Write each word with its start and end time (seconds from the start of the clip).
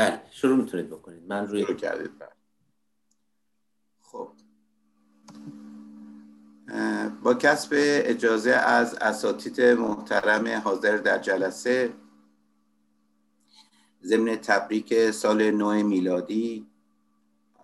بله 0.00 0.22
شروع 0.30 0.56
می‌تونید 0.56 0.90
بکنید 0.90 1.22
من 1.28 1.46
روی 1.46 1.76
کردید 1.76 2.18
بله. 2.18 2.28
خب 4.02 4.32
با 7.22 7.34
کسب 7.34 7.70
اجازه 7.74 8.50
از 8.50 8.94
اساتید 8.94 9.60
محترم 9.60 10.48
حاضر 10.48 10.96
در 10.96 11.18
جلسه 11.18 11.92
ضمن 14.02 14.36
تبریک 14.36 15.10
سال 15.10 15.50
نو 15.50 15.82
میلادی 15.82 16.66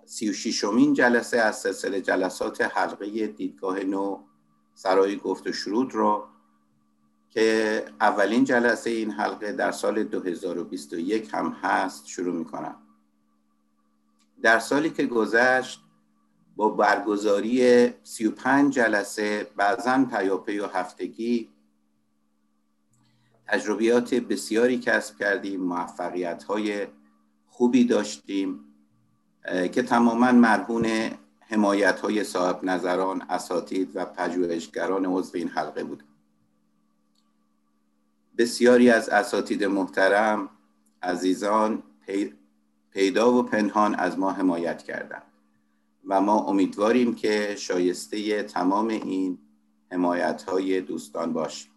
سی 0.05 0.31
و 0.31 0.33
شیشمین 0.33 0.95
جلسه 0.95 1.39
از 1.39 1.57
سلسله 1.57 2.01
جلسات 2.01 2.61
حلقه 2.61 3.27
دیدگاه 3.27 3.81
نو 3.81 4.25
سرای 4.75 5.17
گفت 5.17 5.47
و 5.47 5.53
شروط 5.53 5.95
را 5.95 6.29
که 7.37 7.85
اولین 8.01 8.45
جلسه 8.45 8.91
این 8.91 9.11
حلقه 9.11 9.53
در 9.53 9.73
سال 9.73 10.05
2021 10.05 11.35
هم 11.35 11.57
هست 11.63 12.07
شروع 12.07 12.35
می 12.35 12.45
کنم 12.45 12.77
در 14.43 14.59
سالی 14.59 14.91
که 14.91 15.07
گذشت 15.07 15.81
با 16.57 16.69
برگزاری 16.69 17.89
35 18.03 18.75
جلسه 18.75 19.51
بعضا 19.57 20.05
پیاپی 20.11 20.59
و 20.59 20.67
هفتگی 20.67 21.49
تجربیات 23.47 24.15
بسیاری 24.15 24.79
کسب 24.79 25.19
کردیم 25.19 25.61
موفقیت 25.61 26.45
های 26.45 26.87
خوبی 27.49 27.85
داشتیم 27.85 28.61
که 29.73 29.83
تماما 29.83 30.33
مرهون 30.33 30.87
حمایت 31.41 32.01
های 32.01 32.25
صاحب 32.25 32.65
نظران 32.65 33.23
اساتید 33.23 33.91
و 33.95 34.05
پژوهشگران 34.05 35.07
عضو 35.07 35.39
این 35.39 35.49
حلقه 35.49 35.85
بود 35.85 36.03
بسیاری 38.39 38.91
از 38.91 39.09
اساتید 39.09 39.65
محترم 39.65 40.49
عزیزان 41.03 41.83
پیدا 42.91 43.33
و 43.33 43.43
پنهان 43.43 43.95
از 43.95 44.19
ما 44.19 44.33
حمایت 44.33 44.83
کردند 44.83 45.23
و 46.07 46.21
ما 46.21 46.41
امیدواریم 46.41 47.15
که 47.15 47.57
شایسته 47.59 48.43
تمام 48.43 48.89
این 48.89 49.39
حمایت 49.93 50.43
های 50.43 50.81
دوستان 50.81 51.33
باشیم. 51.33 51.71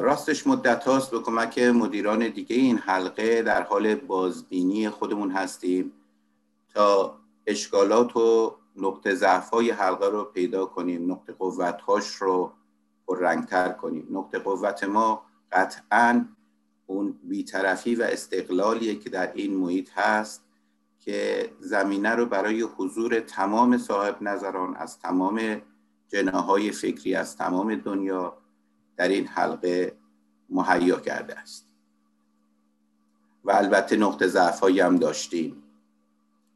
راستش 0.00 0.46
مدت 0.46 0.84
هاست 0.84 1.10
به 1.10 1.18
کمک 1.18 1.58
مدیران 1.58 2.28
دیگه 2.28 2.56
این 2.56 2.78
حلقه 2.78 3.42
در 3.42 3.62
حال 3.62 3.94
بازبینی 3.94 4.88
خودمون 4.88 5.30
هستیم 5.30 5.92
تا 6.74 7.16
اشکالات 7.46 8.16
و 8.16 8.56
نقطه 8.76 9.14
ضعف 9.14 9.50
های 9.50 9.70
حلقه 9.70 10.06
رو 10.06 10.24
پیدا 10.24 10.66
کنیم 10.66 11.12
نقطه 11.12 11.32
قوت 11.32 11.80
هاش 11.80 12.14
رو 12.14 12.52
رنگتر 13.14 13.68
کنیم. 13.68 14.06
نقطه 14.10 14.38
قوت 14.38 14.84
ما 14.84 15.22
قطعا 15.52 16.28
اون 16.86 17.18
بیطرفی 17.22 17.94
و 17.94 18.02
استقلالیه 18.02 18.94
که 18.94 19.10
در 19.10 19.32
این 19.34 19.56
محیط 19.56 19.90
هست 19.94 20.44
که 21.00 21.50
زمینه 21.60 22.10
رو 22.10 22.26
برای 22.26 22.62
حضور 22.62 23.20
تمام 23.20 23.78
صاحب 23.78 24.22
نظران 24.22 24.76
از 24.76 24.98
تمام 24.98 25.62
جناهای 26.08 26.70
فکری 26.70 27.14
از 27.14 27.36
تمام 27.36 27.74
دنیا 27.74 28.36
در 28.96 29.08
این 29.08 29.26
حلقه 29.26 29.96
مهیا 30.48 31.00
کرده 31.00 31.38
است. 31.38 31.66
و 33.44 33.50
البته 33.50 33.96
نقطه 33.96 34.26
ضعف 34.26 34.64
هم 34.64 34.96
داشتیم. 34.96 35.62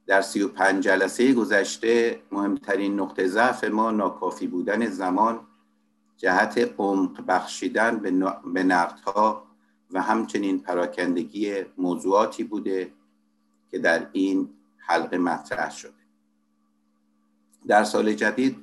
در 0.06 0.22
سی 0.22 0.42
و 0.42 0.48
پنج 0.48 0.84
جلسه 0.84 1.32
گذشته 1.32 2.22
مهمترین 2.32 3.00
نقطه 3.00 3.26
ضعف 3.26 3.64
ما 3.64 3.90
ناکافی 3.90 4.46
بودن 4.46 4.86
زمان 4.86 5.40
جهت 6.16 6.74
عمق 6.78 7.26
بخشیدن 7.26 7.98
به 8.54 8.62
نقدها 8.62 9.44
و 9.90 10.02
همچنین 10.02 10.58
پراکندگی 10.58 11.62
موضوعاتی 11.78 12.44
بوده 12.44 12.92
که 13.70 13.78
در 13.78 14.06
این 14.12 14.48
حلقه 14.76 15.18
مطرح 15.18 15.70
شده. 15.70 15.92
در 17.66 17.84
سال 17.84 18.12
جدید 18.12 18.56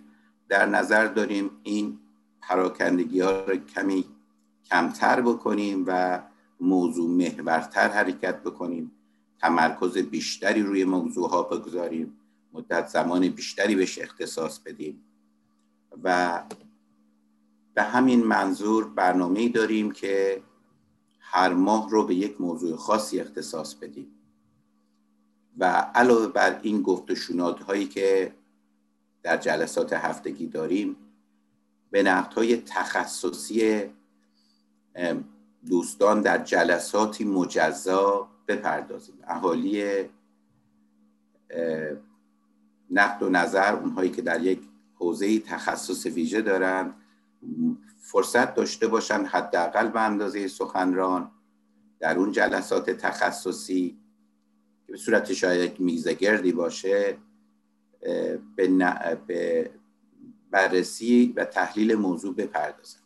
در 0.50 0.66
نظر 0.66 1.08
داریم 1.08 1.50
این 1.64 2.00
پراکندگی 2.42 3.20
ها 3.20 3.42
رو 3.42 3.56
کمی 3.56 4.06
کمتر 4.66 5.22
بکنیم 5.22 5.84
و 5.88 6.22
موضوع 6.60 7.10
محورتر 7.10 7.88
حرکت 7.88 8.44
بکنیم. 8.44 8.92
تمرکز 9.40 9.98
بیشتری 9.98 10.64
روی 10.64 10.86
موضوع 10.86 11.30
ها 11.30 11.44
بگذاریم. 11.44 12.18
مدت 12.54 12.88
زمان 12.88 13.30
بیشتری 13.30 13.76
بهش 13.76 14.00
اختصاص 14.00 14.60
بدیم. 14.60 15.04
و 16.04 16.40
به 17.82 17.88
همین 17.88 18.24
منظور 18.24 18.88
برنامه 18.88 19.50
داریم 19.50 19.92
که 19.92 20.42
هر 21.20 21.54
ماه 21.54 21.90
رو 21.90 22.04
به 22.08 22.16
یک 22.16 22.42
موضوع 22.42 22.76
خاصی 22.76 23.20
اختصاص 23.20 23.74
بدیم. 23.74 24.08
و 25.58 25.66
علاوه 25.96 26.28
بر 26.28 26.60
این 26.62 26.82
گفت 26.82 27.32
و 27.32 27.42
هایی 27.64 27.88
که 27.88 28.34
در 29.24 29.38
جلسات 29.38 29.94
هفتگی 29.94 30.48
داریم 30.48 30.96
به 31.92 32.04
نقد 32.04 32.34
های 32.34 32.58
تخصصی 32.58 33.84
دوستان 35.70 36.22
در 36.22 36.38
جلساتی 36.38 37.26
مجزا 37.26 38.28
بپردازیم. 38.48 39.16
اهالی 39.24 40.04
نقد 42.92 43.24
و 43.24 43.30
نظر 43.30 43.76
اونهایی 43.76 44.12
که 44.12 44.22
در 44.22 44.44
یک 44.44 44.62
حوزه 44.96 45.40
تخصص 45.40 46.06
ویژه 46.06 46.42
دارند. 46.42 47.01
فرصت 48.00 48.56
داشته 48.56 48.88
باشن 48.88 49.26
حداقل 49.26 49.88
به 49.88 50.02
اندازه 50.02 50.48
سخنران 50.48 51.32
در 52.00 52.18
اون 52.18 52.32
جلسات 52.32 52.90
تخصصی 52.90 53.98
که 54.86 54.92
به 54.92 54.98
صورت 54.98 55.34
شاید 55.34 55.72
یک 55.72 55.82
میزه 55.82 56.14
گردی 56.14 56.52
باشه 56.52 57.18
به, 58.56 58.68
به 59.28 59.72
بررسی 60.52 61.34
و 61.36 61.46
تحلیل 61.46 61.96
موضوع 61.96 62.36
بپردازن. 62.36 63.00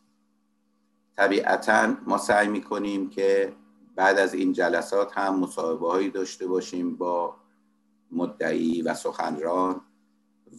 طبیعتا 1.15 1.97
ما 2.05 2.17
سعی 2.17 2.47
می‌کنیم 2.47 3.09
که 3.09 3.53
بعد 3.95 4.19
از 4.19 4.33
این 4.33 4.53
جلسات 4.53 5.17
هم 5.17 5.39
مصاحبه 5.39 5.87
هایی 5.87 6.09
داشته 6.09 6.47
باشیم 6.47 6.95
با 6.95 7.35
مدعی 8.11 8.81
و 8.81 8.93
سخنران 8.93 9.81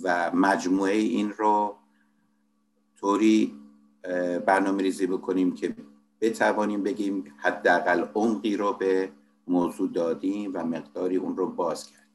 و 0.02 0.30
مجموعه 0.34 0.94
این 0.94 1.30
رو 1.30 1.76
طوری 2.96 3.65
برنامه 4.46 4.82
ریزی 4.82 5.06
بکنیم 5.06 5.54
که 5.54 5.76
بتوانیم 6.20 6.82
بگیم 6.82 7.24
حداقل 7.36 8.06
عمقی 8.14 8.56
رو 8.56 8.72
به 8.72 9.12
موضوع 9.46 9.92
دادیم 9.92 10.50
و 10.54 10.64
مقداری 10.64 11.16
اون 11.16 11.36
رو 11.36 11.46
باز 11.46 11.86
کرد. 11.86 12.06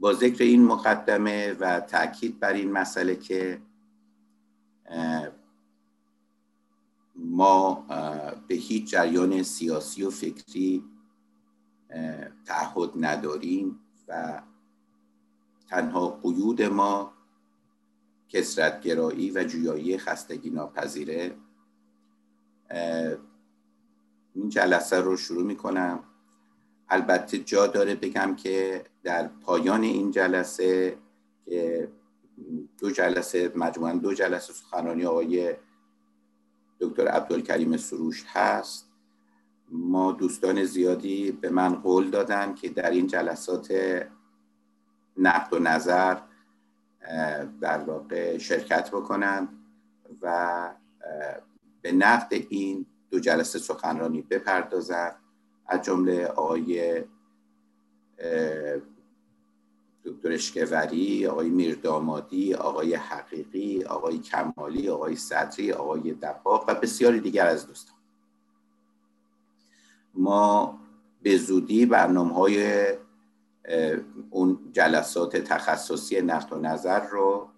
با 0.00 0.12
ذکر 0.12 0.44
این 0.44 0.64
مقدمه 0.64 1.52
و 1.52 1.80
تاکید 1.80 2.40
بر 2.40 2.52
این 2.52 2.72
مسئله 2.72 3.16
که 3.16 3.60
ما 7.16 7.84
به 8.48 8.54
هیچ 8.54 8.90
جریان 8.90 9.42
سیاسی 9.42 10.02
و 10.02 10.10
فکری 10.10 10.84
تعهد 12.44 12.90
نداریم 12.96 13.80
و 14.08 14.42
تنها 15.68 16.08
قیود 16.08 16.62
ما 16.62 17.15
کسرتگرایی 18.28 19.30
و 19.30 19.44
جویایی 19.44 19.98
خستگی 19.98 20.50
ناپذیره. 20.50 21.34
این 24.34 24.48
جلسه 24.48 25.00
رو 25.00 25.16
شروع 25.16 25.42
می 25.42 25.56
کنم 25.56 26.04
البته 26.88 27.38
جا 27.38 27.66
داره 27.66 27.94
بگم 27.94 28.36
که 28.36 28.84
در 29.02 29.28
پایان 29.28 29.82
این 29.82 30.10
جلسه 30.10 30.98
که 31.44 31.88
دو 32.78 32.90
جلسه 32.90 33.52
مجموعا 33.56 33.92
دو 33.92 34.14
جلسه 34.14 34.52
سخنرانی 34.52 35.04
آقای 35.04 35.54
دکتر 36.80 37.08
عبدالکریم 37.08 37.76
سروش 37.76 38.24
هست. 38.28 38.88
ما 39.68 40.12
دوستان 40.12 40.64
زیادی 40.64 41.32
به 41.32 41.50
من 41.50 41.74
قول 41.74 42.10
دادن 42.10 42.54
که 42.54 42.68
در 42.68 42.90
این 42.90 43.06
جلسات 43.06 43.74
نقد 45.16 45.52
و 45.52 45.58
نظر 45.58 46.16
در 47.60 47.78
واقع 47.78 48.38
شرکت 48.38 48.90
بکنن 48.90 49.48
و 50.22 50.70
به 51.82 51.92
نقد 51.92 52.34
این 52.48 52.86
دو 53.10 53.20
جلسه 53.20 53.58
سخنرانی 53.58 54.22
بپردازن 54.22 55.12
از 55.66 55.82
جمله 55.82 56.26
آقای 56.26 57.02
دکتر 60.04 60.32
اشکوری 60.32 61.26
آقای 61.26 61.48
میردامادی 61.48 62.54
آقای 62.54 62.94
حقیقی 62.94 63.84
آقای 63.84 64.18
کمالی 64.18 64.88
آقای 64.88 65.16
صدری 65.16 65.72
آقای 65.72 66.12
دباغ 66.12 66.64
و 66.68 66.74
بسیاری 66.74 67.20
دیگر 67.20 67.46
از 67.46 67.66
دوستان. 67.66 67.96
ما 70.14 70.78
به 71.22 71.36
زودی 71.36 71.86
برنامه 71.86 72.34
های 72.34 72.86
اون 74.30 74.58
جلسات 74.72 75.36
تخصصی 75.36 76.22
نقد 76.22 76.52
و 76.52 76.58
نظر 76.58 77.06
رو 77.06 77.48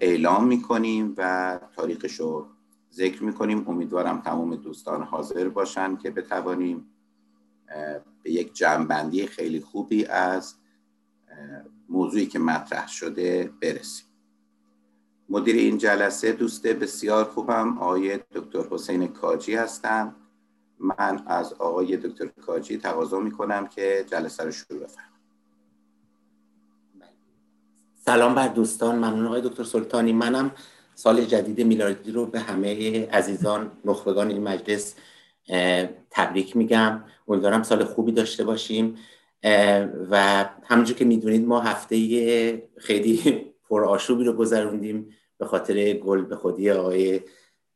اعلام 0.00 0.46
می‌کنیم 0.46 1.14
و 1.16 1.60
تاریخش 1.76 2.20
رو 2.20 2.46
ذکر 2.92 3.24
می‌کنیم. 3.24 3.68
امیدوارم 3.68 4.20
تمام 4.20 4.56
دوستان 4.56 5.02
حاضر 5.02 5.48
باشن 5.48 5.96
که 5.96 6.10
بتوانیم 6.10 6.86
به 8.22 8.30
یک 8.30 8.54
جمعبندی 8.54 9.26
خیلی 9.26 9.60
خوبی 9.60 10.04
از 10.04 10.54
موضوعی 11.88 12.26
که 12.26 12.38
مطرح 12.38 12.88
شده 12.88 13.50
برسیم. 13.62 14.06
مدیر 15.28 15.56
این 15.56 15.78
جلسه 15.78 16.32
دوست 16.32 16.66
بسیار 16.66 17.24
خوبم 17.24 17.78
آقای 17.78 18.18
دکتر 18.34 18.62
حسین 18.70 19.08
کاجی 19.08 19.54
هستم. 19.54 20.16
من 20.80 21.22
از 21.26 21.52
آقای 21.52 21.96
دکتر 21.96 22.26
کاجی 22.26 22.78
تقاضا 22.78 23.20
می‌کنم 23.20 23.66
که 23.66 24.04
جلسه 24.10 24.44
رو 24.44 24.50
شروع 24.50 24.80
بفرمایید. 24.80 25.10
سلام 28.04 28.34
بر 28.34 28.48
دوستان. 28.48 28.96
ممنون 28.96 29.26
آقای 29.26 29.40
دکتر 29.40 29.64
سلطانی. 29.64 30.12
منم 30.12 30.50
سال 30.94 31.24
جدید 31.24 31.66
میلادی 31.66 32.12
رو 32.12 32.26
به 32.26 32.40
همه 32.40 33.06
عزیزان 33.08 33.72
نخبگان 33.84 34.28
این 34.28 34.42
مجلس 34.42 34.94
تبریک 36.10 36.56
میگم. 36.56 37.04
امیدوارم 37.28 37.62
سال 37.62 37.84
خوبی 37.84 38.12
داشته 38.12 38.44
باشیم. 38.44 38.98
و 40.10 40.44
همونجور 40.64 40.96
که 40.96 41.04
می‌دونید 41.04 41.46
ما 41.46 41.60
هفته 41.60 42.70
خیلی 42.78 43.20
پرآشوبی 43.68 44.24
رو 44.24 44.32
گذروندیم 44.32 45.16
به 45.38 45.46
خاطر 45.46 45.92
گل 45.92 46.22
به 46.22 46.36
خودی 46.36 46.70
آقای 46.70 47.20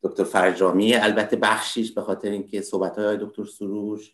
دکتر 0.04 0.24
فرجامی 0.24 0.94
البته 0.94 1.36
بخشیش 1.36 1.92
به 1.92 2.02
خاطر 2.02 2.30
اینکه 2.30 2.60
صحبت 2.60 2.98
های 2.98 3.16
دکتر 3.16 3.44
سروش 3.44 4.12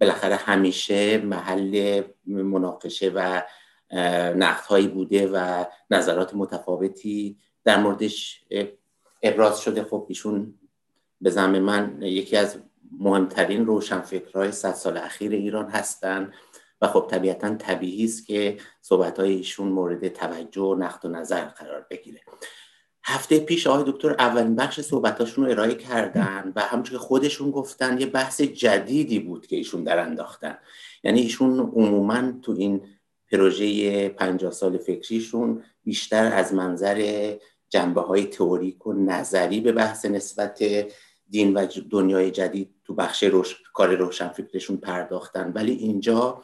بالاخره 0.00 0.36
همیشه 0.36 1.18
محل 1.18 2.02
مناقشه 2.26 3.12
و 3.14 3.42
نقد 4.36 4.64
هایی 4.64 4.88
بوده 4.88 5.26
و 5.26 5.64
نظرات 5.90 6.34
متفاوتی 6.34 7.38
در 7.64 7.76
موردش 7.76 8.44
ابراز 9.22 9.60
شده. 9.60 9.84
خب 9.84 10.06
ایشون 10.08 10.54
به 11.20 11.30
زمین 11.30 11.62
من 11.62 12.02
یکی 12.02 12.36
از 12.36 12.56
مهمترین 12.98 13.66
روشنفکرهای 13.66 14.52
صد 14.52 14.72
سال 14.72 14.96
اخیر 14.96 15.32
ایران 15.32 15.70
هستند 15.70 16.32
و 16.80 16.86
خب 16.86 17.06
طبیعتا 17.10 17.54
طبیعی 17.54 18.04
است 18.04 18.26
که 18.26 18.56
صحبت 18.80 19.20
های 19.20 19.32
ایشون 19.32 19.68
مورد 19.68 20.08
توجه 20.08 20.62
و 20.62 20.74
نقد 20.74 21.04
و 21.04 21.08
نظر 21.08 21.44
قرار 21.44 21.86
بگیره. 21.90 22.20
هفته 23.06 23.40
پیش 23.40 23.66
آقای 23.66 23.92
دکتر 23.92 24.10
اولین 24.10 24.56
بخش 24.56 24.80
صحبتاشون 24.80 25.44
رو 25.44 25.50
ارائه 25.50 25.74
کردن 25.74 26.52
و 26.56 26.60
همونطور 26.60 26.92
که 26.92 26.98
خودشون 26.98 27.50
گفتن 27.50 28.00
یه 28.00 28.06
بحث 28.06 28.40
جدیدی 28.40 29.18
بود 29.18 29.46
که 29.46 29.56
ایشون 29.56 29.84
در 29.84 29.98
انداختن. 29.98 30.58
یعنی 31.02 31.20
ایشون 31.20 31.60
عموما 31.60 32.32
تو 32.42 32.52
این 32.52 32.82
پروژه 33.32 34.08
پنجاه 34.08 34.52
سال 34.52 34.78
فکریشون 34.78 35.62
بیشتر 35.84 36.32
از 36.32 36.54
منظر 36.54 37.30
جنبه 37.68 38.00
های 38.00 38.24
تئوریک 38.24 38.86
و 38.86 38.92
نظری 38.92 39.60
به 39.60 39.72
بحث 39.72 40.04
نسبت 40.04 40.62
دین 41.30 41.54
و 41.54 41.66
دنیای 41.90 42.30
جدید 42.30 42.74
تو 42.84 42.94
بخش 42.94 43.22
روش... 43.22 43.56
کار 43.74 43.94
روشنفکرشون 43.94 44.76
پرداختن. 44.76 45.52
ولی 45.54 45.72
اینجا 45.72 46.42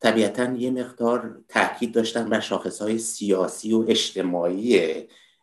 طبیعتا 0.00 0.52
یه 0.52 0.70
مقدار 0.70 1.40
تاکید 1.48 1.92
داشتن 1.92 2.28
بر 2.28 2.40
شاخص 2.40 2.82
های 2.82 2.98
سیاسی 2.98 3.72
و 3.72 3.84
اجتماعی 3.88 4.92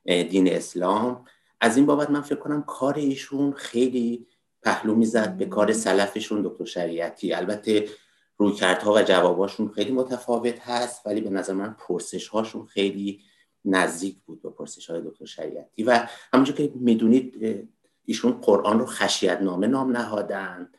دین 0.05 0.53
اسلام. 0.53 1.25
از 1.61 1.77
این 1.77 1.85
بابت 1.85 2.09
من 2.09 2.21
فکر 2.21 2.39
کنم 2.39 2.63
کار 2.63 2.93
ایشون 2.93 3.53
خیلی 3.53 4.27
پهلو 4.61 4.95
می‌زد 4.95 5.37
به 5.37 5.45
کار 5.45 5.73
سلفشون 5.73 6.41
دکتر 6.41 6.65
شریعتی. 6.65 7.33
البته 7.33 7.89
رویکردها 8.37 8.93
و 8.93 9.01
جواباشون 9.01 9.69
خیلی 9.69 9.91
متفاوت 9.91 10.59
هست 10.59 11.05
ولی 11.05 11.21
به 11.21 11.29
نظر 11.29 11.53
من 11.53 11.75
پرسش 11.79 12.27
هاشون 12.27 12.65
خیلی 12.65 13.21
نزدیک 13.65 14.17
بود 14.25 14.41
به 14.41 14.49
پرسش 14.49 14.89
های 14.89 15.01
دکتر 15.01 15.25
شریعتی. 15.25 15.83
و 15.83 16.07
همونجور 16.33 16.55
که 16.55 16.71
می‌دونید 16.75 17.33
ایشون 18.05 18.31
قرآن 18.31 18.79
رو 18.79 18.85
خشیت 18.85 19.41
نامه 19.41 19.67
نام 19.67 19.97
نهادن 19.97 20.69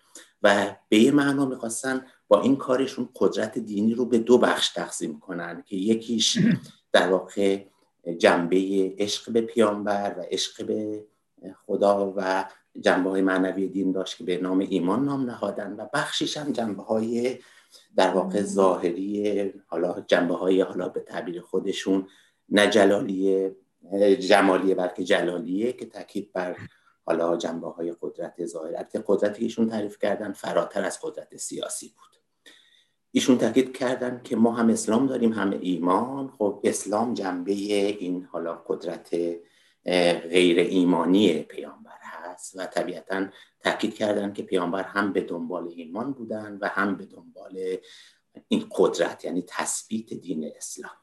و 0.42 0.76
به 0.88 0.98
یه 0.98 1.10
معنا 1.10 1.46
می‌خواستن 1.46 2.06
با 2.28 2.40
این 2.40 2.56
کارشون 2.56 3.08
قدرت 3.16 3.58
دینی 3.58 3.94
رو 3.94 4.04
به 4.04 4.18
دو 4.18 4.38
بخش 4.38 4.68
تقسیم 4.68 5.20
کنن 5.20 5.62
که 5.66 5.76
یکیش 5.76 6.38
در 6.92 7.08
واقع 7.08 7.64
جنبه 8.12 8.94
عشق 8.98 9.32
به 9.32 9.40
پیامبر 9.40 10.14
و 10.18 10.22
عشق 10.30 10.66
به 10.66 11.04
خدا 11.66 12.14
و 12.16 12.44
جنبه 12.80 13.10
های 13.10 13.22
معنوی 13.22 13.68
دین 13.68 13.92
داشت 13.92 14.16
که 14.16 14.24
به 14.24 14.36
نام 14.36 14.58
ایمان 14.58 15.04
نام 15.04 15.30
نهادن 15.30 15.72
و 15.72 15.86
بخشیش 15.94 16.36
هم 16.36 16.52
جنبه 16.52 16.82
های 16.82 17.38
در 17.96 18.10
واقع 18.10 18.42
ظاهری 18.42 19.52
حالا 19.66 20.04
جنبه 20.06 20.34
های 20.34 20.60
حالا 20.60 20.88
به 20.88 21.00
تعبیر 21.00 21.40
خودشون 21.40 22.08
نه 22.48 22.66
جلالیه 22.66 23.56
جمالیه 24.20 24.74
بلکه 24.74 25.04
جلالیه 25.04 25.72
که 25.72 25.86
تاکید 25.86 26.32
بر 26.32 26.56
حالا 27.06 27.36
جنبه 27.36 27.68
های 27.68 27.94
قدرت 28.00 28.46
ظاهر. 28.46 28.66
البته 28.66 29.04
قدرتی 29.06 29.42
ایشون 29.42 29.68
تعریف 29.68 29.98
کردن 29.98 30.32
فراتر 30.32 30.84
از 30.84 30.98
قدرت 31.02 31.36
سیاسی 31.36 31.88
بود. 31.88 32.15
ایشون 33.16 33.38
تاکید 33.38 33.76
کردن 33.76 34.20
که 34.24 34.36
ما 34.36 34.52
هم 34.52 34.68
اسلام 34.68 35.06
داریم 35.06 35.32
هم 35.32 35.50
ایمان. 35.60 36.28
خب 36.38 36.60
اسلام 36.64 37.14
جنبه 37.14 37.52
این 37.52 38.28
حالا 38.32 38.54
قدرت 38.68 39.16
غیر 40.30 40.58
ایمانی 40.58 41.42
پیامبر 41.42 41.98
هست 42.02 42.58
و 42.58 42.66
طبیعتا 42.66 43.26
تاکید 43.60 43.94
کردن 43.94 44.32
که 44.32 44.42
پیامبر 44.42 44.82
هم 44.82 45.12
به 45.12 45.20
دنبال 45.20 45.72
ایمان 45.76 46.12
بودن 46.12 46.58
و 46.60 46.68
هم 46.68 46.96
به 46.96 47.04
دنبال 47.04 47.76
این 48.48 48.66
قدرت 48.70 49.24
یعنی 49.24 49.44
تثبیت 49.46 50.14
دین 50.14 50.52
اسلام. 50.56 50.96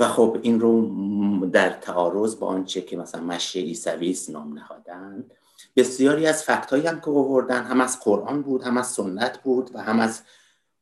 و 0.00 0.08
خب 0.08 0.38
این 0.42 0.60
رو 0.60 1.46
در 1.46 1.70
تعارض 1.70 2.36
با 2.36 2.46
آنچه 2.46 2.80
که 2.80 2.96
مثلا 2.96 3.20
مشی 3.20 3.60
عیسوی 3.60 4.30
نام 4.30 4.52
نهادن. 4.58 5.28
بسیاری 5.76 6.26
از 6.26 6.42
fact 6.42 6.72
هم 6.72 7.00
که 7.00 7.10
آوردن 7.10 7.64
هم 7.64 7.80
از 7.80 8.00
قرآن 8.00 8.42
بود 8.42 8.62
هم 8.62 8.76
از 8.76 8.86
سنت 8.86 9.42
بود 9.42 9.70
و 9.74 9.82
هم 9.82 10.00
از 10.00 10.22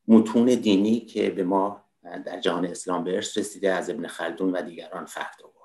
متون 0.09 0.47
دینی 0.47 1.01
که 1.01 1.31
به 1.31 1.45
ما 1.45 1.85
در 2.03 2.41
جهان 2.41 2.67
اسلام 2.67 3.05
به 3.05 3.15
ارث 3.15 3.39
رسیده 3.39 3.73
از 3.73 3.91
ابن 3.91 4.07
خلدون 4.07 4.53
و 4.53 4.63
دیگران 4.63 5.05
فکت 5.05 5.37
آوردن. 5.45 5.61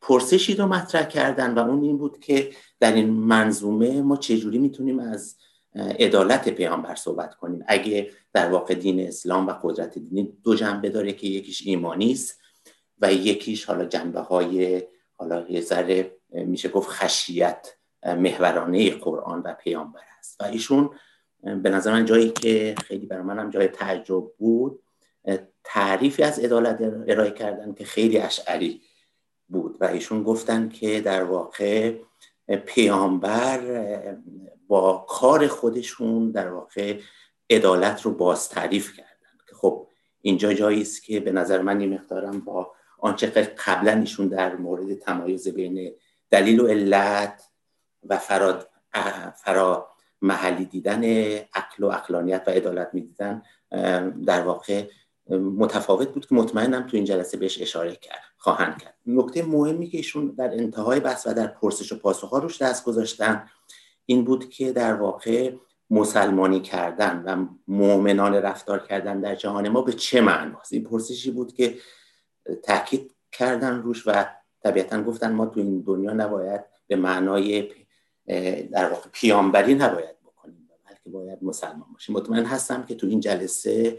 پرسشی 0.00 0.54
رو 0.54 0.66
مطرح 0.66 1.04
کردن 1.04 1.54
و 1.54 1.58
اون 1.58 1.82
این 1.82 1.98
بود 1.98 2.18
که 2.18 2.50
در 2.80 2.92
این 2.92 3.10
منظومه 3.10 4.02
ما 4.02 4.16
چجوری 4.16 4.58
می‌تونیم 4.58 4.98
از 4.98 5.36
عدالت 5.76 6.48
پیامبر 6.48 6.94
صحبت 6.94 7.34
کنیم؟ 7.34 7.64
اگه 7.66 8.10
در 8.32 8.50
واقع 8.50 8.74
دین 8.74 9.00
اسلام 9.00 9.46
و 9.46 9.54
قدرت 9.62 9.98
دینی 9.98 10.38
دو 10.44 10.54
جنبه 10.54 10.90
داره 10.90 11.12
که 11.12 11.26
یکیش 11.26 11.66
ایمانی 11.66 12.12
است 12.12 12.40
و 12.98 13.12
یکیش 13.12 13.64
حالا 13.64 13.84
جنبه 13.84 14.20
های 14.20 14.82
حالا 15.16 15.46
یه 15.48 15.60
ذره 15.60 16.16
میشه 16.30 16.68
گفت 16.68 16.88
خشیت 16.88 17.68
محورانه 18.06 18.90
قرآن 18.90 19.42
و 19.44 19.54
پیامبر 19.54 20.00
است. 20.18 20.40
و 20.40 20.44
ایشون 20.44 20.90
به 21.44 21.70
نظر 21.70 21.92
من 21.92 22.04
جایی 22.04 22.30
که 22.30 22.74
خیلی 22.84 23.06
برای 23.06 23.22
منم 23.22 23.50
جای 23.50 23.68
تعجب 23.68 24.32
بود 24.38 24.82
تعریفی 25.64 26.22
از 26.22 26.38
عدالت 26.38 26.78
ارائه 27.06 27.30
کردن 27.30 27.74
که 27.74 27.84
خیلی 27.84 28.18
اشعری 28.18 28.82
بود 29.48 29.76
و 29.80 29.84
ایشون 29.84 30.22
گفتن 30.22 30.68
که 30.68 31.00
در 31.00 31.24
واقع 31.24 31.94
پیامبر 32.66 33.60
با 34.68 35.06
کار 35.08 35.46
خودشون 35.46 36.30
در 36.30 36.48
واقع 36.48 37.00
عدالت 37.50 38.02
رو 38.02 38.10
باز 38.10 38.48
تعریف 38.48 38.96
کردن. 38.96 39.10
که 39.48 39.54
خب 39.54 39.88
اینجا 40.20 40.52
جایی 40.52 40.82
است 40.82 41.02
که 41.02 41.20
به 41.20 41.32
نظر 41.32 41.62
من 41.62 41.80
این 41.80 41.94
مقدارم 41.94 42.40
با 42.40 42.72
آنچه 42.98 43.26
قبلا 43.66 43.92
ایشون 43.92 44.28
در 44.28 44.56
مورد 44.56 44.94
تمایز 44.94 45.48
بین 45.48 45.94
دلیل 46.30 46.60
و 46.60 46.66
علت 46.66 47.42
و 48.08 48.18
فرا, 48.18 48.66
فرا 49.44 49.93
محلی 50.24 50.64
دیدن 50.64 51.04
عقل 51.54 51.84
و 51.84 51.86
اقلانیت 51.86 52.42
و 52.46 52.50
عدالت 52.50 52.90
می‌دیدن 52.92 53.42
در 54.26 54.42
واقع 54.42 54.86
متفاوت 55.30 56.08
بود 56.08 56.26
که 56.26 56.34
مطمئنم 56.34 56.86
تو 56.86 56.96
این 56.96 57.04
جلسه 57.04 57.36
بهش 57.36 57.62
اشاره 57.62 57.96
کرد 57.96 58.22
خواهند 58.36 58.78
کرد. 58.82 58.94
نکته 59.06 59.42
مهمی 59.42 59.86
که 59.86 59.96
ایشون 59.96 60.34
در 60.38 60.52
انتهای 60.52 61.00
بحث 61.00 61.26
و 61.26 61.34
در 61.34 61.46
پرسش 61.46 61.92
و 61.92 61.98
پاسخ 61.98 62.28
ها 62.28 62.38
روش 62.38 62.62
دست 62.62 62.84
گذاشتن 62.84 63.48
این 64.06 64.24
بود 64.24 64.48
که 64.48 64.72
در 64.72 64.94
واقع 64.94 65.52
مسلمانی 65.90 66.60
کردن 66.60 67.22
و 67.26 67.46
مؤمنان 67.68 68.34
رفتار 68.34 68.78
کردن 68.78 69.20
در 69.20 69.34
جهان 69.34 69.68
ما 69.68 69.82
به 69.82 69.92
چه 69.92 70.20
معناست؟ 70.20 70.72
این 70.72 70.84
پرسشی 70.84 71.30
بود 71.30 71.52
که 71.54 71.74
تاکید 72.62 73.14
کردن 73.32 73.82
روش 73.82 74.02
و 74.06 74.24
طبیعتا 74.62 75.02
گفتن 75.02 75.32
ما 75.32 75.46
تو 75.46 75.60
این 75.60 75.80
دنیا 75.80 76.12
نباید 76.12 76.60
به 76.86 76.96
معنای 76.96 77.70
در 78.72 78.88
واقع 78.88 79.08
پیامبری 79.12 79.74
نباید 79.74 80.16
بکنیم 80.24 80.68
بلکه 80.88 81.10
باید 81.10 81.38
مسلمان 81.42 81.92
باشیم. 81.92 82.14
مطمئن 82.14 82.44
هستم 82.44 82.82
که 82.82 82.94
تو 82.94 83.06
این 83.06 83.20
جلسه 83.20 83.98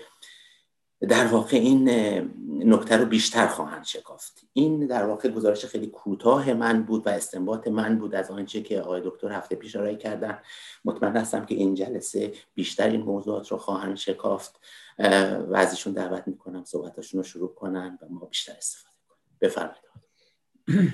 در 1.01 1.27
واقع 1.27 1.57
این 1.57 1.89
نکته 2.49 2.97
رو 2.97 3.05
بیشتر 3.05 3.47
خواهند 3.47 3.83
شکافت. 3.85 4.41
این 4.53 4.87
در 4.87 5.05
واقع 5.05 5.29
گزارش 5.29 5.65
خیلی 5.65 5.87
کوتاه 5.87 6.53
من 6.53 6.83
بود 6.83 7.07
و 7.07 7.09
استنباط 7.09 7.67
من 7.67 7.97
بود 7.97 8.15
از 8.15 8.31
آنچه 8.31 8.61
که 8.61 8.81
آقای 8.81 9.01
دکتر 9.05 9.31
هفته 9.31 9.55
پیش 9.55 9.75
ارائه 9.75 9.95
کردن. 9.95 10.39
مطمئن 10.85 11.17
هستم 11.17 11.45
که 11.45 11.55
این 11.55 11.75
جلسه 11.75 12.33
بیشتر 12.53 12.89
این 12.89 13.01
موضوعات 13.01 13.47
رو 13.47 13.57
خواهند 13.57 13.95
شکافت. 13.95 14.59
و 15.49 15.55
ازشون 15.55 15.93
دعوت 15.93 16.27
می‌کنم 16.27 16.63
صحبتاشون 16.63 17.17
رو 17.17 17.23
شروع 17.23 17.53
کنن 17.53 17.99
و 18.01 18.05
ما 18.09 18.25
بیشتر 18.25 18.53
استفاده 18.57 18.95
کنیم. 19.09 19.37
بفرمایید. 19.41 19.85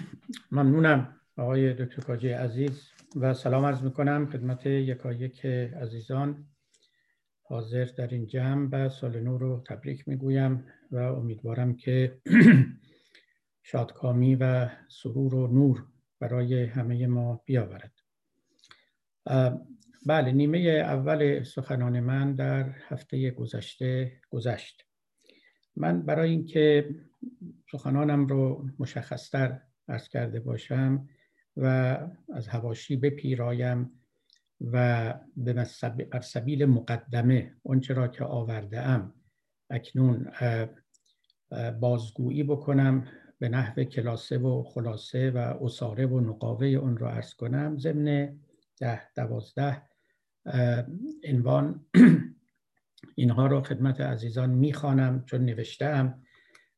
ممنونم 0.52 1.22
آقای 1.38 1.74
دکتر 1.74 2.02
کاجی 2.02 2.30
عزیز. 2.30 2.91
و 3.16 3.34
سلام 3.34 3.66
عرض 3.66 3.84
می‌کنم 3.84 4.26
خدمت 4.26 4.66
یکایک 4.66 5.46
عزیزان. 5.46 6.46
حاضر 7.44 7.86
در 7.86 8.08
این 8.08 8.28
جمع 8.28 8.70
و 8.72 8.90
سال 8.90 9.20
نو 9.20 9.38
رو 9.38 9.64
تبریک 9.68 10.08
می‌گویم 10.08 10.66
و 10.92 10.98
امیدوارم 10.98 11.76
که 11.76 12.22
شادکامی 13.70 14.36
و 14.36 14.70
سرور 14.90 15.36
و 15.36 15.48
نور 15.48 15.86
برای 16.20 16.66
همه 16.66 17.08
ما 17.08 17.42
بیاورد. 17.46 17.92
بله 20.06 20.32
نیمه 20.32 20.60
اول 20.60 21.44
سخنان 21.44 22.00
من 22.00 22.36
در 22.36 22.70
هفته 22.70 23.32
گذشته 23.32 24.12
گذشت. 24.30 24.86
من 25.76 26.02
برای 26.02 26.30
اینکه 26.30 26.96
سخنانم 27.72 28.28
رو 28.28 28.70
مشخصتر 28.80 29.62
ارز 29.88 30.08
کرده 30.08 30.40
باشم 30.40 31.08
و 31.58 31.98
از 32.34 32.48
هواشی 32.48 32.96
بپیرایم 32.96 33.92
و 34.62 35.14
به 35.38 35.64
سبیل 36.22 36.66
مقدمه 36.66 37.56
اونچه 37.64 37.94
را 37.94 38.08
که 38.08 38.24
آورده 38.24 38.82
ام 38.82 39.14
اکنون 39.70 40.32
بازگویی 41.80 42.44
بکنم 42.44 43.08
به 43.40 43.50
نحو 43.50 43.84
کلاسه 43.84 44.38
و 44.38 44.64
خلاصه 44.64 45.32
و 45.32 45.38
اصاره 45.38 46.06
و 46.06 46.20
نقاوه 46.20 46.68
اون 46.68 46.98
را 46.98 47.12
ارز 47.12 47.34
کنم. 47.34 47.78
ضمن 47.78 48.40
ده 48.80 49.14
دوازده 49.16 49.82
عنوان 51.30 51.86
اینها 53.16 53.48
رو 53.48 53.62
خدمت 53.62 54.02
عزیزان 54.02 54.50
می‌خوانم 54.50 55.24
چون 55.26 55.46
نوشتم 55.46 56.22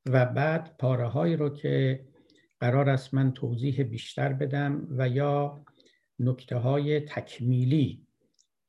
و 0.06 0.26
بعد 0.26 0.76
پاره 0.80 1.08
هایی 1.08 1.36
رو 1.36 1.50
که 1.50 2.06
قرار 2.64 2.90
است 2.90 3.14
من 3.14 3.34
توضیح 3.34 3.84
بیشتر 3.84 4.34
بدم 4.34 4.88
و 4.90 5.10
یا 5.10 5.66
نکته 6.20 6.56
های 6.56 7.00
تکمیلی 7.00 8.08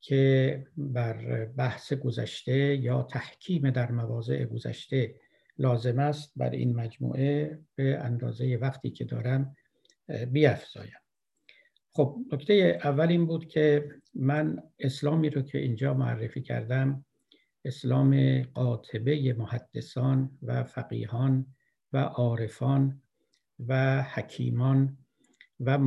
که 0.01 0.67
بر 0.77 1.45
بحث 1.45 1.93
گذشته 1.93 2.75
یا 2.75 3.03
تحکیم 3.03 3.69
در 3.69 3.91
مواضع 3.91 4.45
گذشته 4.45 5.15
لازم 5.57 5.99
است 5.99 6.33
بر 6.35 6.49
این 6.49 6.75
مجموعه 6.75 7.59
به 7.75 7.99
اندازه 7.99 8.57
وقتی 8.61 8.89
که 8.89 9.05
دارم 9.05 9.55
بیافزایم. 10.31 10.99
خب 11.91 12.17
نکته 12.31 12.79
اول 12.83 13.07
این 13.07 13.25
بود 13.25 13.47
که 13.47 13.89
من 14.13 14.63
اسلامی 14.79 15.29
رو 15.29 15.41
که 15.41 15.57
اینجا 15.57 15.93
معرفی 15.93 16.41
کردم 16.41 17.05
اسلام 17.65 18.41
قاطبه 18.43 19.33
محدثان 19.33 20.37
و 20.41 20.63
فقیهان 20.63 21.45
و 21.93 21.97
عارفان 21.97 23.01
و 23.59 24.01
حکیمان 24.01 24.97
و 25.59 25.79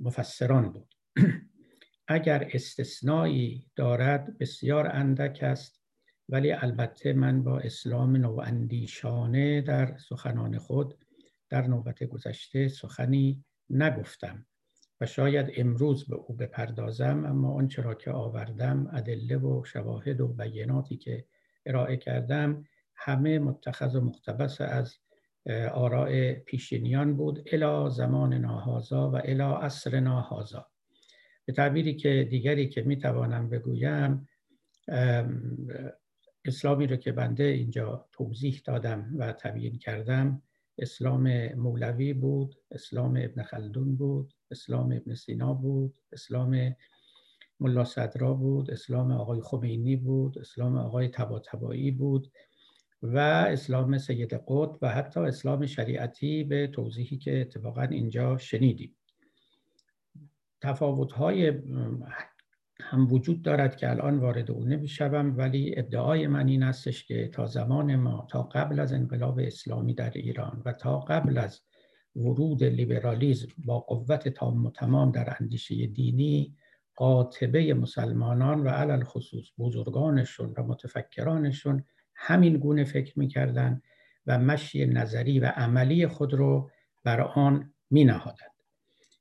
مفسران 0.00 0.72
بود. 0.72 0.94
اگر 2.08 2.48
استثنایی 2.52 3.70
دارد 3.76 4.38
بسیار 4.38 4.86
اندک 4.86 5.38
است 5.42 5.82
ولی 6.28 6.52
البته 6.52 7.12
من 7.12 7.42
با 7.42 7.58
اسلام 7.58 8.16
نواندیشانه 8.16 9.60
در 9.60 9.96
سخنان 9.96 10.58
خود 10.58 10.98
در 11.48 11.66
نوبت 11.66 12.04
گذشته 12.04 12.68
سخنی 12.68 13.44
نگفتم 13.70 14.46
و 15.00 15.06
شاید 15.06 15.46
امروز 15.56 16.08
به 16.08 16.16
او 16.16 16.34
بپردازم 16.36 17.24
اما 17.24 17.54
آنچه 17.54 17.82
را 17.82 17.94
که 17.94 18.10
آوردم 18.10 18.90
ادله 18.92 19.36
و 19.36 19.64
شواهد 19.64 20.20
و 20.20 20.28
بیاناتی 20.28 20.96
که 20.96 21.24
ارائه 21.66 21.96
کردم 21.96 22.64
همه 22.94 23.38
متخذ 23.38 23.96
و 23.96 24.00
مقتبس 24.00 24.60
از 24.60 24.96
آراء 25.72 26.32
پیشینیان 26.32 27.16
بود. 27.16 27.48
الا 27.52 27.88
زمان 27.88 28.34
ناهازا 28.34 29.10
و 29.10 29.16
الا 29.24 29.56
عصر 29.56 30.00
ناهازا. 30.00 30.66
به 31.44 31.52
تعبیری 31.52 31.94
که 31.94 32.26
دیگری 32.30 32.68
که 32.68 32.82
می‌توانم 32.82 33.48
بگویم 33.50 34.28
اسلامی 36.44 36.86
رو 36.86 36.96
که 36.96 37.12
بنده 37.12 37.44
اینجا 37.44 38.08
توضیح 38.12 38.62
دادم 38.64 39.14
و 39.18 39.32
تبیین 39.32 39.78
کردم 39.78 40.42
اسلام 40.78 41.48
مولوی 41.54 42.12
بود 42.12 42.56
اسلام 42.70 43.10
ابن 43.22 43.42
خلدون 43.42 43.96
بود 43.96 44.34
اسلام 44.50 44.92
ابن 44.92 45.14
سینا 45.14 45.54
بود 45.54 45.94
اسلام 46.12 46.76
ملا 47.60 47.84
صدرا 47.84 48.34
بود 48.34 48.70
اسلام 48.70 49.12
آقای 49.12 49.40
خمینی 49.40 49.96
بود 49.96 50.38
اسلام 50.38 50.78
آقای 50.78 51.08
تباتبایی 51.08 51.90
بود. 51.90 52.32
و 53.14 53.18
اسلام 53.18 53.98
سید 53.98 54.34
قطب 54.34 54.78
و 54.82 54.88
حتی 54.88 55.20
اسلام 55.20 55.66
شریعتی 55.66 56.44
به 56.44 56.66
توضیحی 56.66 57.18
که 57.18 57.40
اتفاقا 57.40 57.82
اینجا 57.82 58.38
شنیدیم. 58.38 58.96
تفاوت‌های 60.60 61.52
هم 62.80 63.12
وجود 63.12 63.42
دارد 63.42 63.76
که 63.76 63.90
الان 63.90 64.18
وارد 64.18 64.50
او 64.50 64.64
نمی‌شوم 64.64 65.36
ولی 65.36 65.78
ادعای 65.78 66.26
من 66.26 66.48
این 66.48 66.62
استش 66.62 67.04
که 67.04 67.28
تا 67.28 67.46
زمان 67.46 67.96
ما 67.96 68.26
تا 68.30 68.42
قبل 68.42 68.80
از 68.80 68.92
انقلاب 68.92 69.38
اسلامی 69.38 69.94
در 69.94 70.10
ایران 70.10 70.62
و 70.64 70.72
تا 70.72 71.00
قبل 71.00 71.38
از 71.38 71.60
ورود 72.16 72.64
لیبرالیزم 72.64 73.48
با 73.64 73.80
قوت 73.80 74.28
تام 74.28 74.66
و 74.66 74.70
تمام 74.70 75.10
در 75.10 75.36
اندیشه 75.40 75.86
دینی 75.86 76.56
قاطبه 76.94 77.74
مسلمانان 77.74 78.60
و 78.60 78.68
علل 78.68 79.04
خصوص 79.04 79.46
بزرگانشون 79.58 80.54
و 80.56 80.62
متفکرانشون 80.62 81.84
همین 82.16 82.56
گونه 82.56 82.84
فکر 82.84 83.18
می‌کردن 83.18 83.82
و 84.26 84.38
مشی 84.38 84.86
نظری 84.86 85.40
و 85.40 85.46
عملی 85.46 86.06
خود 86.06 86.34
رو 86.34 86.70
بر 87.04 87.20
آن 87.20 87.72
می 87.90 88.04
نهادند. 88.04 88.50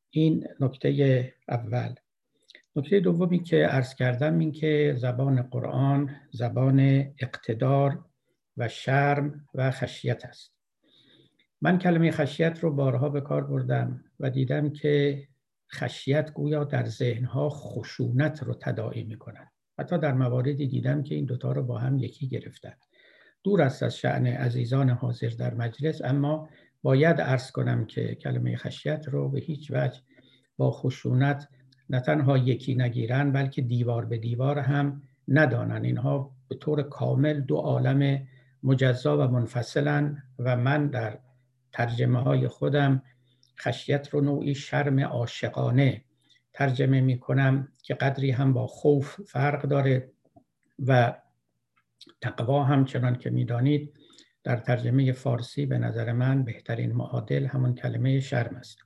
این 0.10 0.48
نکته 0.60 1.34
اول. 1.50 1.96
نکته 2.76 3.00
دومی 3.00 3.44
که 3.44 3.58
عرض 3.58 3.96
کردم 3.96 4.40
این 4.40 4.52
که 4.52 4.96
زبان 4.98 5.42
قرآن 5.42 6.16
زبان 6.32 6.80
اقتدار 7.20 8.06
و 8.58 8.68
شرم 8.68 9.48
و 9.54 9.72
خشیت 9.72 10.26
است. 10.26 10.56
من 11.62 11.78
کلمه 11.78 12.12
خشیت 12.12 12.60
رو 12.60 12.74
بارها 12.74 13.10
به 13.10 13.22
کار 13.22 13.44
بردم 13.44 14.04
و 14.20 14.30
دیدم 14.30 14.70
که 14.70 15.28
خشیت 15.74 16.34
گویا 16.34 16.64
در 16.64 16.86
ذهنها 16.86 17.50
خشونت 17.50 18.44
رو 18.44 18.54
تداعی 18.54 19.04
می 19.04 19.18
کند 19.18 19.52
حتی 19.80 19.98
در 19.98 20.14
مواردی 20.14 20.68
دیدم 20.68 21.04
که 21.04 21.16
این 21.16 21.26
دوتا 21.26 21.52
رو 21.52 21.64
با 21.64 21.78
هم 21.78 22.00
یکی 22.00 22.28
گرفتن. 22.28 22.74
دور 23.44 23.62
است 23.62 23.84
از 23.84 23.98
شعن 23.98 24.28
عزیزان 24.28 24.90
حاضر 24.90 25.30
در 25.30 25.54
مجلس 25.54 26.02
اما 26.04 26.50
باید 26.84 27.22
عرض 27.22 27.52
کنم 27.52 27.86
که 27.86 28.16
کلمه 28.16 28.58
خشیت 28.58 29.08
رو 29.08 29.30
به 29.30 29.40
هیچ 29.40 29.72
وجه 29.72 30.00
با 30.58 30.72
خشونت 30.72 31.48
نه 31.90 32.00
تنها 32.00 32.38
یکی 32.38 32.76
نگیرن 32.76 33.32
بلکه 33.32 33.62
دیوار 33.62 34.06
به 34.06 34.18
دیوار 34.18 34.60
هم 34.60 35.02
ندانن. 35.28 35.86
اینها 35.86 36.32
به 36.48 36.56
طور 36.56 36.84
کامل 36.84 37.42
دو 37.42 37.56
عالم 37.56 38.28
مجزا 38.64 39.18
و 39.18 39.32
منفصلن 39.32 40.24
و 40.40 40.56
من 40.56 40.88
در 40.88 41.20
ترجمه 41.72 42.20
های 42.20 42.48
خودم 42.48 43.04
خشیت 43.60 44.10
رو 44.10 44.22
نوعی 44.22 44.56
شرم 44.56 45.00
عاشقانه 45.00 46.04
ترجمه 46.56 47.02
می 47.02 47.20
کنم 47.20 47.68
که 47.84 47.94
قدری 47.94 48.32
هم 48.32 48.54
با 48.54 48.68
خوف 48.68 49.22
فرق 49.22 49.62
داره 49.62 50.12
و 50.88 51.16
تقوا 52.22 52.64
هم 52.64 52.86
چنان 52.86 53.16
که 53.16 53.30
می‌دانید 53.30 53.94
در 54.44 54.58
ترجمه 54.58 55.12
فارسی 55.12 55.66
به 55.66 55.78
نظر 55.78 56.12
من 56.12 56.44
بهترین 56.44 56.92
معادل 56.92 57.46
همون 57.46 57.76
کلمه 57.76 58.20
شرم 58.20 58.56
است. 58.56 58.78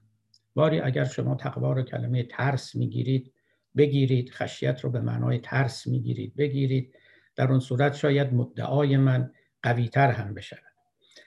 باری 0.55 0.79
اگر 0.79 1.03
شما 1.03 1.35
تقوا 1.35 1.73
رو 1.73 1.83
کلمه 1.83 2.23
ترس 2.23 2.75
می‌گیرید 2.75 3.33
بگیرید 3.77 4.29
خشیت 4.29 4.81
رو 4.81 4.89
به 4.89 5.01
معنای 5.01 5.39
ترس 5.39 5.87
می‌گیرید 5.87 6.35
بگیرید 6.35 6.95
در 7.35 7.51
اون 7.51 7.59
صورت 7.59 7.93
شاید 7.93 8.33
مدعای 8.33 8.97
من 8.97 9.31
قویتر 9.63 10.11
هم 10.11 10.33
بشود. 10.33 10.63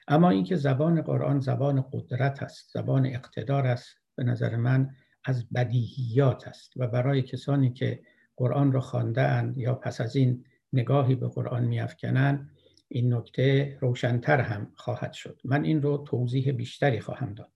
اما 0.08 0.30
اینکه 0.30 0.56
زبان 0.56 1.02
قرآن 1.02 1.40
زبان 1.40 1.84
قدرت 1.92 2.42
است 2.42 2.70
زبان 2.72 3.06
اقتدار 3.06 3.66
است 3.66 3.96
به 4.16 4.24
نظر 4.24 4.56
من 4.56 4.90
از 5.24 5.48
بدیهیات 5.54 6.48
است 6.48 6.72
و 6.76 6.86
برای 6.86 7.22
کسانی 7.22 7.72
که 7.72 8.00
قرآن 8.36 8.72
را 8.72 8.80
خوانده 8.80 9.52
یا 9.56 9.74
پس 9.74 10.00
از 10.00 10.16
این 10.16 10.44
نگاهی 10.72 11.14
به 11.14 11.28
قرآن 11.28 11.64
میافکنند 11.64 12.50
این 12.88 13.14
نکته 13.14 13.78
روشنتر 13.80 14.40
هم 14.40 14.72
خواهد 14.74 15.12
شد. 15.12 15.40
من 15.44 15.64
این 15.64 15.82
رو 15.82 16.04
توضیح 16.08 16.52
بیشتری 16.52 17.00
خواهم 17.00 17.34
داد. 17.34 17.52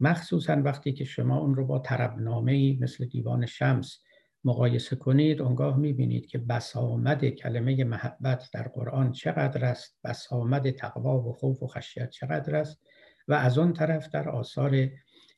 مخصوصا 0.00 0.62
وقتی 0.64 0.92
که 0.92 1.04
شما 1.04 1.38
اون 1.38 1.54
رو 1.54 1.66
با 1.66 1.78
طربنامه 1.78 2.78
مثل 2.80 3.04
دیوان 3.04 3.46
شمس 3.46 4.02
مقایسه 4.44 4.96
کنید 4.96 5.42
اونگاه 5.42 5.76
می‌بینید 5.76 6.26
که 6.26 6.38
بسامد 6.38 7.24
کلمه 7.24 7.84
محبت 7.84 8.50
در 8.52 8.68
قرآن 8.68 9.12
چقدر 9.12 9.64
است 9.64 9.98
بسامد 10.04 10.70
تقوا 10.70 11.20
و 11.20 11.32
خوف 11.32 11.62
و 11.62 11.66
خشیت 11.66 12.10
چقدر 12.10 12.56
است 12.56 12.80
و 13.28 13.34
از 13.34 13.58
اون 13.58 13.72
طرف 13.72 14.08
در 14.08 14.28
آثار 14.28 14.88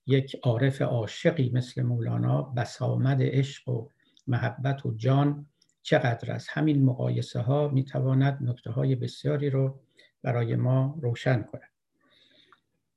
یک 0.07 0.37
عارف 0.43 0.83
عاشقی 0.83 1.51
مثل 1.55 1.83
مولانا 1.83 2.43
بسامد 2.43 3.19
عشق 3.21 3.69
و 3.69 3.89
محبت 4.27 4.87
و 4.87 4.95
جان. 4.95 5.47
چقدر 5.83 6.33
است 6.33 6.49
همین 6.51 6.85
مقایسه 6.85 7.41
ها 7.41 7.69
می‌تواند 7.69 8.39
نکته 8.41 8.71
های 8.71 8.95
بسیاری 8.95 9.51
رو 9.51 9.81
برای 10.23 10.57
ما 10.57 10.99
روشن 11.03 11.43
کند. 11.43 11.71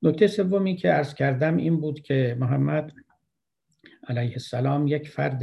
نکته 0.02 0.26
سومی 0.26 0.76
که 0.76 0.88
عرض 0.88 1.14
کردم 1.14 1.56
این 1.56 1.80
بود 1.80 2.00
که 2.00 2.36
محمد 2.40 2.92
علیه 4.08 4.32
السلام 4.32 4.86
یک 4.86 5.08
فرد 5.08 5.42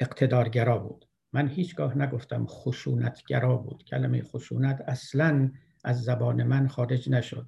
اقتدارگرا 0.00 0.78
بود. 0.78 1.06
من 1.32 1.48
هیچگاه 1.48 1.98
نگفتم 1.98 2.46
خشونتگرا 2.46 3.56
بود. 3.56 3.84
کلمه 3.84 4.22
خشونت 4.22 4.80
اصلا 4.80 5.50
از 5.84 6.02
زبان 6.02 6.42
من 6.42 6.68
خارج 6.68 7.10
نشد. 7.10 7.46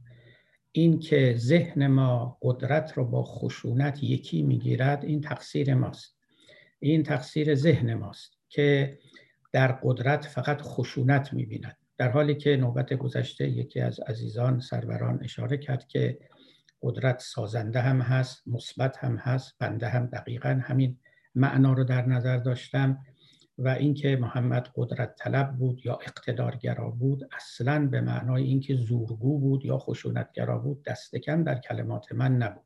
این 0.73 0.99
که 0.99 1.35
ذهن 1.39 1.87
ما 1.87 2.39
قدرت 2.43 2.93
رو 2.93 3.05
با 3.05 3.25
خشونت 3.25 4.03
یکی 4.03 4.43
می‌گیرد 4.43 5.05
این 5.05 5.21
تقصیر 5.21 5.75
ماست. 5.75 6.17
این 6.81 7.03
تقصیر 7.03 7.55
ذهن 7.55 7.95
ماست 7.95 8.39
که 8.49 8.99
در 9.53 9.73
قدرت 9.73 10.27
فقط 10.27 10.63
خشونت 10.63 11.33
می‌بیند. 11.33 11.77
در 11.99 12.11
حالی 12.11 12.35
که 12.35 12.57
نوبت 12.57 12.95
گذشته 12.95 13.49
یکی 13.49 13.81
از 13.81 14.01
عزیزان 14.01 14.61
سروران 14.61 15.21
اشاره 15.25 15.59
کرد 15.59 15.89
که 15.89 16.19
قدرت 16.83 17.21
سازنده 17.21 17.81
هم 17.81 18.01
هست 18.01 18.49
مثبت 18.49 18.97
هم 18.97 19.17
هست 19.17 19.55
بنده 19.59 19.89
هم 19.89 20.07
دقیقا 20.07 20.61
همین 20.65 20.99
معنا 21.35 21.73
رو 21.73 21.85
در 21.85 22.07
نظر 22.07 22.37
داشتم. 22.37 22.99
و 23.59 23.69
اینکه 23.69 24.17
محمد 24.17 24.69
قدرت 24.75 25.17
طلب 25.17 25.57
بود 25.57 25.87
یا 25.87 25.99
اقتدارگرا 26.03 26.91
بود 26.91 27.29
اصلا 27.37 27.87
به 27.87 28.01
معنای 28.01 28.45
اینکه 28.45 28.75
زورگو 28.75 29.39
بود 29.39 29.65
یا 29.65 29.79
خشونتگرا 29.79 30.59
بود 30.59 30.83
دست 30.83 31.17
کم 31.17 31.45
در 31.45 31.59
کلمات 31.59 32.13
من 32.13 32.37
نبود. 32.37 32.65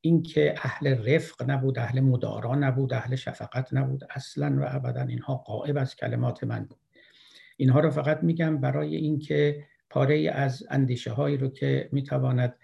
اینکه 0.00 0.54
اهل 0.56 1.14
رفق 1.14 1.50
نبود 1.50 1.78
اهل 1.78 2.00
مدارا 2.00 2.54
نبود 2.54 2.92
اهل 2.92 3.16
شفقت 3.16 3.74
نبود 3.74 4.04
اصلا 4.10 4.58
و 4.60 4.64
ابدا 4.76 5.02
اینها 5.02 5.34
قائب 5.34 5.76
از 5.76 5.96
کلمات 5.96 6.44
من 6.44 6.64
بود. 6.64 6.78
اینها 7.56 7.80
رو 7.80 7.90
فقط 7.90 8.22
میگم 8.22 8.58
برای 8.58 8.96
اینکه 8.96 9.64
پاره 9.90 10.30
از 10.34 10.66
اندیشه 10.70 11.12
هایی 11.12 11.36
رو 11.36 11.48
که 11.48 11.88
می‌تواند 11.92 12.54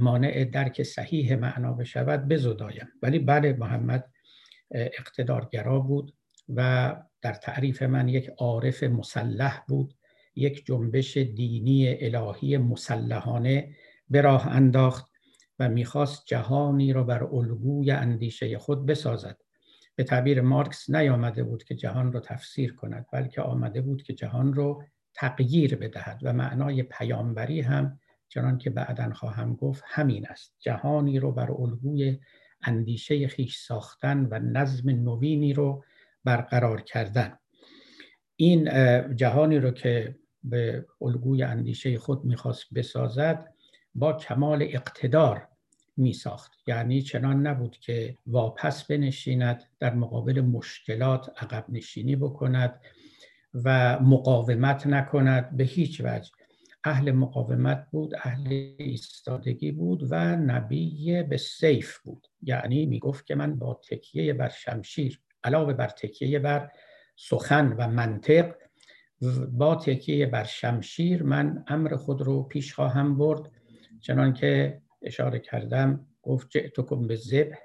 مانع 0.00 0.44
درک 0.44 0.82
صحیح 0.82 1.36
معنا 1.36 1.72
بشود 1.72 2.28
بزدایم. 2.28 2.88
ولی 3.02 3.18
بله 3.18 3.52
محمد 3.52 4.10
اقتدارگرا 4.70 5.80
بود. 5.80 6.14
و 6.56 6.96
در 7.22 7.32
تعریف 7.32 7.82
من 7.82 8.08
یک 8.08 8.30
عارف 8.38 8.82
مسلح 8.82 9.64
بود 9.68 9.94
یک 10.34 10.66
جنبش 10.66 11.16
دینی 11.16 11.96
الهی 12.00 12.56
مسلحانه 12.56 13.74
به 14.10 14.20
راه 14.20 14.46
انداخت 14.46 15.10
و 15.58 15.68
می‌خواست 15.68 16.22
جهانی 16.26 16.92
را 16.92 17.04
بر 17.04 17.24
الگوی 17.24 17.90
اندیشه 17.90 18.58
خود 18.58 18.86
بسازد. 18.86 19.36
به 19.96 20.04
تعبیر 20.04 20.40
مارکس 20.40 20.90
نیامده 20.90 21.44
بود 21.44 21.64
که 21.64 21.74
جهان 21.74 22.12
را 22.12 22.20
تفسیر 22.20 22.74
کند 22.74 23.06
بلکه 23.12 23.42
آمده 23.42 23.80
بود 23.80 24.02
که 24.02 24.14
جهان 24.14 24.54
را 24.54 24.78
تغییر 25.14 25.76
بدهد 25.76 26.20
و 26.22 26.32
معنای 26.32 26.82
پیامبری 26.82 27.60
هم 27.60 27.98
چنان 28.28 28.58
که 28.58 28.70
بعدا 28.70 29.12
خواهم 29.12 29.54
گفت 29.54 29.82
همین 29.86 30.26
است. 30.26 30.56
جهانی 30.58 31.18
رو 31.18 31.32
بر 31.32 31.52
الگوی 31.52 32.18
اندیشه 32.62 33.28
خیش 33.28 33.58
ساختن 33.58 34.28
و 34.30 34.38
نظم 34.38 34.90
نوینی 34.90 35.52
رو 35.52 35.84
برقرار 36.24 36.80
کردن. 36.80 37.38
این 38.36 38.70
جهانی 39.16 39.58
رو 39.58 39.70
که 39.70 40.16
به 40.44 40.86
الگوی 41.00 41.42
اندیشه 41.42 41.98
خود 41.98 42.24
می‌خواست 42.24 42.74
بسازد 42.74 43.54
با 43.94 44.12
کمال 44.12 44.62
اقتدار 44.62 45.48
می 45.96 46.12
ساخت 46.12 46.52
یعنی 46.66 47.02
چنان 47.02 47.46
نبود 47.46 47.76
که 47.76 48.16
واپس 48.26 48.84
بنشیند 48.84 49.64
در 49.80 49.94
مقابل 49.94 50.40
مشکلات 50.40 51.42
عقب 51.42 51.64
نشینی 51.68 52.16
بکند 52.16 52.80
و 53.54 53.98
مقاومت 54.00 54.86
نکند. 54.86 55.56
به 55.56 55.64
هیچ 55.64 56.00
وجه. 56.04 56.30
اهل 56.84 57.12
مقاومت 57.12 57.86
بود 57.90 58.14
اهل 58.14 58.72
ایستادگی 58.78 59.72
بود 59.72 60.06
و 60.10 60.36
نبی 60.36 61.22
به 61.22 61.36
سیف 61.36 61.98
بود. 61.98 62.26
یعنی 62.42 62.86
می‌گفت 62.86 63.26
که 63.26 63.34
من 63.34 63.56
با 63.56 63.80
تکیه 63.90 64.32
بر 64.32 64.48
شمشیر 64.48 65.20
علاوه 65.44 65.72
بر 65.72 65.88
تکیه 65.88 66.38
بر 66.38 66.70
سخن 67.16 67.72
و 67.78 67.88
منطق 67.88 68.54
با 69.52 69.74
تکیه 69.74 70.26
بر 70.26 70.44
شمشیر 70.44 71.22
من 71.22 71.64
امر 71.68 71.96
خود 71.96 72.22
رو 72.22 72.42
پیش 72.42 72.74
خواهم 72.74 73.18
برد. 73.18 73.50
چنان 74.00 74.32
که 74.32 74.80
اشاره 75.02 75.38
کردم 75.38 76.06
گفت 76.22 76.50
جئتکم 76.50 77.06
به 77.06 77.16
زبه 77.16 77.58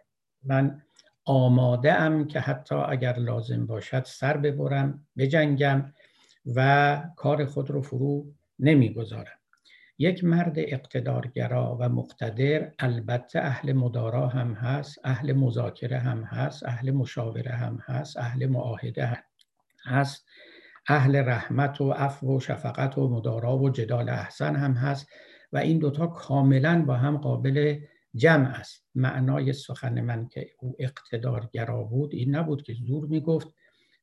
من 0.44 0.82
آماده 1.26 1.94
ام 1.94 2.28
که 2.28 2.40
حتی 2.40 2.76
اگر 2.76 3.20
لازم 3.20 3.66
باشد 3.66 4.04
سر 4.06 4.38
ببرم 4.38 5.08
بجنگم 5.18 5.94
و 6.56 7.02
کار 7.16 7.46
خود 7.46 7.72
رو 7.72 7.82
فرو 7.82 8.26
نمی‌گذارم. 8.60 9.38
یک 9.98 10.24
مرد 10.24 10.54
اقتدارگرا 10.58 11.78
و 11.80 11.90
مقتدر 11.90 12.72
البته 12.80 13.40
اهل 13.40 13.74
مدارا 13.74 14.28
هم 14.28 14.54
هست 14.54 15.00
اهل 15.04 15.34
مذاکره 15.34 16.00
هم 16.00 16.24
هست 16.24 16.66
اهل 16.66 16.92
مشاوره 16.92 17.52
هم 17.52 17.80
هست 17.86 18.18
اهل 18.18 18.46
معاهده 18.46 19.06
هم 19.06 19.24
هست 19.86 20.26
اهل 20.88 21.16
رحمت 21.16 21.82
و 21.82 21.92
عفو 21.92 22.38
و 22.38 22.40
شفقت 22.40 22.98
و 22.98 23.10
مدارا 23.10 23.58
و 23.58 23.70
جدال 23.70 24.10
احسن 24.10 24.56
هم 24.56 24.74
هست 24.74 25.08
و 25.54 25.58
این 25.58 25.80
دوتا 25.80 26.08
کاملا 26.08 26.86
با 26.86 26.94
هم 26.94 27.18
قابل 27.18 27.80
جمع 28.16 28.50
است. 28.50 28.86
معنای 28.96 29.54
سخن 29.54 30.02
من 30.02 30.28
که 30.28 30.50
او 30.60 30.76
اقتدارگرا 30.80 31.84
بود 31.84 32.14
این 32.14 32.36
نبود 32.36 32.62
که 32.62 32.74
زور 32.74 33.06
می‌گفت 33.08 33.48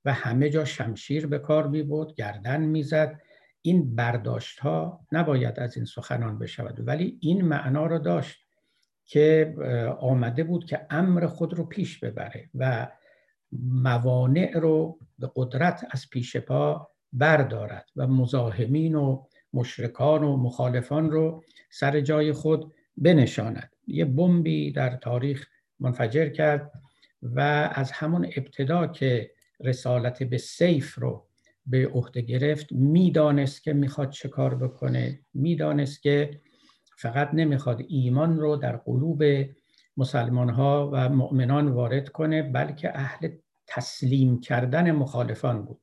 و 0.04 0.12
همه 0.12 0.50
جا 0.50 0.64
شمشیر 0.64 1.26
به 1.26 1.38
کار 1.38 1.66
می 1.68 1.82
بود 1.82 2.14
گردن 2.14 2.60
می‌زد. 2.60 3.20
این 3.62 3.94
برداشت 3.94 4.58
ها 4.58 5.06
نباید 5.12 5.60
از 5.60 5.76
این 5.76 5.86
سخنان 5.86 6.38
بشود. 6.38 6.88
ولی 6.88 7.18
این 7.20 7.44
معنا 7.44 7.86
رو 7.86 7.98
داشت 7.98 8.46
که 9.04 9.54
آمده 10.00 10.44
بود 10.44 10.64
که 10.64 10.86
امر 10.90 11.26
خود 11.26 11.54
رو 11.54 11.64
پیش 11.64 11.98
ببره 11.98 12.50
و 12.54 12.88
موانع 13.62 14.58
رو 14.58 14.98
به 15.18 15.30
قدرت 15.36 15.86
از 15.90 16.10
پیش 16.10 16.36
پا 16.36 16.90
بردارد 17.12 17.88
و 17.96 18.06
مزاحمین 18.06 18.94
و 18.94 19.24
مشرکان 19.52 20.24
و 20.24 20.36
مخالفان 20.36 21.10
رو 21.10 21.44
سر 21.70 22.00
جای 22.00 22.32
خود 22.32 22.74
بنشاند. 22.96 23.70
یه 23.86 24.04
بمبی 24.04 24.72
در 24.72 24.96
تاریخ 24.96 25.46
منفجر 25.80 26.28
کرد 26.28 26.72
و 27.22 27.40
از 27.74 27.92
همون 27.92 28.24
ابتدا 28.36 28.86
که 28.86 29.30
رسالت 29.60 30.22
به 30.22 30.38
سیف 30.38 30.98
رو 30.98 31.26
به 31.66 31.88
عهده 31.88 32.20
گرفت. 32.20 32.72
می‌دانست 32.72 33.62
که 33.62 33.72
می‌خواد 33.72 34.10
چه 34.10 34.28
کار 34.28 34.54
بکنه. 34.54 35.20
می‌دانست 35.34 36.02
که 36.02 36.40
فقط 36.98 37.34
نمی‌خواد 37.34 37.82
ایمان 37.88 38.38
رو 38.38 38.56
در 38.56 38.76
قلوب 38.76 39.24
مسلمان 39.96 40.48
ها 40.48 40.90
و 40.92 41.08
مؤمنان 41.08 41.68
وارد 41.68 42.08
کنه 42.08 42.42
بلکه 42.42 42.98
اهل 42.98 43.28
تسلیم 43.66 44.40
کردن 44.40 44.90
مخالفان 44.90 45.64
بود. 45.64 45.80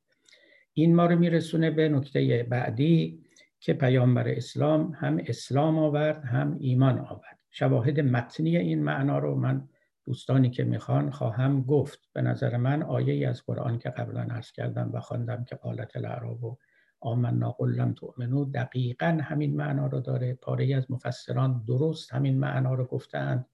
این 0.74 0.94
ما 0.94 1.06
رو 1.06 1.18
میرسونه 1.18 1.70
به 1.70 1.88
نکته 1.88 2.46
بعدی 2.50 3.24
که 3.60 3.72
پیامبر 3.72 4.28
اسلام 4.28 4.92
هم 5.00 5.20
اسلام 5.26 5.78
آورد 5.78 6.24
هم 6.24 6.56
ایمان 6.60 6.98
آورد. 6.98 7.38
شواهد 7.50 8.00
متنی 8.00 8.56
این 8.56 8.82
معنا 8.82 9.18
رو 9.18 9.34
من 9.34 9.68
دوستانی 10.06 10.50
که 10.50 10.64
می‌خوان 10.64 11.10
خواهم 11.10 11.62
گفت. 11.62 12.08
به 12.12 12.22
نظر 12.22 12.56
من 12.56 12.82
آیه 12.82 13.12
ای 13.12 13.24
از 13.24 13.42
قرآن 13.46 13.78
که 13.78 13.90
قبلا 13.90 14.20
عرض 14.20 14.52
کردم 14.52 14.90
و 14.92 15.00
خواندم 15.00 15.44
که 15.44 15.56
قالت 15.56 15.96
العرب 15.96 16.44
و 16.44 16.56
آمنا 17.00 17.50
قل 17.50 17.70
لم 17.70 17.92
تؤمنو 17.92 18.44
دقیقا 18.44 19.18
همین 19.22 19.56
معنا 19.56 19.86
رو 19.86 20.00
داره. 20.00 20.34
پاره 20.34 20.74
از 20.76 20.90
مفسران 20.90 21.64
درست 21.68 22.12
همین 22.12 22.38
معنا 22.38 22.74
رو 22.74 22.84
گفتند 22.84 23.46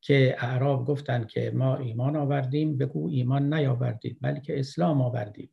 که 0.00 0.36
اعراب 0.38 0.86
گفتند 0.86 1.28
که 1.28 1.52
ما 1.54 1.76
ایمان 1.76 2.16
آوردیم 2.16 2.78
بگو 2.78 3.08
ایمان 3.08 3.54
نیاوردید 3.54 4.18
بلکه 4.20 4.58
اسلام 4.58 5.02
آوردید. 5.02 5.50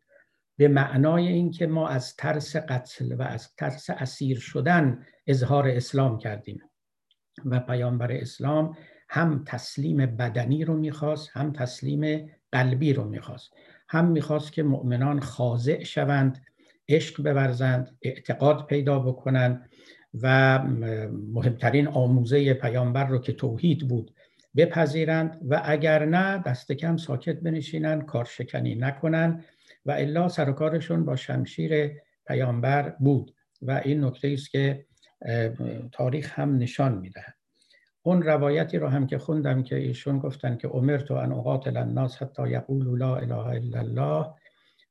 به 0.58 0.68
معنای 0.68 1.28
اینکه 1.28 1.68
ما 1.68 1.88
از 1.88 2.16
ترس 2.16 2.56
قتل 2.56 3.16
و 3.16 3.22
از 3.22 3.56
ترس 3.56 3.90
اسیر 3.90 4.40
شدن 4.40 5.06
اظهار 5.28 5.68
اسلام 5.68 6.18
کردیم. 6.18 6.62
و 7.46 7.60
پیامبر 7.60 8.12
اسلام 8.12 8.78
هم 9.10 9.44
تسلیم 9.46 9.98
بدنی 9.98 10.66
رو 10.66 10.78
می‌خواست 10.78 11.30
هم 11.34 11.52
تسلیم 11.52 12.32
قلبی 12.52 12.94
رو 12.94 13.04
می‌خواست. 13.04 13.54
هم 13.90 14.06
می‌خواست 14.06 14.52
که 14.52 14.64
مؤمنان 14.64 15.20
خاضع 15.20 15.84
شوند 15.84 16.46
عشق 16.90 17.24
بورزند 17.24 17.98
اعتقاد 18.02 18.66
پیدا 18.66 19.00
بکنند 19.00 19.70
و 20.22 20.60
مهمترین 21.34 21.88
آموزه 21.88 22.54
پیامبر 22.54 23.08
رو 23.08 23.20
که 23.20 23.34
توحید 23.34 23.88
بود 23.88 24.14
بپذیرند 24.56 25.42
و 25.50 25.62
اگر 25.66 26.06
نه 26.06 26.44
دست 26.46 26.72
کم 26.72 26.98
ساکت 26.98 27.40
بنشینند 27.40 28.06
کارشکنی 28.06 28.76
نکنند 28.76 29.46
و 29.86 29.92
الا 29.92 30.28
سر 30.28 30.52
کارشون 30.52 31.06
با 31.06 31.16
شمشیر 31.16 31.92
پیامبر 32.28 32.90
بود. 32.90 33.34
و 33.62 33.82
این 33.86 34.04
نکته 34.04 34.28
است 34.28 34.52
که 34.52 34.86
تاریخ 35.92 36.40
هم 36.40 36.58
نشان 36.58 36.98
می‌دهد. 36.98 37.37
اون 38.02 38.22
روایتی 38.22 38.78
رو 38.78 38.88
هم 38.88 39.08
که 39.08 39.18
خوندم 39.18 39.64
که 39.64 39.76
ایشون 39.76 40.20
گفتن 40.20 40.58
که 40.58 40.68
تو 40.98 41.14
ان 41.14 41.32
اقاتل 41.32 41.78
الناس 41.78 42.22
حتی 42.22 42.50
یقولوا 42.50 42.96
لا 42.96 43.16
اله 43.16 43.48
الا 43.48 43.80
الله 43.80 44.34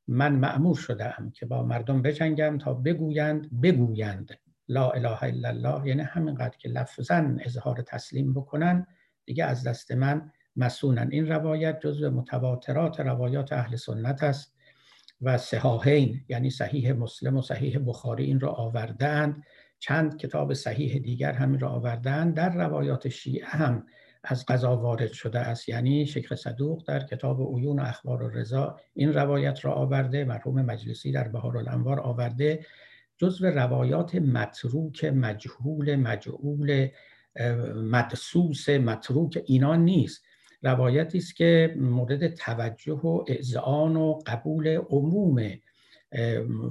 من 0.09 0.33
معمور 0.33 0.79
ام 1.19 1.31
که 1.31 1.47
با 1.47 1.63
مردم 1.63 2.03
بجنگم 2.03 2.59
تا 2.59 2.75
بگویند 2.75 3.61
بگویند 3.61 4.39
لا 4.69 4.91
اله 4.91 5.25
الا 5.25 5.49
الله. 5.49 5.89
یعنی 5.89 6.03
همینقدر 6.03 6.57
که 6.59 6.69
لفظا 6.69 7.37
اظهار 7.41 7.83
تسلیم 7.83 8.35
بکنن 8.35 8.87
دیگه 9.25 9.45
از 9.45 9.67
دست 9.67 9.93
من 9.93 10.33
مسونن. 10.57 11.09
این 11.13 11.29
روایت 11.29 11.81
جزو 11.81 12.11
متواترات 12.11 13.01
روایات 13.01 13.53
اهل 13.53 13.77
سنت 13.77 14.23
است 14.23 14.57
و 15.21 15.39
صحاحین 15.39 16.25
یعنی 16.29 16.51
صحیح 16.51 16.93
مسلم 16.93 17.37
و 17.37 17.43
صحیح 17.43 17.79
بخاری 17.87 18.25
این 18.25 18.41
را 18.41 18.53
آوردند 18.53 19.45
چند 19.79 20.17
کتاب 20.17 20.55
صحیح 20.55 20.99
دیگر 20.99 21.33
همین 21.33 21.61
را 21.61 21.69
آوردند 21.69 22.35
در 22.35 22.55
روایات 22.55 23.09
شیعه 23.09 23.47
هم 23.47 23.87
از 24.25 24.47
قضا 24.47 24.77
وارد 24.77 25.13
شده 25.13 25.39
است. 25.39 25.69
یعنی 25.69 26.07
شیخ 26.07 26.35
صدوق 26.35 26.85
در 26.87 27.07
کتاب 27.07 27.57
عیون 27.57 27.79
و 27.79 27.83
اخبار 27.83 28.23
و 28.23 28.29
رضا 28.29 28.81
این 28.95 29.13
روایت 29.13 29.65
را 29.65 29.73
آورده 29.73 30.25
مرحوم 30.25 30.63
مجلسی 30.63 31.13
در 31.13 31.29
بهار 31.29 31.57
الانوار 31.57 32.01
آورده. 32.01 32.67
جزو 33.19 33.47
روایات 33.47 34.15
متروک 34.15 35.05
مجهول 35.05 35.97
مجعول 35.97 36.89
مدسوس 37.75 38.69
متروک 38.69 39.43
اینا 39.47 39.77
نیست. 39.77 40.25
روایتی 40.63 41.19
است 41.19 41.37
که 41.37 41.75
مورد 41.79 42.35
توجه 42.35 42.95
و 42.95 43.25
اذعان 43.29 43.97
و 43.97 44.19
قبول 44.27 44.69
عموم 44.69 45.51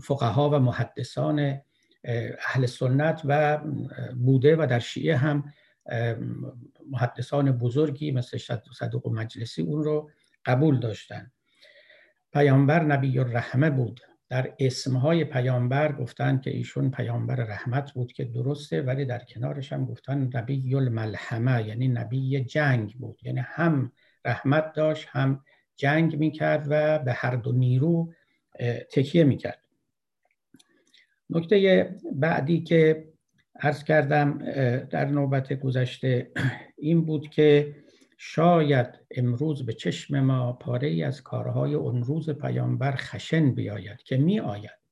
فقها 0.01 0.49
و 0.49 0.59
محدثان 0.59 1.61
اهل 2.47 2.65
سنت 2.65 3.21
و 3.25 3.57
بوده 4.15 4.55
و 4.55 4.67
در 4.69 4.79
شیعه 4.79 5.17
هم 5.17 5.53
محدثان 6.91 7.51
بزرگی 7.51 8.11
مثل 8.11 8.37
صدوق 8.73 9.07
و 9.07 9.13
مجلسی 9.13 9.61
اون 9.61 9.83
رو 9.83 10.09
قبول 10.45 10.79
داشتن. 10.79 11.31
پیامبر 12.33 12.83
نبی 12.83 13.19
الرحمه 13.19 13.69
بود. 13.69 14.01
در 14.29 14.53
اسمهای 14.59 15.23
پیامبر 15.23 15.91
گفتن 15.91 16.39
که 16.39 16.49
ایشون 16.49 16.91
پیامبر 16.91 17.35
رحمت 17.35 17.91
بود 17.91 18.13
که 18.13 18.25
درسته 18.25 18.81
ولی 18.81 19.05
در 19.05 19.19
کنارش 19.19 19.73
هم 19.73 19.85
گفتن 19.85 20.29
نبی 20.33 20.75
الملحمه 20.75 21.67
یعنی 21.67 21.87
نبی 21.87 22.43
جنگ 22.43 22.95
بود. 22.99 23.19
یعنی 23.23 23.39
هم 23.39 23.91
رحمت 24.25 24.73
داشت 24.73 25.07
هم 25.09 25.43
جنگ 25.75 26.19
می‌کرد 26.19 26.67
و 26.69 26.99
به 26.99 27.13
هر 27.13 27.35
دو 27.35 27.51
نیرو 27.51 28.13
تکیه 28.91 29.23
می‌کرد. 29.23 29.64
نکته 31.29 31.89
بعدی 32.13 32.61
که 32.61 33.07
عرض 33.59 33.83
کردم 33.83 34.37
در 34.83 35.05
نوبت 35.05 35.53
گذشته 35.53 36.31
این 36.77 37.05
بود 37.05 37.29
که 37.29 37.75
شاید 38.17 38.87
امروز 39.11 39.65
به 39.65 39.73
چشم 39.73 40.19
ما 40.19 40.53
پاره 40.53 40.87
ای 40.87 41.03
از 41.03 41.23
کارهای 41.23 41.73
اون 41.73 42.03
روز 42.03 42.29
پیامبر 42.29 42.95
خشن 42.95 43.51
بیاید 43.51 44.03
که 44.03 44.17
می 44.17 44.39
آید 44.39 44.85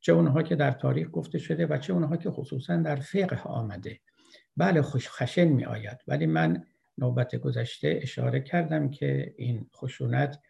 چه 0.00 0.12
اونها 0.12 0.42
که 0.42 0.56
در 0.56 0.70
تاریخ 0.70 1.08
گفته 1.12 1.38
شده 1.38 1.66
و 1.66 1.78
چه 1.78 1.92
اونها 1.92 2.16
که 2.16 2.30
خصوصا 2.30 2.76
در 2.76 2.96
فقه 2.96 3.42
آمده. 3.42 4.00
بله 4.56 4.82
خوش 4.82 5.08
خشن 5.08 5.44
می 5.44 5.64
آید 5.64 5.98
ولی 6.06 6.26
من 6.26 6.64
نوبت 6.98 7.36
گذشته 7.36 7.98
اشاره 8.02 8.40
کردم 8.40 8.90
که 8.90 9.34
این 9.36 9.66
خشونت 9.76 10.40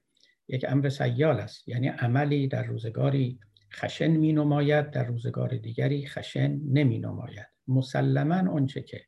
یک 0.48 0.64
امر 0.68 0.88
سیال 0.88 1.40
است. 1.40 1.68
یعنی 1.68 1.88
عملی 1.88 2.48
در 2.48 2.62
روزگاری 2.62 3.38
خشن 3.72 4.08
می 4.08 4.32
نماید 4.32 4.90
در 4.90 5.04
روزگار 5.04 5.56
دیگری 5.56 6.06
خشن 6.06 6.60
نمی 6.64 6.98
نماید 6.98 7.48
مسلما 7.68 8.52
آنچه 8.52 8.82
که 8.82 9.00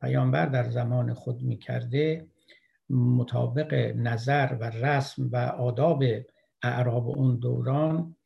پیامبر 0.00 0.46
در 0.46 0.70
زمان 0.70 1.14
خود 1.14 1.42
می 1.42 1.58
کرده 1.58 2.26
مطابق 2.90 3.74
نظر 3.96 4.56
و 4.60 4.64
رسم 4.64 5.28
و 5.32 5.36
آداب 5.36 6.04
اعراب 6.62 7.08
اون 7.08 7.36
دوران 7.36 8.16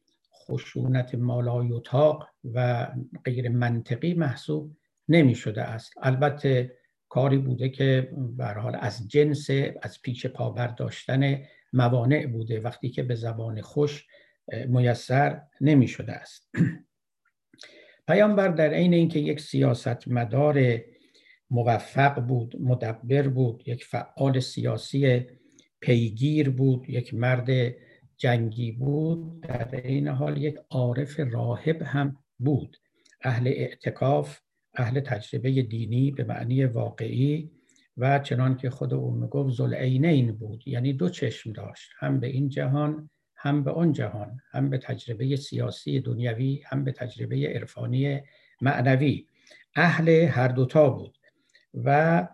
خشونت 0.46 1.14
مالایوتاق 1.14 2.28
و 2.54 2.88
غیر 3.24 3.48
منطقی 3.48 4.14
محسوب 4.14 4.76
نمی 5.08 5.34
شده 5.34 5.62
است. 5.62 5.92
البته 6.02 6.72
کاری 7.08 7.38
بوده 7.38 7.68
که 7.68 8.12
به 8.36 8.46
حال 8.46 8.76
از 8.80 9.08
جنس 9.08 9.50
از 9.82 10.02
پیچ 10.02 10.26
پا 10.26 10.50
برداشتن 10.50 11.38
موانع 11.72 12.26
بوده. 12.26 12.60
وقتی 12.60 12.90
که 12.90 13.02
به 13.02 13.14
زبان 13.14 13.60
خوش 13.60 14.06
میسر 14.68 15.42
نمی 15.60 15.88
شده 15.88 16.12
است. 16.12 16.50
پیامبر 18.08 18.48
در 18.48 18.70
عین 18.70 18.94
اینکه 18.94 19.18
یک 19.18 19.40
سیاست 19.40 20.08
مدار 20.08 20.80
موفق 21.50 22.20
بود 22.20 22.56
مدبر 22.60 23.28
بود 23.28 23.62
یک 23.66 23.84
فعال 23.84 24.40
سیاسی 24.40 25.26
پیگیر 25.80 26.50
بود 26.50 26.90
یک 26.90 27.14
مرد 27.14 27.74
جنگی 28.16 28.72
بود 28.72 29.40
در 29.40 29.80
این 29.84 30.08
حال 30.08 30.42
یک 30.42 30.56
عارف 30.70 31.20
راهب 31.20 31.82
هم 31.82 32.16
بود. 32.38 32.76
اهل 33.22 33.48
اعتکاف 33.48 34.40
اهل 34.74 35.00
تجربه 35.00 35.62
دینی 35.62 36.10
به 36.10 36.24
معنی 36.24 36.64
واقعی 36.64 37.50
و 37.96 38.18
چنان 38.18 38.56
که 38.56 38.70
خود 38.70 38.94
او 38.94 39.10
می‌گفت 39.10 39.56
زلعینین 39.56 40.32
بود 40.32 40.68
یعنی 40.68 40.92
دو 40.92 41.08
چشم 41.08 41.52
داشت 41.52 41.90
هم 41.98 42.20
به 42.20 42.26
این 42.26 42.48
جهان 42.48 43.10
هم 43.44 43.64
به 43.64 43.70
آن 43.70 43.92
جهان 43.92 44.40
هم 44.50 44.70
به 44.70 44.78
تجربه 44.78 45.36
سیاسی 45.36 46.00
دنیوی 46.00 46.62
هم 46.66 46.84
به 46.84 46.92
تجربه 46.92 47.48
عرفانی 47.54 48.20
معنوی. 48.60 49.26
اهل 49.76 50.08
هر 50.08 50.48
دوتا 50.48 50.90
بود 50.90 51.18
و 51.74 52.28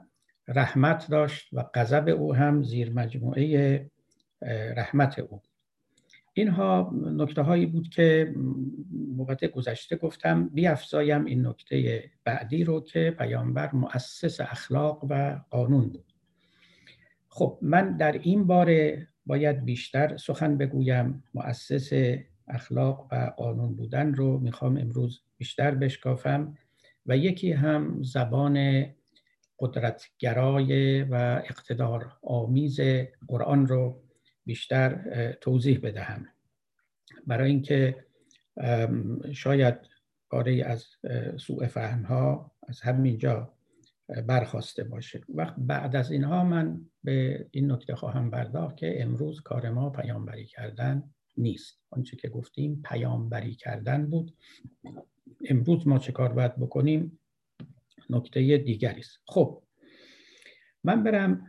رحمت 0.48 1.10
داشت 1.10 1.48
و 1.52 1.64
غضب 1.74 2.08
او 2.08 2.34
هم 2.34 2.62
زیر 2.62 2.92
مجموعه 2.92 3.90
رحمت 4.76 5.18
او. 5.18 5.42
اینها 6.32 6.92
نکته 6.94 7.42
هایی 7.42 7.66
بود 7.66 7.88
که 7.88 8.34
موقع 9.16 9.46
گذشته 9.46 9.96
گفتم 9.96 10.48
بیافزایم 10.48 11.24
این 11.24 11.46
نکته 11.46 12.04
بعدی 12.24 12.64
رو 12.64 12.80
که 12.80 13.14
پیامبر 13.18 13.70
مؤسس 13.72 14.40
اخلاق 14.40 15.06
و 15.10 15.40
قانون 15.50 15.88
بود. 15.88 16.12
خب 17.28 17.58
من 17.62 17.96
در 17.96 18.12
این 18.12 18.46
باره 18.46 19.08
باید 19.26 19.64
بیشتر 19.64 20.16
سخن 20.16 20.56
بگویم. 20.56 21.24
مؤسس 21.34 21.90
اخلاق 22.48 23.08
و 23.12 23.32
قانون 23.36 23.74
بودن 23.74 24.14
رو 24.14 24.38
می‌خوام 24.38 24.76
امروز 24.76 25.20
بیشتر 25.36 25.74
بشکافم 25.74 26.58
و 27.06 27.16
یکی 27.16 27.52
هم 27.52 28.02
زبان 28.02 28.86
قدرتگرای 29.58 31.02
و 31.02 31.14
اقتدار 31.44 32.12
آمیز 32.22 32.80
قرآن 33.28 33.66
رو 33.66 34.02
بیشتر 34.46 35.32
توضیح 35.32 35.80
بدهم. 35.82 36.26
برای 37.26 37.50
اینکه 37.50 38.04
شاید 39.32 39.74
کاری 40.28 40.62
از 40.62 40.86
سوء 41.36 41.66
فهم 41.66 42.02
ها 42.02 42.52
از 42.68 42.80
همینجا 42.80 43.52
برخواسته 44.26 44.84
باشه. 44.84 45.20
وقت 45.28 45.54
بعد 45.58 45.96
از 45.96 46.10
اینها 46.10 46.44
من 46.44 46.80
به 47.04 47.46
این 47.50 47.72
نکته 47.72 47.94
خواهم 47.94 48.30
برداخت 48.30 48.76
که 48.76 49.02
امروز 49.02 49.40
کار 49.40 49.70
ما 49.70 49.90
پیامبری 49.90 50.46
کردن 50.46 51.02
نیست. 51.36 51.80
آنچه 51.90 52.16
که 52.16 52.28
گفتیم 52.28 52.82
پیامبری 52.84 53.54
کردن 53.54 54.06
بود. 54.06 54.34
امروز 55.48 55.88
ما 55.88 55.98
چه 55.98 56.12
کار 56.12 56.32
باید 56.32 56.56
بکنیم؟ 56.56 57.18
نکته 58.10 58.56
دیگری 58.58 59.00
است. 59.00 59.18
خب 59.26 59.62
من 60.84 61.02
برم 61.02 61.46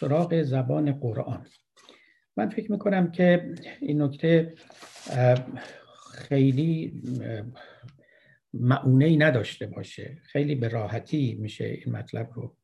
سراغ 0.00 0.42
زبان 0.42 0.92
قرآن. 0.92 1.46
من 2.36 2.48
فکر 2.48 2.72
می‌کنم 2.72 3.10
که 3.10 3.54
این 3.80 4.02
نکته 4.02 4.54
خیلی 6.12 7.02
معونه 8.54 9.04
ای 9.04 9.16
نداشته 9.16 9.66
باشه. 9.66 10.18
خیلی 10.22 10.54
به 10.54 10.68
راحتی 10.68 11.34
میشه 11.40 11.64
این 11.64 11.96
مطلب 11.96 12.30
رو 12.32 12.56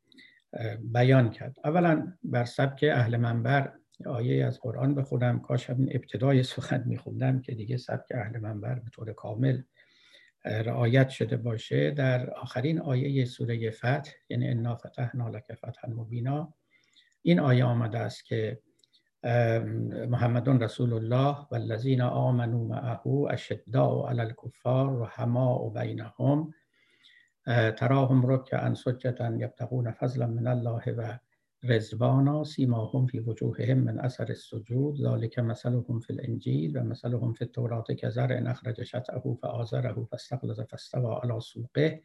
بیان 0.81 1.31
کرد. 1.31 1.57
اولا 1.65 2.13
بر 2.23 2.45
سبک 2.45 2.85
اهل 2.93 3.17
منبر 3.17 3.73
آیه 4.07 4.47
از 4.47 4.61
قرآن 4.61 4.95
بخونم 4.95 5.41
کاش 5.41 5.71
همین 5.71 5.89
ابتدای 5.95 6.43
سخن 6.43 6.85
میخوندم 6.87 7.41
که 7.41 7.55
دیگه 7.55 7.77
سبک 7.77 8.07
اهل 8.15 8.39
منبر 8.39 8.75
به 8.75 8.91
طور 8.91 9.13
کامل 9.13 9.63
رعایت 10.45 11.09
شده 11.09 11.37
باشه. 11.37 11.91
در 11.91 12.31
آخرین 12.31 12.81
آیه 12.81 13.25
سوره 13.25 13.71
فتح 13.71 14.13
یعنی 14.29 14.49
انا 14.49 14.77
فتحنا 14.77 15.29
لک 15.29 15.55
فتحا 15.55 15.89
مبینا 15.89 16.55
این 17.23 17.41
آیه 17.41 17.65
آمده 17.65 17.99
است 17.99 18.25
که 18.25 18.61
محمد 19.25 20.49
رسول 20.49 20.93
الله 20.93 21.47
والذین 21.51 22.01
آمنوا 22.01 22.69
معه 22.69 23.27
اشداء 23.31 24.07
علی 24.09 24.21
الكفار 24.21 24.99
رحماء 24.99 25.69
بینهم. 25.69 26.55
تراهم 27.77 28.27
رکعا 28.27 28.75
سجدا 28.75 29.37
یبتغون 29.39 29.91
فضلا 29.91 30.27
من 30.27 30.47
الله 30.47 30.93
و 30.93 31.19
رزوانا 31.65 32.45
سیماهم 32.45 33.07
فی 33.07 33.19
وجوههم 33.21 33.79
من 33.79 34.01
اثر 34.01 34.27
السجود 34.29 35.01
ذلك 35.01 35.39
مثلهم 35.39 36.01
فی 36.01 36.13
الانجیل 36.13 36.77
و 36.77 36.83
مثلهم 36.83 37.33
فی 37.33 37.45
التوراة 37.45 37.85
كزرع 37.99 38.51
اخرج 38.51 38.83
شطأه 38.83 39.37
فآزره 39.43 40.05
فاستغلظ 40.11 40.61
فاستوى 40.61 41.21
على 41.23 41.41
سوقه 41.41 42.03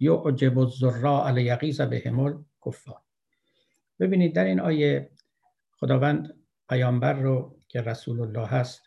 یعجب 0.00 0.58
الزراء 0.58 1.30
لیغیظ 1.30 1.80
بهم 1.80 2.20
الکفار. 2.20 3.00
ببینید 4.00 4.34
در 4.34 4.44
این 4.44 4.60
آیه 4.60 5.10
خداوند 5.72 6.39
پیامبر 6.70 7.12
رو 7.12 7.56
که 7.68 7.80
رسول 7.80 8.20
الله 8.20 8.46
هست 8.46 8.82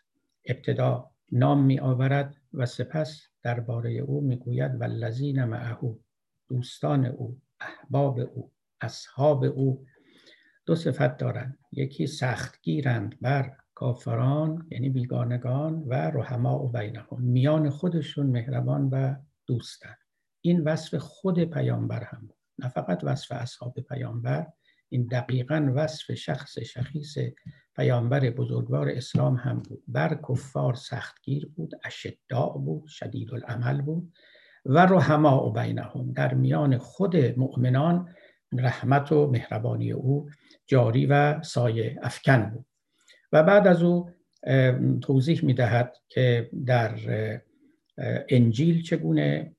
ابتدا 0.46 1.10
نام 1.32 1.64
می 1.64 1.80
آورد 1.80 2.36
و 2.54 2.66
سپس 2.66 3.26
درباره 3.42 3.92
او 3.92 4.20
می‌گوید 4.20 4.74
والذین 4.74 5.44
معه 5.44 5.78
دوستان 6.48 7.06
او 7.06 7.40
احباب 7.60 8.18
او 8.18 8.50
اصحاب 8.80 9.44
او. 9.44 9.86
دو 10.66 10.74
صفت 10.74 11.16
دارند 11.16 11.58
یکی 11.72 12.06
سختگیرند 12.06 13.20
بر 13.20 13.56
کافران 13.74 14.66
یعنی 14.70 14.88
بیگانگان 14.88 15.74
و 15.74 15.94
رحما 15.94 16.64
و 16.64 16.72
بینهم 16.72 17.20
میان 17.20 17.70
خودشون 17.70 18.26
مهربان 18.26 18.88
و 18.88 19.14
دوستند 19.46 19.98
این 20.40 20.60
وصف 20.60 20.94
خود 20.94 21.44
پیامبر 21.44 22.04
هم 22.04 22.20
بود. 22.20 22.38
نه 22.58 22.68
فقط 22.68 23.00
وصف 23.04 23.32
اصحاب 23.32 23.80
پیامبر 23.80 24.46
این 24.88 25.06
دقیقا 25.06 25.72
وصف 25.74 26.14
شخص 26.14 26.58
شخیص 26.58 27.18
پیامبر 27.76 28.30
بزرگوار 28.30 28.88
اسلام 28.88 29.34
هم 29.36 29.62
بود. 29.68 29.82
بر 29.88 30.18
کفار 30.28 30.74
سختگیر 30.74 31.50
بود 31.56 31.72
اشداع 31.84 32.58
بود 32.58 32.86
شدید 32.86 33.34
العمل 33.34 33.82
بود 33.82 34.12
و 34.66 34.78
رحما 34.78 35.46
و 35.46 35.52
بینهم. 35.52 36.12
در 36.12 36.34
میان 36.34 36.78
خود 36.78 37.16
مؤمنان 37.16 38.08
رحمت 38.52 39.12
و 39.12 39.30
مهربانی 39.30 39.92
او 39.92 40.28
جاری 40.66 41.06
و 41.06 41.42
سایه 41.42 41.98
افکن 42.02 42.50
بود. 42.50 42.66
و 43.32 43.42
بعد 43.42 43.66
از 43.66 43.82
او 43.82 44.10
توضیح 45.00 45.44
می 45.44 45.54
دهد 45.54 45.96
که 46.08 46.50
در 46.66 46.94
انجیل 48.28 48.82
چگونه 48.82 49.54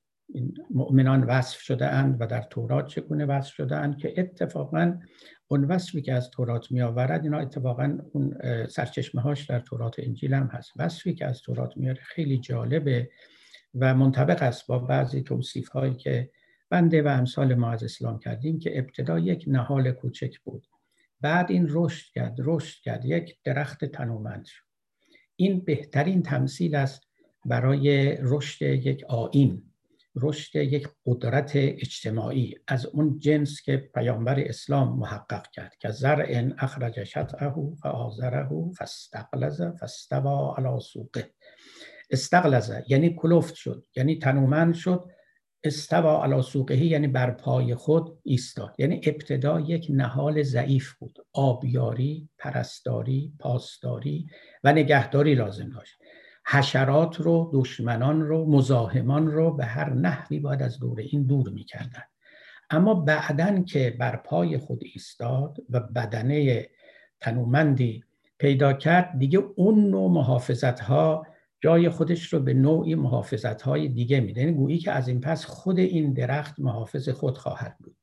مؤمنان 0.70 1.24
وصف 1.24 1.60
شده 1.60 1.86
اند 1.86 2.16
و 2.20 2.26
در 2.26 2.42
تورات 2.42 2.86
چگونه 2.86 3.26
وصف 3.26 3.54
شده 3.54 3.76
اند 3.76 3.98
که 3.98 4.14
اتفاقا 4.16 5.00
اون 5.48 5.64
وصفی 5.64 6.02
که 6.02 6.12
از 6.12 6.30
تورات 6.30 6.72
می 6.72 6.82
آورد 6.82 7.24
اینا 7.24 7.38
اتفاقا 7.38 7.98
اون 8.12 8.38
سرچشمه 8.66 9.22
هاش 9.22 9.44
در 9.44 9.60
تورات 9.60 9.94
انجیل 9.98 10.34
هم 10.34 10.46
هست. 10.46 10.72
وصفی 10.76 11.14
که 11.14 11.26
از 11.26 11.40
تورات 11.42 11.76
میاره 11.76 12.00
خیلی 12.02 12.38
جالبه 12.38 13.10
و 13.74 13.94
منطبق 13.94 14.42
است 14.42 14.66
با 14.66 14.78
بعضی 14.78 15.22
توصیف 15.22 15.68
هایی 15.68 15.94
که 15.94 16.30
بنده 16.70 17.02
و 17.02 17.08
امثال 17.08 17.54
ما 17.54 17.70
از 17.70 17.84
اسلام 17.84 18.18
کردیم 18.18 18.58
که 18.58 18.78
ابتدا 18.78 19.18
یک 19.18 19.44
نهال 19.46 19.92
کوچک 19.92 20.38
بود. 20.38 20.66
بعد 21.20 21.50
این 21.50 21.66
رشد 21.70 22.12
کرد 22.12 22.36
رشد 22.38 22.82
کرد 22.82 23.04
یک 23.04 23.38
درخت 23.44 23.84
تنومند 23.84 24.48
این 25.36 25.60
بهترین 25.60 26.22
تمثیل 26.22 26.74
است 26.74 27.02
برای 27.44 28.16
رشد 28.20 28.62
یک 28.62 29.04
آین 29.04 29.62
رشد 30.16 30.56
یک 30.56 30.88
قدرت 31.06 31.52
اجتماعی 31.54 32.54
از 32.68 32.86
اون 32.86 33.18
جنس 33.18 33.62
که 33.62 33.76
پیامبر 33.94 34.40
اسلام 34.40 34.98
محقق 34.98 35.50
کرد 35.50 35.76
که 35.78 35.90
زرع 35.90 36.50
اخرج 36.58 37.04
شطعه 37.04 37.54
فآزره 37.82 38.48
فاستقلز 38.78 39.62
فاستوا 39.62 40.54
علی 40.58 40.80
سوقه. 40.80 41.30
استقلز 42.10 42.72
یعنی 42.88 43.16
کلفت 43.18 43.54
شد 43.54 43.84
یعنی 43.96 44.18
تنومند 44.18 44.74
شد. 44.74 45.04
استوا 45.64 46.24
علی 46.24 46.42
سوقه 46.42 46.84
یعنی 46.84 47.08
بر 47.08 47.30
پای 47.30 47.74
خود 47.74 48.18
ایستاد. 48.22 48.74
یعنی 48.78 49.00
ابتدا 49.04 49.60
یک 49.60 49.86
نهال 49.90 50.42
ضعیف 50.42 50.92
بود. 50.92 51.18
آبیاری 51.32 52.28
پرستاری 52.38 53.32
پاسداری 53.38 54.26
و 54.64 54.72
نگهداری 54.72 55.34
لازم 55.34 55.70
داشت. 55.70 55.96
حشرات 56.48 57.20
رو 57.20 57.50
دشمنان 57.54 58.22
رو 58.22 58.46
مزاحمان 58.50 59.26
رو 59.32 59.50
به 59.50 59.64
هر 59.64 59.94
نحوی 59.94 60.40
باید 60.40 60.62
از 60.62 60.78
دور 60.78 61.00
این 61.00 61.22
دور 61.22 61.48
می‌کردن. 61.48 62.02
اما 62.70 62.94
بعدا 62.94 63.62
که 63.62 63.96
بر 64.00 64.16
پای 64.16 64.58
خود 64.58 64.82
ایستاد 64.84 65.58
و 65.70 65.80
بدنه 65.80 66.68
تنومندی 67.20 68.04
پیدا 68.38 68.72
کرد 68.72 69.18
دیگه 69.18 69.38
اون 69.56 69.90
نوع 69.90 70.10
محافظت 70.10 70.80
ها 70.80 71.26
جای 71.60 71.88
خودش 71.88 72.32
رو 72.32 72.40
به 72.40 72.54
نوعی 72.54 72.94
محافظت 72.94 73.62
های 73.62 73.88
دیگه 73.88 74.20
میده. 74.20 74.40
یعنی 74.40 74.52
گویی 74.52 74.78
که 74.78 74.92
از 74.92 75.08
این 75.08 75.20
پس 75.20 75.44
خود 75.44 75.78
این 75.78 76.12
درخت 76.12 76.60
محافظ 76.60 77.08
خود 77.08 77.38
خواهد 77.38 77.76
بود. 77.78 77.96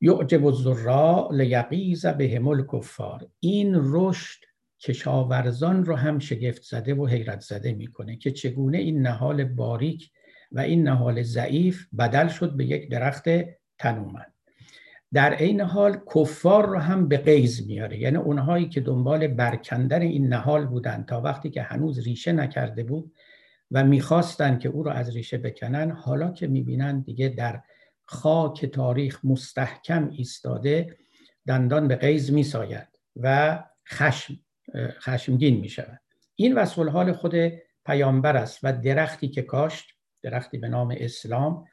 یعجب 0.00 0.46
الزرا 0.46 1.28
لیقیز 1.32 2.06
بهم 2.06 2.48
الکفار. 2.48 3.28
این 3.40 3.74
رشد 3.76 4.51
کشاورزان 4.82 5.84
رو 5.84 5.96
هم 5.96 6.18
شگفت 6.18 6.62
زده 6.62 6.94
و 6.94 7.06
حیرت 7.06 7.40
زده 7.40 7.72
می‌کنه 7.72 8.16
که 8.16 8.30
چگونه 8.30 8.78
این 8.78 9.02
نهال 9.02 9.44
باریک 9.44 10.10
و 10.52 10.60
این 10.60 10.82
نهال 10.88 11.22
ضعیف 11.22 11.86
بدل 11.98 12.28
شد 12.28 12.56
به 12.56 12.64
یک 12.64 12.90
درخت 12.90 13.24
تنومند. 13.78 14.32
در 15.12 15.34
عین 15.34 15.60
حال 15.60 16.00
کفار 16.14 16.66
رو 16.66 16.78
هم 16.78 17.08
به 17.08 17.16
قیز 17.16 17.66
میاره. 17.66 17.98
یعنی 17.98 18.16
اونهایی 18.16 18.68
که 18.68 18.80
دنبال 18.80 19.26
برکندن 19.26 20.02
این 20.02 20.28
نهال 20.28 20.66
بودن 20.66 21.04
تا 21.08 21.20
وقتی 21.20 21.50
که 21.50 21.62
هنوز 21.62 22.06
ریشه 22.06 22.32
نکرده 22.32 22.82
بود 22.82 23.12
و 23.70 23.84
می‌خواستن 23.84 24.58
که 24.58 24.68
او 24.68 24.82
رو 24.82 24.90
از 24.90 25.16
ریشه 25.16 25.38
بکنن 25.38 25.90
حالا 25.90 26.30
که 26.30 26.46
می‌بینن 26.46 27.00
دیگه 27.00 27.28
در 27.28 27.62
خاک 28.04 28.66
تاریخ 28.66 29.24
مستحکم 29.24 30.08
ایستاده 30.08 30.96
دندان 31.46 31.88
به 31.88 31.96
قیز 31.96 32.32
میساید 32.32 32.88
و 33.16 33.58
خشم 33.88 34.34
خشمگین 34.76 35.60
می 35.60 35.68
شود 35.68 36.00
این 36.36 36.54
وصف 36.54 36.78
حال 36.78 37.12
خود 37.12 37.34
پیامبر 37.86 38.36
است 38.36 38.58
و 38.62 38.72
درختی 38.72 39.28
که 39.28 39.42
کاشت 39.42 39.90
درختی 40.22 40.58
به 40.58 40.68
نام 40.68 40.94
اسلام 40.98 41.64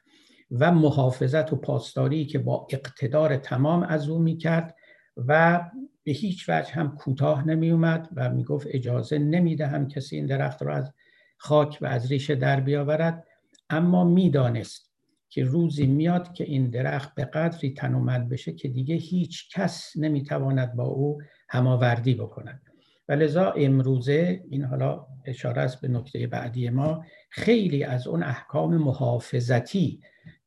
و 0.50 0.72
محافظت 0.72 1.52
و 1.52 1.56
پاسداری 1.56 2.26
که 2.26 2.38
با 2.38 2.66
اقتدار 2.70 3.36
تمام 3.36 3.82
از 3.82 4.08
او 4.08 4.18
می 4.18 4.36
کرد 4.36 4.76
و 5.16 5.60
به 6.02 6.12
هیچ 6.12 6.48
وجه 6.48 6.72
هم 6.72 6.96
کوتاه 6.96 7.46
نمی 7.46 7.70
اومد 7.70 8.08
و 8.16 8.30
می 8.30 8.44
گفت 8.44 8.66
اجازه 8.70 9.18
نمی 9.18 9.56
دهم 9.56 9.88
کسی 9.88 10.16
این 10.16 10.26
درخت 10.26 10.62
را 10.62 10.76
از 10.76 10.92
خاک 11.36 11.78
و 11.80 11.86
از 11.86 12.12
ریشه 12.12 12.34
در 12.34 12.60
بیاورد. 12.60 13.26
اما 13.70 14.04
می‌دانست 14.04 14.90
که 15.28 15.44
روزی 15.44 15.86
میاد 15.86 16.32
که 16.32 16.44
این 16.44 16.70
درخت 16.70 17.14
به 17.14 17.24
قدری 17.24 17.74
تنومند 17.74 18.28
بشه 18.28 18.52
که 18.52 18.68
دیگه 18.68 18.94
هیچ 18.94 19.50
کس 19.56 19.92
نمی‌تواند 19.96 20.74
با 20.74 20.84
او 20.84 21.18
هماوردی 21.48 22.14
بکند. 22.14 22.69
و 23.10 23.12
لذا 23.12 23.50
امروزه 23.50 24.42
این 24.50 24.64
حالا 24.64 25.06
اشاره 25.24 25.62
است 25.62 25.80
به 25.80 25.88
نکته 25.88 26.26
بعدی 26.26 26.70
ما 26.70 27.04
خیلی 27.30 27.84
از 27.84 28.06
اون 28.06 28.22
احکام 28.22 28.76
محافظتی 28.76 30.00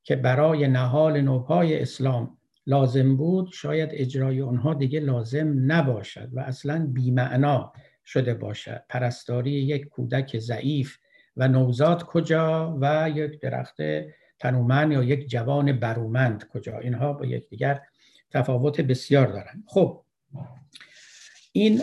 که 0.03 0.15
برای 0.15 0.67
نهال 0.67 1.21
نوپای 1.21 1.81
اسلام 1.81 2.37
لازم 2.67 3.17
بود 3.17 3.49
شاید 3.53 3.89
اجرای 3.93 4.39
اونها 4.39 4.73
دیگه 4.73 4.99
لازم 4.99 5.71
نباشد 5.71 6.29
و 6.33 6.39
اصلا 6.39 6.87
بیمعنا 6.93 7.73
شده 8.05 8.33
باشد. 8.33 8.83
پرستاری 8.89 9.51
یک 9.51 9.87
کودک 9.87 10.39
ضعیف 10.39 10.97
و 11.37 11.47
نوزاد 11.47 12.03
کجا 12.03 12.77
و 12.81 13.09
یک 13.15 13.39
درخت 13.39 13.77
تنومن 14.39 14.91
یا 14.91 15.03
یک 15.03 15.29
جوان 15.29 15.79
برومند 15.79 16.47
کجا؟ 16.47 16.77
اینها 16.77 17.13
با 17.13 17.25
یکدیگر 17.25 17.81
تفاوت 18.31 18.81
بسیار 18.81 19.27
دارند. 19.27 19.63
خب 19.67 20.03
این 21.51 21.81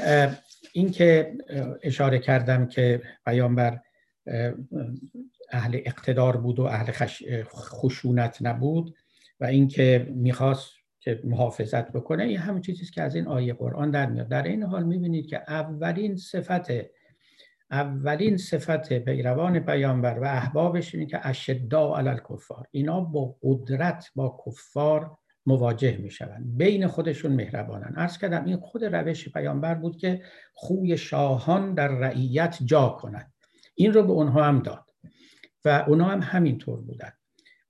این 0.73 0.91
که 0.91 1.35
اشاره 1.83 2.19
کردم 2.19 2.67
که 2.67 3.03
پیامبر 3.25 3.81
اهل 5.51 5.81
اقتدار 5.85 6.37
بود 6.37 6.59
و 6.59 6.63
اهل 6.63 6.93
خشونت 7.55 8.39
نبود 8.41 8.95
و 9.41 9.45
اینکه 9.45 10.07
می‌خواست 10.11 10.71
که 11.01 11.21
محافظت 11.25 11.93
بکنه 11.93 12.25
این 12.25 12.39
همون 12.39 12.61
چیزی 12.61 12.87
که 12.87 13.03
از 13.03 13.15
این 13.15 13.27
آیه 13.27 13.53
قرآن 13.55 13.91
در 13.91 14.07
میاد. 14.07 14.29
در 14.29 14.43
این 14.43 14.63
حال 14.63 14.85
می‌بینید 14.85 15.27
که 15.27 15.43
اولین 15.49 16.17
صفت 16.17 16.71
اولین 17.71 18.37
صفت 18.37 18.93
پیروان 18.93 19.61
پیامبر 19.61 20.19
و 20.19 20.25
احبابش 20.25 20.95
اینه 20.95 21.07
که 21.07 21.27
اشدا 21.29 21.97
علی 21.97 22.09
الکفار. 22.09 22.67
اینا 22.71 23.01
با 23.01 23.37
قدرت 23.43 24.11
با 24.15 24.43
کفار 24.47 25.19
مواجه 25.47 25.97
می 25.97 26.11
شوند 26.11 26.57
بین 26.57 26.87
خودشون 26.87 27.33
مهربانن. 27.33 27.95
عرض 27.97 28.19
کردم 28.19 28.45
این 28.45 28.57
خود 28.57 28.85
روش 28.85 29.29
پیامبر 29.29 29.75
بود 29.75 29.97
که 29.97 30.23
خوی 30.53 30.97
شاهان 30.99 31.75
در 31.75 31.89
رعیت 31.89 32.59
جا 32.65 32.89
کنند 32.89 33.33
این 33.75 33.93
رو 33.93 34.03
به 34.03 34.13
اونها 34.13 34.45
هم 34.45 34.59
داد 34.59 34.91
و 35.65 35.85
اونها 35.89 36.09
هم 36.09 36.23
همینطور 36.23 36.81
بودن. 36.81 37.13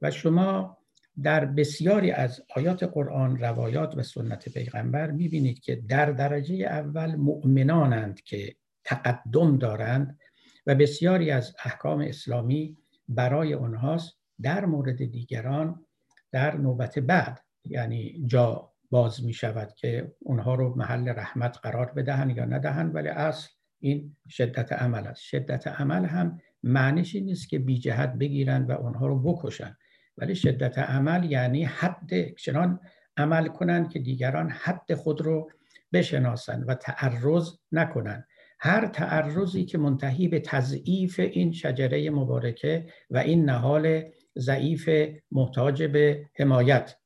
و 0.03 0.11
شما 0.11 0.79
در 1.23 1.45
بسیاری 1.45 2.11
از 2.11 2.43
آیات 2.57 2.83
قرآن 2.83 3.39
روایات 3.39 3.95
و 3.97 4.03
سنت 4.03 4.49
پیغمبر 4.49 5.11
می‌بینید 5.11 5.61
که 5.61 5.77
در 5.77 6.07
درجه 6.07 6.55
اول 6.55 7.17
مؤمنانند 7.17 8.21
که 8.21 8.55
تقدم 8.85 9.59
دارند 9.59 10.19
و 10.67 10.75
بسیاری 10.75 11.31
از 11.31 11.57
احکام 11.65 12.01
اسلامی 12.01 12.77
برای 13.09 13.53
اونهاست 13.53 14.19
در 14.43 14.65
مورد 14.65 15.05
دیگران 15.05 15.87
در 16.33 16.57
نوبت 16.57 16.99
بعد. 16.99 17.41
یعنی 17.65 18.23
جا 18.27 18.71
باز 18.91 19.25
می 19.25 19.33
شود 19.33 19.75
که 19.75 20.13
اونها 20.21 20.55
رو 20.55 20.77
محل 20.77 21.09
رحمت 21.09 21.59
قرار 21.63 21.93
بدهند 21.93 22.37
یا 22.37 22.45
ندهند 22.45 22.95
ولی 22.95 23.09
اصل 23.09 23.49
این 23.81 24.17
شدت 24.29 24.73
عمل 24.73 25.07
است. 25.07 25.23
شدت 25.23 25.67
عمل 25.67 26.05
هم 26.05 26.39
معنیش 26.63 27.17
نیست 27.17 27.49
که 27.49 27.59
بی 27.59 27.79
جهت 27.79 28.13
بگیرند 28.13 28.71
و 28.71 28.73
اونها 28.73 29.07
رو 29.07 29.23
بکشند 29.23 29.77
ولی 30.19 30.35
شدت 30.35 30.79
عمل 30.79 31.31
یعنی 31.31 31.65
حد 31.65 32.35
چنان 32.37 32.81
عمل 33.17 33.49
کنند 33.49 33.91
که 33.91 33.99
دیگران 33.99 34.51
حد 34.51 34.95
خود 34.95 35.21
رو 35.21 35.51
بشناسند 35.93 36.65
و 36.69 36.75
تعرض 36.75 37.51
نکنند 37.73 38.27
هر 38.59 38.87
تعرضی 38.87 39.65
که 39.65 39.79
منتهی 39.79 40.29
به 40.29 40.41
تضعیف 40.41 41.21
این 41.21 41.53
شجره 41.53 42.11
مبارکه 42.11 42.87
و 43.11 43.19
این 43.19 43.45
نهال 43.45 44.03
ضعیف 44.39 44.91
محتاج 45.33 45.83
به 45.83 46.27
حمایت 46.39 46.97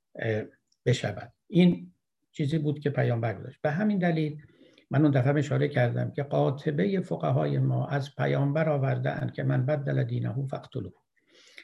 بشود. 0.87 1.33
این 1.46 1.92
چیزی 2.33 2.59
بود 2.59 2.79
که 2.79 2.90
پیامبر 2.90 3.33
داشت 3.33 3.61
به 3.62 3.70
همین 3.70 3.98
دلیل 3.98 4.42
من 4.90 5.03
اون 5.03 5.11
دفعه 5.11 5.38
اشاره 5.38 5.68
کردم 5.68 6.11
که 6.11 6.22
قاطبه 6.22 7.00
فقهای 7.00 7.59
ما 7.59 7.87
از 7.87 8.14
پیامبر 8.14 8.68
آورده 8.68 9.33
که 9.35 9.42
من 9.42 9.66
بدل 9.66 10.05
دینه 10.05 10.46
فقتلوه. 10.46 10.92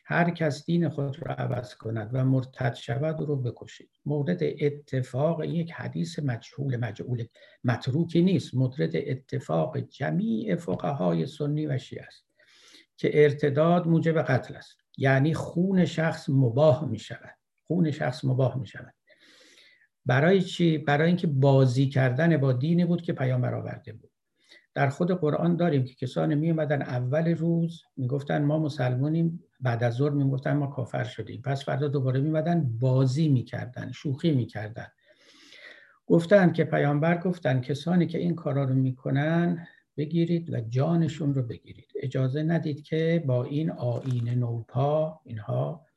هر 0.05 0.31
کس 0.31 0.67
دین 0.67 0.89
خود 0.89 1.27
را 1.27 1.35
عوض 1.35 1.75
کند 1.75 2.11
و 2.13 2.25
مرتد 2.25 2.75
شود 2.75 3.21
رو 3.21 3.37
بکشید. 3.37 3.91
مورد 4.07 4.39
اتفاق 4.43 5.45
یک 5.45 5.73
حدیث 5.73 6.19
مجهول 6.19 6.77
مجهول 6.77 7.25
متروکی 7.65 8.23
نیست. 8.23 8.55
مورد 8.55 8.97
اتفاق 8.97 9.79
جمیع 9.79 10.57
فقهای 10.57 11.27
سنی 11.27 11.67
و 11.67 11.79
شیعه 11.79 12.03
است 12.03 12.25
که 12.97 13.23
ارتداد 13.25 13.87
موجب 13.89 14.23
قتل 14.23 14.57
است. 14.57 14.77
یعنی 14.97 15.35
خون 15.35 15.85
شخص 15.85 16.29
مباه 16.29 16.89
می 16.89 16.99
شود 16.99 17.40
خون 17.71 17.91
شخص 17.91 18.25
مباه 18.25 18.59
می 18.61 18.67
شود 18.67 18.95
برای 20.07 20.43
چی؟ 20.43 20.79
برای 20.79 21.07
اینکه 21.07 21.27
بازی 21.27 21.89
کردن 21.89 22.37
با 22.37 22.53
دینی 22.53 22.85
بود 22.85 23.03
که 23.03 23.13
پیامبر 23.13 23.55
آورده 23.55 23.93
بود. 23.93 24.11
در 24.75 24.89
خود 24.89 25.11
قرآن 25.11 25.57
داریم 25.57 25.85
که 25.85 25.95
کسانی 25.95 26.35
می 26.35 26.51
اومدن 26.51 26.83
اول 26.83 27.29
روز 27.29 27.83
می‌گفتن 27.97 28.43
ما 28.43 28.59
مسلمانیم 28.59 29.45
بعد 29.61 29.85
از 29.85 29.95
ظهر 29.95 30.11
می‌گفتن 30.11 30.53
ما 30.53 30.67
کافر 30.67 31.05
شدیم. 31.05 31.43
پس 31.43 31.65
فردا 31.65 31.89
دوباره 31.89 32.21
میمدن 32.21 32.79
بازی 32.81 33.29
می‌کردن 33.29 33.93
شوخی 33.93 34.33
می‌کردن. 34.33 34.87
گفتن 36.07 36.53
که 36.53 36.65
پیامبر 36.65 37.19
گفتن 37.19 37.61
کسانی 37.61 38.07
که 38.07 38.19
این 38.19 38.35
کارا 38.35 38.65
رو 38.65 38.75
می‌کنن 38.75 39.67
بگیرید 39.97 40.55
و 40.55 40.61
جانشون 40.61 41.35
رو 41.35 41.43
بگیرید. 41.43 41.93
اجازه 42.03 42.43
ندید 42.43 42.83
که 42.83 43.25
با 43.27 43.45
این 43.45 43.71
آین 43.71 44.29
نوپا 44.29 45.21
اینها 45.25 45.90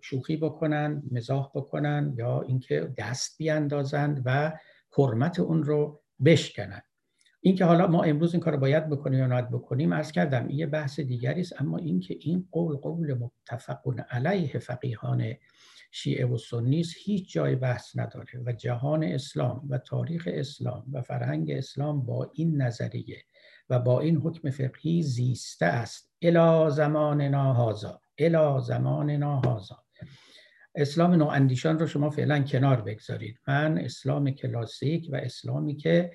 شوخی 0.00 0.36
بکنن 0.36 1.02
مزاح 1.10 1.50
بکنن 1.54 2.14
یا 2.16 2.42
اینکه 2.42 2.94
دست 2.98 3.38
بیاندازند 3.38 4.22
و 4.24 4.58
حرمت 4.98 5.40
اون 5.40 5.62
رو 5.62 6.00
بشکنن. 6.24 6.82
اینکه 7.40 7.64
حالا 7.64 7.86
ما 7.86 8.02
امروز 8.02 8.34
این 8.34 8.40
کار 8.40 8.52
رو 8.52 8.58
باید 8.58 8.88
بکنیم 8.88 9.18
یا 9.18 9.26
نباید 9.26 9.50
بکنیم 9.50 9.92
از 9.92 10.12
کردم 10.12 10.50
یه 10.50 10.66
بحث 10.66 11.00
دیگری 11.00 11.40
است. 11.40 11.60
اما 11.60 11.78
اینکه 11.78 12.16
این 12.20 12.48
قول 12.52 12.76
قول 12.76 13.14
متفقون 13.14 14.00
علیه 14.00 14.58
فقیهان 14.58 15.34
شیعه 15.90 16.26
و 16.26 16.38
سنی 16.38 16.84
هیچ 17.04 17.32
جای 17.32 17.56
بحث 17.56 17.98
نداره. 17.98 18.42
و 18.46 18.52
جهان 18.52 19.04
اسلام 19.04 19.66
و 19.68 19.78
تاریخ 19.78 20.28
اسلام 20.32 20.84
و 20.92 21.02
فرهنگ 21.02 21.50
اسلام 21.50 22.06
با 22.06 22.30
این 22.34 22.62
نظریه 22.62 23.24
و 23.70 23.78
با 23.78 24.00
این 24.00 24.16
حکم 24.16 24.50
فقهی 24.50 25.02
زیسته 25.02 25.66
است. 25.66 26.12
الا 26.22 26.70
زمان 26.70 27.22
ناهازا. 27.22 28.00
الا 28.18 28.60
زمان 28.60 29.10
ناهازا. 29.10 29.82
اسلام 30.74 31.14
نواندیشان 31.14 31.78
رو 31.78 31.86
شما 31.86 32.10
فعلا 32.10 32.42
کنار 32.42 32.80
بگذارید. 32.80 33.40
من 33.48 33.78
اسلام 33.78 34.30
کلاسیک 34.30 35.08
و 35.12 35.16
اسلامی 35.16 35.76
که 35.76 36.10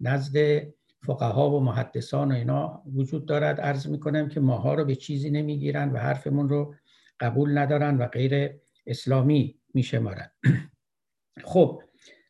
نزد 0.00 0.62
فقها 1.06 1.50
و 1.50 1.60
محدثان 1.60 2.32
و 2.32 2.34
اینا 2.34 2.82
وجود 2.94 3.26
دارد 3.26 3.60
عرض 3.60 3.86
می‌کنم 3.86 4.28
که 4.28 4.40
ماها 4.40 4.74
رو 4.74 4.84
به 4.84 4.94
چیزی 4.94 5.30
نمی‌گیرن 5.30 5.92
و 5.92 5.98
حرفمون 5.98 6.48
رو 6.48 6.74
قبول 7.20 7.58
ندارن 7.58 7.98
و 7.98 8.06
غیر 8.06 8.50
اسلامی 8.86 9.58
میشمارن. 9.74 10.30
خب 11.44 11.82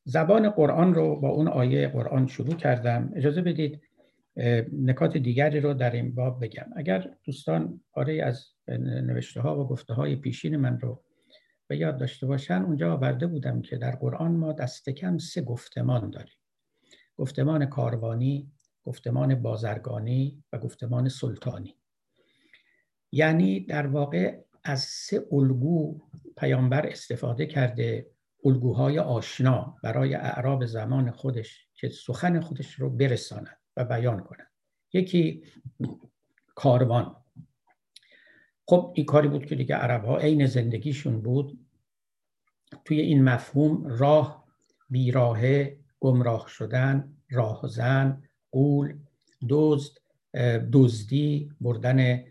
زبان 0.04 0.50
قرآن 0.50 0.94
رو 0.94 1.20
با 1.20 1.28
اون 1.28 1.48
آیه 1.48 1.88
قرآن 1.88 2.26
شروع 2.26 2.54
کردم. 2.54 3.12
اجازه 3.16 3.42
بدید 3.42 3.80
نکات 4.72 5.16
دیگری 5.16 5.60
رو 5.60 5.74
در 5.74 5.90
این 5.90 6.14
باب 6.14 6.44
بگم. 6.44 6.66
اگر 6.76 7.10
دوستان 7.24 7.80
پاره 7.92 8.22
از 8.22 8.55
نوشته 8.68 9.40
ها 9.40 9.60
و 9.60 9.68
گفته 9.68 9.94
های 9.94 10.16
پیشین 10.16 10.56
من 10.56 10.80
رو 10.80 11.02
به 11.66 11.76
یاد 11.76 11.96
داشته 11.98 12.26
باشن 12.26 12.62
اونجا 12.62 12.92
آورده 12.92 13.26
بودم 13.26 13.62
که 13.62 13.76
در 13.76 13.96
قرآن 13.96 14.36
ما 14.36 14.52
دست 14.52 14.90
کم 14.90 15.18
سه 15.18 15.42
گفتمان 15.42 16.10
داریم. 16.10 16.36
گفتمان 17.16 17.66
کاروانی 17.66 18.52
گفتمان 18.84 19.34
بازرگانی 19.34 20.44
و 20.52 20.58
گفتمان 20.58 21.08
سلطانی. 21.08 21.76
یعنی 23.12 23.60
در 23.60 23.86
واقع 23.86 24.38
از 24.64 24.80
سه 24.80 25.26
الگو 25.32 26.00
پیامبر 26.36 26.86
استفاده 26.86 27.46
کرده 27.46 28.10
الگوهای 28.44 28.98
آشنا 28.98 29.76
برای 29.82 30.14
اعراب 30.14 30.66
زمان 30.66 31.10
خودش 31.10 31.68
که 31.74 31.88
سخن 31.88 32.40
خودش 32.40 32.74
رو 32.74 32.90
برساند 32.90 33.58
و 33.76 33.84
بیان 33.84 34.20
کنند 34.20 34.50
یکی 34.92 35.44
کاروان. 36.54 37.16
خب 38.68 38.92
این 38.94 39.06
کاری 39.06 39.28
بود 39.28 39.46
که 39.46 39.54
دیگه 39.54 39.74
عرب 39.74 40.04
ها 40.04 40.18
عین 40.18 40.46
زندگیشون 40.46 41.20
بود. 41.20 41.58
توی 42.84 43.00
این 43.00 43.24
مفهوم 43.24 43.86
راه 43.86 44.44
بیراهه 44.90 45.78
گمراه 46.00 46.46
شدن 46.48 47.16
راهزن 47.30 48.22
قول 48.50 48.98
دزد 49.48 49.98
دزدی 50.72 51.52
بردن 51.60 52.24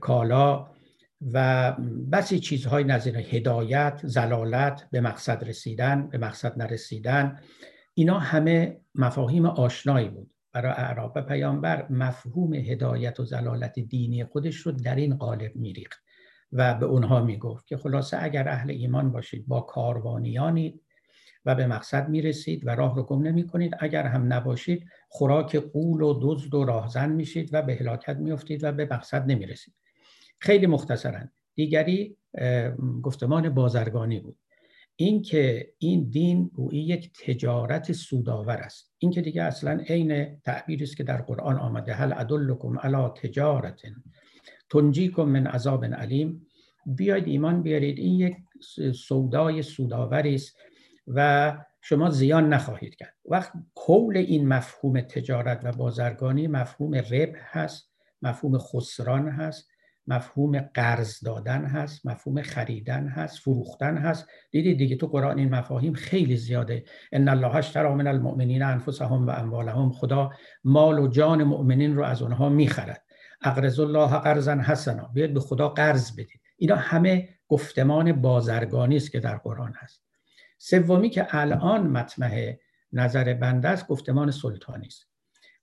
کالا 0.00 0.70
و 1.32 1.72
بسی 2.12 2.40
چیزهای 2.40 2.84
نظیر 2.84 3.16
هدایت 3.16 4.00
زلالت 4.04 4.88
به 4.90 5.00
مقصد 5.00 5.44
رسیدن 5.44 6.08
به 6.08 6.18
مقصد 6.18 6.58
نرسیدن. 6.58 7.40
اینا 7.94 8.18
همه 8.18 8.80
مفاهیم 8.94 9.46
آشنایی 9.46 10.08
بود. 10.08 10.30
برای 10.56 10.72
اعراب 10.72 11.12
و 11.16 11.22
پیامبر 11.22 11.86
مفهوم 11.90 12.54
هدایت 12.54 13.20
و 13.20 13.24
زلالت 13.24 13.78
دینی 13.78 14.24
خودش 14.24 14.56
رو 14.56 14.72
در 14.72 14.94
این 14.94 15.16
قالب 15.16 15.56
میریخت 15.56 16.02
و 16.52 16.74
به 16.74 16.86
اونها 16.86 17.22
می‌گفت 17.22 17.66
که 17.66 17.76
خلاصه 17.76 18.18
اگر 18.20 18.48
اهل 18.48 18.70
ایمان 18.70 19.12
باشید 19.12 19.46
با 19.46 19.60
کاروانیانید 19.60 20.82
و 21.44 21.54
به 21.54 21.66
مقصد 21.66 22.08
می‌رسید 22.08 22.66
و 22.66 22.70
راه 22.70 22.96
رو 22.96 23.02
گم 23.02 23.22
نمی 23.22 23.46
کنید 23.46 23.76
اگر 23.80 24.06
هم 24.06 24.32
نباشید 24.32 24.86
خوراک 25.08 25.56
قول 25.56 26.02
و 26.02 26.18
دزد 26.22 26.54
و 26.54 26.64
راهزن 26.64 27.12
میشید 27.12 27.50
و 27.52 27.62
به 27.62 27.74
هلاکت 27.74 28.16
میافتید 28.16 28.64
و 28.64 28.72
به 28.72 28.88
مقصد 28.90 29.30
نمی‌رسید. 29.30 29.74
خیلی 30.38 30.66
مختصرا 30.66 31.20
دیگری 31.54 32.16
گفتمان 33.02 33.48
بازرگانی 33.48 34.20
بود. 34.20 34.38
این 34.96 35.22
که 35.22 35.72
این 35.78 36.10
دین 36.10 36.50
گویی 36.54 36.80
یک 36.80 37.12
تجارت 37.26 37.92
سودآور 37.92 38.56
است. 38.56 38.94
این 38.98 39.10
که 39.10 39.22
دیگه 39.22 39.42
اصلا 39.42 39.80
عین 39.88 40.40
تعبیری 40.40 40.84
است 40.84 40.96
که 40.96 41.04
در 41.04 41.22
قرآن 41.22 41.56
آمده 41.56 41.94
هل 41.94 42.12
ادلکم 42.16 42.78
علی 42.78 43.08
تجارت 43.08 43.80
تنجیکم 44.70 45.22
من 45.22 45.46
عذاب 45.46 45.84
علیم. 45.84 46.46
بیاید 46.86 47.28
ایمان 47.28 47.62
بیارید 47.62 47.98
این 47.98 48.20
یک 48.20 48.36
سودای 48.94 49.62
سودآوری 49.62 50.34
است 50.34 50.56
و 51.06 51.52
شما 51.82 52.10
زیان 52.10 52.52
نخواهید 52.52 52.94
کرد. 52.94 53.14
وقت 53.24 53.52
کول 53.74 54.16
این 54.16 54.48
مفهوم 54.48 55.00
تجارت 55.00 55.60
و 55.64 55.72
بازرگانی 55.72 56.46
مفهوم 56.46 56.94
رب 56.94 57.32
هست 57.36 57.90
مفهوم 58.22 58.58
خسران 58.58 59.28
هست. 59.28 59.68
مفهوم 60.06 60.58
قرض 60.58 61.24
دادن 61.24 61.64
هست 61.64 62.06
مفهوم 62.06 62.42
خریدن 62.42 63.08
هست 63.08 63.38
فروختن 63.38 63.96
هست. 63.96 64.26
دیدید 64.50 64.78
دیگه 64.78 64.96
تو 64.96 65.06
قرآن 65.06 65.38
این 65.38 65.54
مفاهیم 65.54 65.94
خیلی 65.94 66.36
زیاده. 66.36 66.84
ان 67.12 67.28
الله 67.28 67.56
اشترى 67.56 67.94
من 67.94 68.06
المؤمنین 68.06 68.62
انفسهم 68.62 69.26
و 69.26 69.30
اموالهم. 69.30 69.92
خدا 69.92 70.30
مال 70.64 70.98
و 70.98 71.08
جان 71.08 71.44
مؤمنین 71.44 71.96
رو 71.96 72.02
از 72.02 72.22
اونها 72.22 72.48
می‌خرد. 72.48 73.02
اقرض 73.42 73.80
الله 73.80 74.18
قرضا 74.18 74.54
حسنا. 74.54 75.10
بیاد 75.14 75.30
به 75.30 75.40
خدا 75.40 75.68
قرض 75.68 76.12
بدید. 76.12 76.40
اینا 76.56 76.76
همه 76.76 77.28
گفتمان 77.48 78.12
بازرگانی 78.12 78.96
است 78.96 79.12
که 79.12 79.20
در 79.20 79.36
قرآن 79.36 79.72
هست. 79.76 80.02
سومی 80.58 81.10
که 81.10 81.26
الان 81.30 81.86
مطمع 81.86 82.56
نظر 82.92 83.34
بنده 83.34 83.68
است 83.68 83.86
گفتمان 83.86 84.30
سلطانی 84.30 84.86
است. 84.86 85.08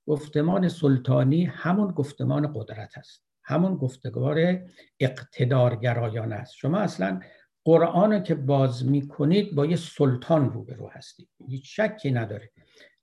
گفتمان 0.08 0.69
سلطانی 0.69 1.45
همون 1.45 1.91
گفتمان 1.91 2.53
قدرت 2.56 2.97
است. 2.97 3.23
همون 3.43 3.75
گفتگار 3.75 4.60
اقتدارگرایانه 4.99 6.36
است. 6.36 6.53
شما 6.56 6.77
اصلا 6.77 7.19
قرآن 7.65 8.23
که 8.23 8.36
باز 8.36 8.86
می‌کنید 8.86 9.56
با 9.56 9.65
یه 9.65 9.75
سلطان 9.75 10.50
روبرو 10.50 10.89
هستید. 10.89 11.29
هیچ 11.48 11.81
شکی 11.81 12.12
نداره. 12.12 12.52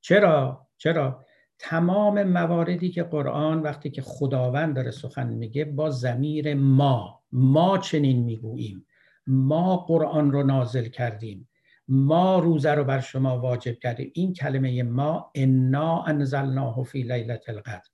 چرا؟ 0.00 0.66
چرا؟ 0.76 1.24
تمام 1.58 2.22
مواردی 2.22 2.90
که 2.90 3.02
قرآن 3.02 3.62
وقتی 3.62 3.90
که 3.90 4.02
خداوند 4.02 4.76
داره 4.76 4.90
سخن 4.90 5.28
میگه 5.28 5.64
با 5.64 5.90
زمیر 5.90 6.54
ما. 6.54 7.22
ما 7.32 7.78
چنین 7.78 8.24
می‌گوییم. 8.24 8.86
ما 9.26 9.76
قرآن 9.76 10.32
رو 10.32 10.42
نازل 10.42 10.88
کردیم. 10.88 11.48
ما 11.88 12.38
روزه 12.38 12.70
رو 12.70 12.84
بر 12.84 13.00
شما 13.00 13.40
واجب 13.40 13.78
کردیم. 13.78 14.10
این 14.14 14.32
کلمه 14.32 14.82
ما 14.82 15.30
انا 15.34 16.02
انزلناه 16.02 16.82
فی 16.82 17.02
لیلت 17.02 17.48
القدر. 17.48 17.90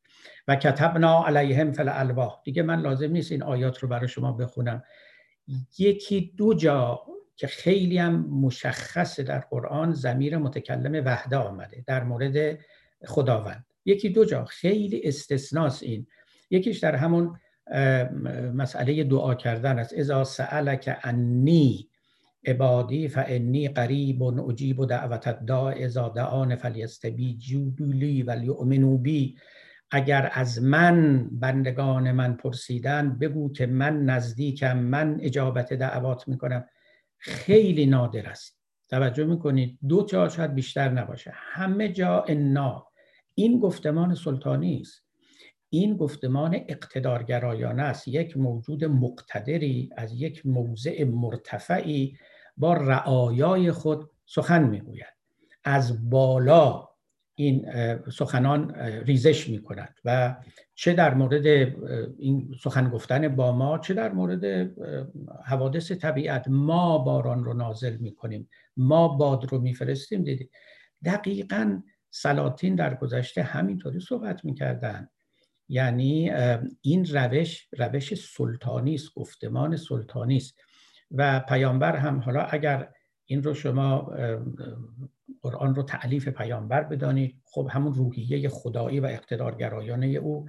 و 0.49 0.57
کتبنا 0.57 1.27
علیهم 1.27 1.73
فل 1.73 1.89
الواح 1.89 2.41
دیگه 2.45 2.63
من 2.63 2.81
لازم 2.81 3.11
نیست 3.11 3.33
این 3.33 3.43
آیات 3.43 3.79
رو 3.79 3.89
برای 3.89 4.09
شما 4.09 4.33
بخونم. 4.33 4.83
یکی 5.79 6.35
دو 6.37 6.55
جا 6.55 7.01
که 7.37 7.47
خیلی 7.47 7.99
هم 7.99 8.27
مشخص 8.27 9.21
در 9.21 9.39
قرآن 9.39 9.93
زمیر 9.93 10.39
متکلم 10.39 11.03
وحده 11.05 11.37
آمده 11.37 11.85
در 11.87 12.05
مورد 12.05 12.59
خداوند. 13.05 13.65
یکی 13.85 14.09
دو 14.09 14.25
جا 14.25 14.45
خیلی 14.45 15.01
استثناس 15.05 15.83
این. 15.83 16.07
یکیش 16.51 16.79
در 16.79 16.97
همون 16.97 17.39
مسئله 18.55 19.05
دعا 19.05 19.35
کردن 19.35 19.79
است. 19.79 19.93
اذا 19.97 20.25
سألک 20.25 20.97
انی 21.05 21.89
عبادی 22.47 23.09
فانی 23.09 23.69
قریب 23.69 24.23
و 24.23 24.49
اجیب 24.49 24.87
دعوت 24.87 25.29
الداع 25.29 25.75
اذا 25.77 26.09
دعان 26.09 26.57
فلیستجیبوا 26.57 27.87
لی 27.87 28.23
ولیؤمنوا 28.23 28.97
بی. 28.97 29.37
اگر 29.91 30.31
از 30.33 30.63
من 30.63 31.29
بندگان 31.33 32.13
من 32.13 32.37
پرسیدن 32.37 33.19
بگو 33.19 33.53
که 33.53 33.67
من 33.67 34.05
نزدیکم 34.05 34.79
من 34.79 35.19
اجابت 35.21 35.73
دعوات 35.73 36.29
می‌کنم. 36.29 36.67
خیلی 37.19 37.87
نادر 37.87 38.27
است. 38.27 38.61
توجه 38.89 39.25
می‌کنید؟ 39.25 39.79
دو 39.89 40.07
جا 40.07 40.29
شاید 40.29 40.55
بیشتر 40.55 40.89
نباشه. 40.89 41.33
همه 41.35 41.89
جا 41.89 42.25
انا. 42.29 42.87
این 43.35 43.61
گفتمان 43.61 44.15
سلطانی 44.15 44.81
است. 44.81 45.03
این 45.71 45.97
گفتمان 45.97 46.55
اقتدارگرایانه 46.69 47.83
است. 47.83 48.09
یک 48.09 48.37
موجود 48.37 48.85
مقتدری 48.85 49.91
از 49.97 50.13
یک 50.13 50.47
موضع 50.47 51.05
مرتفعی 51.05 52.19
با 52.57 52.75
رعایای 52.75 53.73
خود 53.73 54.11
سخن 54.27 54.69
می‌گوید. 54.69 55.17
از 55.65 56.11
بالا 56.11 56.89
این 57.39 57.67
سخنان 58.11 58.75
ریزش 58.81 59.49
می 59.49 59.63
کند 59.63 59.95
و 60.05 60.37
چه 60.75 60.93
در 60.93 61.15
مورد 61.15 61.47
این 62.19 62.55
سخن 62.63 62.89
گفتن 62.89 63.29
با 63.29 63.53
ما 63.53 63.79
چه 63.79 63.95
در 63.95 64.13
مورد 64.13 64.71
حوادث 65.45 65.93
طبیعت 65.93 66.49
ما 66.49 66.99
باران 66.99 67.45
رو 67.45 67.55
نازل 67.55 67.97
می 67.97 68.15
کنیم 68.15 68.49
ما 68.77 69.09
باد 69.09 69.53
رو 69.53 69.61
میفرستیم. 69.61 70.25
دیدید 70.25 70.51
دقیقا 71.05 71.83
سلاطین 72.11 72.75
در 72.75 72.95
گذشته 72.95 73.43
همینطوری 73.43 74.01
صحبت 74.01 74.45
می‌کردن. 74.45 75.09
یعنی 75.69 76.31
این 76.81 77.05
روش 77.05 77.69
روش 77.79 78.15
سلطانی 78.15 78.95
است 78.95 79.15
گفتمان 79.15 79.77
سلطانی 79.77 80.37
است. 80.37 80.61
و 81.11 81.41
پیامبر 81.41 81.97
هم 81.97 82.21
حالا 82.21 82.41
اگر 82.41 82.89
این 83.27 83.43
رو 83.43 83.55
شما 83.55 84.13
قرآن 85.43 85.75
رو 85.75 85.83
تعلیف 85.83 86.29
پیامبر 86.29 86.83
بدانید. 86.83 87.41
خب 87.45 87.69
همون 87.71 87.95
روحیه 87.95 88.49
خدایی 88.49 89.01
و 89.01 89.07
اقتدارگرایانه 89.07 90.07
او. 90.07 90.49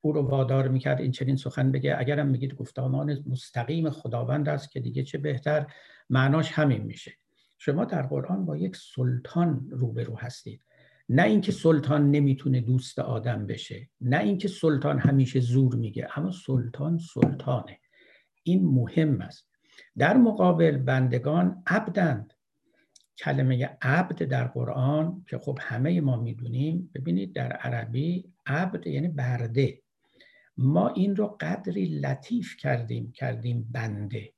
او 0.00 0.12
رو 0.12 0.22
وادار 0.22 0.68
می‌کرد. 0.68 1.00
این 1.00 1.10
چنین 1.10 1.36
سخن 1.36 1.72
بگه. 1.72 1.96
اگرم 1.98 2.26
میگید 2.26 2.54
گفتمان 2.54 3.18
مستقیم 3.26 3.90
خداوند 3.90 4.48
است 4.48 4.70
که 4.70 4.80
دیگه 4.80 5.02
چه 5.02 5.18
بهتر 5.18 5.66
معناش 6.10 6.52
همین 6.52 6.82
میشه. 6.82 7.12
شما 7.58 7.84
در 7.84 8.02
قرآن 8.02 8.46
با 8.46 8.56
یک 8.56 8.76
سلطان 8.76 9.68
روبرو 9.70 10.16
هستید. 10.18 10.62
نه 11.08 11.22
اینکه 11.22 11.52
سلطان 11.52 12.10
نمی‌تونه 12.10 12.60
دوست 12.60 12.98
آدم 12.98 13.46
بشه. 13.46 13.88
نه 14.00 14.18
اینکه 14.18 14.48
سلطان 14.48 14.98
همیشه 14.98 15.40
زور 15.40 15.74
میگه. 15.74 16.08
اما 16.16 16.30
سلطان 16.30 16.98
سلطانه. 16.98 17.78
این 18.42 18.64
مهم 18.64 19.20
است. 19.20 19.48
در 19.98 20.16
مقابل 20.16 20.76
بندگان 20.76 21.62
عبدند. 21.66 22.32
کلمه 23.18 23.76
عبد 23.82 24.22
در 24.22 24.46
قرآن 24.46 25.24
که 25.28 25.38
خب 25.38 25.58
همه 25.60 26.00
ما 26.00 26.16
می‌دونیم. 26.16 26.90
ببینید 26.94 27.32
در 27.32 27.52
عربی 27.52 28.32
عبد 28.46 28.86
یعنی 28.86 29.08
برده. 29.08 29.82
ما 30.56 30.88
این 30.88 31.16
رو 31.16 31.36
قدری 31.40 31.84
لطیف 31.84 32.56
کردیم 32.56 33.12
کردیم 33.12 33.68
بنده. 33.72 34.32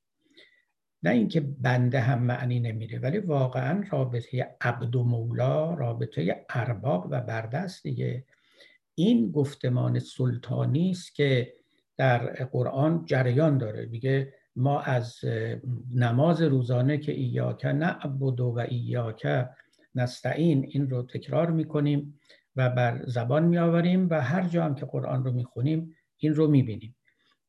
نه 1.03 1.11
اینکه 1.11 1.41
بنده 1.41 2.01
هم 2.01 2.23
معنی 2.23 2.61
نمیده 2.61 2.99
ولی 2.99 3.19
واقعا 3.19 3.85
رابطه 3.91 4.57
عبد 4.61 4.97
و 4.97 5.05
مولا 5.05 5.75
رابطه 5.75 6.47
ارباب 6.51 7.07
و 7.11 7.21
برده 7.21 7.59
است 7.59 7.83
دیگه. 7.83 8.25
این 8.95 9.31
گفتمان 9.31 9.99
سلطانی 9.99 10.91
است 10.91 11.15
که 11.15 11.55
در 11.97 12.45
قرآن 12.45 13.05
جریان 13.07 13.59
داره. 13.59 13.87
میگه 13.87 14.35
ما 14.59 14.81
از 14.81 15.17
نماز 15.95 16.43
روزانه 16.43 16.99
که 16.99 17.13
ایاک 17.13 17.67
نعبد 17.67 18.41
و 18.41 18.59
ایاک 18.69 19.27
نستعین 19.95 20.65
این 20.69 20.91
رو 20.91 21.03
تکرار 21.03 21.51
می‌کنیم 21.51 22.21
و 22.57 22.71
بر 22.71 23.05
زبان 23.07 23.45
میآوریم 23.45 24.09
و 24.11 24.21
هر 24.21 24.49
جا 24.49 24.65
هم 24.65 24.75
که 24.75 24.87
قرآن 24.87 25.25
رو 25.25 25.33
می‌خونیم 25.33 25.95
این 26.17 26.35
رو 26.35 26.49
می‌بینیم. 26.49 26.97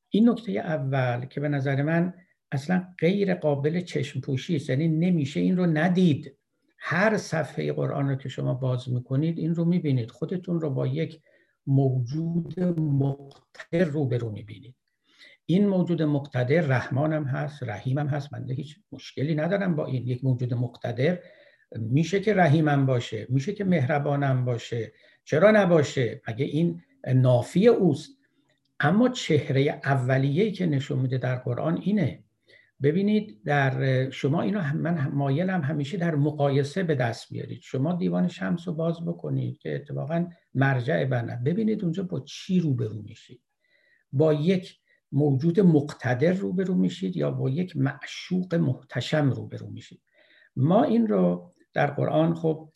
این 0.09 0.29
نکته 0.29 0.51
اول 0.51 1.25
که 1.25 1.39
به 1.39 1.49
نظر 1.49 1.81
من 1.81 2.13
اصلا 2.51 2.87
غیر 2.99 3.35
قابل 3.35 3.81
چشم 3.81 4.21
پوشی 4.21 4.55
است 4.55 4.69
یعنی 4.69 4.87
نمیشه 4.87 5.39
این 5.39 5.57
رو 5.57 5.65
ندید. 5.65 6.35
هر 6.79 7.17
صفحه 7.17 7.73
قرآن 7.73 8.09
رو 8.09 8.15
که 8.15 8.29
شما 8.29 8.53
باز 8.53 8.89
می‌کنید 8.89 9.37
این 9.37 9.55
رو 9.55 9.65
می‌بینید. 9.65 10.11
خودتون 10.11 10.61
رو 10.61 10.69
با 10.69 10.87
یک 10.87 11.21
موجود 11.67 12.59
مقتر 12.79 13.83
روبرو 13.83 14.31
می‌بینید. 14.31 14.75
این 15.51 15.67
موجود 15.67 16.01
مقتدر 16.01 16.61
رحمانم 16.61 17.23
هست 17.23 17.63
رحیمم 17.63 18.07
هست 18.07 18.33
من 18.33 18.49
هیچ 18.49 18.79
مشکلی 18.91 19.35
ندارم 19.35 19.75
با 19.75 19.85
این. 19.85 20.07
یک 20.07 20.23
موجود 20.23 20.53
مقتدر 20.53 21.19
میشه 21.75 22.19
که 22.19 22.33
رحیمم 22.33 22.85
باشه 22.85 23.27
میشه 23.29 23.53
که 23.53 23.63
مهربانم 23.63 24.45
باشه. 24.45 24.93
چرا 25.23 25.51
نباشه؟ 25.51 26.21
مگه 26.27 26.45
این 26.45 26.81
نافی 27.15 27.67
اوست. 27.67 28.09
اما 28.79 29.09
چهره 29.09 29.81
اولیه 29.83 30.51
که 30.51 30.65
نشون 30.65 30.99
میده 30.99 31.17
در 31.17 31.35
قرآن 31.35 31.77
اینه. 31.81 32.23
ببینید 32.81 33.43
در 33.45 34.09
شما 34.09 34.41
اینو 34.41 34.61
من 34.73 35.07
مایلم 35.07 35.61
همیشه 35.61 35.97
در 35.97 36.15
مقایسه 36.15 36.83
به 36.83 36.95
دست 36.95 37.29
بیارید. 37.29 37.61
شما 37.61 37.93
دیوان 37.93 38.27
شمس 38.27 38.67
رو 38.67 38.73
باز 38.73 39.05
بکنید 39.05 39.57
که 39.57 39.75
اتفاقا 39.75 40.27
مرجع 40.53 41.05
بنه 41.05 41.41
ببینید 41.45 41.83
اونجا 41.83 42.03
با 42.03 42.19
چی 42.19 42.59
روبرو 42.59 43.01
میشید. 43.01 43.41
با 44.11 44.33
یک 44.33 44.79
موجود 45.11 45.59
مقتدر 45.59 46.33
روبرو 46.33 46.75
میشید 46.75 47.17
یا 47.17 47.31
با 47.31 47.49
یک 47.49 47.77
معشوق 47.77 48.55
محتشم 48.55 49.31
روبرو 49.31 49.69
میشید. 49.69 50.01
ما 50.55 50.83
این 50.83 51.07
رو 51.07 51.53
در 51.73 51.87
قرآن 51.87 52.35
خب 52.35 52.69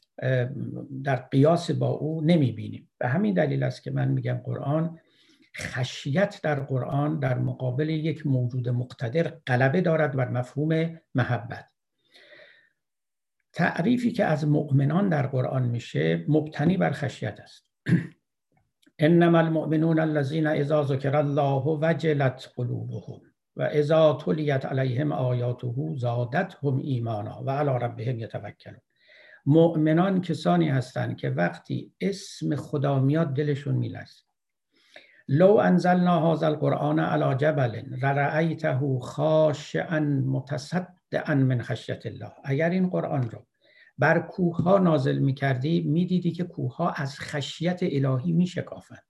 در 1.03 1.15
قیاس 1.15 1.71
با 1.71 1.87
او 1.87 2.21
نمی‌بینیم. 2.21 2.89
به 2.97 3.07
همین 3.07 3.33
دلیل 3.33 3.63
است 3.63 3.83
که 3.83 3.91
من 3.91 4.07
میگم 4.07 4.41
قرآن 4.43 4.99
خشیت 5.57 6.39
در 6.43 6.59
قرآن 6.59 7.19
در 7.19 7.37
مقابل 7.37 7.89
یک 7.89 8.27
موجود 8.27 8.69
مقتدر 8.69 9.27
غلبه 9.47 9.81
دارد 9.81 10.15
بر 10.15 10.29
مفهوم 10.29 10.99
محبت. 11.15 11.65
تعریفی 13.53 14.11
که 14.11 14.25
از 14.25 14.47
مؤمنان 14.47 15.09
در 15.09 15.27
قرآن 15.27 15.67
میشه 15.67 16.25
مبتنی 16.27 16.77
بر 16.77 16.91
خشیت 16.91 17.39
است. 17.39 17.69
انما 19.01 19.39
المؤمنون 19.39 19.99
الذين 19.99 20.47
اذا 20.47 20.81
ذكر 20.81 21.19
الله 21.19 21.67
وجلت 21.67 22.53
قلوبهم 22.57 23.21
و 23.55 23.61
اذا 23.61 24.17
تلیت 24.25 24.65
علیهم 24.65 25.11
آیاته 25.11 25.95
زادتهم 25.97 26.77
ایمانا 26.77 27.43
و 27.45 27.49
علی 27.49 27.69
ربهم 27.69 28.19
یتوکلون. 28.19 28.81
مؤمنان 29.45 30.21
کسانی 30.21 30.69
هستند 30.69 31.17
که 31.17 31.29
وقتی 31.29 31.93
اسم 32.01 32.55
خدا 32.55 32.99
میاد 32.99 33.33
دلشون 33.33 33.75
میلرزه. 33.75 34.23
لو 35.27 35.57
انزلنا 35.57 36.33
هذا 36.33 36.47
القرآن 36.47 36.99
على 36.99 37.35
جبل 37.35 38.03
رأیته 38.03 38.99
خاشعا 38.99 39.99
متصدعا 40.25 41.35
من 41.35 41.61
خشیت 41.61 42.05
الله. 42.05 42.31
اگر 42.43 42.69
این 42.69 42.89
قرآن 42.89 43.29
رو 43.29 43.45
بر 43.97 44.19
کوه 44.19 44.57
ها 44.57 44.77
نازل 44.77 45.17
می 45.17 45.33
کردی 45.33 45.81
می 45.81 46.05
دیدی 46.05 46.31
که 46.31 46.43
کوه 46.43 46.75
ها 46.75 46.89
از 46.89 47.19
خشیت 47.19 47.79
الهی 47.81 48.31
می 48.31 48.47
شکافند 48.47 49.03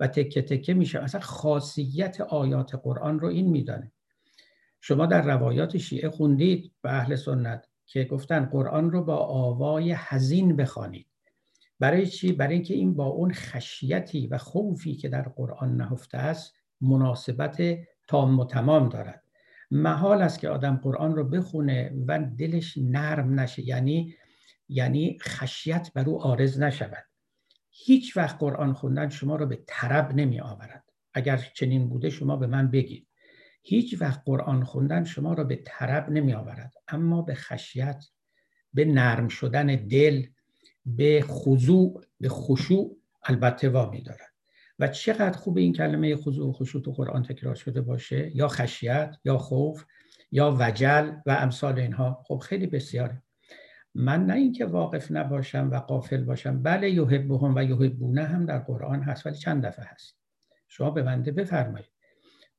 و 0.00 0.06
تکه 0.06 0.42
تکه 0.42 0.74
میشه. 0.74 1.00
اصلا 1.00 1.20
خاصیت 1.20 2.20
آیات 2.20 2.74
قرآن 2.74 3.20
رو 3.20 3.28
این 3.28 3.50
میدانه. 3.50 3.92
شما 4.80 5.06
در 5.06 5.22
روایات 5.22 5.76
شیعه 5.76 6.10
خوندید 6.10 6.72
به 6.82 6.92
اهل 6.92 7.16
سنت 7.16 7.68
که 7.86 8.04
گفتن 8.04 8.44
قرآن 8.44 8.90
رو 8.90 9.04
با 9.04 9.16
آوای 9.16 9.92
حزین 9.92 10.56
بخوانید. 10.56 11.06
برای 11.80 12.06
چی؟ 12.06 12.32
برای 12.32 12.54
اینکه 12.54 12.74
این 12.74 12.94
با 12.94 13.06
اون 13.06 13.32
خشیتی 13.32 14.26
و 14.26 14.38
خوفی 14.38 14.94
که 14.94 15.08
در 15.08 15.22
قرآن 15.22 15.76
نهفته 15.76 16.18
است 16.18 16.54
مناسبت 16.80 17.62
تام 18.06 18.38
و 18.38 18.44
تمام 18.44 18.88
دارد. 18.88 19.25
محال 19.70 20.22
است 20.22 20.38
که 20.38 20.48
آدم 20.48 20.76
قرآن 20.76 21.16
رو 21.16 21.24
بخونه 21.24 21.92
و 22.06 22.18
دلش 22.38 22.78
نرم 22.78 23.40
نشه 23.40 23.62
یعنی 23.62 24.14
یعنی 24.68 25.18
خشیت 25.22 25.90
بر 25.94 26.08
او 26.08 26.22
آرز 26.22 26.60
نشود. 26.60 27.04
هیچ 27.70 28.16
وقت 28.16 28.38
قرآن 28.38 28.72
خوندن 28.72 29.08
شما 29.08 29.36
رو 29.36 29.46
به 29.46 29.64
طرب 29.66 30.14
نمی 30.14 30.40
آورد. 30.40 30.84
اگر 31.14 31.50
چنین 31.54 31.88
بوده 31.88 32.10
شما 32.10 32.36
به 32.36 32.46
من 32.46 32.70
بگید. 32.70 33.08
هیچ 33.62 34.00
وقت 34.00 34.22
قرآن 34.24 34.64
خوندن 34.64 35.04
شما 35.04 35.34
رو 35.34 35.44
به 35.44 35.62
طرب 35.66 36.10
نمی 36.10 36.34
آورد. 36.34 36.74
اما 36.88 37.22
به 37.22 37.34
خشیت 37.34 38.04
به 38.74 38.84
نرم 38.84 39.28
شدن 39.28 39.66
دل 39.66 40.26
به 40.86 41.24
خضوع 41.28 42.04
به 42.20 42.28
خشوع 42.28 42.96
البته 43.22 43.68
وامی 43.68 44.02
دارد. 44.02 44.25
و 44.78 44.88
چقدر 44.88 45.38
خوب 45.38 45.56
این 45.56 45.72
کلمه 45.72 46.16
خضوع 46.16 46.48
و 46.48 46.52
خشوع 46.52 46.82
تو 46.82 46.92
قرآن 46.92 47.22
تکرار 47.22 47.54
شده 47.54 47.80
باشه؟ 47.80 48.36
یا 48.36 48.48
خشیت 48.48 49.16
یا 49.24 49.38
خوف 49.38 49.84
یا 50.32 50.56
وجل 50.60 51.12
و 51.26 51.30
امثال 51.30 51.78
اینها. 51.78 52.24
خب 52.26 52.38
خیلی 52.38 52.66
بسیاره. 52.66 53.22
من 53.94 54.26
نه 54.26 54.34
اینکه 54.34 54.66
واقف 54.66 55.10
نباشم 55.10 55.70
و 55.72 55.76
قافل 55.76 56.24
باشم 56.24 56.62
بله 56.62 56.90
یحبهم 56.90 57.54
و 57.56 57.64
یحبونه 57.64 58.24
هم 58.24 58.46
در 58.46 58.58
قرآن 58.58 59.02
هست 59.02 59.26
ولی 59.26 59.36
چند 59.36 59.66
دفعه 59.66 59.84
هست. 59.84 60.16
شما 60.68 60.90
به 60.90 61.02
بنده 61.02 61.32
بفرمایید. 61.32 61.90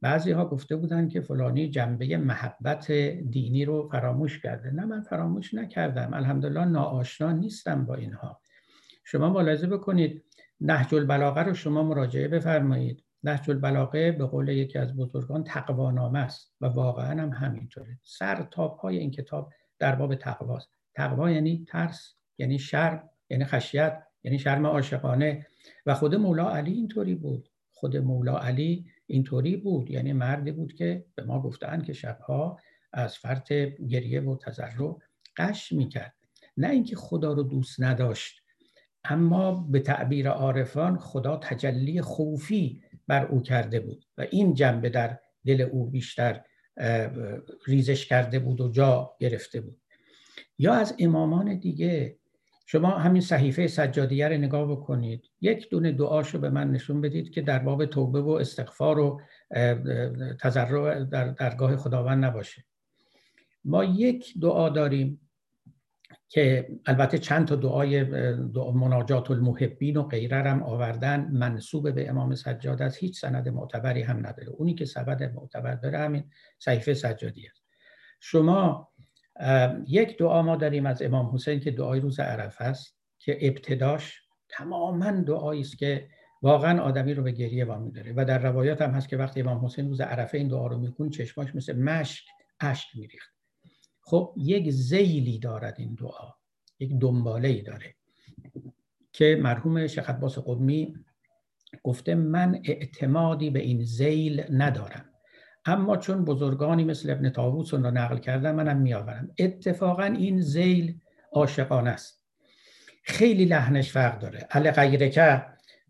بعضی 0.02 0.32
ها 0.32 0.46
گفته 0.46 0.76
بودن 0.76 1.08
که 1.08 1.22
فلانی 1.22 1.70
جنبه 1.70 2.18
محبت 2.18 2.92
دینی 3.32 3.66
رو 3.66 3.90
فراموش 3.92 4.40
کرده. 4.40 4.72
نه 4.72 4.86
من 4.86 5.02
فراموش 5.02 5.54
نکردم. 5.54 6.14
الحمدلله 6.14 6.66
ناآشنا 6.66 7.32
نیستم 7.32 7.86
با 7.86 7.96
اینها. 7.96 8.42
شما 9.04 9.30
ملاحظه 9.30 9.68
بکنید 9.68 10.24
نهج 10.62 10.96
البلاغه 10.96 11.44
رو 11.44 11.54
شما 11.54 11.84
مراجعه 11.84 12.28
بفرمایید. 12.28 13.04
نهج 13.24 13.50
البلاغه 13.50 14.12
به 14.12 14.26
قول 14.26 14.50
یکی 14.50 14.80
از 14.80 14.96
بزرگان 14.96 15.44
تقوانامه 15.44 16.20
است 16.20 16.54
و 16.62 16.66
واقعا 16.66 17.22
هم 17.22 17.30
همینطوره. 17.30 18.00
سر 18.04 18.48
تا 18.52 18.68
پای 18.68 18.98
این 18.98 19.12
کتاب 19.12 19.54
در 19.80 19.96
باب 19.96 20.16
تقواست. 20.16 20.70
تقوا 20.94 21.32
یعنی 21.32 21.66
ترس 21.70 22.14
یعنی 22.38 22.60
شرم 22.60 23.10
یعنی 23.30 23.46
خشیت 23.46 24.04
یعنی 24.24 24.40
شرم 24.40 24.66
عاشقانه. 24.66 25.48
و 25.86 25.94
خود 25.94 26.16
مولا 26.16 26.50
علی 26.50 26.74
اینطوری 26.74 27.16
بود. 27.16 27.50
خود 27.72 27.98
مولا 27.98 28.38
علی 28.38 28.86
اینطوری 29.08 29.58
بود. 29.58 29.92
یعنی 29.92 30.14
مردی 30.14 30.52
بود 30.52 30.74
که 30.74 31.06
به 31.16 31.24
ما 31.24 31.42
گفتن 31.42 31.82
که 31.82 31.94
شبها 31.94 32.60
از 32.94 33.18
فرط 33.18 33.54
گریه 33.90 34.22
و 34.22 34.38
تضرع 34.38 34.98
قش 35.38 35.72
می‌کرد. 35.72 36.14
نه 36.58 36.70
اینکه 36.70 36.96
خدا 36.96 37.34
رو 37.34 37.44
دوست 37.44 37.82
نداشت. 37.82 38.37
اما 39.10 39.68
به 39.72 39.80
تعبیر 39.80 40.30
عارفان 40.30 40.98
خدا 40.98 41.38
تجلی 41.38 42.02
خوفی 42.02 42.82
بر 43.08 43.26
او 43.26 43.42
کرده 43.42 43.80
بود 43.80 44.06
و 44.18 44.26
این 44.32 44.54
جنبه 44.54 44.90
در 44.90 45.20
دل 45.46 45.62
او 45.62 45.90
بیشتر 45.90 46.42
ریزش 47.68 48.06
کرده 48.06 48.40
بود 48.40 48.62
و 48.62 48.70
جا 48.70 49.16
گرفته 49.20 49.62
بود. 49.62 49.78
یا 50.58 50.74
از 50.74 50.96
امامان 51.00 51.60
دیگه 51.60 52.18
شما 52.66 52.90
همین 52.90 53.22
صحیفه 53.22 53.68
سجادیه 53.68 54.28
رو 54.28 54.38
نگاه 54.38 54.72
بکنید. 54.72 55.26
یک 55.42 55.70
دونه 55.70 55.92
دعاشو 55.92 56.40
به 56.40 56.50
من 56.50 56.72
نشون 56.72 57.02
بدید 57.02 57.32
که 57.32 57.42
در 57.42 57.60
باب 57.60 57.86
توبه 57.86 58.22
و 58.22 58.30
استغفار 58.30 59.00
و 59.00 59.22
تضرع 60.42 61.04
در 61.04 61.28
درگاه 61.28 61.76
خداوند 61.76 62.26
نباشه. 62.26 62.64
ما 63.66 63.84
یک 63.84 64.34
دعا 64.42 64.70
داریم 64.70 65.27
که 66.30 66.70
البته 66.86 67.18
چند 67.18 67.48
تا 67.48 67.56
دعای 67.56 68.04
دعا 68.34 68.72
مناجات 68.72 69.32
المحبین 69.32 69.98
و 69.98 70.04
غیره 70.04 70.38
هم 70.38 70.64
آوردن 70.64 71.30
منصوب 71.32 71.92
به 71.92 72.10
امام 72.10 72.36
سجاد 72.36 72.82
از 72.82 72.98
هیچ 72.98 73.20
سند 73.20 73.50
معتبری 73.50 74.02
هم 74.02 74.18
نداره. 74.18 74.50
اونی 74.50 74.76
که 74.76 74.86
سبد 74.86 75.24
معتبر 75.24 75.76
داره 75.76 75.98
همین 75.98 76.24
صحیفه 76.60 76.94
سجادی 76.94 77.48
است. 77.48 77.64
شما 78.20 78.92
یک 79.88 80.18
دعا 80.18 80.42
ما 80.42 80.56
داریم 80.56 80.86
از 80.86 81.02
امام 81.02 81.36
حسین 81.36 81.60
که 81.60 81.72
دعای 81.72 82.00
روز 82.00 82.20
عرفه 82.20 82.64
است 82.64 82.98
که 83.20 83.38
ابتداش 83.42 84.22
تماما 84.50 85.12
دعایی 85.12 85.62
است 85.62 85.78
که 85.78 86.10
واقعا 86.42 86.82
آدمی 86.82 87.14
رو 87.14 87.24
به 87.24 87.32
گریه 87.32 87.66
وامی 87.66 87.92
داره 87.92 88.14
و 88.16 88.26
در 88.26 88.40
روایات 88.40 88.82
هم 88.82 88.92
هست 88.92 89.10
که 89.10 89.18
وقتی 89.18 89.42
امام 89.42 89.66
حسین 89.66 89.88
روز 89.88 90.02
عرفه 90.02 90.38
این 90.38 90.48
دعا 90.48 90.68
رو 90.68 90.78
میکن 90.78 91.10
چشماش 91.10 91.56
مثل 91.56 91.80
مشک 91.80 92.24
اشک 92.60 92.88
میریخت. 92.96 93.37
خب 94.10 94.34
یک 94.38 94.72
زیلی 94.72 95.40
دارد 95.40 95.76
این 95.78 95.96
دعا 95.96 96.34
یک 96.80 97.00
دنباله 97.00 97.48
ای 97.48 97.62
داره 97.62 97.96
که 99.14 99.40
مرحوم 99.42 99.88
شیخ 99.88 100.10
عباس 100.10 100.38
قدمی 100.38 100.96
گفته 101.84 102.16
من 102.16 102.62
اعتمادی 102.66 103.50
به 103.50 103.60
این 103.60 103.84
ذیل 103.84 104.44
ندارم. 104.50 105.06
اما 105.66 105.98
چون 105.98 106.26
بزرگانی 106.26 106.84
مثل 106.84 107.10
ابن 107.10 107.30
طاووس 107.30 107.74
رو 107.74 107.80
نقل 107.80 108.18
کردن 108.18 108.56
منم 108.56 108.78
میآورم. 108.78 109.32
اتفاقا 109.40 110.04
این 110.04 110.42
ذیل 110.42 111.00
عاشقانه 111.32 111.90
است. 111.90 112.24
خیلی 113.04 113.46
لحنش 113.46 113.92
فرق 113.92 114.20
داره. 114.20 114.48
أ 114.52 114.72
لغیرک 114.72 115.20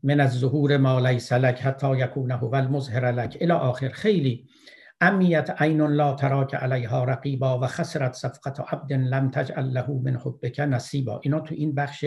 من 0.04 0.20
الظهور 0.20 0.78
ما 0.78 1.10
لیس 1.10 1.34
لک 1.34 1.62
حتی 1.62 1.98
یکون 1.98 2.36
هو 2.36 2.56
المظهر 2.56 3.12
لک. 3.12 3.38
الی 3.42 3.52
آخر 3.52 3.90
خیلی 3.90 4.48
عمیت 5.02 5.50
عین 5.58 5.82
لا 5.82 6.14
تراک 6.14 6.56
علیها 6.56 7.04
رقیبا 7.04 7.60
و 7.60 7.68
خسرت 7.68 8.14
صفقة 8.14 8.74
عبد 8.74 8.94
لم 8.94 9.32
تجعل 9.32 9.66
له 9.66 9.90
من 9.90 10.16
حبک 10.16 10.60
نصیبا. 10.60 11.20
اینا 11.24 11.40
تو 11.40 11.56
این 11.56 11.76
بخش 11.76 12.06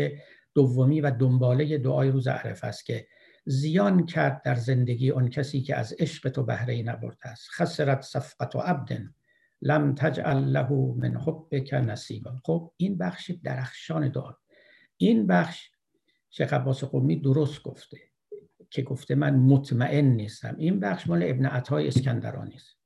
دومی 0.55 1.01
و 1.01 1.11
دنباله 1.11 1.79
دعای 1.79 2.11
روز 2.11 2.29
عرفه 2.29 2.67
است 2.67 2.87
که 2.87 3.07
زیان 3.45 4.07
کرد 4.07 4.43
در 4.43 4.55
زندگی 4.55 5.11
اون 5.11 5.29
کسی 5.29 5.63
که 5.63 5.77
از 5.77 5.95
عشق 5.99 6.29
تو 6.29 6.43
بهره 6.43 6.83
نبرده 6.83 7.29
است. 7.29 7.49
خسرت 7.51 8.03
صفقت 8.03 8.57
عبد 8.57 9.03
لم 9.63 9.95
تجعل 9.95 10.39
له 10.39 10.95
من 10.97 11.17
حبک 11.17 11.75
نصیبا. 11.75 12.41
خب 12.45 12.73
این 12.77 12.99
بخش 12.99 13.31
درخشان 13.31 14.09
دعا. 14.09 14.33
این 14.97 15.27
بخش 15.27 15.71
شیخ 16.31 16.53
عباس 16.53 16.85
قومی 16.85 17.17
درست 17.17 17.63
گفته 17.63 17.99
که 18.71 18.83
گفته 18.83 19.15
من 19.15 19.37
مطمئن 19.37 20.05
نیستم. 20.05 20.57
این 20.59 20.81
بخش 20.81 21.07
مال 21.07 21.23
ابن 21.23 21.47
عطای 21.47 21.89
اسکندرانی 21.89 22.55
است. 22.55 22.80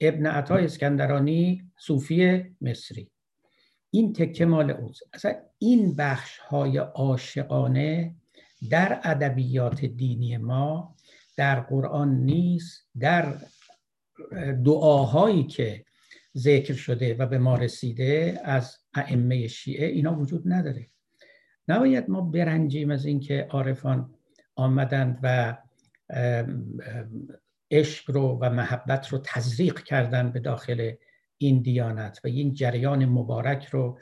ابن 0.00 0.26
عطای 0.26 0.64
اسکندرانی 0.64 1.70
صوفی 1.76 2.44
مصری. 2.60 3.10
این 3.90 4.12
تکه 4.12 4.46
مال 4.46 4.70
اوست. 4.70 5.02
اصلا 5.12 5.34
این 5.58 5.96
بخش 5.96 6.38
های 6.38 6.78
عاشقانه 6.78 8.14
در 8.70 9.00
ادبیات 9.04 9.84
دینی 9.84 10.36
ما 10.36 10.96
در 11.36 11.60
قرآن 11.60 12.14
نیست 12.14 12.88
در 12.98 13.34
دعاهایی 14.64 15.44
که 15.44 15.84
ذکر 16.36 16.74
شده 16.74 17.14
و 17.14 17.26
به 17.26 17.38
ما 17.38 17.56
رسیده 17.56 18.40
از 18.44 18.78
ائمه 18.94 19.48
شیعه 19.48 19.86
اینا 19.86 20.18
وجود 20.18 20.42
نداره. 20.52 20.86
نباید 21.68 22.10
ما 22.10 22.20
برنجیم 22.20 22.90
از 22.90 23.06
اینکه 23.06 23.46
عارفان 23.50 24.14
آمدند 24.54 25.18
و 25.22 25.56
عشق 27.74 28.10
رو 28.10 28.38
و 28.40 28.50
محبت 28.50 29.08
رو 29.08 29.20
تزریق 29.24 29.82
کردن 29.82 30.32
به 30.32 30.40
داخل 30.40 30.92
این 31.38 31.62
دیانت 31.62 32.20
و 32.24 32.28
این 32.28 32.54
جریان 32.54 33.04
مبارک 33.04 33.64
رو 33.66 33.98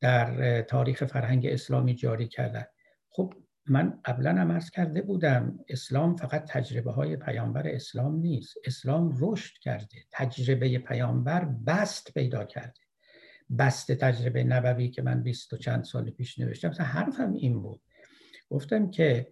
در 0.00 0.62
تاریخ 0.62 1.04
فرهنگ 1.04 1.46
اسلامی 1.46 1.94
جاری 1.94 2.28
کردن. 2.28 2.64
خب 3.10 3.34
من 3.66 4.00
قبلا 4.04 4.30
هم 4.30 4.50
ارز 4.50 4.70
کرده 4.70 5.02
بودم 5.02 5.58
اسلام 5.68 6.16
فقط 6.16 6.44
تجربه 6.50 6.92
های 6.92 7.16
پیامبر 7.16 7.68
اسلام 7.68 8.16
نیست. 8.16 8.56
اسلام 8.64 9.16
رشد 9.20 9.58
کرده 9.58 9.96
تجربه 10.10 10.78
پیامبر 10.78 11.44
بست 11.44 12.14
پیدا 12.14 12.44
کرده. 12.44 12.80
بست 13.58 13.92
تجربه 13.92 14.44
نبوی 14.44 14.88
که 14.88 15.02
من 15.02 15.22
بیست 15.22 15.52
و 15.52 15.56
چند 15.56 15.84
سال 15.84 16.10
پیش 16.10 16.38
نوشتم 16.38 16.68
مثلا 16.68 16.86
حرفم 16.86 17.32
این 17.32 17.62
بود. 17.62 17.80
گفتم 18.50 18.90
که 18.90 19.28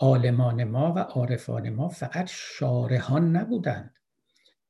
عالمان 0.00 0.64
ما 0.64 0.92
و 0.92 0.98
عارفان 0.98 1.70
ما 1.70 1.88
فقط 1.88 2.26
شارهان 2.30 3.36
نبودند. 3.36 3.94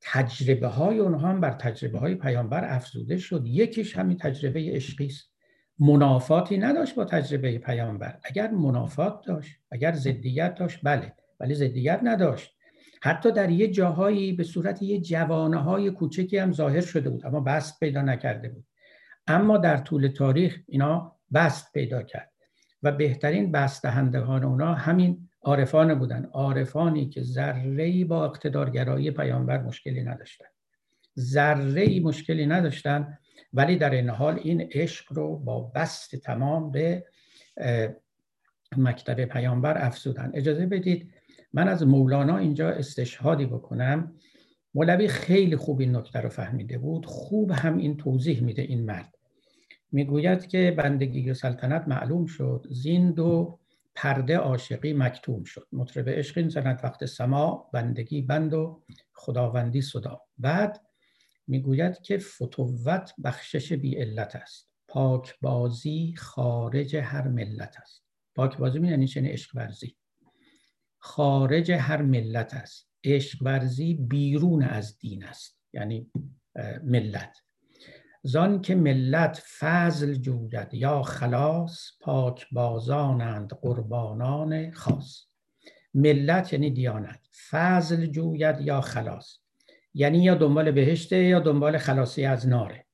تجربه 0.00 0.66
های 0.68 0.98
اونها 0.98 1.28
هم 1.28 1.40
بر 1.40 1.52
تجربه 1.52 1.98
های 1.98 2.14
پیامبر 2.14 2.74
افزوده 2.74 3.18
شد. 3.18 3.42
یکیش 3.46 3.96
همین 3.96 4.16
تجربه 4.16 4.70
عشقی 4.72 5.06
است. 5.06 5.32
منافاتی 5.78 6.58
نداشت 6.58 6.94
با 6.94 7.04
تجربه 7.04 7.58
پیامبر. 7.58 8.18
اگر 8.24 8.50
منافات 8.50 9.26
داشت 9.26 9.56
اگر 9.70 9.92
ضدیت 9.92 10.54
داشت 10.54 10.80
بله 10.82 11.12
ولی 11.40 11.54
ضدیت 11.54 12.00
نداشت. 12.02 12.56
حتی 13.02 13.32
در 13.32 13.50
یه 13.50 13.68
جاهایی 13.68 14.32
به 14.32 14.44
صورت 14.44 14.82
یه 14.82 15.00
جوانه 15.00 15.56
های 15.56 15.90
کوچکی 15.90 16.38
هم 16.38 16.52
ظاهر 16.52 16.80
شده 16.80 17.10
بود 17.10 17.26
اما 17.26 17.40
بست 17.40 17.80
پیدا 17.80 18.02
نکرده 18.02 18.48
بود. 18.48 18.64
اما 19.26 19.58
در 19.58 19.76
طول 19.76 20.08
تاریخ 20.08 20.58
اینا 20.66 21.16
بست 21.34 21.72
پیدا 21.72 22.02
کرد. 22.02 22.31
و 22.82 22.92
بهترین 22.92 23.52
بست 23.52 23.82
دهندگان 23.82 24.44
اونا 24.44 24.74
همین 24.74 25.28
عارفان 25.42 25.94
بودن. 25.94 26.24
عارفانی 26.24 27.08
که 27.08 27.22
ذره 27.22 28.04
با 28.04 28.24
اقتدارگرایی 28.24 29.10
پیامبر 29.10 29.62
مشکلی 29.62 30.02
نداشتن. 30.02 30.46
ذره 31.18 32.00
مشکلی 32.00 32.46
نداشتن 32.46 33.18
ولی 33.52 33.76
در 33.76 33.90
این 33.90 34.08
حال 34.10 34.38
این 34.42 34.60
عشق 34.60 35.12
رو 35.12 35.36
با 35.36 35.60
بست 35.74 36.16
تمام 36.16 36.70
به 36.70 37.04
مکتب 38.76 39.24
پیامبر 39.24 39.86
افزودن. 39.86 40.30
اجازه 40.34 40.66
بدید 40.66 41.10
من 41.52 41.68
از 41.68 41.86
مولانا 41.86 42.38
اینجا 42.38 42.70
استشهادی 42.70 43.46
بکنم. 43.46 44.14
مولوی 44.74 45.08
خیلی 45.08 45.56
خوب 45.56 45.80
این 45.80 45.96
نکته 45.96 46.20
رو 46.20 46.28
فهمیده 46.28 46.78
بود. 46.78 47.06
خوب 47.06 47.50
هم 47.50 47.76
این 47.76 47.96
توضیح 47.96 48.42
میده 48.42 48.62
این 48.62 48.84
مرد. 48.84 49.14
می‌گوید 49.92 50.46
که 50.46 50.74
بندگی 50.78 51.30
و 51.30 51.34
سلطنت 51.34 51.88
معلوم 51.88 52.26
شد 52.26 52.66
زین 52.70 53.12
دو 53.12 53.58
پرده 53.94 54.36
عاشقی 54.36 54.92
مکتوم 54.92 55.44
شد. 55.44 55.68
مطرب 55.72 56.08
عشق 56.08 56.38
این 56.38 56.48
زند 56.48 56.80
وقت 56.84 57.04
سما 57.06 57.70
بندگی 57.72 58.22
بند 58.22 58.54
و 58.54 58.82
خداوندی 59.12 59.82
صدا. 59.82 60.20
بعد 60.38 60.80
می‌گوید 61.46 62.00
که 62.00 62.18
فتوت 62.18 63.14
بخشش 63.24 63.72
بی 63.72 63.96
علت 63.96 64.36
است. 64.36 64.70
پاک 64.88 65.34
بازی 65.40 66.14
خارج 66.18 66.96
هر 66.96 67.28
ملت 67.28 67.76
است. 67.82 68.04
پاک 68.34 68.56
بازی 68.56 68.78
می 68.78 68.88
یعنی 68.88 69.06
چنین 69.06 69.30
عشق 69.30 69.56
ورزی؟ 69.56 69.96
خارج 70.98 71.72
هر 71.72 72.02
ملت 72.02 72.54
است. 72.54 72.88
عشق 73.04 73.42
ورزی 73.42 73.94
بیرون 73.94 74.62
از 74.62 74.98
دین 74.98 75.24
است. 75.24 75.58
یعنی 75.72 76.10
ملت. 76.84 77.36
زان 78.22 78.60
که 78.60 78.74
ملت 78.74 79.42
فضل 79.58 80.14
جوید 80.14 80.74
یا 80.74 81.02
خلاص 81.02 81.90
پاک 82.00 82.46
بازانند 82.52 83.52
قربانان 83.52 84.70
خاص. 84.70 85.26
ملت 85.94 86.52
یعنی 86.52 86.70
دیانت. 86.70 87.20
فضل 87.50 88.06
جوید 88.06 88.60
یا 88.60 88.80
خلاص. 88.80 89.38
یعنی 89.94 90.22
یا 90.22 90.34
دنبال 90.34 90.70
بهشته 90.70 91.16
یا 91.16 91.40
دنبال 91.40 91.78
خلاصی 91.78 92.24
از 92.24 92.48
ناره. 92.48 92.86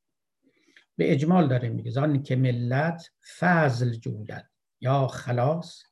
به 0.97 1.13
اجمال 1.13 1.49
داره 1.49 1.69
میگه 1.69 1.91
زان 1.91 2.23
که 2.23 2.37
ملت 2.37 3.11
فضل 3.39 3.95
جوید 3.95 4.45
یا 4.81 5.07
خلاص 5.07 5.83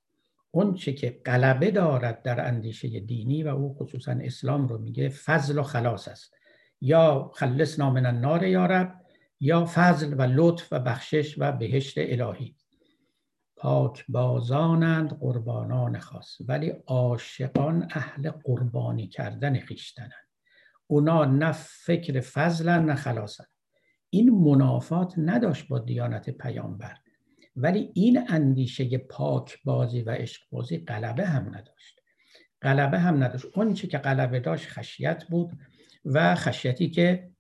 اون 0.51 0.74
چه 0.74 0.93
که 0.93 1.20
غلبه 1.26 1.70
دارد 1.70 2.22
در 2.22 2.47
اندیشه 2.47 3.01
دینی 3.01 3.43
و 3.43 3.49
او 3.49 3.74
خصوصا 3.74 4.12
اسلام 4.12 4.68
رو 4.68 4.78
میگه 4.78 5.09
فضل 5.09 5.59
و 5.59 5.62
خلاص 5.62 6.09
است. 6.09 6.34
یا 6.80 7.30
خلص 7.34 7.78
نامن 7.78 8.07
النار 8.07 8.45
یارب 8.45 9.06
یا 9.41 9.64
فضل 9.74 10.14
و 10.18 10.22
لطف 10.22 10.72
و 10.72 10.80
بخشش 10.80 11.34
و 11.39 11.53
بهشت 11.53 11.95
الهی. 11.99 12.57
پاک 13.57 14.05
بازانند 14.09 15.18
قربانان 15.18 15.99
خاص 15.99 16.37
ولی 16.49 16.68
عاشقان 16.87 17.89
اهل 17.91 18.30
قربانی 18.30 19.09
کردن 19.09 19.59
خیشتنند 19.59 20.26
اونا 20.87 21.24
نه 21.24 21.53
فکر 21.53 22.20
فضلن 22.20 22.84
نه 22.84 22.95
خلاصن. 22.95 23.45
این 24.11 24.30
منافات 24.30 25.14
نداشت 25.18 25.68
با 25.68 25.78
دیانت 25.78 26.30
پیامبر 26.30 26.97
ولی 27.57 27.91
این 27.95 28.24
اندیشه 28.28 28.99
پاک 28.99 29.59
بازی 29.64 30.03
و 30.03 30.11
عشق 30.11 30.43
بازی 30.51 30.78
غلبه 30.78 31.26
هم 31.26 31.49
نداشت. 31.55 32.01
غلبه 32.62 32.99
هم 32.99 33.24
نداشت. 33.24 33.47
اون 33.55 33.74
که 33.74 33.99
غلبه 33.99 34.41
داشت 34.41 34.68
خشیت 34.68 35.24
بود 35.30 35.53
و 36.05 36.34
خشیتی 36.34 36.91
که 36.91 37.30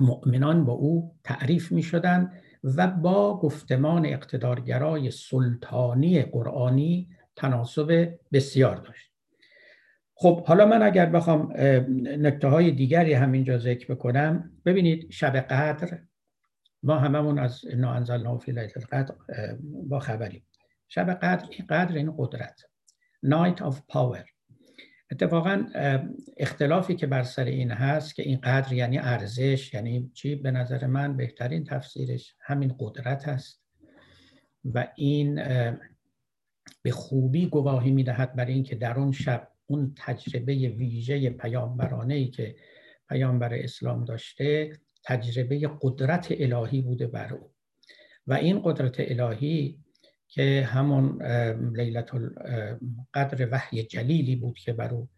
مؤمنان 0.00 0.64
با 0.64 0.72
او 0.72 1.14
تعریف 1.24 1.72
می 1.72 1.82
شدن 1.82 2.32
و 2.64 2.86
با 2.86 3.40
گفتمان 3.40 4.06
اقتدارگرای 4.06 5.10
سلطانی 5.10 6.22
قرآنی 6.22 7.08
تناسب 7.36 8.18
بسیار 8.32 8.76
داشت. 8.76 9.12
خب 10.14 10.46
حالا 10.46 10.66
من 10.66 10.82
اگر 10.82 11.06
بخوام 11.06 11.52
نکته 12.18 12.48
های 12.48 12.70
دیگری 12.70 13.12
همینجا 13.12 13.58
ذکر 13.58 13.94
بکنم 13.94 14.52
ببینید 14.64 15.10
شب 15.10 15.36
قدر 15.36 15.98
ما 16.82 16.98
هممون 16.98 17.38
از 17.38 17.60
انا 17.70 17.92
انزلنا 17.92 18.38
فی 18.38 18.52
القدر 18.58 19.14
با 19.88 19.98
خبریم. 19.98 20.46
شب 20.88 21.10
قدر 21.10 21.46
این 21.50 21.66
قدر 21.66 21.96
این 21.96 22.14
قدرت. 22.18 22.60
Night 23.26 23.60
of 23.62 23.74
Power. 23.92 24.37
اتفاقا 25.10 25.66
اختلافی 26.36 26.94
که 26.94 27.06
بر 27.06 27.22
سر 27.22 27.44
این 27.44 27.70
هست 27.70 28.14
که 28.14 28.22
این 28.22 28.40
قدر 28.40 28.72
یعنی 28.72 28.98
ارزش 28.98 29.74
یعنی 29.74 30.10
چی؟ 30.14 30.34
به 30.34 30.50
نظر 30.50 30.86
من 30.86 31.16
بهترین 31.16 31.64
تفسیرش 31.64 32.34
همین 32.40 32.74
قدرت 32.78 33.28
است 33.28 33.62
و 34.64 34.88
این 34.96 35.42
به 36.82 36.90
خوبی 36.90 37.46
گواهی 37.46 37.90
می‌دهد 37.90 38.36
برای 38.36 38.52
اینکه 38.52 38.76
در 38.76 38.98
اون 38.98 39.12
شب 39.12 39.48
اون 39.66 39.94
تجربه 39.96 40.52
ویژه 40.54 41.30
پیامبرانه 41.30 42.14
ای 42.14 42.28
که 42.28 42.56
پیامبر 43.08 43.54
اسلام 43.54 44.04
داشته 44.04 44.72
تجربه 45.04 45.70
قدرت 45.82 46.26
الهی 46.30 46.82
بوده 46.82 47.06
بر 47.06 47.34
او. 47.34 47.50
و 48.26 48.32
این 48.32 48.60
قدرت 48.64 48.96
الهی 48.98 49.78
که 50.28 50.68
همون 50.72 51.22
لیلت 51.76 52.10
القدر 52.14 53.48
وحی 53.50 53.82
جلیلی 53.82 54.36
بود 54.36 54.58
که 54.58 54.72
بر 54.72 54.94
او 54.94 55.08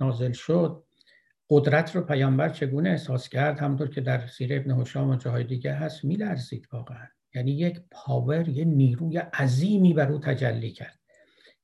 نازل 0.00 0.32
شد. 0.32 0.84
قدرت 1.50 1.96
رو 1.96 2.02
پیامبر 2.02 2.48
چگونه 2.48 2.90
احساس 2.90 3.28
کرد؟ 3.28 3.58
همونطور 3.58 3.88
که 3.88 4.00
در 4.00 4.26
سیر 4.26 4.56
ابن 4.56 4.70
حشام 4.70 5.10
و 5.10 5.16
جاهای 5.16 5.44
دیگه 5.44 5.72
هست 5.72 6.04
میلرزید 6.04 6.68
واقعا. 6.72 7.06
یعنی 7.34 7.50
یک 7.50 7.80
پاور 7.90 8.48
یه 8.48 8.64
نیروی 8.64 9.18
عظیمی 9.18 9.94
بر 9.94 10.12
او 10.12 10.18
تجلی 10.18 10.72
کرد 10.72 10.98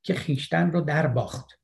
که 0.03 0.13
خیشتن 0.13 0.71
رو 0.71 0.81
در 0.81 1.07
باخت 1.07 1.59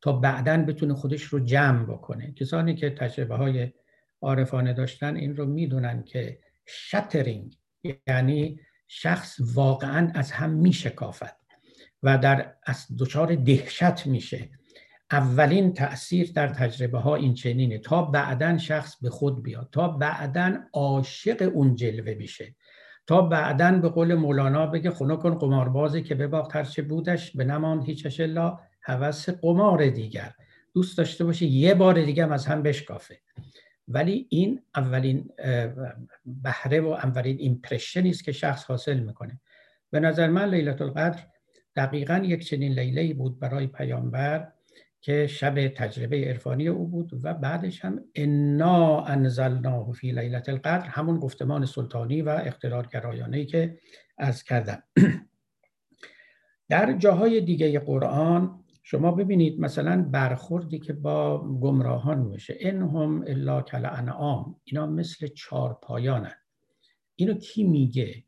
تا 0.00 0.12
بعدا 0.12 0.56
بتونه 0.56 0.94
خودش 0.94 1.22
رو 1.22 1.40
جمع 1.40 1.84
بکنه. 1.84 2.32
کسانی 2.32 2.74
که 2.74 2.90
تجربه 2.90 3.36
های 3.36 3.72
عارفانه 4.20 4.72
داشتن 4.72 5.16
این 5.16 5.36
رو 5.36 5.46
می‌دونن 5.46 6.04
که 6.04 6.38
شترینگ 6.66 7.58
یعنی 8.06 8.60
شخص 8.88 9.40
واقعا 9.54 10.10
از 10.14 10.30
هم 10.30 10.50
میشکافد 10.50 11.36
و 12.02 12.18
در 12.18 12.54
از 12.66 12.86
دچار 12.98 13.34
دهشت 13.34 14.06
میشه. 14.06 14.50
اولین 15.10 15.74
تاثیر 15.74 16.32
در 16.34 16.48
تجربه 16.48 16.98
ها 16.98 17.16
این 17.16 17.34
چنینه. 17.34 17.78
تا 17.78 18.02
بعدا 18.02 18.58
شخص 18.58 18.96
به 19.02 19.10
خود 19.10 19.42
بیاد 19.42 19.68
تا 19.72 19.88
بعدا 19.88 20.58
عاشق 20.72 21.50
اون 21.54 21.74
جلوه 21.74 22.14
میشه. 22.14 22.54
تا 23.06 23.22
بعدا 23.22 23.72
به 23.72 23.88
قول 23.88 24.14
مولانا 24.14 24.66
بگه 24.66 24.90
خونه 24.90 25.16
کن 25.16 25.34
قماربازی 25.34 26.02
که 26.02 26.14
بباخت 26.14 26.56
هرچه 26.56 26.82
بودش 26.82 27.36
به 27.36 27.44
نماند 27.44 27.84
هیچش 27.84 28.20
الا 28.20 28.58
هوس 28.82 29.28
قمار 29.28 29.86
دیگر. 29.86 30.32
دوست 30.74 30.98
داشته 30.98 31.24
باشه 31.24 31.46
یه 31.46 31.74
بار 31.74 32.04
دیگه 32.04 32.22
هم 32.24 32.32
از 32.32 32.46
هم 32.46 32.62
بشکافه. 32.62 33.18
ولی 33.88 34.26
این 34.30 34.62
اولین 34.74 35.30
بهره 36.24 36.80
و 36.80 36.86
اولین 36.88 37.36
ایمپرشنی 37.40 38.10
است 38.10 38.24
که 38.24 38.32
شخص 38.32 38.64
حاصل 38.64 39.00
می‌کنه. 39.00 39.40
به 39.90 40.00
نظر 40.00 40.28
من 40.28 40.48
لیلت 40.48 40.82
القدر 40.82 41.26
دقیقا 41.76 42.20
یک 42.24 42.46
چنین 42.46 42.72
لیله 42.72 43.14
بود 43.14 43.40
برای 43.40 43.66
پیامبر 43.66 44.52
که 45.00 45.26
شب 45.26 45.68
تجربه 45.68 46.24
عرفانی 46.24 46.68
او 46.68 46.88
بود 46.88 47.20
و 47.22 47.34
بعدش 47.34 47.84
هم 47.84 48.04
انا 48.14 49.00
انزلناه 49.00 49.92
فی 49.92 50.12
لیلت 50.12 50.48
القدر 50.48 50.86
همون 50.86 51.18
گفتمان 51.18 51.66
سلطانی 51.66 52.22
و 52.22 52.28
اقتدارگرایانه 52.28 53.44
که 53.44 53.78
از 54.18 54.42
کردم. 54.42 54.82
در 56.68 56.92
جاهای 56.92 57.40
دیگه 57.40 57.78
قرآن 57.78 58.64
شما 58.88 59.12
ببینید 59.12 59.60
مثلا 59.60 60.08
برخوردی 60.10 60.78
که 60.78 60.92
با 60.92 61.38
گمراهان 61.38 62.18
میشه. 62.18 62.56
انهم 62.60 63.24
الا 63.26 63.62
کل 63.62 63.86
انعام. 63.86 64.60
اینا 64.64 64.86
مثل 64.86 65.26
چار 65.26 65.78
پایانن. 65.82 66.34
اینو 67.16 67.34
کی 67.34 67.64
میگه؟ 67.64 68.24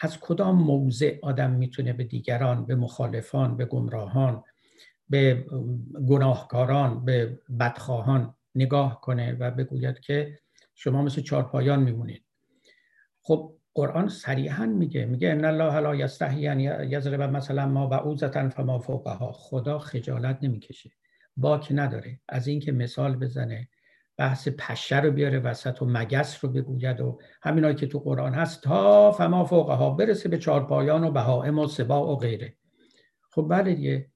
از 0.00 0.20
کدام 0.20 0.62
موضع 0.62 1.18
آدم 1.22 1.50
می‌تونه 1.50 1.92
به 1.92 2.04
دیگران 2.04 2.66
به 2.66 2.74
مخالفان 2.74 3.56
به 3.56 3.64
گمراهان 3.64 4.44
به 5.08 5.46
گناهکاران 6.08 7.04
به 7.04 7.40
بدخواهان 7.60 8.34
نگاه 8.54 9.00
کنه 9.00 9.32
و 9.32 9.50
بگوید 9.50 10.00
که 10.00 10.38
شما 10.74 11.02
مثل 11.02 11.22
چار 11.22 11.42
پایان 11.42 11.82
میمونید. 11.82 12.24
خب 13.22 13.56
قرآن 13.74 14.08
صریحا 14.08 14.66
میگه 14.66 15.04
میگه 15.04 15.30
ان 15.30 15.44
الله 15.44 15.80
لا 15.80 15.94
یستحی 15.94 16.48
ان 16.48 16.60
یضرب 16.60 17.22
مثلا 17.22 17.66
ما 17.66 17.86
بعوزتا 17.86 18.48
فما 18.48 18.78
فوقها. 18.78 19.32
خدا 19.32 19.78
خجالت 19.78 20.38
نمی‌کشه. 20.42 20.90
باک 21.36 21.68
نداره. 21.70 22.20
از 22.28 22.48
اینکه 22.48 22.72
مثال 22.72 23.16
بزنه 23.16 23.68
بحث 24.16 24.48
پشه 24.48 25.00
رو 25.00 25.10
بیاره 25.10 25.38
وسط 25.38 25.82
و 25.82 25.86
مگس 25.86 26.44
رو 26.44 26.50
بگوید 26.50 27.00
و 27.00 27.18
همینایی 27.42 27.74
که 27.74 27.86
تو 27.86 27.98
قرآن 27.98 28.34
هست 28.34 28.62
تا 28.62 29.12
فما 29.12 29.44
فوقها 29.44 29.90
برسه 29.90 30.28
به 30.28 30.38
چارپایان 30.38 31.04
و 31.04 31.10
بهائم 31.10 31.58
و 31.58 31.66
سبا 31.66 32.12
و 32.12 32.16
غیره. 32.16 32.56
خب 33.30 33.46
بله 33.50 33.74
دیگه. 33.74 34.10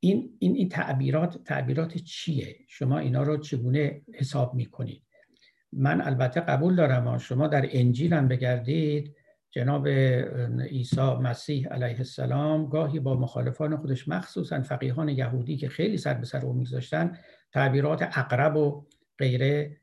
این 0.00 0.36
این 0.38 0.54
این 0.54 0.68
تعبیرات 0.68 1.44
تعبیرات 1.44 1.98
چیه؟ 1.98 2.56
شما 2.68 2.98
اینا 2.98 3.22
رو 3.22 3.36
چگونه 3.36 4.02
حساب 4.14 4.54
می‌کنید؟ 4.54 5.02
من 5.72 6.00
البته 6.00 6.40
قبول 6.40 6.76
دارم 6.76 7.18
شما 7.18 7.46
در 7.46 7.68
انجیل 7.70 8.12
هم 8.12 8.28
بگردید. 8.28 9.16
جناب 9.50 9.88
عیسی 9.88 11.00
مسیح 11.00 11.68
علیه 11.68 11.98
السلام 11.98 12.68
گاهی 12.68 13.00
با 13.00 13.14
مخالفان 13.14 13.76
خودش 13.76 14.08
مخصوصا 14.08 14.62
فقیهان 14.62 15.08
یهودی 15.08 15.56
که 15.56 15.68
خیلی 15.68 15.98
سر 15.98 16.14
به 16.14 16.24
سر 16.24 16.46
او 16.46 16.52
میگذاشتن 16.52 17.18
تعبیرات 17.52 18.02
اقرب 18.02 18.56
و 18.56 18.86
غیره 19.18 19.76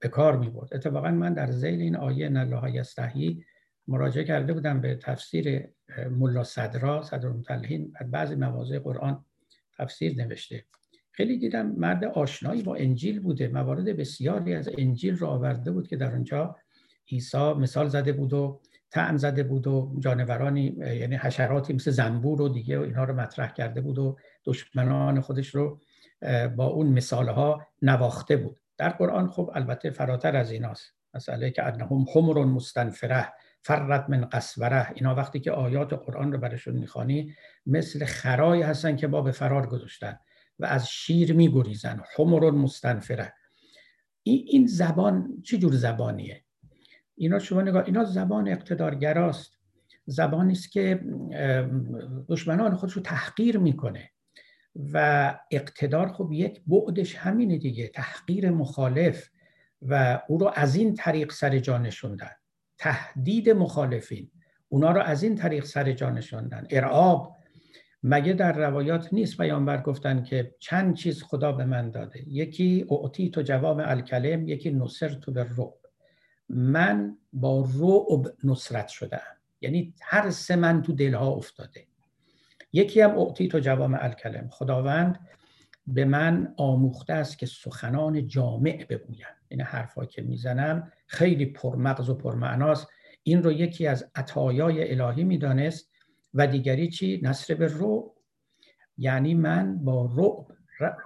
به 0.00 0.08
کار 0.10 0.36
می 0.36 0.50
برد 0.50 0.74
اتفاقا 0.74 1.10
من 1.10 1.34
در 1.34 1.50
زیل 1.50 1.80
این 1.80 1.96
آیه 1.96 2.26
ان 2.26 2.36
الله 2.36 2.74
یستحیی 2.74 3.44
مراجعه 3.88 4.24
کرده 4.24 4.52
بودم 4.52 4.80
به 4.80 4.94
تفسیر 4.94 5.68
ملا 6.10 6.44
صدرا 6.44 7.02
صدر 7.02 7.26
المتلهین 7.26 7.92
در 8.00 8.06
بعضی 8.06 8.34
مواضع 8.34 8.78
قرآن 8.78 9.24
تفسیر 9.78 10.16
نوشته. 10.16 10.64
خیلی 11.16 11.38
دیدم 11.38 11.66
مرد 11.66 12.04
آشنایی 12.04 12.62
با 12.62 12.74
انجیل 12.74 13.20
بوده. 13.20 13.48
موارد 13.48 13.84
بسیاری 13.96 14.54
از 14.54 14.68
انجیل 14.78 15.16
رو 15.16 15.26
آورده 15.26 15.70
بود 15.70 15.88
که 15.88 15.96
در 15.96 16.12
اونجا 16.12 16.56
عیسی 17.10 17.52
مثال 17.52 17.88
زده 17.88 18.12
بود 18.12 18.32
و 18.32 18.60
تعم 18.90 19.16
زده 19.16 19.42
بود 19.42 19.66
و 19.66 19.96
جانورانی 19.98 20.76
یعنی 20.78 21.16
حشراتی 21.16 21.72
مثل 21.72 21.90
زنبور 21.90 22.42
و 22.42 22.48
دیگه 22.48 22.78
و 22.78 22.82
اینها 22.82 23.04
رو 23.04 23.14
مطرح 23.14 23.52
کرده 23.52 23.80
بود 23.80 23.98
و 23.98 24.16
دشمنان 24.44 25.20
خودش 25.20 25.48
رو 25.48 25.80
با 26.56 26.66
اون 26.66 26.86
مثال 26.86 27.28
ها 27.28 27.66
نواخته 27.82 28.36
بود. 28.36 28.60
در 28.78 28.88
قرآن 28.88 29.30
خب 29.30 29.50
البته 29.54 29.90
فراتر 29.90 30.36
از 30.36 30.50
ایناست. 30.50 30.92
مسئله 31.14 31.50
که 31.50 31.62
انهم 31.66 32.04
خمر 32.04 32.44
مستنفره 32.44 33.32
فرت 33.62 34.04
من 34.08 34.24
قسوره 34.24 34.90
اینا 34.94 35.14
وقتی 35.14 35.40
که 35.40 35.50
آیات 35.50 35.92
قرآن 35.92 36.32
رو 36.32 36.38
برشون 36.38 36.74
می‌خوانی 36.74 37.34
مثل 37.66 38.04
خرایی 38.04 38.62
هستن 38.62 38.96
که 38.96 39.06
با 39.06 39.22
به 39.22 39.32
فرار 39.32 39.66
گذاشتن. 39.66 40.18
و 40.58 40.66
از 40.66 40.88
شیر 40.88 41.32
میگریزن. 41.32 42.02
حمر 42.16 42.50
مستنفره. 42.50 43.34
این 44.22 44.66
زبان 44.66 45.42
چه 45.42 45.58
جور 45.58 45.74
زبانیه؟ 45.74 46.44
اینا 47.14 47.38
شما 47.38 47.62
نگاه 47.62 47.84
اینا 47.86 48.04
زبان 48.04 48.48
اقتدارگراست. 48.48 49.58
زبانی 50.06 50.52
است 50.52 50.72
که 50.72 51.00
دشمنان 52.28 52.74
خودش 52.74 52.92
رو 52.92 53.02
تحقیر 53.02 53.58
می‌کنه. 53.58 54.10
و 54.92 55.38
اقتدار 55.50 56.12
خب 56.12 56.32
یک 56.32 56.62
بعدش 56.66 57.16
همینه 57.16 57.58
دیگه 57.58 57.88
تحقیر 57.88 58.50
مخالف. 58.50 59.28
و 59.82 60.22
او 60.28 60.38
رو 60.38 60.52
از 60.54 60.74
این 60.74 60.94
طریق 60.94 61.32
سر 61.32 61.58
جا 61.58 61.78
نشوندن. 61.78 62.30
تهدید 62.78 63.50
مخالفین. 63.50 64.30
اونا 64.68 64.92
رو 64.92 65.00
از 65.00 65.22
این 65.22 65.34
طریق 65.34 65.64
سر 65.64 65.92
جا 65.92 66.10
نشوندن. 66.10 66.66
ارعاب. 66.70 67.36
مگه 68.06 68.32
در 68.32 68.52
روایات 68.52 69.12
نیست 69.12 69.36
پیامبر 69.36 69.82
گفتن 69.82 70.22
که 70.22 70.54
چند 70.58 70.94
چیز 70.94 71.22
خدا 71.22 71.52
به 71.52 71.64
من 71.64 71.90
داده؟ 71.90 72.28
یکی 72.28 72.86
اعطی 72.90 73.30
تو 73.30 73.42
جواب 73.42 73.78
الکلم 73.78 74.48
یکی 74.48 74.70
نصر 74.70 75.08
تو 75.08 75.32
به 75.32 75.42
رعب. 75.42 75.74
من 76.48 77.16
با 77.32 77.68
رعب 77.80 78.34
نصرت 78.44 78.88
شدم 78.88 79.36
یعنی 79.60 79.94
ترس 79.98 80.50
من 80.50 80.82
تو 80.82 80.92
دلها 80.92 81.28
افتاده. 81.28 81.86
یکی 82.72 83.00
هم 83.00 83.18
اعطی 83.18 83.48
تو 83.48 83.58
جوام 83.58 83.98
الکلم. 84.00 84.48
خداوند 84.48 85.20
به 85.86 86.04
من 86.04 86.54
آموخته 86.56 87.12
است 87.12 87.38
که 87.38 87.46
سخنان 87.46 88.26
جامع 88.26 88.84
بگویم. 88.90 89.26
این 89.48 89.60
حرفا 89.60 90.04
که 90.04 90.22
می‌زنم 90.22 90.92
خیلی 91.06 91.46
پرمغز 91.46 92.10
و 92.10 92.14
پرمعناست. 92.14 92.88
این 93.22 93.42
رو 93.42 93.52
یکی 93.52 93.86
از 93.86 94.10
عطایای 94.14 95.00
الهی 95.00 95.24
می‌دانست 95.24 95.93
و 96.34 96.46
دیگری 96.46 96.88
چی؟ 96.88 97.20
نصر 97.22 97.54
به 97.54 97.66
رعب. 97.66 98.04
یعنی 98.98 99.34
من 99.34 99.84
با 99.84 100.10
رعب 100.16 100.46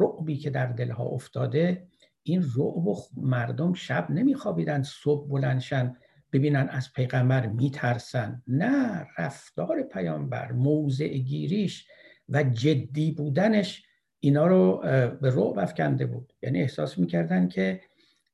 رعبی 0.00 0.36
که 0.36 0.50
در 0.50 0.66
دلها 0.66 1.04
افتاده 1.04 1.86
این 2.22 2.42
رعب 2.56 2.86
و 2.86 2.96
مردم 3.16 3.72
شب 3.74 4.10
نمیخوابیدن 4.10 4.82
صبح 4.82 5.28
بلندشن 5.28 5.96
ببینن 6.32 6.68
از 6.68 6.92
پیغمبر 6.92 7.46
میترسن. 7.46 8.42
نه 8.46 9.06
رفتار 9.18 9.82
پیامبر 9.82 10.52
موضع 10.52 11.08
گیریش 11.08 11.86
و 12.28 12.42
جدی 12.42 13.12
بودنش 13.12 13.84
اینا 14.20 14.46
رو 14.46 14.76
به 15.20 15.30
رعب 15.30 15.58
افکنده 15.58 16.06
بود. 16.06 16.32
یعنی 16.42 16.60
احساس 16.60 16.98
می‌کردن 16.98 17.48
که 17.48 17.80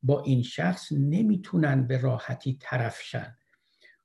با 0.02 0.22
این 0.22 0.42
شخص 0.42 0.92
نمی‌تونن 0.92 1.86
به 1.86 1.98
راحتی 1.98 2.58
طرفشن 2.60 3.36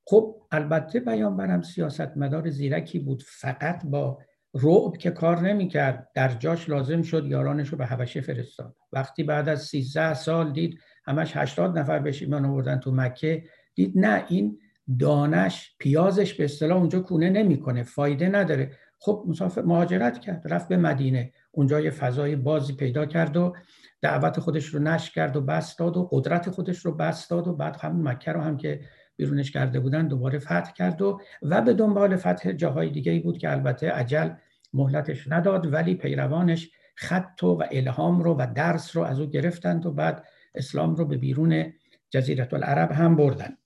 خب 0.09 0.35
البته 0.51 0.99
پیامبرم 0.99 1.61
سیاست 1.61 2.17
مدار 2.17 2.49
زیرکی 2.49 2.99
بود. 2.99 3.23
فقط 3.27 3.85
با 3.85 4.19
رعب 4.53 4.97
که 4.97 5.11
کار 5.11 5.39
نمی‌کرد 5.39 6.09
در 6.15 6.29
جاش 6.29 6.69
لازم 6.69 7.01
شد 7.01 7.25
یارانش 7.25 7.69
رو 7.69 7.77
به 7.77 7.85
حبشه 7.85 8.21
فرستاد. 8.21 8.75
وقتی 8.91 9.23
بعد 9.23 9.49
از 9.49 9.63
13 9.63 10.13
سال 10.13 10.53
دید 10.53 10.79
همش 11.05 11.37
80 11.37 11.79
نفر 11.79 11.99
بهش 11.99 12.21
ایمان 12.21 12.45
آوردن 12.45 12.79
تو 12.79 12.91
مکه 12.91 13.43
دید 13.75 13.93
نه 13.95 14.25
این 14.27 14.59
دانش 14.99 15.75
پیازش 15.79 16.33
به 16.33 16.43
اصطلاح 16.43 16.77
اونجا 16.77 16.99
کونه 16.99 17.29
نمی‌کنه 17.29 17.83
فایده 17.83 18.29
نداره. 18.29 18.71
خب 18.99 19.25
مسافر 19.27 19.61
مهاجرت 19.61 20.19
کرد 20.19 20.41
رفت 20.45 20.67
به 20.67 20.77
مدینه. 20.77 21.31
اونجا 21.51 21.79
یه 21.79 21.91
فضای 21.91 22.35
بازی 22.35 22.73
پیدا 22.73 23.05
کرد 23.05 23.37
و 23.37 23.55
دعوت 24.01 24.39
خودش 24.39 24.65
رو 24.65 24.79
نشر 24.79 25.11
کرد 25.11 25.35
و 25.35 25.41
بس 25.41 25.75
داد 25.75 25.97
و 25.97 26.09
قدرت 26.11 26.49
خودش 26.49 26.85
رو 26.85 26.95
بس 26.95 27.27
داد 27.27 27.47
و 27.47 27.53
بعد 27.53 27.75
همون 27.75 28.07
مکه 28.07 28.31
رو 28.31 28.41
هم 28.41 28.57
که 28.57 28.81
بیرونش 29.19 29.51
کرده 29.51 29.79
بودن 29.79 30.07
دوباره 30.07 30.39
فتح 30.39 30.73
کرد 30.73 31.01
و 31.01 31.21
و 31.41 31.61
به 31.61 31.73
دنبال 31.73 32.15
فتح 32.15 32.51
جاهای 32.51 32.89
دیگه 32.89 33.11
ای 33.11 33.19
بود 33.19 33.37
که 33.37 33.51
البته 33.51 33.91
عجل 33.91 34.29
مهلتش 34.73 35.27
نداد 35.27 35.73
ولی 35.73 35.95
پیروانش 35.95 36.71
خط 36.95 37.43
و 37.43 37.63
الهام 37.71 38.21
رو 38.21 38.35
و 38.39 38.47
درس 38.55 38.97
رو 38.97 39.03
از 39.03 39.19
او 39.19 39.29
گرفتند 39.29 39.85
و 39.85 39.91
بعد 39.91 40.25
اسلام 40.55 40.95
رو 40.95 41.05
به 41.05 41.17
بیرون 41.17 41.73
جزیره 42.09 42.47
العرب 42.53 42.91
هم 42.91 43.15
بردن. 43.15 43.57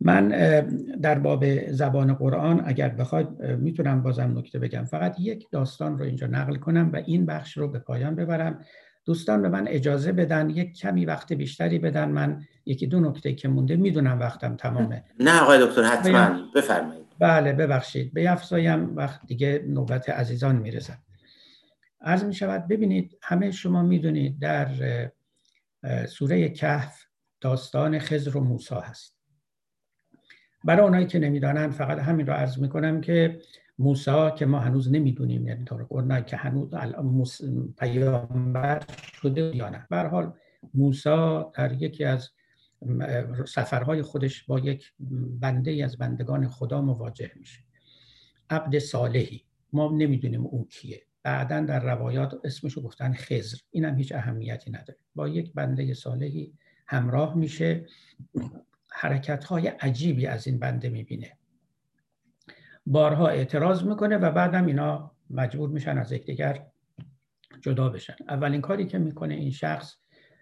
من 0.00 0.28
در 1.02 1.18
باب 1.18 1.70
زبان 1.70 2.14
قرآن 2.14 2.62
اگر 2.64 2.88
بخواید 2.88 3.42
می‌تونم 3.42 4.02
بازم 4.02 4.38
نکته 4.38 4.58
بگم. 4.58 4.84
فقط 4.84 5.16
یک 5.20 5.50
داستان 5.50 5.98
رو 5.98 6.04
اینجا 6.04 6.26
نقل 6.26 6.56
کنم 6.56 6.90
و 6.92 6.96
این 6.96 7.26
بخش 7.26 7.56
رو 7.56 7.68
به 7.68 7.78
پایان 7.78 8.14
ببرم. 8.14 8.60
دوستان 9.04 9.42
به 9.42 9.48
من 9.48 9.68
اجازه 9.68 10.12
بدن 10.12 10.50
یک 10.50 10.78
کمی 10.78 11.04
وقت 11.04 11.32
بیشتری 11.32 11.78
بدن. 11.78 12.08
من 12.08 12.42
یکی 12.66 12.86
دو 12.86 13.00
نکته 13.00 13.34
که 13.34 13.48
مونده 13.48 13.76
می‌دونم 13.76 14.20
وقتم 14.20 14.56
تمامه 14.56 15.04
نه 15.20 15.40
آقای 15.40 15.66
دکتر 15.66 15.82
حتما. 15.82 16.46
بفرمایید. 16.54 17.04
بله 17.18 17.52
ببخشید. 17.52 18.14
به 18.14 18.30
افزایم 18.30 18.96
وقت 18.96 19.26
دیگه 19.26 19.64
نوبت 19.68 20.08
عزیزان 20.08 20.56
می‌رسد. 20.56 20.98
عرض 22.00 22.24
می 22.24 22.34
شود 22.34 22.68
ببینید 22.68 23.18
همه 23.22 23.50
شما 23.50 23.82
می‌دونید 23.82 24.38
در 24.38 24.68
سوره 26.08 26.48
کهف 26.48 27.04
داستان 27.40 27.98
خزر 27.98 28.36
و 28.36 28.40
موسی 28.40 28.74
هست. 28.74 29.14
برای 30.64 30.84
اونایی 30.84 31.06
که 31.06 31.18
نمی‌دانن 31.18 31.70
فقط 31.70 31.98
همین 31.98 32.26
رو 32.26 32.32
عرض 32.32 32.58
می‌کنم 32.58 33.00
که 33.00 33.40
موسی 33.78 34.30
که 34.38 34.46
ما 34.46 34.58
هنوز 34.58 34.92
نمی‌دونیم 34.92 35.48
یعنی 35.48 35.64
طور 35.64 36.22
که 36.22 36.36
هنوز 36.36 36.70
پیامبر 37.78 38.82
شده 39.22 39.56
یا 39.56 39.68
نه. 39.68 40.08
حال 40.08 40.32
موسی 40.74 41.42
در 41.54 41.72
یکی 41.72 42.04
از 42.04 42.30
سفرهای 43.46 44.02
خودش 44.02 44.44
با 44.44 44.58
یک 44.58 44.92
بنده 45.40 45.84
از 45.84 45.98
بندگان 45.98 46.48
خدا 46.48 46.82
مواجه 46.82 47.30
میشه. 47.36 47.60
عبد 48.50 48.78
صالحی. 48.78 49.44
ما 49.72 49.90
نمی‌دونیم 49.90 50.46
اون 50.46 50.64
کیه. 50.64 51.02
بعدا 51.22 51.60
در 51.60 51.84
روایات 51.84 52.34
اسمشو 52.44 52.82
گفتن 52.82 53.12
خزر 53.12 53.58
این 53.70 53.84
هم 53.84 53.98
هیچ 53.98 54.12
اهمیتی 54.12 54.70
نداره. 54.70 54.98
با 55.14 55.28
یک 55.28 55.52
بنده 55.52 55.94
صالحی 55.94 56.52
همراه 56.86 57.34
میشه. 57.34 57.86
حرکت 58.90 59.44
های 59.44 59.68
عجیبی 59.68 60.26
از 60.26 60.46
این 60.46 60.58
بنده 60.58 60.88
می‌بینه. 60.88 61.38
بارها 62.86 63.28
اعتراض 63.28 63.82
می‌کنه 63.84 64.16
و 64.16 64.30
بعدم 64.30 64.66
اینا 64.66 65.10
مجبور 65.30 65.68
میشن 65.68 65.98
از 65.98 66.12
یکدیگر 66.12 66.66
جدا 67.60 67.88
بشن. 67.88 68.16
اولین 68.28 68.60
کاری 68.60 68.86
که 68.86 68.98
می‌کنه 68.98 69.34
این 69.34 69.50
شخص 69.50 69.96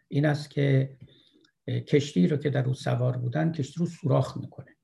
این 0.09 0.27
است 0.27 0.51
که 0.51 0.97
کشتی 1.69 2.29
رو 2.29 2.37
که 2.37 2.51
در 2.51 2.67
او 2.67 2.75
سوار 2.75 3.17
بودن 3.17 3.53
کشتی 3.53 3.81
رو 3.81 3.87
سوراخ 3.87 4.37
می‌کنه. 4.37 4.77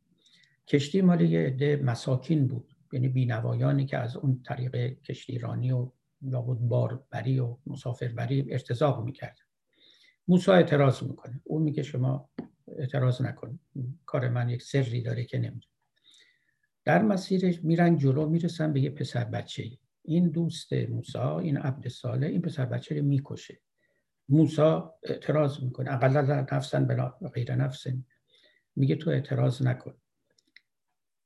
کشتی 0.66 1.00
مال 1.00 1.20
یه 1.20 1.40
عده 1.40 1.76
مساکین 1.76 2.46
بود. 2.46 2.74
یعنی 2.92 3.08
بینوایانی 3.08 3.86
که 3.86 3.98
از 3.98 4.16
اون 4.16 4.42
طریق 4.42 4.76
کشتیرانی 5.00 5.72
و 5.72 5.90
بود 6.22 6.60
باربری 6.60 7.40
و 7.40 7.56
مسافربری 7.66 8.52
ارتزاق 8.52 9.04
می‌کرد. 9.04 9.38
موسی 10.28 10.50
اعتراض 10.50 11.02
می‌کنه. 11.02 11.40
او 11.44 11.58
میگه 11.58 11.82
شما 11.82 12.28
اعتراض 12.78 13.22
نکن. 13.22 13.58
کار 14.06 14.28
من 14.28 14.48
یک 14.48 14.62
سری 14.62 15.02
داره 15.02 15.24
که 15.24 15.38
نمیدون 15.38 15.70
در 16.88 17.02
مسیرش 17.02 17.64
میرن 17.64 17.96
جلو 17.96 18.28
می‌رسن 18.28 18.72
به 18.72 18.80
یه 18.80 18.90
پسر 18.90 19.24
بچه. 19.24 19.62
ای. 19.62 19.78
این 20.02 20.28
دوست 20.28 20.72
موسی 20.72 21.18
این 21.18 21.56
عبد 21.56 21.88
ساله 21.88 22.26
این 22.26 22.42
پسر 22.42 22.66
بچه 22.66 22.98
رو 22.98 23.04
می‌کشه. 23.04 23.60
موسی 24.28 24.80
اعتراض 25.02 25.62
می‌کنه. 25.62 25.92
اقلا 25.92 26.46
نفسن 26.52 26.86
بلا 26.86 27.08
غیر 27.34 27.54
نفسن. 27.54 28.04
میگه 28.76 28.96
تو 28.96 29.10
اعتراض 29.10 29.62
نکن. 29.62 29.94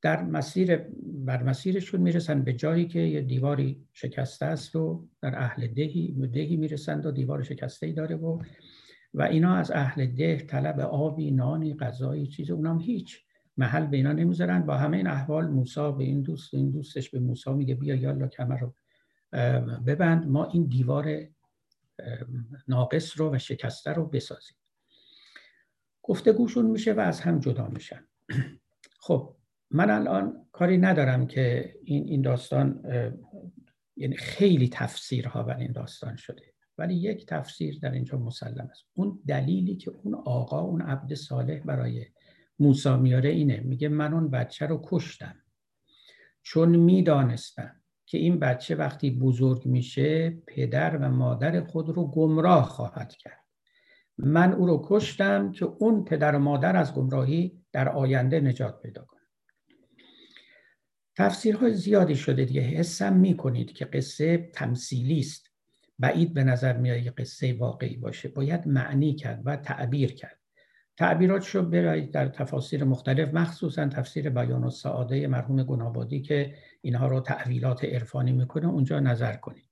در 0.02 0.22
مسیر 0.22 0.76
بر 1.02 1.42
مسیرشون 1.42 2.00
می‌رسن 2.00 2.42
به 2.42 2.52
جایی 2.52 2.86
که 2.86 3.00
یه 3.00 3.20
دیواری 3.20 3.86
شکسته 3.92 4.46
است 4.46 4.76
و 4.76 5.08
در 5.20 5.38
اهل 5.38 5.66
دهی 5.66 6.28
دهی 6.32 6.56
می‌رسند 6.56 7.06
و 7.06 7.10
دیوار 7.10 7.42
شکسته 7.42 7.86
ای 7.86 7.92
داره 7.92 8.16
و 8.16 8.42
و 9.14 9.22
اینا 9.22 9.54
از 9.54 9.70
اهل 9.70 10.06
ده 10.06 10.36
طلب 10.36 10.80
آبی 10.80 11.30
نانی 11.30 11.74
غذایی 11.74 12.26
چیز 12.26 12.50
اونام 12.50 12.80
هیچ. 12.80 13.24
محل 13.56 13.86
به 13.86 13.96
اینا 13.96 14.12
نمی‌ذارن. 14.12 14.66
با 14.66 14.76
همه 14.76 14.96
این 14.96 15.06
احوال 15.06 15.48
موسی 15.48 15.92
به 15.98 16.04
این 16.04 16.22
دوست 16.22 16.54
این 16.54 16.70
دوستش 16.70 17.10
به 17.10 17.18
موسی 17.20 17.50
میگه 17.50 17.74
بیا 17.74 17.94
یالا 17.94 18.28
کمر 18.28 18.58
رو 18.58 18.74
ببند. 19.86 20.26
ما 20.26 20.44
این 20.44 20.64
دیوار 20.64 21.18
ناقص 22.68 23.20
رو 23.20 23.34
و 23.34 23.38
شکسته 23.38 23.92
رو 23.92 24.06
بسازیم. 24.06 24.56
گفتگوشون 26.02 26.66
میشه 26.66 26.92
و 26.92 27.00
از 27.00 27.20
هم 27.20 27.38
جدا 27.38 27.68
میشن. 27.68 28.04
خب 29.06 29.36
من 29.70 29.90
الان 29.90 30.46
کاری 30.52 30.78
ندارم 30.78 31.26
که 31.26 31.74
این 31.84 32.08
این 32.08 32.22
داستان 32.22 32.82
یعنی 33.96 34.16
خیلی 34.16 34.68
تفسیرها 34.68 35.42
بر 35.42 35.56
این 35.56 35.72
داستان 35.72 36.16
شده 36.16 36.52
ولی 36.78 36.94
یک 36.94 37.26
تفسیر 37.26 37.78
در 37.82 37.90
اینجا 37.90 38.18
مسلم 38.18 38.68
است. 38.70 38.84
اون 38.94 39.20
دلیلی 39.26 39.76
که 39.76 39.90
اون 40.02 40.14
آقا 40.14 40.60
اون 40.60 40.82
عبد 40.82 41.14
صالح 41.14 41.58
برای 41.58 42.06
موسی 42.58 42.96
میاره 42.96 43.30
اینه 43.30 43.60
میگه 43.60 43.88
من 43.88 44.14
اون 44.14 44.30
بچه 44.30 44.66
رو 44.66 44.82
کشتم 44.84 45.36
چون 46.42 46.76
می‌دانستم 46.76 47.82
که 48.06 48.18
این 48.18 48.38
بچه 48.38 48.74
وقتی 48.74 49.10
بزرگ 49.10 49.66
میشه 49.66 50.30
پدر 50.30 50.96
و 50.96 51.08
مادر 51.08 51.60
خود 51.60 51.88
رو 51.88 52.10
گمراه 52.10 52.64
خواهد 52.64 53.12
کرد. 53.12 53.42
من 54.18 54.52
او 54.52 54.66
رو 54.66 54.82
کشتم 54.84 55.52
که 55.52 55.64
اون 55.64 56.04
پدر 56.04 56.36
و 56.36 56.38
مادر 56.38 56.76
از 56.76 56.94
گمراهی 56.94 57.62
در 57.72 57.88
آینده 57.88 58.40
نجات 58.40 58.82
پیدا 58.82 59.04
کنه. 59.04 59.20
تفسیرهای 61.16 61.74
زیادی 61.74 62.16
شده 62.16 62.44
دیگه 62.44 62.60
حسم 62.60 63.16
می‌کنید 63.16 63.72
که 63.72 63.84
قصه 63.84 64.50
تمثیلی 64.54 65.18
است. 65.18 65.52
بعید 65.98 66.34
به 66.34 66.44
نظر 66.44 66.76
میاد 66.76 66.96
قصه 66.98 67.52
واقعی 67.52 67.96
باشه. 67.96 68.28
باید 68.28 68.66
معنی 68.66 69.14
کرد 69.14 69.42
و 69.44 69.56
تعبیر 69.56 70.12
کرد. 70.12 70.41
تعبیرات 70.96 71.42
شو 71.42 71.62
ببرید 71.62 72.10
در 72.10 72.28
تفاسیر 72.28 72.84
مختلف 72.84 73.34
مخصوصا 73.34 73.88
تفسیر 73.88 74.30
بیان 74.30 74.64
و 74.64 74.70
سعاده 74.70 75.26
مرحوم 75.26 75.62
گنابادی 75.62 76.22
که 76.22 76.54
اینها 76.80 77.06
رو 77.06 77.20
تعویلات 77.20 77.84
عرفانی 77.84 78.32
می‌کنه 78.32 78.68
اونجا 78.68 79.00
نظر 79.00 79.36
کنید. 79.36 79.68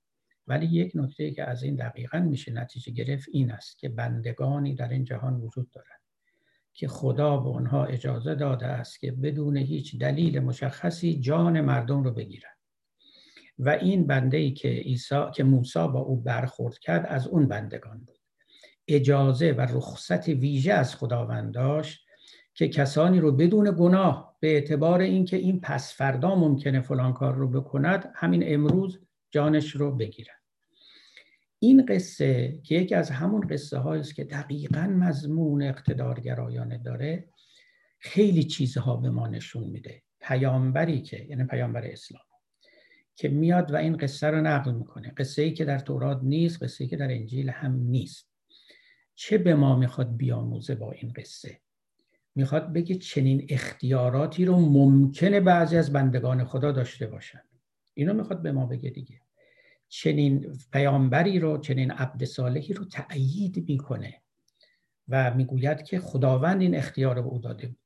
ولی 0.47 0.65
یک 0.65 0.91
نکته 0.95 1.31
که 1.31 1.43
از 1.43 1.63
این 1.63 1.75
دقیقا 1.75 2.19
میشه 2.19 2.51
نتیجه 2.53 2.91
گرفت 2.91 3.29
این 3.31 3.51
است 3.51 3.77
که 3.77 3.89
بندگانی 3.89 4.75
در 4.75 4.89
این 4.89 5.03
جهان 5.03 5.35
وجود 5.35 5.69
دارند 5.71 6.01
که 6.73 6.87
خدا 6.87 7.37
به 7.37 7.49
آنها 7.49 7.85
اجازه 7.85 8.35
داده 8.35 8.65
است 8.65 8.99
که 8.99 9.11
بدون 9.11 9.57
هیچ 9.57 9.99
دلیل 9.99 10.39
مشخصی 10.39 11.19
جان 11.19 11.61
مردم 11.61 12.03
رو 12.03 12.11
بگیرند. 12.11 12.57
و 13.59 13.69
این 13.69 14.07
بنده 14.07 14.37
ای 14.37 14.51
که 14.51 14.69
عیسی 14.69 15.23
که 15.35 15.43
موسی 15.43 15.79
با 15.79 15.99
او 15.99 16.21
برخورد 16.21 16.77
کرد 16.77 17.05
از 17.05 17.27
اون 17.27 17.47
بندگان 17.47 17.99
بود. 17.99 18.20
اجازه 18.87 19.51
و 19.51 19.61
رخصت 19.61 20.27
ویژه 20.27 20.73
از 20.73 20.95
خداوند 20.95 21.53
داشت 21.53 22.05
که 22.53 22.67
کسانی 22.67 23.19
رو 23.19 23.31
بدون 23.31 23.75
گناه 23.79 24.37
به 24.39 24.53
اعتبار 24.53 25.01
اینکه 25.01 25.37
این 25.37 25.61
پس 25.61 25.93
فردا 25.93 26.35
ممکنه 26.35 26.81
فلان 26.81 27.13
کار 27.13 27.35
رو 27.35 27.47
بکند 27.47 28.11
همین 28.15 28.43
امروز 28.45 28.99
جانش 29.31 29.75
رو 29.75 29.95
بگیرن. 29.95 30.35
این 31.59 31.85
قصه 31.85 32.59
که 32.63 32.75
یکی 32.75 32.95
از 32.95 33.09
همون 33.09 33.47
قصه 33.47 33.87
است 33.87 34.15
که 34.15 34.23
دقیقا 34.23 34.81
مضمون 34.81 35.61
اقتدارگرایانه 35.61 36.77
داره 36.77 37.29
خیلی 37.99 38.43
چیزها 38.43 38.95
به 38.95 39.09
ما 39.09 39.27
نشون 39.27 39.63
میده. 39.63 40.01
پیامبری 40.21 41.01
که 41.01 41.25
یعنی 41.29 41.43
پیامبر 41.43 41.85
اسلام 41.85 42.23
که 43.15 43.29
میاد 43.29 43.71
و 43.71 43.75
این 43.75 43.97
قصه 43.97 44.27
رو 44.27 44.41
نقل 44.41 44.71
می‌کنه. 44.71 45.13
قصه 45.17 45.41
ای 45.41 45.53
که 45.53 45.65
در 45.65 45.79
تورات 45.79 46.19
نیست 46.23 46.63
قصه 46.63 46.83
ای 46.83 46.89
که 46.89 46.97
در 46.97 47.11
انجیل 47.11 47.49
هم 47.49 47.75
نیست. 47.75 48.30
چه 49.15 49.37
به 49.37 49.55
ما 49.55 49.75
می‌خواد 49.75 50.17
بیاموزه 50.17 50.75
با 50.75 50.91
این 50.91 51.13
قصه؟ 51.15 51.59
می‌خواد 52.35 52.73
بگه 52.73 52.95
چنین 52.95 53.45
اختیاراتی 53.49 54.45
رو 54.45 54.59
ممکنه 54.59 55.39
بعضی 55.39 55.77
از 55.77 55.93
بندگان 55.93 56.43
خدا 56.43 56.71
داشته 56.71 57.07
باشن. 57.07 57.41
اینو 57.93 58.13
می‌خواد 58.13 58.41
به 58.41 58.51
ما 58.51 58.65
بگه 58.65 58.89
دیگه. 58.89 59.21
چنین 59.87 60.57
پیامبری 60.73 61.39
رو 61.39 61.57
چنین 61.57 61.91
عبد 61.91 62.23
صالحی 62.23 62.73
رو 62.73 62.85
تأیید 62.85 63.65
می‌کنه 63.67 64.21
و 65.07 65.33
می‌گوید 65.33 65.83
که 65.83 65.99
خداوند 65.99 66.61
این 66.61 66.75
اختیار 66.75 67.15
رو 67.15 67.23
به 67.23 67.29
او 67.29 67.39
داده 67.39 67.67
بود. 67.67 67.77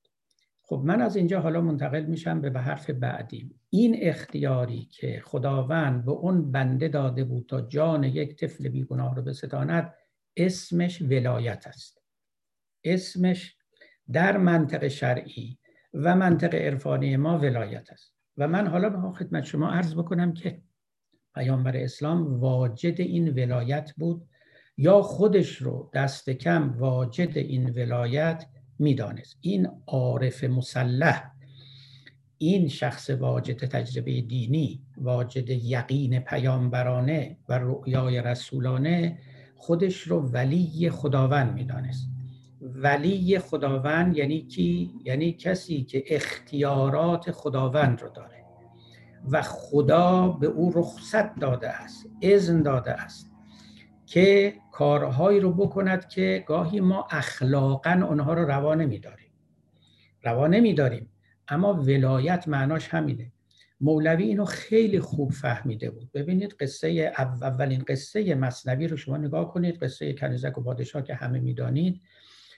خب 0.61 0.81
من 0.85 1.01
از 1.01 1.15
اینجا 1.15 1.41
حالا 1.41 1.61
منتقل 1.61 2.05
میشم 2.05 2.41
به 2.41 2.61
حرف 2.61 2.89
بعدی. 2.89 3.55
این 3.69 3.97
اختیاری 4.01 4.87
که 4.91 5.21
خداوند 5.25 6.05
به 6.05 6.11
اون 6.11 6.51
بنده 6.51 6.87
داده 6.87 7.23
بود 7.23 7.45
تا 7.45 7.61
جان 7.61 8.03
یک 8.03 8.35
طفل 8.35 8.69
بیگناه 8.69 9.15
رو 9.15 9.21
بستاند 9.21 9.93
اسمش 10.37 11.01
ولایت 11.01 11.67
است. 11.67 12.01
اسمش 12.83 13.55
در 14.11 14.37
منطق 14.37 14.87
شرعی 14.87 15.57
و 15.93 16.15
منطق 16.15 16.55
عرفانی 16.55 17.17
ما 17.17 17.37
ولایت 17.37 17.91
است. 17.91 18.13
و 18.37 18.47
من 18.47 18.67
حالا 18.67 18.89
به 18.89 19.11
خدمت 19.11 19.43
شما 19.43 19.71
عرض 19.71 19.95
بکنم 19.95 20.33
که 20.33 20.61
پیامبر 21.35 21.77
اسلام 21.77 22.39
واجد 22.39 23.01
این 23.01 23.29
ولایت 23.29 23.91
بود 23.97 24.27
یا 24.77 25.01
خودش 25.01 25.55
رو 25.55 25.91
دست 25.93 26.29
کم 26.29 26.77
واجد 26.77 27.37
این 27.37 27.69
ولایت 27.69 28.45
می‌دانست. 28.79 29.37
این 29.41 29.67
عارف 29.87 30.43
مسلح 30.43 31.31
این 32.37 32.67
شخص 32.67 33.09
واجد 33.09 33.65
تجربه 33.65 34.21
دینی 34.21 34.83
واجد 34.97 35.49
یقین 35.49 36.19
پیامبرانه 36.19 37.37
و 37.49 37.59
رؤیای 37.59 38.21
رسولانه 38.21 39.19
خودش 39.55 40.01
رو 40.01 40.19
ولی 40.19 40.89
خداوند 40.89 41.53
می‌دانست. 41.53 42.09
ولی 42.61 43.39
خداوند 43.39 44.17
یعنی 44.17 44.41
کی؟ 44.41 44.91
یعنی 45.03 45.33
کسی 45.33 45.83
که 45.83 46.03
اختیارات 46.07 47.31
خداوند 47.31 48.01
رو 48.01 48.09
داره. 48.09 48.45
و 49.31 49.41
خدا 49.41 50.27
به 50.27 50.47
او 50.47 50.71
رخصت 50.75 51.39
داده 51.39 51.69
است 51.69 52.09
اذن 52.21 52.61
داده 52.61 52.91
است 52.91 53.31
که 54.05 54.53
کارهایی 54.71 55.39
رو 55.39 55.53
بکند 55.53 56.07
که 56.07 56.43
گاهی 56.47 56.79
ما 56.79 57.07
اخلاقا 57.11 58.05
اونها 58.09 58.33
رو 58.33 58.45
روا 58.45 58.75
نمیداریم. 58.75 59.31
روا 60.23 60.47
نمیداریم 60.47 61.09
اما 61.47 61.73
ولایت 61.73 62.47
معناش 62.47 62.87
همینه. 62.89 63.31
مولوی 63.81 64.23
اینو 64.23 64.45
خیلی 64.45 64.99
خوب 64.99 65.31
فهمیده 65.31 65.89
بود. 65.89 66.11
ببینید 66.11 66.53
قصه 66.53 67.13
اولین 67.41 67.83
قصه 67.87 68.35
مصنوی 68.35 68.87
رو 68.87 68.97
شما 68.97 69.17
نگاه 69.17 69.53
کنید 69.53 69.83
قصه 69.83 70.13
کنیزک 70.13 70.57
و 70.57 70.61
پادشاه 70.61 71.03
که 71.03 71.15
همه 71.15 71.39
می‌دانید. 71.39 72.01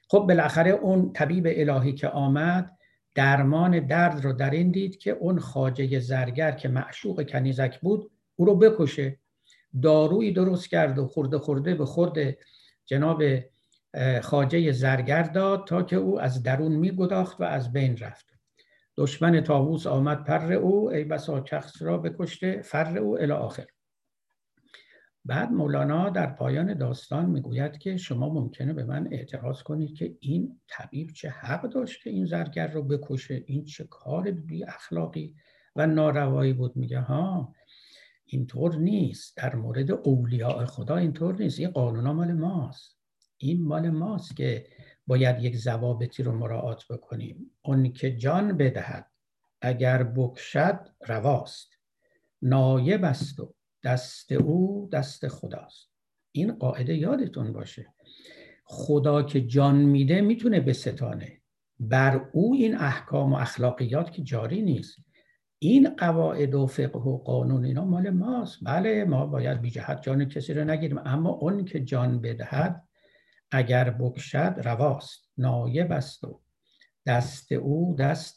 خب 0.10 0.20
بالاخره 0.20 0.72
اون 0.72 1.14
طبیب 1.14 1.48
الهی 1.50 1.94
که 1.94 2.08
آمد 2.08 2.78
درمان 3.16 3.80
درد 3.80 4.26
رو 4.26 4.34
در 4.34 4.50
این 4.50 4.72
دید 4.72 4.98
که 4.98 5.12
اون 5.12 5.40
خاجه 5.40 6.00
زرگر 6.00 6.52
که 6.52 6.70
معشوق 6.70 7.30
کنیزک 7.30 7.80
بود 7.80 8.12
او 8.36 8.46
رو 8.46 8.56
بکشه. 8.56 9.20
دارویی 9.82 10.32
درست 10.32 10.70
کرد 10.70 11.00
و 11.00 11.08
خورده 11.08 11.38
خورده 11.38 11.76
به 11.76 11.86
خورد 11.86 12.38
جناب 12.86 13.24
خاجه 14.22 14.72
زرگر 14.72 15.24
داد 15.24 15.68
تا 15.68 15.84
که 15.84 15.96
او 15.96 16.22
از 16.22 16.44
درون 16.44 16.72
میگداخت 16.72 17.42
و 17.42 17.44
از 17.44 17.74
بین 17.74 17.98
رفت. 17.98 18.37
دشمن 18.98 19.42
تاووس 19.42 19.88
آمد 19.88 20.24
پر 20.24 20.54
او 20.54 20.90
ای 20.90 21.04
بسا 21.04 21.46
شخص 21.46 21.82
را 21.82 21.98
بکشته 21.98 22.62
فر 22.62 22.98
او 22.98 23.20
الی 23.20 23.32
آخر. 23.32 23.66
بعد 25.26 25.52
مولانا 25.52 26.10
در 26.10 26.28
پایان 26.28 26.74
داستان 26.74 27.26
می‌گوید 27.26 27.78
که 27.78 27.98
شما 27.98 28.30
ممکنه 28.30 28.74
به 28.74 28.84
من 28.84 29.08
اعتراض 29.12 29.64
کنید 29.64 29.98
که 29.98 30.18
این 30.20 30.60
طبیب 30.68 31.12
چه 31.12 31.30
حق 31.30 31.62
داشت 31.70 32.04
که 32.04 32.10
این 32.10 32.26
زرگر 32.26 32.68
رو 32.68 32.84
بکشه؟ 32.84 33.44
این 33.46 33.66
چه 33.66 33.84
کار 33.84 34.32
بی 34.32 34.64
اخلاقی 34.64 35.36
و 35.76 35.88
ناروایی 35.88 36.54
بود؟ 36.54 36.76
میگه 36.76 37.00
ها 37.00 37.54
اینطور 38.26 38.76
نیست. 38.76 39.38
در 39.38 39.56
مورد 39.56 39.92
اولیاء 39.92 40.66
خدا 40.66 40.98
اینطور 40.98 41.36
نیست. 41.36 41.60
این 41.60 41.70
قانونا 41.70 42.14
مال 42.14 42.34
ماست. 42.34 42.98
این 43.38 43.64
مال 43.64 43.90
ماست 43.90 44.38
که 44.38 44.68
باید 45.08 45.44
یک 45.44 45.58
ضوابطی 45.58 46.24
رو 46.24 46.32
مراعات 46.32 46.88
بکنیم. 46.88 47.52
اون 47.62 47.94
که 47.94 48.16
جان 48.16 48.58
بدهد 48.58 49.12
اگر 49.62 50.04
بکشد 50.04 50.80
رواست. 51.08 51.74
نایب 52.42 53.04
است 53.04 53.40
و 53.40 53.54
دست 53.84 54.32
او 54.32 54.90
دست 54.92 55.28
خداست. 55.28 55.90
این 56.32 56.52
قاعده 56.52 56.96
یادتون 56.96 57.54
باشه. 57.54 57.94
خدا 58.64 59.24
که 59.24 59.42
جان 59.42 59.76
میده 59.76 60.22
می‌تونه 60.22 60.60
به 60.60 60.74
ستانه 60.74 61.42
بر 61.80 62.30
او 62.34 62.54
این 62.54 62.76
احکام 62.76 63.34
و 63.34 63.36
اخلاقیات 63.36 64.12
که 64.12 64.24
جاری 64.24 64.62
نیست. 64.62 64.98
این 65.60 65.96
قواعد 65.96 66.56
و 66.56 66.68
فقه 66.68 67.00
و 67.00 67.18
قانون 67.18 67.66
اینا 67.66 67.86
مال 67.86 68.10
ماست. 68.10 68.60
بله 68.62 69.06
ما 69.06 69.26
باید 69.26 69.62
بی 69.62 69.70
جهت 69.70 70.02
جان 70.02 70.26
کسی 70.26 70.54
رو 70.54 70.64
نگیریم. 70.64 70.98
اما 71.06 71.30
اون 71.30 71.66
که 71.66 71.80
جان 71.80 72.22
بدهد 72.22 72.87
اگر 73.52 73.90
بکشد 73.90 74.62
رواست 74.64 75.30
نایب 75.38 75.92
است 75.92 76.24
و 76.24 76.42
دست 77.06 77.52
او 77.52 77.96
دست 78.00 78.36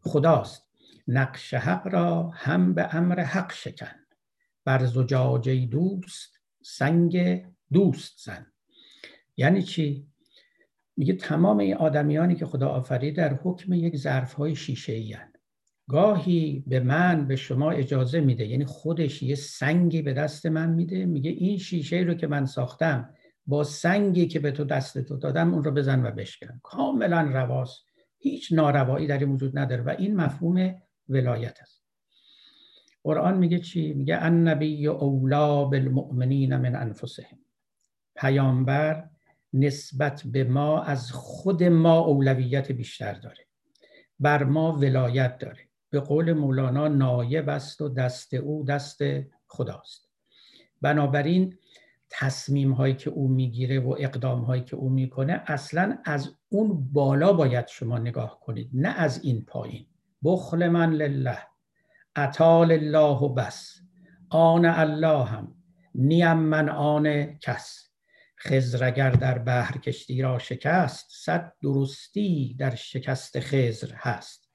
خداست. 0.00 0.68
نقش 1.08 1.54
حق 1.54 1.86
را 1.86 2.30
هم 2.34 2.74
به 2.74 2.94
امر 2.94 3.20
حق 3.20 3.52
شکن. 3.52 3.94
بر 4.64 4.86
زجاجه 4.86 5.66
دوست 5.66 6.38
سنگ 6.62 7.44
دوست 7.72 8.24
زن. 8.24 8.46
یعنی 9.36 9.62
چی؟ 9.62 10.06
میگه 10.96 11.12
تمام 11.12 11.58
این 11.58 11.74
آدمیانی 11.74 12.34
که 12.34 12.46
خدا 12.46 12.68
آفرید 12.68 13.16
در 13.16 13.34
حکم 13.34 13.72
یک 13.72 13.96
ظرف 13.96 14.32
های 14.32 14.56
شیشه 14.56 14.92
ای 14.92 15.16
گاهی 15.88 16.64
به 16.66 16.80
من 16.80 17.26
به 17.26 17.36
شما 17.36 17.70
اجازه 17.70 18.20
میده. 18.20 18.46
یعنی 18.46 18.64
خودش 18.64 19.22
یه 19.22 19.34
سنگی 19.34 20.02
به 20.02 20.12
دست 20.12 20.46
من 20.46 20.70
میده. 20.70 21.06
میگه 21.06 21.30
این 21.30 21.58
شیشه 21.58 21.96
رو 21.96 22.14
که 22.14 22.26
من 22.26 22.46
ساختم 22.46 23.14
با 23.48 23.64
سنگی 23.64 24.26
که 24.26 24.38
به 24.40 24.50
تو 24.50 24.64
دست 24.64 24.98
تو 24.98 25.16
دادم 25.16 25.54
اون 25.54 25.64
رو 25.64 25.70
بزن 25.70 26.06
و 26.06 26.10
بشکن. 26.10 26.60
کاملا 26.62 27.20
رواست. 27.20 27.84
هیچ 28.18 28.52
ناروایی 28.52 29.06
در 29.06 29.18
این 29.18 29.32
وجود 29.32 29.58
نداره 29.58 29.82
و 29.82 29.94
این 29.98 30.16
مفهوم 30.16 30.74
ولایت 31.08 31.58
است. 31.60 31.82
قرآن 33.02 33.38
میگه 33.38 33.58
چی؟ 33.58 33.92
میگه 33.92 34.18
النبی 34.20 34.86
اولا 34.86 35.64
بالمؤمنین 35.64 36.56
من 36.56 36.76
انفسهم. 36.76 37.38
پیامبر 38.16 39.08
نسبت 39.52 40.22
به 40.26 40.44
ما 40.44 40.82
از 40.82 41.12
خود 41.12 41.62
ما 41.64 41.98
اولویت 41.98 42.72
بیشتر 42.72 43.12
داره. 43.12 43.46
بر 44.20 44.44
ما 44.44 44.72
ولایت 44.72 45.38
داره. 45.38 45.68
به 45.90 46.00
قول 46.00 46.32
مولانا 46.32 46.88
نایب 46.88 47.48
است 47.48 47.80
و 47.80 47.88
دست 47.88 48.34
او 48.34 48.64
دست 48.64 48.98
خداست. 49.46 50.08
بنابراین 50.80 51.58
تصمیم 52.10 52.72
هایی 52.72 52.94
که 52.94 53.10
او 53.10 53.28
می‌گیره 53.28 53.80
و 53.80 53.96
اقدام 53.98 54.40
هایی 54.40 54.62
که 54.62 54.76
او 54.76 54.90
می‌کنه 54.90 55.42
اصلا 55.46 55.98
از 56.04 56.34
اون 56.48 56.92
بالا 56.92 57.32
باید 57.32 57.66
شما 57.66 57.98
نگاه 57.98 58.40
کنید 58.40 58.70
نه 58.72 58.88
از 58.88 59.24
این 59.24 59.44
پایین. 59.44 59.86
بخل 60.22 60.68
من 60.68 60.92
لله 60.92 61.38
اطال 62.16 62.72
الله 62.72 63.18
و 63.18 63.28
بس 63.28 63.80
آن 64.28 64.64
الله 64.64 65.24
هم 65.24 65.54
نیم 65.94 66.32
من 66.32 66.68
آن 66.68 67.24
کس. 67.24 67.84
خزر 68.40 68.90
در 68.90 69.38
بحر 69.38 69.78
کشتی 69.78 70.22
را 70.22 70.38
شکست 70.38 71.06
صد 71.10 71.52
درستی 71.62 72.56
در 72.58 72.74
شکست 72.74 73.40
خزر 73.40 73.92
هست. 73.94 74.50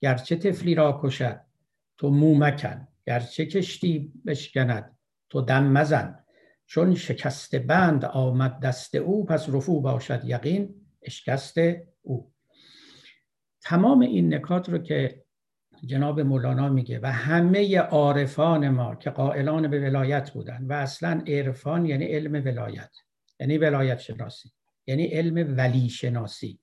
گرچه 0.00 0.36
تفلی 0.36 0.74
را 0.74 1.00
کشد 1.02 1.40
تو 1.98 2.10
مو 2.10 2.34
مکن. 2.34 2.88
گرچه 3.06 3.46
کشتی 3.46 4.12
بشکند 4.26 4.98
تو 5.28 5.40
دم 5.40 5.64
مزن. 5.64 6.21
چون 6.72 6.94
شکست 6.94 7.54
بند 7.54 8.04
آمد 8.04 8.60
دست 8.60 8.94
او 8.94 9.26
پس 9.26 9.48
رفو 9.48 9.80
باشد 9.80 10.24
یقین 10.24 10.74
اشکست 11.02 11.58
او. 12.02 12.32
تمام 13.62 14.00
این 14.00 14.34
نکات 14.34 14.68
رو 14.68 14.78
که 14.78 15.24
جناب 15.84 16.20
مولانا 16.20 16.68
میگه 16.68 17.00
و 17.02 17.12
همه 17.12 17.78
عارفان 17.78 18.68
ما 18.68 18.94
که 18.94 19.10
قائلان 19.10 19.68
به 19.68 19.80
ولایت 19.80 20.30
بودن 20.30 20.66
و 20.66 20.72
اصلا 20.72 21.22
عرفان 21.26 21.86
یعنی 21.86 22.04
علم 22.04 22.32
ولایت 22.32 22.90
یعنی 23.40 23.58
ولایت 23.58 23.98
شناسی 23.98 24.52
یعنی 24.86 25.06
علم 25.06 25.56
ولی 25.56 25.88
شناسی. 25.88 26.60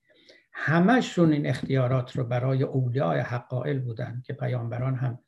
همشون 0.52 1.32
این 1.32 1.46
اختیارات 1.46 2.16
رو 2.16 2.24
برای 2.24 2.62
اولیاء 2.62 3.20
حقائل 3.20 3.78
بودن 3.78 4.22
که 4.26 4.32
پیامبران 4.32 4.94
هم 4.94 5.18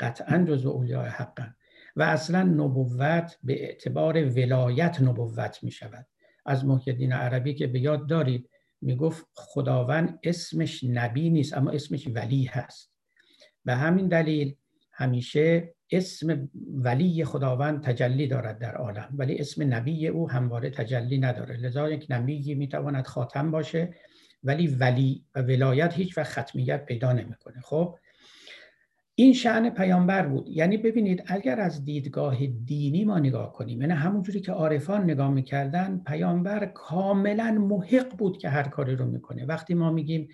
قطعا 0.00 0.44
جز 0.48 0.66
اولیاء 0.66 1.08
حقن. 1.08 1.54
و 1.98 2.02
اصلا 2.02 2.42
نبوت 2.42 3.38
به 3.44 3.62
اعتبار 3.62 4.24
ولایت 4.24 5.00
نبوت 5.00 5.58
می 5.62 5.70
شود 5.70 6.06
از 6.46 6.64
محیدین 6.64 7.12
عربی 7.12 7.54
که 7.54 7.66
به 7.66 7.80
یاد 7.80 8.08
دارید 8.08 8.50
می 8.80 8.96
گفت 8.96 9.26
خداوند 9.34 10.18
اسمش 10.22 10.84
نبی 10.84 11.30
نیست 11.30 11.56
اما 11.56 11.70
اسمش 11.70 12.08
ولی 12.14 12.44
هست. 12.44 12.92
به 13.64 13.74
همین 13.74 14.08
دلیل 14.08 14.54
همیشه 14.92 15.74
اسم 15.90 16.48
ولی 16.74 17.24
خداوند 17.24 17.82
تجلی 17.82 18.26
دارد 18.26 18.58
در 18.58 18.74
عالم 18.74 19.08
ولی 19.12 19.38
اسم 19.38 19.74
نبی 19.74 20.08
او 20.08 20.30
همواره 20.30 20.70
تجلی 20.70 21.18
نداره. 21.18 21.56
لذا 21.56 21.90
یک 21.90 22.06
نبی 22.10 22.54
می‌تواند 22.54 23.06
خاتم 23.06 23.50
باشه 23.50 23.94
ولی 24.44 24.66
ولی 24.66 25.24
و 25.34 25.42
ولایت 25.42 25.94
هیچ 25.94 26.18
وقت 26.18 26.40
ختمیت 26.40 26.84
پیدا 26.84 27.12
نمی‌کنه. 27.12 27.60
خب 27.60 27.98
این 29.20 29.32
شعن 29.32 29.70
پیامبر 29.70 30.26
بود. 30.26 30.48
یعنی 30.48 30.76
ببینید 30.76 31.22
اگر 31.26 31.60
از 31.60 31.84
دیدگاه 31.84 32.46
دینی 32.46 33.04
ما 33.04 33.18
نگاه 33.18 33.52
کنیم 33.52 33.80
یعنی 33.80 33.92
همونجوری 33.92 34.40
که 34.40 34.52
عارفان 34.52 35.04
نگاه 35.04 35.30
می‌کردن 35.30 36.02
پیامبر 36.06 36.66
کاملا 36.66 37.52
محق 37.52 38.16
بود 38.16 38.38
که 38.38 38.48
هر 38.48 38.62
کاری 38.62 38.96
رو 38.96 39.06
می‌کنه. 39.06 39.44
وقتی 39.44 39.74
ما 39.74 39.90
میگیم 39.90 40.28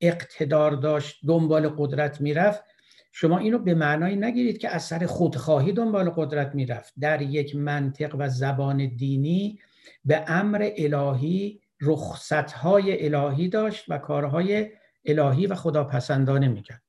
اقتدار 0.00 0.70
داشت 0.70 1.26
دنبال 1.26 1.68
قدرت 1.68 2.20
می‌رفت 2.20 2.64
شما 3.12 3.38
اینو 3.38 3.58
به 3.58 3.74
معنای 3.74 4.16
نگیرید 4.16 4.58
که 4.58 4.68
از 4.68 4.82
سر 4.82 5.06
خودخواهی 5.06 5.72
دنبال 5.72 6.10
قدرت 6.10 6.54
می‌رفت. 6.54 6.94
در 7.00 7.22
یک 7.22 7.56
منطق 7.56 8.16
و 8.18 8.28
زبان 8.28 8.96
دینی 8.96 9.58
به 10.04 10.24
امر 10.26 10.70
الهی 10.76 11.60
رخصتهای 11.80 13.14
الهی 13.14 13.48
داشت 13.48 13.84
و 13.88 13.98
کارهای 13.98 14.70
الهی 15.06 15.46
و 15.46 15.54
خداپسندانه 15.54 16.48
می‌کرد. 16.48 16.87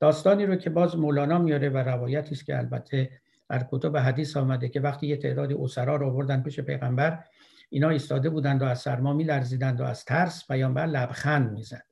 داستانی 0.00 0.46
رو 0.46 0.56
که 0.56 0.70
باز 0.70 0.96
مولانا 0.96 1.38
میاره 1.38 1.68
و 1.68 1.76
روایتی 1.76 2.34
است 2.34 2.46
که 2.46 2.58
البته 2.58 3.10
در 3.48 3.66
کتب 3.70 3.96
حدیث 3.96 4.36
آمده 4.36 4.68
که 4.68 4.80
وقتی 4.80 5.06
یه 5.06 5.16
تعدادی 5.16 5.54
اسرا 5.54 5.96
رو 5.96 6.06
آوردن 6.06 6.42
پیش 6.42 6.60
پیغمبر 6.60 7.24
اینا 7.70 7.88
ایستاده 7.88 8.30
بودند 8.30 8.62
و 8.62 8.64
از 8.64 8.80
سرما 8.80 9.12
میلرزیدند 9.12 9.80
و 9.80 9.84
از 9.84 10.04
ترس 10.04 10.46
پیامبر 10.46 10.86
لبخند 10.86 11.52
می‌زد. 11.52 11.84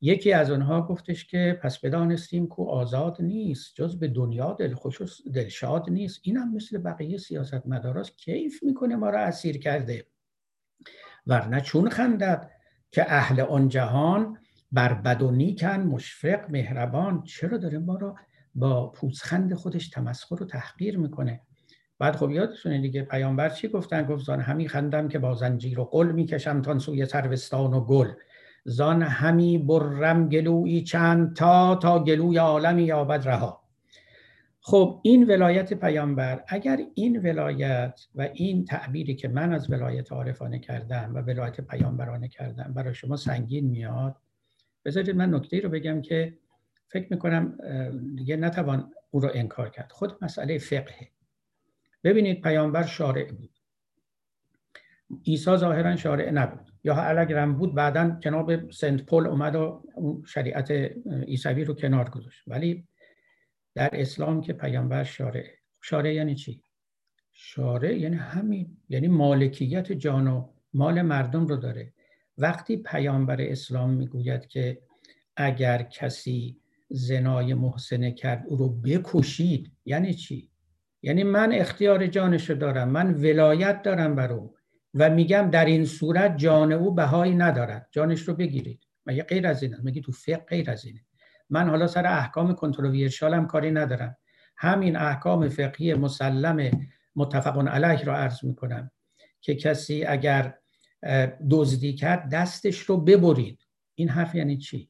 یکی 0.00 0.32
از 0.32 0.50
اونها 0.50 0.82
گفتش 0.82 1.26
که 1.26 1.60
پس 1.62 1.78
بدانستیم 1.78 2.46
که 2.46 2.62
آزاد 2.62 3.16
نیست 3.20 3.74
جز 3.74 3.98
به 3.98 4.08
دنیا 4.08 4.52
دلخوش 4.52 5.00
و 5.00 5.06
دلشاد 5.34 5.90
نیست. 5.90 6.20
این 6.22 6.36
هم 6.36 6.54
مثل 6.54 6.78
بقیه 6.78 7.18
سیاست 7.18 7.66
مداراست 7.66 8.18
کیف 8.18 8.62
می‌کنه 8.62 8.96
ما 8.96 9.10
را 9.10 9.20
اسیر 9.20 9.58
کرده. 9.58 10.06
ورنه 11.26 11.60
چون 11.60 11.88
خندد 11.88 12.50
که 12.90 13.12
اهل 13.12 13.40
آن 13.40 13.68
جهان 13.68 14.38
بر 14.74 14.94
بد 14.94 15.22
و 15.22 15.30
نیکن 15.30 15.80
مشفق 15.80 16.50
مهربان 16.50 17.22
چرا 17.22 17.58
داره 17.58 17.78
ما 17.78 17.96
را 17.96 18.14
با 18.54 18.90
پوزخند 18.90 19.54
خودش 19.54 19.88
تمسخر 19.88 20.42
و 20.42 20.46
تحقیر 20.46 20.98
می‌کنه؟ 20.98 21.40
بعد 21.98 22.16
خب 22.16 22.30
یادتونه 22.30 22.80
دیگه 22.80 23.02
پیامبر 23.02 23.48
چی 23.48 23.68
گفتن؟ 23.68 24.06
گفت 24.06 24.24
زان 24.24 24.40
همی 24.40 24.68
خندم 24.68 25.08
که 25.08 25.18
با 25.18 25.34
زنجیر 25.34 25.80
و 25.80 25.84
قل 25.84 26.12
می‌کشم 26.12 26.62
تان 26.62 26.78
سوی 26.78 27.06
سروستان 27.06 27.74
و 27.74 27.80
گل. 27.80 28.08
زان 28.64 29.02
همی 29.02 29.58
برم 29.58 30.28
گلویی 30.28 30.82
چند 30.82 31.36
تا 31.36 31.76
تا 31.76 32.04
گلوی 32.04 32.38
عالمی 32.38 32.82
یابد 32.82 33.28
رها. 33.28 33.64
خب 34.60 35.00
این 35.02 35.26
ولایت 35.26 35.74
پیامبر 35.74 36.44
اگر 36.48 36.78
این 36.94 37.20
ولایت 37.22 38.00
و 38.14 38.28
این 38.34 38.64
تعبیری 38.64 39.14
که 39.14 39.28
من 39.28 39.52
از 39.52 39.70
ولایت 39.70 40.12
عارفانه 40.12 40.58
کردم 40.58 41.12
و 41.14 41.18
ولایت 41.18 41.60
پیامبرانه 41.60 42.28
کردم 42.28 42.72
برای 42.74 42.94
شما 42.94 43.16
سنگین 43.16 43.66
میاد 43.66 44.16
بذارید 44.84 45.16
من 45.16 45.34
نکته 45.34 45.60
رو 45.60 45.68
بگم 45.68 46.02
که 46.02 46.38
فکر 46.88 47.06
می‌کنم 47.10 47.58
دیگه 48.16 48.36
نتوان 48.36 48.92
او 49.10 49.20
رو 49.20 49.30
انکار 49.34 49.70
کرد. 49.70 49.92
خود 49.92 50.24
مسئله 50.24 50.58
فقه. 50.58 51.08
ببینید 52.04 52.42
پیامبر 52.42 52.82
شارع 52.82 53.32
بود. 53.32 53.50
عیسی 55.26 55.56
ظاهرا 55.56 55.96
شارع 55.96 56.30
نبود. 56.30 56.72
یا 56.84 56.94
علگرم 56.94 57.54
بود 57.54 57.74
بعدا 57.74 58.16
جناب 58.20 58.70
سنت 58.70 59.02
پل 59.02 59.26
اومد 59.26 59.56
و 59.56 59.84
شریعت 60.26 60.70
عیسوی 61.26 61.64
رو 61.64 61.74
کنار 61.74 62.10
گذاشت. 62.10 62.42
ولی 62.46 62.88
در 63.74 63.90
اسلام 63.92 64.40
که 64.40 64.52
پیامبر 64.52 65.04
شارع. 65.04 65.46
شارع 65.82 66.14
یعنی 66.14 66.34
چی؟ 66.34 66.62
شارع 67.32 67.98
یعنی 67.98 68.16
همین 68.16 68.76
یعنی 68.88 69.08
مالکیت 69.08 69.92
جان 69.92 70.28
و 70.28 70.48
مال 70.74 71.02
مردم 71.02 71.46
رو 71.46 71.56
داره. 71.56 71.93
وقتی 72.38 72.76
پیامبر 72.76 73.40
اسلام 73.40 73.90
می‌گوید 73.90 74.46
که 74.46 74.82
اگر 75.36 75.82
کسی 75.82 76.60
زنای 76.88 77.54
محسنه 77.54 78.12
کرد 78.12 78.44
او 78.46 78.56
رو 78.56 78.68
بکشید 78.68 79.72
یعنی 79.84 80.14
چی؟ 80.14 80.50
یعنی 81.02 81.22
من 81.22 81.52
اختیار 81.52 82.06
جانش 82.06 82.50
رو 82.50 82.56
دارم 82.56 82.88
من 82.88 83.14
ولایت 83.14 83.82
دارم 83.82 84.14
بر 84.14 84.32
او 84.32 84.54
و 84.94 85.10
میگم 85.10 85.50
در 85.50 85.64
این 85.64 85.84
صورت 85.84 86.36
جان 86.36 86.72
او 86.72 86.94
بهایی 86.94 87.34
ندارد. 87.34 87.88
جانش 87.90 88.20
رو 88.20 88.34
بگیرید. 88.34 88.80
مگه 89.06 89.22
غیر 89.22 89.46
از 89.46 89.62
اینه؟ 89.62 89.80
میگی 89.82 90.00
تو 90.00 90.12
فقه 90.12 90.36
غیر 90.36 90.70
از 90.70 90.84
اینه؟ 90.84 91.00
من 91.50 91.68
حالا 91.68 91.86
سر 91.86 92.06
احکام 92.06 92.54
کنتروورشال 92.54 93.34
هم 93.34 93.46
کاری 93.46 93.70
ندارم. 93.70 94.16
همین 94.56 94.96
احکام 94.96 95.48
فقهی 95.48 95.94
مسلم 95.94 96.70
متفق 97.16 97.68
علیه 97.68 98.04
را 98.04 98.16
عرض 98.16 98.44
می‌کنم 98.44 98.90
که 99.40 99.54
کسی 99.54 100.04
اگر 100.04 100.54
دزدی 101.50 101.94
کرد 101.94 102.30
دستش 102.30 102.78
رو 102.78 102.96
ببرید. 102.96 103.58
این 103.94 104.08
حرف 104.08 104.34
یعنی 104.34 104.56
چی؟ 104.56 104.88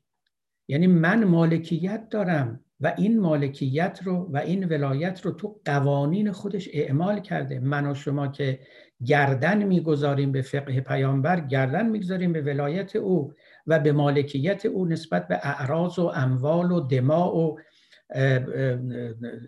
یعنی 0.68 0.86
من 0.86 1.24
مالکیت 1.24 2.08
دارم 2.08 2.60
و 2.80 2.94
این 2.96 3.20
مالکیت 3.20 4.00
رو 4.04 4.30
و 4.32 4.36
این 4.36 4.64
ولایت 4.64 5.20
رو 5.20 5.30
تو 5.30 5.60
قوانین 5.64 6.32
خودش 6.32 6.68
اعمال 6.72 7.20
کرده. 7.20 7.60
من 7.60 7.90
و 7.90 7.94
شما 7.94 8.28
که 8.28 8.60
گردن 9.04 9.62
می‌گذاریم 9.62 10.32
به 10.32 10.42
فقه 10.42 10.80
پیامبر 10.80 11.40
گردن 11.40 11.88
می‌گذاریم 11.88 12.32
به 12.32 12.40
ولایت 12.42 12.96
او 12.96 13.32
و 13.66 13.78
به 13.78 13.92
مالکیت 13.92 14.66
او 14.66 14.86
نسبت 14.86 15.28
به 15.28 15.40
اعراض 15.42 15.98
و 15.98 16.12
اموال 16.14 16.72
و 16.72 16.80
دماء 16.80 17.34
و 17.34 17.56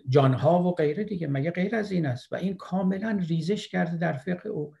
جانها 0.09 0.63
و 0.63 0.71
غیره 0.75 1.03
دیگه. 1.03 1.27
مگه 1.27 1.51
غیر 1.51 1.75
از 1.75 1.91
این 1.91 2.05
است؟ 2.05 2.33
و 2.33 2.35
این 2.35 2.57
کاملا 2.57 3.19
ریزش 3.27 3.67
کرده 3.67 3.97
در 3.97 4.13
فقه 4.13 4.49
او. 4.49 4.73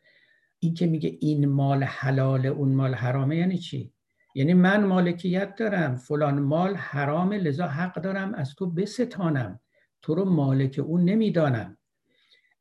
این 0.59 0.73
که 0.73 0.87
میگه 0.87 1.17
این 1.19 1.45
مال 1.45 1.83
حلال 1.83 2.45
اون 2.45 2.69
مال 2.75 2.93
حرامه 2.93 3.35
یعنی 3.35 3.57
چی؟ 3.57 3.93
یعنی 4.35 4.53
من 4.53 4.83
مالکیت 4.83 5.55
دارم 5.55 5.95
فلان 5.95 6.39
مال 6.39 6.75
حرامه 6.75 7.37
لذا 7.37 7.67
حق 7.67 8.01
دارم 8.01 8.33
از 8.33 8.55
تو 8.55 8.71
بستانم. 8.71 9.59
تو 10.01 10.15
رو 10.15 10.25
مالک 10.25 10.79
اون 10.85 11.03
نمی‌دانم. 11.03 11.77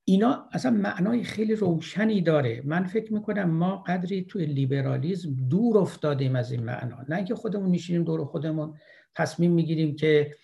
اینا 0.05 0.49
اصلا 0.53 0.71
معنای 0.71 1.23
خیلی 1.23 1.55
روشنی 1.55 2.21
داره. 2.21 2.63
من 2.65 2.85
فکر 2.85 3.13
می‌کنم 3.13 3.51
ما 3.51 3.77
قدری 3.77 4.25
توی 4.25 4.47
لیبرالیزم 4.47 5.35
دور 5.51 5.79
افتادیم 5.79 6.37
از 6.37 6.53
این 6.53 6.63
معنا. 6.63 6.97
نه 7.09 7.17
اینکه 7.17 7.35
خودمون 7.35 7.71
میشینیم 7.71 8.05
دور 8.05 8.25
خودمون 8.25 8.75
تصمیم 9.15 9.53
می‌گیریم 9.53 9.97
که 9.97 10.35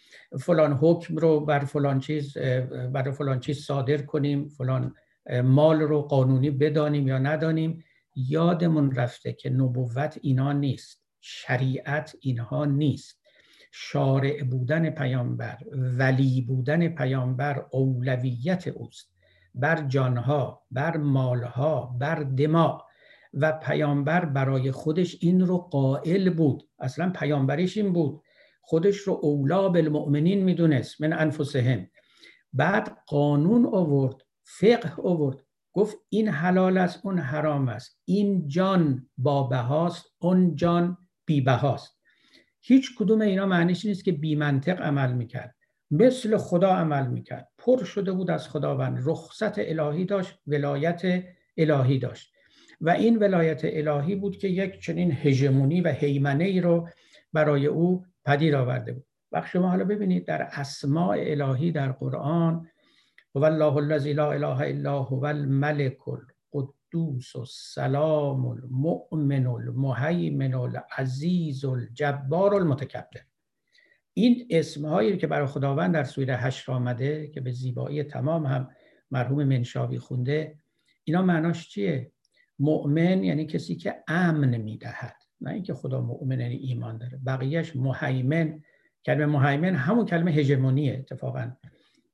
فلان 0.40 0.72
حکم 0.72 1.16
رو 1.16 1.40
بر 1.40 1.58
فلان 1.58 2.00
چیز 2.00 2.38
بر 2.92 3.10
فلان 3.10 3.40
چیز 3.40 3.58
صادر 3.58 4.02
کنیم 4.02 4.48
فلان 4.48 4.94
مال 5.44 5.80
رو 5.80 6.02
قانونی 6.02 6.50
بدانیم 6.50 7.08
یا 7.08 7.18
ندانیم 7.18 7.84
یادمون 8.14 8.94
رفته 8.94 9.32
که 9.32 9.50
نبوت 9.50 10.18
اینا 10.22 10.52
نیست 10.52 11.02
شریعت 11.20 12.16
اینها 12.20 12.64
نیست. 12.64 13.22
شارع 13.72 14.42
بودن 14.42 14.90
پیامبر 14.90 15.58
ولی 15.72 16.40
بودن 16.40 16.88
پیامبر 16.88 17.66
اولویت 17.70 18.68
اوست. 18.68 19.12
بر 19.54 19.86
جانها 19.88 20.62
بر 20.70 20.96
مالها 20.96 21.96
بر 22.00 22.14
دما. 22.14 22.84
و 23.34 23.52
پیامبر 23.52 24.24
برای 24.24 24.70
خودش 24.70 25.16
این 25.20 25.40
رو 25.40 25.58
قائل 25.58 26.30
بود. 26.30 26.68
اصلا 26.78 27.10
پیامبرش 27.10 27.76
این 27.76 27.92
بود. 27.92 28.22
خودش 28.62 28.96
رو 28.96 29.20
اولا 29.22 29.68
بالمؤمنین 29.68 30.44
می‌دونست 30.44 31.00
من 31.00 31.12
انفسهم. 31.12 31.86
بعد 32.52 32.98
قانون 33.06 33.66
آورد. 33.66 34.16
فقه 34.44 35.02
آورد. 35.02 35.36
گفت 35.72 35.96
این 36.08 36.28
حلال 36.28 36.78
است 36.78 37.00
اون 37.06 37.18
حرام 37.18 37.68
است. 37.68 38.00
این 38.04 38.48
جان 38.48 39.08
با 39.18 39.42
بهاست 39.42 40.06
اون 40.18 40.56
جان 40.56 40.98
بی 41.26 41.40
بهاست 41.40 41.98
هیچ 42.60 42.96
کدوم 42.98 43.20
اینا 43.20 43.46
معنیش 43.46 43.84
نیست 43.84 44.04
که 44.04 44.12
بی 44.12 44.36
منطق 44.36 44.80
عمل 44.80 45.12
می‌کرد. 45.12 45.54
مثل 45.90 46.36
خدا 46.36 46.68
عمل 46.68 47.06
می‌کرد. 47.06 47.48
پر 47.58 47.84
شده 47.84 48.12
بود 48.12 48.30
از 48.30 48.48
خداوند. 48.48 49.02
رخصت 49.04 49.58
الهی 49.58 50.04
داشت 50.04 50.38
ولایت 50.46 51.02
الهی 51.56 51.98
داشت. 51.98 52.32
و 52.80 52.90
این 52.90 53.18
ولایت 53.18 53.60
الهی 53.64 54.14
بود 54.14 54.36
که 54.36 54.48
یک 54.48 54.80
چنین 54.80 55.12
هژمونی 55.12 55.80
و 55.80 55.88
حیمنه 55.88 56.44
ای 56.44 56.60
رو 56.60 56.88
برای 57.32 57.66
او 57.66 58.04
پدید 58.24 58.54
آورده 58.54 58.92
بود. 58.92 59.04
وقت 59.32 59.46
شما 59.46 59.68
حالا 59.68 59.84
ببینید 59.84 60.26
در 60.26 60.42
اسماع 60.42 61.16
الهی 61.20 61.72
در 61.72 61.92
قرآن 61.92 62.68
و 63.34 63.44
الله 63.44 63.76
الذی 63.76 64.12
لا 64.12 64.32
اله 64.32 64.60
الا 64.60 64.98
هو 64.98 65.24
الملك 65.24 66.08
القدوس 66.08 67.36
السلام 67.36 68.46
المؤمن 68.46 69.46
المهیمن 69.46 70.54
العزیز 70.54 71.64
الجبار 71.64 72.54
المتکبر. 72.54 73.20
این 74.14 74.46
اسمهایی 74.50 75.16
که 75.16 75.26
برای 75.26 75.46
خداوند 75.46 75.94
در 75.94 76.04
سوره 76.04 76.36
هشت 76.36 76.68
آمده 76.68 77.28
که 77.28 77.40
به 77.40 77.50
زیبایی 77.50 78.02
تمام 78.02 78.46
هم 78.46 78.68
مرحوم 79.10 79.44
منشاوی 79.44 79.98
خونده 79.98 80.58
اینا 81.04 81.22
معناش 81.22 81.68
چیه؟ 81.68 82.12
مؤمن 82.58 83.24
یعنی 83.24 83.46
کسی 83.46 83.76
که 83.76 83.94
امن 84.08 84.56
می‌دهد 84.56 85.16
نه 85.40 85.50
اینکه 85.50 85.74
خدا 85.74 86.00
مؤمن 86.00 86.40
یعنی 86.40 86.56
ایمان 86.56 86.98
داره. 86.98 87.20
بقیهش 87.26 87.76
مهیمن. 87.76 88.62
کلمه 89.04 89.26
مهیمن 89.26 89.74
همون 89.74 90.06
کلمه 90.06 90.30
هژمونیه 90.30 90.98
اتفاقا. 90.98 91.52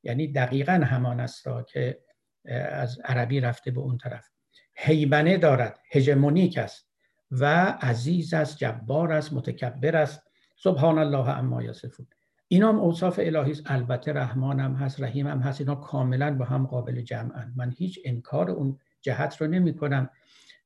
یعنی 0.08 0.32
دقیقا 0.32 0.72
همان 0.72 1.20
است 1.20 1.46
را 1.46 1.62
که 1.62 1.98
از 2.70 2.98
عربی 3.04 3.40
رفته 3.40 3.70
به 3.70 3.80
اون 3.80 3.98
طرف. 3.98 4.28
هیبنه 4.74 5.38
دارد 5.38 5.80
هژمونیک 5.90 6.58
است 6.58 6.88
و 7.30 7.44
عزیز 7.80 8.34
است 8.34 8.56
جبار 8.56 9.12
است 9.12 9.32
متکبر 9.32 9.96
است. 9.96 10.22
سبحان 10.56 10.98
الله 10.98 11.28
اما 11.28 11.62
یاسفون 11.62 12.06
اینا 12.48 12.68
هم 12.68 12.78
اوصاف 12.78 13.18
الهی 13.22 13.50
است. 13.50 13.62
البته 13.66 14.12
رحمان 14.12 14.60
هم 14.60 14.74
هست 14.74 15.00
رحیم 15.00 15.26
هم 15.26 15.38
هست. 15.38 15.60
اینا 15.60 15.74
کاملا 15.74 16.36
با 16.36 16.44
هم 16.44 16.66
قابل 16.66 17.00
جمعن 17.00 17.52
من 17.56 17.74
هیچ 17.78 18.00
انکار 18.04 18.50
اون 18.50 18.78
جهت 19.00 19.36
رو 19.36 19.46
نمی 19.46 19.74
کنم 19.74 20.10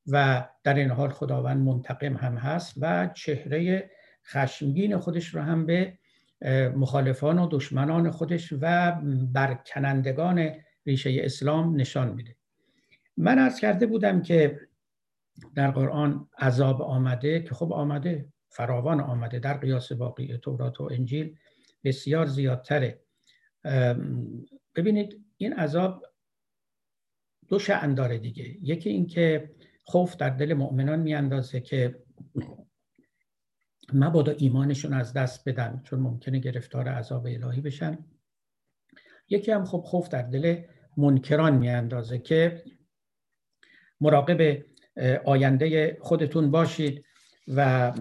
و 0.07 0.47
در 0.63 0.73
این 0.73 0.89
حال 0.89 1.09
خداوند 1.09 1.67
منتقم 1.67 2.13
هم 2.13 2.37
هست 2.37 2.73
و 2.81 3.07
چهره 3.07 3.89
خشمگین 4.25 4.97
خودش 4.97 5.27
رو 5.27 5.41
هم 5.41 5.65
به 5.65 5.97
مخالفان 6.75 7.39
و 7.39 7.47
دشمنان 7.51 8.11
خودش 8.11 8.53
و 8.61 8.91
برکنندگان 9.33 10.51
ریشه 10.85 11.17
اسلام 11.23 11.75
نشان 11.75 12.13
میده. 12.13 12.35
من 13.17 13.39
از 13.39 13.59
کرده 13.59 13.85
بودم 13.85 14.21
که 14.21 14.59
در 15.55 15.71
قرآن 15.71 16.29
عذاب 16.39 16.81
آمده 16.81 17.41
که 17.41 17.53
خب 17.53 17.73
آمده 17.73 18.25
فراوان 18.49 18.99
آمده 18.99 19.39
در 19.39 19.57
قیاس 19.57 19.91
باقی 19.91 20.37
تورات 20.37 20.81
و 20.81 20.89
انجیل 20.91 21.37
بسیار 21.83 22.25
زیادتره. 22.25 22.99
ببینید 24.75 25.25
این 25.37 25.53
عذاب 25.53 26.05
دو 27.47 27.59
شعن 27.59 27.93
داره 27.93 28.17
دیگه. 28.17 28.57
یکی 28.61 28.89
اینکه 28.89 29.51
خوف 29.83 30.15
در 30.15 30.29
دل 30.29 30.53
مؤمنان 30.53 30.99
میاندازه 30.99 31.59
که 31.59 32.03
مبادا 33.93 34.31
ایمانشون 34.31 34.93
از 34.93 35.13
دست 35.13 35.49
بدن 35.49 35.81
چون 35.83 35.99
ممکنه 35.99 36.39
گرفتار 36.39 36.87
عذاب 36.87 37.25
الهی 37.25 37.61
بشن. 37.61 37.97
یکی 39.29 39.51
هم 39.51 39.65
خب 39.65 39.79
خوف 39.85 40.09
در 40.09 40.21
دل 40.21 40.61
منکران 40.97 41.57
میاندازه 41.57 42.19
که 42.19 42.63
مراقب 44.01 44.63
آینده 45.25 45.97
خودتون 46.01 46.51
باشید 46.51 47.05
و 47.47 47.91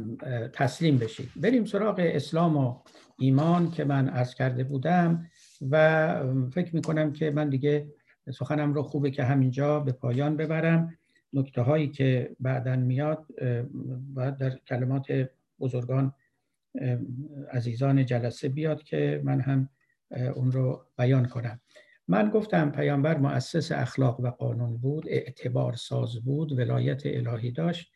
تسلیم 0.52 0.98
بشید. 0.98 1.30
بریم 1.36 1.64
سراغ 1.64 1.96
اسلام 1.98 2.56
و 2.56 2.80
ایمان 3.18 3.70
که 3.70 3.84
من 3.84 4.08
از 4.08 4.34
کرده 4.34 4.64
بودم 4.64 5.26
و 5.70 6.24
فکر 6.52 6.74
می‌کنم 6.74 7.12
که 7.12 7.30
من 7.30 7.48
دیگه 7.48 7.88
سخنم 8.34 8.74
رو 8.74 8.82
خوبه 8.82 9.10
که 9.10 9.24
همینجا 9.24 9.80
به 9.80 9.92
پایان 9.92 10.36
ببرم. 10.36 10.98
نکته 11.32 11.62
هایی 11.62 11.88
که 11.88 12.36
بعدا 12.40 12.76
میاد 12.76 13.26
باید 14.14 14.36
در 14.36 14.58
کلمات 14.66 15.28
بزرگان 15.62 16.14
عزیزان 17.50 18.06
جلسه 18.06 18.48
بیاد 18.48 18.82
که 18.82 19.20
من 19.24 19.40
هم 19.40 19.68
اون 20.34 20.52
رو 20.52 20.86
بیان 20.98 21.26
کنم. 21.26 21.60
من 22.08 22.30
گفتم 22.30 22.70
پیامبر 22.70 23.18
مؤسس 23.18 23.72
اخلاق 23.72 24.20
و 24.20 24.30
قانون 24.30 24.76
بود 24.76 25.04
اعتبار 25.08 25.72
ساز 25.72 26.16
بود 26.16 26.52
ولایت 26.52 27.02
الهی 27.06 27.50
داشت. 27.50 27.92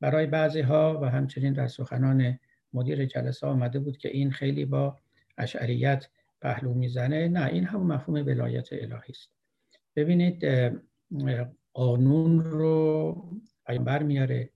برای 0.00 0.26
بعضی 0.26 0.60
ها 0.60 0.98
و 1.02 1.04
همچنین 1.04 1.52
در 1.52 1.66
سخنان 1.66 2.38
مدیر 2.72 3.06
جلسه 3.06 3.46
آمده 3.46 3.78
بود 3.78 3.96
که 3.96 4.08
این 4.08 4.30
خیلی 4.30 4.64
با 4.64 4.98
اشعریت 5.38 6.06
پهلو 6.40 6.74
می‌زنه. 6.74 7.28
نه 7.28 7.46
این 7.46 7.64
هم 7.64 7.86
مفهوم 7.86 8.26
ولایت 8.26 8.68
الهی 8.72 9.12
است. 9.12 9.30
ببینید 9.96 10.44
قانون 11.72 12.40
رو 12.40 13.16
پیامبر 13.66 14.02
میاره. 14.02 14.50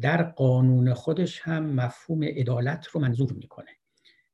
در 0.00 0.22
قانون 0.22 0.94
خودش 0.94 1.40
هم 1.40 1.66
مفهوم 1.66 2.24
عدالت 2.24 2.86
رو 2.86 3.00
منظور 3.00 3.32
می‌کنه. 3.32 3.70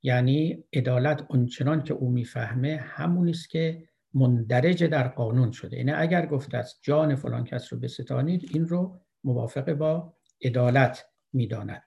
یعنی 0.02 0.64
عدالت 0.72 1.26
اونچنان 1.28 1.82
که 1.82 1.94
او 1.94 2.10
می‌فهمه 2.10 2.76
همون 2.82 3.28
است 3.28 3.50
که 3.50 3.88
مندرج 4.14 4.84
در 4.84 5.08
قانون 5.08 5.52
شده. 5.52 5.76
یعنی 5.76 5.90
اگر 5.90 6.26
گفته 6.26 6.56
است 6.56 6.78
جان 6.82 7.14
فلان 7.14 7.44
کس 7.44 7.72
رو 7.72 7.78
بستانید 7.78 8.50
این 8.54 8.68
رو 8.68 9.00
موافق 9.24 9.72
با 9.72 10.14
عدالت 10.42 11.06
می‌داند. 11.32 11.82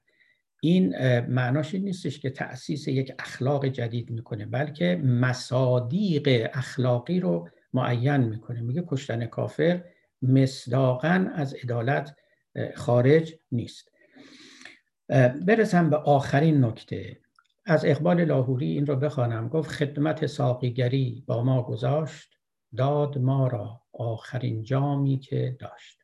این 0.62 1.20
معناش 1.20 1.74
این 1.74 1.84
نیستش 1.84 2.20
که 2.20 2.30
تأسیس 2.30 2.88
یک 2.88 3.14
اخلاق 3.20 3.66
جدید 3.66 4.12
می‌کنه 4.12 4.46
بلکه 4.46 4.96
مصادیق 4.96 6.50
اخلاقی 6.54 7.20
رو 7.20 7.50
معین 7.74 8.18
می‌کنه. 8.18 8.62
میگه 8.62 8.84
کشتن 8.88 9.26
کافر 9.26 9.84
مصداقا 10.22 11.28
از 11.36 11.54
عدالت 11.54 12.16
خارج 12.76 13.36
نیست. 13.51 13.91
برسم 15.47 15.89
به 15.89 15.97
آخرین 15.97 16.66
نکته. 16.66 17.20
از 17.66 17.86
اقبال 17.86 18.24
لاهوری 18.24 18.72
این 18.72 18.86
رو 18.86 18.95
بخوانم. 18.95 19.49
گفت 19.49 19.72
خدمت 19.72 20.26
ساقیگری 20.26 21.24
با 21.28 21.43
ما 21.43 21.64
گذاشت 21.64 22.38
داد 22.78 23.18
ما 23.18 23.47
را 23.47 23.82
آخرین 23.93 24.64
جامی 24.64 25.20
که 25.20 25.58
داشت. 25.60 25.99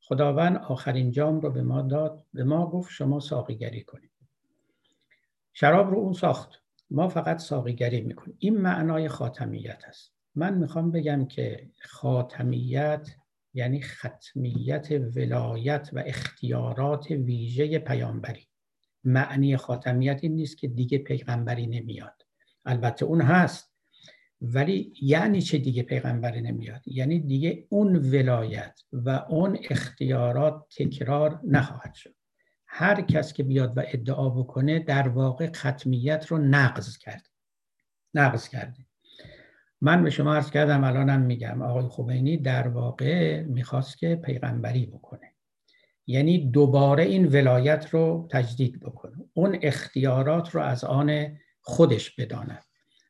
خداوند 0.00 0.56
آخرین 0.56 1.10
جام 1.10 1.40
رو 1.40 1.50
به 1.50 1.62
ما 1.62 1.82
داد 1.82 2.24
به 2.34 2.44
ما 2.44 2.70
گفت 2.70 2.90
شما 2.90 3.20
ساقیگری 3.20 3.82
کنید. 3.82 4.10
شراب 5.52 5.90
رو 5.90 5.98
اون 5.98 6.12
ساخت. 6.12 6.62
ما 6.90 7.08
فقط 7.08 7.38
ساقیگری 7.38 8.00
می‌کنیم. 8.00 8.36
این 8.38 8.56
معنای 8.60 9.08
خاتمیت 9.08 9.84
است. 9.88 10.12
من 10.34 10.54
می‌خوام 10.54 10.90
بگم 10.90 11.26
که 11.26 11.70
خاتمیت 11.82 13.08
یعنی 13.54 13.82
ختمیت 13.82 14.88
ولایت 14.90 15.90
و 15.92 16.02
اختیارات 16.06 17.10
ویژه 17.10 17.78
پیامبری. 17.78 18.48
معنی 19.04 19.56
خاتمیت 19.56 20.18
این 20.22 20.34
نیست 20.34 20.58
که 20.58 20.68
دیگه 20.68 20.98
پیغمبری 20.98 21.66
نمیاد. 21.66 22.22
البته 22.64 23.04
اون 23.04 23.20
هست 23.20 23.74
ولی 24.40 24.92
یعنی 25.02 25.42
چه 25.42 25.58
دیگه 25.58 25.82
پیغمبری 25.82 26.40
نمیاد؟ 26.40 26.82
یعنی 26.86 27.20
دیگه 27.20 27.66
اون 27.68 27.96
ولایت 27.96 28.80
و 28.92 29.10
اون 29.10 29.58
اختیارات 29.70 30.66
تکرار 30.76 31.40
نخواهد 31.44 31.94
شد. 31.94 32.14
هر 32.66 33.00
کس 33.00 33.32
که 33.32 33.42
بیاد 33.42 33.78
و 33.78 33.82
ادعا 33.86 34.28
بکنه 34.28 34.78
در 34.78 35.08
واقع 35.08 35.52
ختمیت 35.52 36.26
رو 36.26 36.38
نقض 36.38 36.98
کرد. 36.98 37.26
نقض 38.14 38.48
کرده. 38.48 38.83
من 39.80 40.04
به 40.04 40.10
شما 40.10 40.34
عرض 40.34 40.50
کردم 40.50 40.84
الانم 40.84 41.20
میگم 41.20 41.62
آقای 41.62 41.88
خمینی 41.88 42.36
در 42.36 42.68
واقع 42.68 43.42
می‌خواست 43.42 43.98
که 43.98 44.16
پیغمبری 44.16 44.86
بکنه. 44.86 45.34
یعنی 46.06 46.50
دوباره 46.50 47.02
این 47.02 47.26
ولایت 47.26 47.88
رو 47.90 48.28
تجدید 48.30 48.80
بکنه. 48.80 49.16
اون 49.34 49.58
اختیارات 49.62 50.54
رو 50.54 50.60
از 50.60 50.84
آن 50.84 51.36
خودش 51.60 52.10
بداند. 52.10 52.64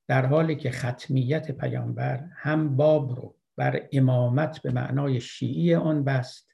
در 0.08 0.26
حالی 0.26 0.56
که 0.56 0.70
ختمیت 0.70 1.50
پیامبر 1.50 2.24
هم 2.36 2.76
باب 2.76 3.10
رو 3.12 3.34
بر 3.56 3.88
امامت 3.92 4.62
به 4.62 4.72
معنای 4.72 5.20
شیعی 5.20 5.74
آن 5.74 6.04
بست 6.04 6.50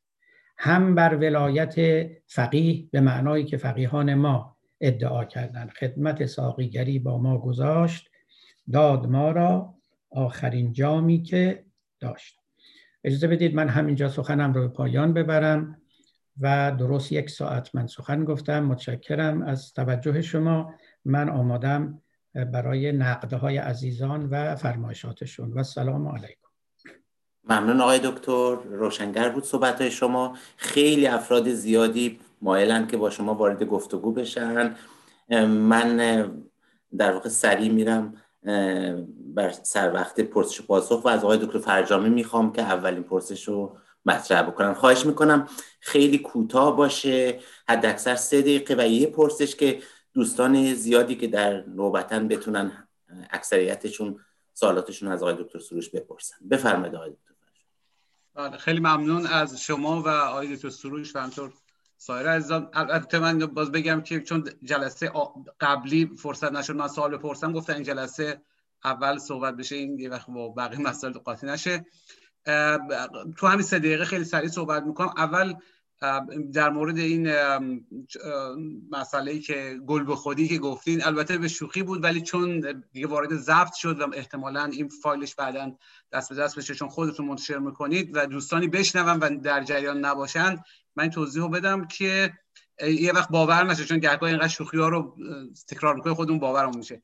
هم 0.58 0.94
بر 0.94 1.14
ولایت 1.14 2.06
فقیه 2.26 2.88
به 2.92 3.00
معنایی 3.00 3.44
که 3.44 3.56
فقیهان 3.56 4.14
ما 4.14 4.56
ادعا 4.80 5.24
کردند. 5.24 5.70
خدمت 5.70 6.26
ساقیگری 6.26 6.98
با 6.98 7.18
ما 7.18 7.38
گذاشت 7.38 8.10
داد 8.72 9.06
ما 9.06 9.30
را 9.30 9.74
آخرین 10.10 10.72
جامی 10.72 11.22
که 11.22 11.64
داشت. 12.00 12.36
اجازه 13.04 13.26
بدید 13.26 13.54
من 13.54 13.68
همینجا 13.68 14.08
سخنم 14.08 14.52
رو 14.52 14.60
به 14.60 14.68
پایان 14.68 15.12
ببرم 15.12 15.82
و 16.40 16.72
درست 16.78 17.12
یک 17.12 17.30
ساعت 17.30 17.74
من 17.74 17.86
سخن 17.86 18.24
گفتم. 18.24 18.64
متشکرم 18.64 19.42
از 19.42 19.72
توجه 19.72 20.22
شما. 20.22 20.74
من 21.04 21.28
آمادم 21.28 22.02
برای 22.34 22.92
نقده 22.92 23.36
های 23.36 23.56
عزیزان 23.56 24.28
و 24.30 24.56
فرمایشاتشون. 24.56 25.52
و 25.52 25.62
سلام 25.62 26.08
علیکم. 26.08 26.48
ممنون 27.44 27.80
آقای 27.80 28.00
دکتر. 28.04 28.54
روشنگر 28.54 29.28
بود 29.28 29.44
صحبت 29.44 29.80
های 29.80 29.90
شما. 29.90 30.36
خیلی 30.56 31.06
افراد 31.06 31.48
زیادی 31.48 32.18
مایلن 32.42 32.86
که 32.86 32.96
با 32.96 33.10
شما 33.10 33.34
وارد 33.34 33.62
گفتگو 33.64 34.12
بشن. 34.12 34.74
من 35.46 35.96
در 36.96 37.12
واقع 37.12 37.28
سریع 37.28 37.72
میرم. 37.72 38.14
بر 39.34 39.50
سر 39.50 39.92
وقت 39.94 40.20
پرسش 40.20 40.60
و 40.60 40.64
پاسخ 40.64 41.04
و 41.04 41.08
از 41.08 41.24
آقای 41.24 41.38
دکتر 41.38 41.58
فرجامی 41.58 42.08
می‌خوام 42.08 42.52
که 42.52 42.62
اولین 42.62 43.02
پرسش 43.02 43.48
رو 43.48 43.78
مطرح 44.06 44.42
بکنم. 44.42 44.74
خواهش 44.74 45.06
می‌کنم 45.06 45.48
خیلی 45.80 46.18
کوتاه 46.18 46.76
باشه 46.76 47.40
حد 47.68 47.86
اکثر 47.86 48.14
سه 48.14 48.40
دقیقه 48.40 48.74
و 48.78 48.88
یه 48.88 49.06
پرسش 49.06 49.56
که 49.56 49.82
دوستان 50.14 50.74
زیادی 50.74 51.14
که 51.14 51.26
در 51.26 51.64
نوبتن 51.66 52.28
بتونن 52.28 52.88
اکثریتشون 53.30 54.20
سوالاتشون 54.54 55.08
از 55.08 55.22
آقای 55.22 55.34
دکتر 55.44 55.58
سروش 55.58 55.90
بپرسن. 55.90 56.36
بفرمایید 56.50 56.94
آقای 56.94 57.10
دکتر 57.10 57.30
بله 58.34 58.56
خیلی 58.56 58.80
ممنون 58.80 59.26
از 59.26 59.60
شما 59.60 60.02
و 60.02 60.08
آقای 60.08 60.56
دکتر 60.56 60.70
سروش 60.70 61.16
و 61.16 61.18
همطور 61.18 61.52
سایر 62.02 62.28
عزیزان 62.28 62.70
البته 62.72 63.18
من 63.18 63.38
باز 63.38 63.72
بگم 63.72 64.00
که 64.00 64.20
چون 64.20 64.44
جلسه 64.62 65.12
قبلی 65.60 66.10
فرصت 66.16 66.52
نشد 66.52 66.76
من 66.76 66.88
سوال 66.88 67.16
بپرسم. 67.16 67.52
گفتن 67.52 67.74
این 67.74 67.82
جلسه 67.82 68.42
اول 68.84 69.18
صحبت 69.18 69.56
بشه 69.56 69.76
این 69.76 69.98
یه 69.98 70.10
وقت 70.10 70.30
با 70.30 70.48
بقیه 70.48 70.80
مسائل 70.80 71.12
قاطی 71.12 71.46
نشه. 71.46 71.86
تو 73.36 73.46
همین 73.46 73.62
سه 73.62 73.78
دقیقه 73.78 74.04
خیلی 74.04 74.24
سریع 74.24 74.48
صحبت 74.48 74.82
می‌کنم. 74.82 75.14
اول 75.16 75.54
در 76.52 76.70
مورد 76.70 76.98
این 76.98 77.32
مسئله 78.90 79.38
که 79.38 79.80
گل 79.86 80.04
به 80.04 80.16
خودی 80.16 80.48
که 80.48 80.58
گفتین 80.58 81.04
البته 81.04 81.38
به 81.38 81.48
شوخی 81.48 81.82
بود 81.82 82.04
ولی 82.04 82.20
چون 82.20 82.82
دیگه 82.92 83.06
وارد 83.06 83.36
ضبط 83.36 83.74
شد 83.74 84.00
و 84.00 84.06
احتمالا 84.14 84.64
این 84.64 84.88
فایلش 84.88 85.34
بعدا 85.34 85.76
دست 86.12 86.28
به 86.28 86.34
دست 86.34 86.58
بشه 86.58 86.74
چون 86.74 86.88
خودتون 86.88 87.26
منتشر 87.26 87.58
می‌کنید 87.58 88.10
و 88.16 88.26
دوستانی 88.26 88.68
بشنون 88.68 89.18
و 89.18 89.40
در 89.40 89.64
جریان 89.64 90.04
نباشند 90.04 90.64
من 90.96 91.02
این 91.02 91.10
توضیح 91.10 91.42
رو 91.42 91.48
بدم 91.48 91.86
که 91.86 92.32
یه 92.82 93.12
وقت 93.12 93.28
باور 93.28 93.64
نشه 93.64 93.84
چون 93.84 93.98
گهگاه 93.98 94.28
اینقدر 94.28 94.48
شوخی 94.48 94.78
ها 94.78 94.88
رو 94.88 95.16
تکرار 95.68 95.94
می‌کنه 95.94 96.14
خودمون 96.14 96.38
باورمون 96.38 96.76
میشه. 96.76 97.02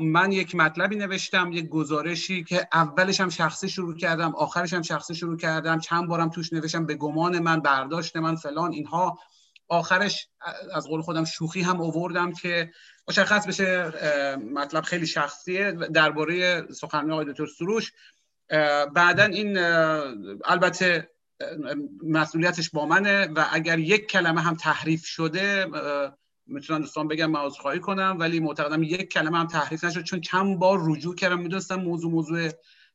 من 0.00 0.32
یک 0.32 0.54
مطلبی 0.54 0.96
نوشتم 0.96 1.52
یک 1.52 1.68
گزارشی 1.68 2.44
که 2.44 2.68
اولش 2.72 3.20
هم 3.20 3.28
شخصی 3.28 3.68
شروع 3.68 3.96
کردم 3.96 4.34
آخرش 4.34 4.72
هم 4.72 4.82
شخصی 4.82 5.14
شروع 5.14 5.36
کردم 5.36 5.78
چند 5.78 6.08
بارم 6.08 6.28
توش 6.28 6.52
نوشتم 6.52 6.86
به 6.86 6.94
گمان 6.94 7.38
من 7.38 7.60
برداشت 7.60 8.16
من 8.16 8.36
فلان 8.36 8.72
اینها. 8.72 9.18
آخرش 9.68 10.28
از 10.74 10.86
قول 10.86 11.00
خودم 11.02 11.24
شوخی 11.24 11.62
هم 11.62 11.80
اووردم 11.80 12.32
که 12.32 12.70
مشخص 13.08 13.46
بشه 13.46 13.92
مطلب 14.36 14.84
خیلی 14.84 15.06
شخصیه. 15.06 15.72
درباره 15.72 16.66
سخنرانی 16.72 17.12
آقای 17.12 17.24
دکتر 17.24 17.46
سروش 17.46 17.92
بعدا 18.94 19.24
این 19.24 19.58
البته 20.44 21.10
مسئولیتش 22.02 22.70
با 22.70 22.86
منه 22.86 23.26
و 23.26 23.46
اگر 23.52 23.78
یک 23.78 24.06
کلمه 24.06 24.40
هم 24.40 24.54
تحریف 24.54 25.04
شده 25.04 25.66
می‌تونم 26.46 26.80
دوستان 26.80 27.08
بگم 27.08 27.30
من 27.30 27.48
خواهی 27.48 27.80
کنم 27.80 28.16
ولی 28.20 28.40
معتقدم 28.40 28.82
یک 28.82 29.12
کلمه 29.12 29.38
هم 29.38 29.46
تحریف 29.46 29.84
نشد 29.84 30.02
چون 30.02 30.20
چند 30.20 30.58
بار 30.58 30.80
رجوع 30.82 31.14
کردم 31.14 31.40
می‌دونستم 31.40 31.74
موضوع 31.74 32.10
موضوع 32.10 32.50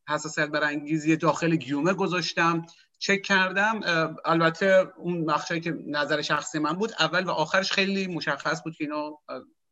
حساسیت 0.09 0.49
برانگیزی 0.49 1.15
داخل 1.15 1.55
گیومه 1.55 1.93
گذاشتم. 1.93 2.65
چک 2.99 3.21
کردم 3.21 3.79
البته 4.25 4.87
اون 4.97 5.17
مخشایی 5.17 5.61
که 5.61 5.77
نظر 5.87 6.21
شخصی 6.21 6.59
من 6.59 6.73
بود 6.73 6.91
اول 6.99 7.23
و 7.23 7.29
آخرش 7.31 7.71
خیلی 7.71 8.07
مشخص 8.07 8.63
بود 8.63 8.75
که 8.75 8.83
اینا 8.83 9.19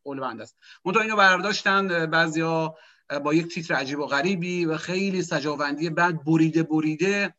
قول 0.03 0.23
است. 0.23 0.57
منتها 0.85 1.01
اینو 1.01 1.15
برداشتن 1.15 2.05
بعضیا 2.05 2.75
با 3.23 3.33
یک 3.33 3.53
تیتر 3.53 3.73
عجیب 3.73 3.99
و 3.99 4.05
غریبی 4.05 4.65
و 4.65 4.77
خیلی 4.77 5.21
سجاوندی 5.21 5.89
بعد 5.89 6.25
بریده 6.25 6.63
بریده. 6.63 7.35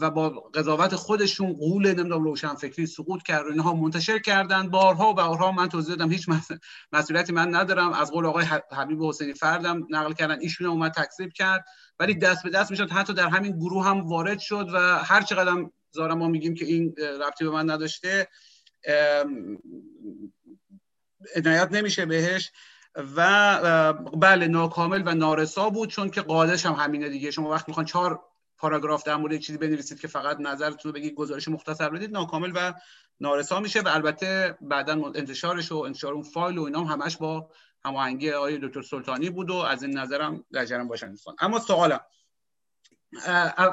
و 0.00 0.10
با 0.10 0.28
قضاوت 0.28 0.94
خودشون 0.94 1.52
قول 1.52 1.86
نمی‌دونم 1.86 2.24
روشن 2.24 2.54
فکری 2.54 2.86
سقوط 2.86 3.22
کرد 3.22 3.46
اینها 3.46 3.74
منتشر 3.74 4.18
کردن. 4.18 4.68
بارها 4.68 5.10
و 5.10 5.14
بارها 5.14 5.52
من 5.52 5.68
توضیح 5.68 5.94
دادم 5.94 6.10
هیچ 6.10 6.28
مسئولیتی 6.92 7.32
من 7.32 7.54
ندارم. 7.54 7.92
از 7.92 8.10
قول 8.10 8.26
آقای 8.26 8.44
حبیب 8.72 9.02
حسینی 9.02 9.34
فردم 9.34 9.86
نقل 9.90 10.12
کردن 10.12 10.40
ایشون 10.40 10.66
اومد 10.66 10.92
تکذیب 10.92 11.32
کرد. 11.32 11.64
ولی 11.98 12.14
دست 12.14 12.42
به 12.42 12.50
دست 12.50 12.70
می‌شد 12.70 12.90
حتی 12.90 13.14
در 13.14 13.28
همین 13.28 13.58
گروه 13.58 13.86
هم 13.86 14.00
وارد 14.08 14.38
شد 14.38 14.68
و 14.74 14.78
هر 14.98 15.22
چقدر 15.22 15.66
زارا 15.90 16.14
ما 16.14 16.28
میگیم 16.28 16.54
که 16.54 16.64
این 16.64 16.94
ربطی 17.20 17.44
به 17.44 17.50
من 17.50 17.70
نداشته 17.70 18.28
عنایت 21.36 21.68
نمیشه 21.72 22.06
بهش. 22.06 22.50
و 23.16 23.92
بله 23.92 24.46
ناکامل 24.46 25.02
و 25.06 25.14
نارسا 25.14 25.70
بود 25.70 25.88
چون 25.88 26.10
که 26.10 26.20
قادش 26.20 26.66
هم 26.66 26.72
همینه 26.72 27.08
دیگه. 27.08 27.30
شما 27.30 27.50
وقت 27.50 27.68
می‌خوان 27.68 27.86
چهار 27.86 28.20
پاراگراف 28.64 29.02
در 29.02 29.16
مورد 29.16 29.36
چیزی 29.36 29.58
بنویسید 29.58 30.00
که 30.00 30.08
فقط 30.08 30.40
نظرتون 30.40 30.92
رو 30.92 30.92
بگید 30.92 31.14
گزارش 31.14 31.48
مختصر 31.48 31.88
بدید 31.88 32.12
ناکامل 32.12 32.52
و 32.54 32.72
نارسا 33.20 33.60
میشه 33.60 33.80
و 33.80 33.88
البته 33.88 34.58
بعدا 34.60 35.12
انتشارش 35.14 35.72
و 35.72 35.76
انتشار 35.76 36.12
اون 36.12 36.22
فایل 36.22 36.58
و 36.58 36.62
اینا 36.62 36.84
هم 36.84 37.00
همش 37.00 37.16
با 37.16 37.50
هماهنگی 37.84 38.30
آقای 38.30 38.58
دکتر 38.58 38.82
سلطانی 38.82 39.30
بود 39.30 39.50
و 39.50 39.54
از 39.54 39.82
این 39.82 39.98
نظرم 39.98 40.44
جریان 40.52 40.88
باشن 40.88 41.10
دوستان. 41.10 41.36
اما 41.40 41.58
سوالم 41.60 42.00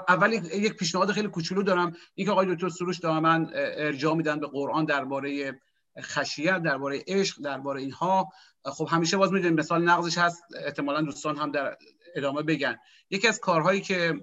اول 0.08 0.34
یک 0.34 0.74
پیشنهاد 0.74 1.12
خیلی 1.12 1.28
کوچولو 1.28 1.64
دارم. 1.64 1.96
اینکه 2.16 2.32
آقای 2.32 2.56
دکتر 2.56 2.70
سروش 2.70 3.00
دائما 3.00 3.48
ارجاع 3.54 4.16
میدن 4.16 4.40
به 4.40 4.48
قرآن 4.48 4.86
درباره 4.86 5.60
خشیت 6.02 6.62
درباره 6.64 7.04
عشق 7.08 7.42
درباره 7.42 7.82
اینها. 7.82 8.30
خب 8.66 8.88
همیشه 8.92 9.18
باز 9.18 9.34
می‌دونیم 9.34 9.60
مثال 9.60 9.84
نقضش 9.84 10.18
هست. 10.18 10.44
احتمالا 10.66 11.02
دوستان 11.02 11.38
هم 11.38 11.52
در 11.52 11.78
ادامه 12.16 12.42
بگن. 12.42 12.78
یکی 13.10 13.28
از 13.28 13.40
کارهایی 13.40 13.82
که 13.82 14.14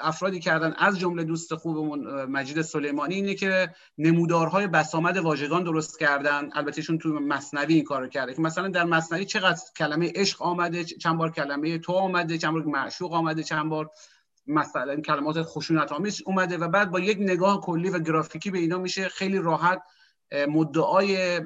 افرادی 0.00 0.40
کردن 0.40 0.74
از 0.78 0.98
جمله 0.98 1.24
دوست 1.24 1.54
خوبمون 1.54 2.24
مجید 2.24 2.62
سلیمانی 2.62 3.14
اینه 3.14 3.34
که 3.34 3.74
نمودارهای 3.98 4.66
بسامد 4.66 5.16
واژگان 5.16 5.64
درست 5.64 5.98
کردن. 5.98 6.50
البته 6.52 6.82
چون 6.82 6.98
تو 6.98 7.08
مصنوی 7.08 7.74
این 7.74 7.84
کارو 7.84 8.08
کرده 8.08 8.34
که 8.34 8.42
مثلا 8.42 8.68
در 8.68 8.84
مصنوی 8.84 9.24
چقدر 9.24 9.60
کلمه 9.76 10.12
عشق 10.14 10.42
آمده 10.42 10.84
چند 10.84 11.18
بار 11.18 11.30
کلمه 11.30 11.78
تو 11.78 11.92
آمده 11.92 12.38
چند 12.38 12.52
بار 12.52 12.64
معشوق 12.64 13.12
آمده 13.12 13.42
چند 13.42 13.68
بار 13.68 13.90
مثلا 14.46 15.00
کلمات 15.00 15.42
خشونت 15.42 15.92
آمیز 15.92 16.22
اومده 16.26 16.58
و 16.58 16.68
بعد 16.68 16.90
با 16.90 17.00
یک 17.00 17.18
نگاه 17.20 17.60
کلی 17.60 17.90
و 17.90 17.98
گرافیکی 17.98 18.50
به 18.50 18.58
اینا 18.58 18.78
میشه. 18.78 19.08
خیلی 19.08 19.38
راحت 19.38 19.82
مدعای 20.48 21.40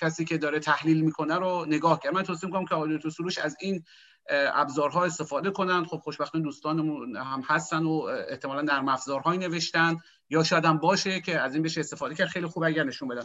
کسی 0.00 0.24
که 0.24 0.38
داره 0.38 0.58
تحلیل 0.58 1.00
می‌کنه 1.00 1.34
رو 1.34 1.64
نگاه 1.68 2.00
کرد. 2.00 2.14
من 2.14 2.22
توصیه 2.22 2.46
می‌کنم 2.46 2.64
که 2.64 2.74
آقای 2.74 2.98
سروش 3.10 3.38
از 3.38 3.56
این 3.60 3.84
ابزارها 4.30 5.04
استفاده 5.04 5.50
کنند. 5.50 5.86
خب 5.86 5.96
خوشبختانه 5.96 6.44
دوستانمون 6.44 7.16
هم 7.16 7.42
هستن 7.46 7.84
و 7.84 8.06
احتمالا 8.28 8.60
نرم 8.60 8.88
افزارهایی 8.88 9.38
نوشتن. 9.38 9.96
یا 10.30 10.42
شاید 10.42 10.64
هم 10.64 10.78
باشه 10.78 11.20
که 11.20 11.40
از 11.40 11.54
این 11.54 11.62
بشه 11.62 11.80
استفاده 11.80 12.14
کرد 12.14 12.28
خیلی 12.28 12.46
خوب 12.46 12.62
اگر 12.62 12.84
نشون 12.84 13.08
بدن. 13.08 13.24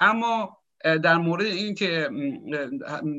اما 0.00 0.56
در 1.02 1.16
مورد 1.16 1.44
این 1.46 1.74
که 1.74 2.10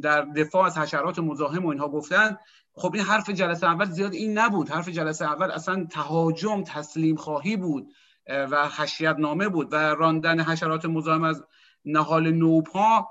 در 0.04 0.22
دفاع 0.22 0.66
از 0.66 0.78
حشرات 0.78 1.20
مزاحم 1.20 1.66
و 1.66 1.70
اینها 1.70 1.88
گفتن 1.88 2.38
خب 2.74 2.92
این 2.94 3.04
حرف 3.04 3.30
جلسه 3.30 3.68
اول 3.68 3.86
زیاد 3.86 4.14
این 4.14 4.38
نبود. 4.38 4.70
حرف 4.70 4.90
جلسه 4.90 5.26
اول 5.26 5.52
اصلا 5.52 5.88
تهاجم 5.92 6.64
تسلیم 6.64 7.16
خواهی 7.16 7.58
بود 7.58 7.88
و 8.28 8.70
خشیت 8.70 9.16
نامه 9.20 9.50
بود 9.50 9.74
و 9.74 9.76
راندن 9.76 10.40
حشرات 10.40 10.86
مزاحم 10.86 11.24
از 11.24 11.44
نهال 11.86 12.32
نوپا 12.32 13.08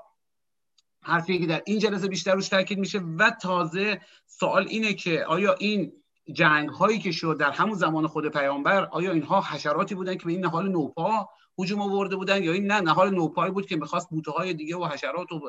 حرفی 1.03 1.39
که 1.39 1.45
در 1.45 1.61
این 1.65 1.79
جلسه 1.79 2.07
بیشتر 2.07 2.33
روش 2.33 2.49
تاکید 2.49 2.79
میشه 2.79 2.99
و 2.99 3.31
تازه 3.41 4.01
سوال 4.27 4.67
اینه 4.69 4.93
که 4.93 5.25
آیا 5.25 5.53
این 5.59 5.93
جنگ 6.33 6.69
هایی 6.69 6.99
که 6.99 7.11
شد 7.11 7.37
در 7.39 7.51
همون 7.51 7.73
زمان 7.73 8.07
خود 8.07 8.27
پیامبر 8.27 8.85
آیا 8.85 9.11
اینها 9.11 9.41
حشراتی 9.41 9.95
بودن 9.95 10.15
که 10.15 10.25
به 10.25 10.31
این 10.31 10.45
نهال 10.45 10.69
نوپا 10.69 11.29
هجوم 11.59 11.81
آورده 11.81 12.15
بودن 12.15 12.43
یا 12.43 12.53
این 12.53 12.71
نه 12.71 12.81
نهال 12.81 13.15
نوپایی 13.15 13.51
بود 13.51 13.65
که 13.65 13.75
می‌خواست 13.75 14.09
بوته 14.09 14.31
های 14.31 14.53
دیگه 14.53 14.77
و 14.77 14.85
حشرات 14.85 15.31
و 15.31 15.39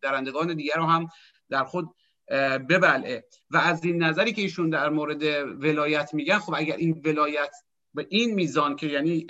درندگان 0.00 0.54
دیگر 0.54 0.74
رو 0.76 0.86
هم 0.86 1.08
در 1.50 1.64
خود 1.64 1.94
ببلعه. 2.68 3.24
و 3.50 3.56
از 3.56 3.84
این 3.84 4.02
نظری 4.02 4.32
که 4.32 4.42
ایشون 4.42 4.70
در 4.70 4.88
مورد 4.88 5.22
ولایت 5.62 6.14
میگن 6.14 6.38
خب 6.38 6.54
اگر 6.56 6.76
این 6.76 7.02
ولایت 7.04 7.56
به 7.96 8.06
این 8.08 8.34
میزان 8.34 8.76
که 8.76 8.86
یعنی 8.86 9.26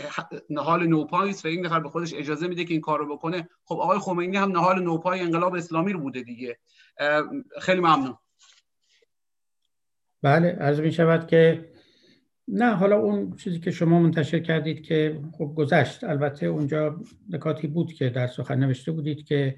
نهال 0.50 0.86
نوپایی 0.86 1.32
و 1.44 1.46
این 1.46 1.66
نفر 1.66 1.80
به 1.80 1.88
خودش 1.88 2.14
اجازه 2.14 2.48
میده 2.48 2.64
که 2.64 2.72
این 2.72 2.80
کار 2.80 2.98
رو 2.98 3.16
بکنه. 3.16 3.48
خب 3.64 3.74
آقای 3.74 3.98
خمینی 3.98 4.36
هم 4.36 4.50
نهال 4.52 4.82
نوپای 4.82 5.20
انقلاب 5.20 5.54
اسلامی 5.54 5.92
رو 5.92 6.00
بوده 6.00 6.22
دیگه. 6.22 6.58
خیلی 7.60 7.80
ممنون. 7.80 8.16
بله 10.22 10.48
عرض 10.48 10.80
می 10.80 10.92
شود 10.92 11.26
که 11.26 11.70
نه 12.48 12.74
حالا 12.74 12.96
اون 12.96 13.36
چیزی 13.36 13.60
که 13.60 13.70
شما 13.70 14.00
منتشر 14.00 14.38
کردید 14.38 14.82
که 14.82 15.20
خب 15.38 15.52
گذشت. 15.56 16.04
البته 16.04 16.46
اونجا 16.46 17.00
نکاتی 17.30 17.66
بود 17.66 17.92
که 17.92 18.10
در 18.10 18.26
سخن 18.26 18.58
نوشته 18.58 18.92
بودید 18.92 19.26
که 19.26 19.56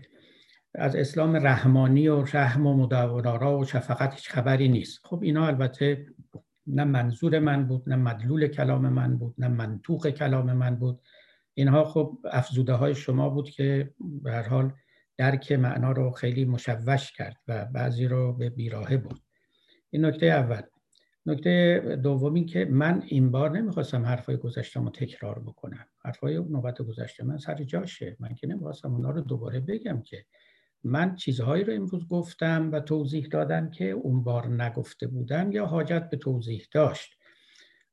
از 0.74 0.96
اسلام 0.96 1.36
رحمانی 1.36 2.08
و 2.08 2.22
رحم 2.22 2.66
و 2.66 2.74
مدورارا 2.74 3.58
و 3.58 3.64
شفقت 3.64 4.14
هیچ 4.14 4.30
خبری 4.30 4.68
نیست. 4.68 5.00
خب 5.06 5.22
اینا 5.22 5.46
البته 5.46 6.06
نه 6.68 6.84
منظور 6.84 7.38
من 7.38 7.66
بود 7.66 7.88
نه 7.88 7.96
مدلول 7.96 8.46
کلام 8.46 8.88
من 8.88 9.18
بود 9.18 9.34
نه 9.38 9.48
منطوق 9.48 10.08
کلام 10.08 10.52
من 10.52 10.76
بود. 10.76 11.00
اینها 11.54 11.84
خب 11.84 12.18
افزوده 12.24 12.72
های 12.72 12.94
شما 12.94 13.28
بود 13.28 13.50
که 13.50 13.94
به 14.22 14.32
هر 14.32 14.48
حال 14.48 14.72
درک 15.16 15.52
معنا 15.52 15.92
رو 15.92 16.10
خیلی 16.10 16.44
مشوش 16.44 17.12
کرد 17.12 17.36
و 17.48 17.64
بعضی 17.64 18.06
رو 18.06 18.32
به 18.32 18.50
بیراهه 18.50 18.96
بود 18.96 19.20
این 19.90 20.04
نکته 20.04 20.26
اول. 20.26 20.62
نکته 21.26 21.80
دومی 22.02 22.44
که 22.44 22.64
من 22.64 23.02
این 23.06 23.30
بار 23.30 23.50
نمی‌خواستم 23.50 24.06
حرفای 24.06 24.36
گذشتم 24.36 24.84
رو 24.84 24.90
تکرار 24.90 25.38
بکنم. 25.38 25.86
حرفای 26.04 26.34
نوبت 26.34 26.82
گذشته 26.82 27.24
من 27.24 27.38
سر 27.38 27.54
جاشه. 27.54 28.16
من 28.20 28.34
که 28.34 28.46
نمی‌خواستم 28.46 28.94
اونا 28.94 29.10
رو 29.10 29.20
دوباره 29.20 29.60
بگم 29.60 30.02
که 30.02 30.24
من 30.84 31.16
چیزهایی 31.16 31.64
رو 31.64 31.74
امروز 31.74 32.08
گفتم 32.08 32.72
و 32.72 32.80
توضیح 32.80 33.26
دادم 33.26 33.70
که 33.70 33.90
اون 33.90 34.24
بار 34.24 34.48
نگفته 34.48 35.06
بودم 35.06 35.52
یا 35.52 35.66
حاجت 35.66 36.10
به 36.10 36.16
توضیح 36.16 36.66
داشت. 36.72 37.18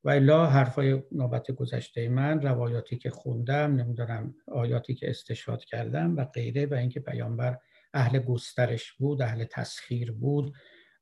و 0.03 0.09
الا 0.09 0.45
حرفای 0.45 1.03
نوبت 1.11 1.51
گذشته 1.51 2.09
من 2.09 2.41
روایاتی 2.41 2.97
که 2.97 3.09
خوندم 3.09 3.75
نمی‌دونم 3.75 4.35
آیاتی 4.47 4.95
که 4.95 5.09
استشهاد 5.09 5.63
کردم 5.63 6.15
و 6.15 6.25
غیره 6.25 6.65
و 6.65 6.73
اینکه 6.73 6.99
پیامبر 6.99 7.57
اهل 7.93 8.19
گسترش 8.19 8.93
بود 8.93 9.21
اهل 9.21 9.43
تسخیر 9.43 10.11
بود 10.11 10.53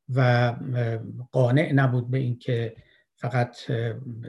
و 0.10 0.54
قانع 1.32 1.72
نبود 1.72 2.12
به 2.12 2.18
اینکه 2.18 2.76
فقط 3.16 3.58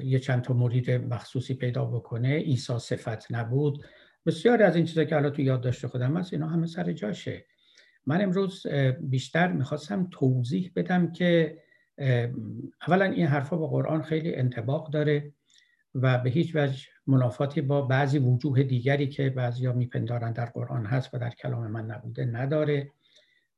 یه 0.02 0.18
چند 0.18 0.42
تا 0.42 0.54
مرید 0.54 0.90
مخصوصی 0.90 1.54
پیدا 1.54 1.84
بکنه 1.84 2.36
عیسی 2.38 2.78
صفت 2.78 3.32
نبود. 3.32 3.84
بسیاری 4.26 4.62
از 4.62 4.76
این 4.76 4.84
چیزا 4.84 5.04
که 5.04 5.14
حالا 5.14 5.30
تو 5.30 5.42
یاد 5.42 5.60
داشته 5.60 5.88
خودم 5.88 6.16
هست 6.16 6.32
اینا 6.32 6.48
همه 6.48 6.66
سر 6.66 6.92
جاشه. 6.92 7.44
من 8.06 8.22
امروز 8.22 8.66
بیشتر 9.00 9.52
می‌خواستم 9.52 10.08
توضیح 10.10 10.72
بدم 10.76 11.12
که 11.12 11.58
اولا 12.88 13.04
این 13.04 13.26
حرفا 13.26 13.56
با 13.56 13.66
قرآن 13.66 14.02
خیلی 14.02 14.34
انتباق 14.34 14.90
داره 14.90 15.32
و 15.94 16.18
به 16.18 16.30
هیچ 16.30 16.56
وجه 16.56 16.86
منافاتی 17.06 17.60
با 17.60 17.82
بعضی 17.82 18.18
وجوه 18.18 18.62
دیگری 18.62 19.08
که 19.08 19.30
بعضیا 19.30 19.72
میپندارن 19.72 20.32
در 20.32 20.46
قرآن 20.46 20.86
هست 20.86 21.14
و 21.14 21.18
در 21.18 21.30
کلام 21.30 21.66
من 21.70 21.86
نبوده 21.86 22.24
نداره. 22.24 22.90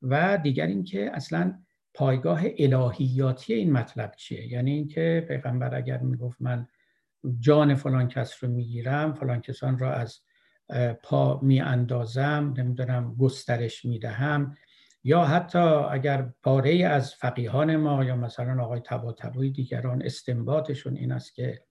و 0.03 0.39
دیگر 0.43 0.67
اینکه 0.67 1.11
اصلا 1.15 1.59
پایگاه 1.95 2.43
الهیاتی 2.59 3.55
این 3.55 3.73
مطلب 3.73 4.13
چیه؟ 4.17 4.53
یعنی 4.53 4.71
اینکه 4.71 5.25
پیغمبر 5.29 5.75
اگر 5.75 5.99
می‌گفت 5.99 6.43
من 6.43 6.69
جان 7.41 7.75
فلان 7.75 8.09
کس 8.09 8.45
رو 8.45 8.51
می‌گیرم 8.51 9.15
فلان 9.15 9.41
کسان 9.41 9.79
را 9.79 9.93
از 9.93 10.21
پا 11.03 11.41
می 11.43 11.61
اندازم 11.61 12.55
نمی‌دونم 12.59 13.15
گسترش 13.19 13.85
می‌دهم. 13.85 14.57
یا 15.05 15.25
حتی 15.25 15.59
اگر 15.59 16.33
پاره 16.43 16.85
از 16.85 17.15
فقیهان 17.15 17.77
ما 17.77 18.05
یا 18.05 18.17
مثلا 18.17 18.63
آقای 18.65 18.81
تبا 18.81 19.13
تبایی 19.13 19.51
دیگران 19.51 20.03
استنباطشون 20.03 20.97
این 20.97 21.13
است 21.13 21.35
که 21.35 21.63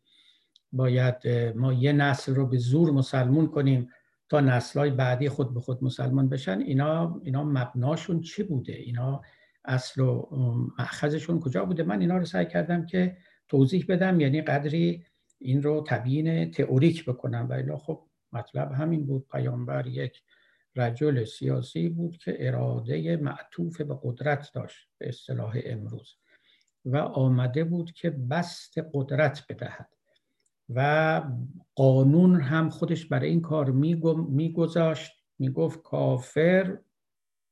باید 0.71 1.27
ما 1.55 1.73
یه 1.73 1.93
نسل 1.93 2.35
رو 2.35 2.47
به 2.47 2.57
زور 2.57 2.91
مسلمون 2.91 3.47
کنیم 3.47 3.89
تا 4.29 4.39
نسلهای 4.39 4.91
بعدی 4.91 5.29
خود 5.29 5.53
به 5.53 5.59
خود 5.59 5.83
مسلمان 5.83 6.29
بشن. 6.29 6.59
اینا 6.59 7.21
اینا 7.23 7.43
مبناشون 7.43 8.21
چی 8.21 8.43
بوده؟ 8.43 8.73
اینا 8.73 9.21
اصل 9.65 10.01
و 10.01 10.27
مأخذشون 10.79 11.39
کجا 11.39 11.65
بوده؟ 11.65 11.83
من 11.83 12.01
اینا 12.01 12.17
رو 12.17 12.25
سعی 12.25 12.45
کردم 12.45 12.85
که 12.85 13.17
توضیح 13.47 13.85
بدم 13.89 14.19
یعنی 14.19 14.41
قدری 14.41 15.05
این 15.39 15.63
رو 15.63 15.83
تبیین 15.87 16.51
تئوریک 16.51 17.05
بکنم. 17.05 17.47
و 17.49 17.77
خب 17.77 18.07
مطلب 18.33 18.71
همین 18.71 19.05
بود 19.05 19.27
پیامبر 19.31 19.87
یک 19.87 20.21
رجل 20.75 21.23
سیاسی 21.23 21.89
بود 21.89 22.17
که 22.17 22.47
اراده 22.47 23.17
معطوف 23.17 23.81
به 23.81 23.99
قدرت 24.03 24.51
داشت 24.53 24.87
به 24.97 25.09
اصطلاح 25.09 25.57
امروز. 25.65 26.17
و 26.85 26.97
آمده 26.97 27.63
بود 27.63 27.91
که 27.91 28.09
بست 28.09 28.77
قدرت 28.93 29.45
بدهد. 29.49 29.89
و 30.69 31.21
قانون 31.75 32.41
هم 32.41 32.69
خودش 32.69 33.05
برای 33.05 33.29
این 33.29 33.41
کار 33.41 33.71
میگذاشت 34.29 35.11
می‌گفت 35.39 35.81
کافر 35.81 36.77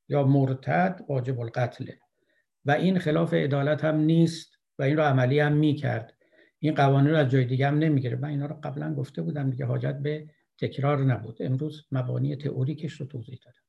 یا 0.10 0.24
مرتد 0.24 1.06
واجب 1.10 1.40
القتله 1.40 2.00
و 2.66 2.72
این 2.72 3.00
خلاف 3.00 3.34
عدالت 3.34 3.84
هم 3.84 3.96
نیست 3.96 4.58
و 4.80 4.84
این 4.84 4.98
رو 4.98 5.04
عملی 5.04 5.40
هم 5.40 5.54
می‌کرد. 5.54 6.14
این 6.60 6.76
قوانین 6.76 7.12
رو 7.12 7.18
از 7.18 7.30
جای 7.30 7.46
دیگه 7.46 7.68
هم 7.68 7.78
نمی‌گیره 7.78 8.16
من 8.16 8.30
اینا 8.30 8.46
رو 8.46 8.56
قبلا 8.64 8.94
گفته 8.94 9.22
بودم 9.22 9.50
دیگه 9.50 9.66
حاجت 9.66 9.96
به 9.96 10.30
تکرار 10.62 10.98
نبود. 10.98 11.38
امروز 11.40 11.86
مبانی 11.92 12.36
تئوریکش 12.36 12.94
رو 12.94 13.06
توضیح 13.06 13.40
دادم. 13.46 13.64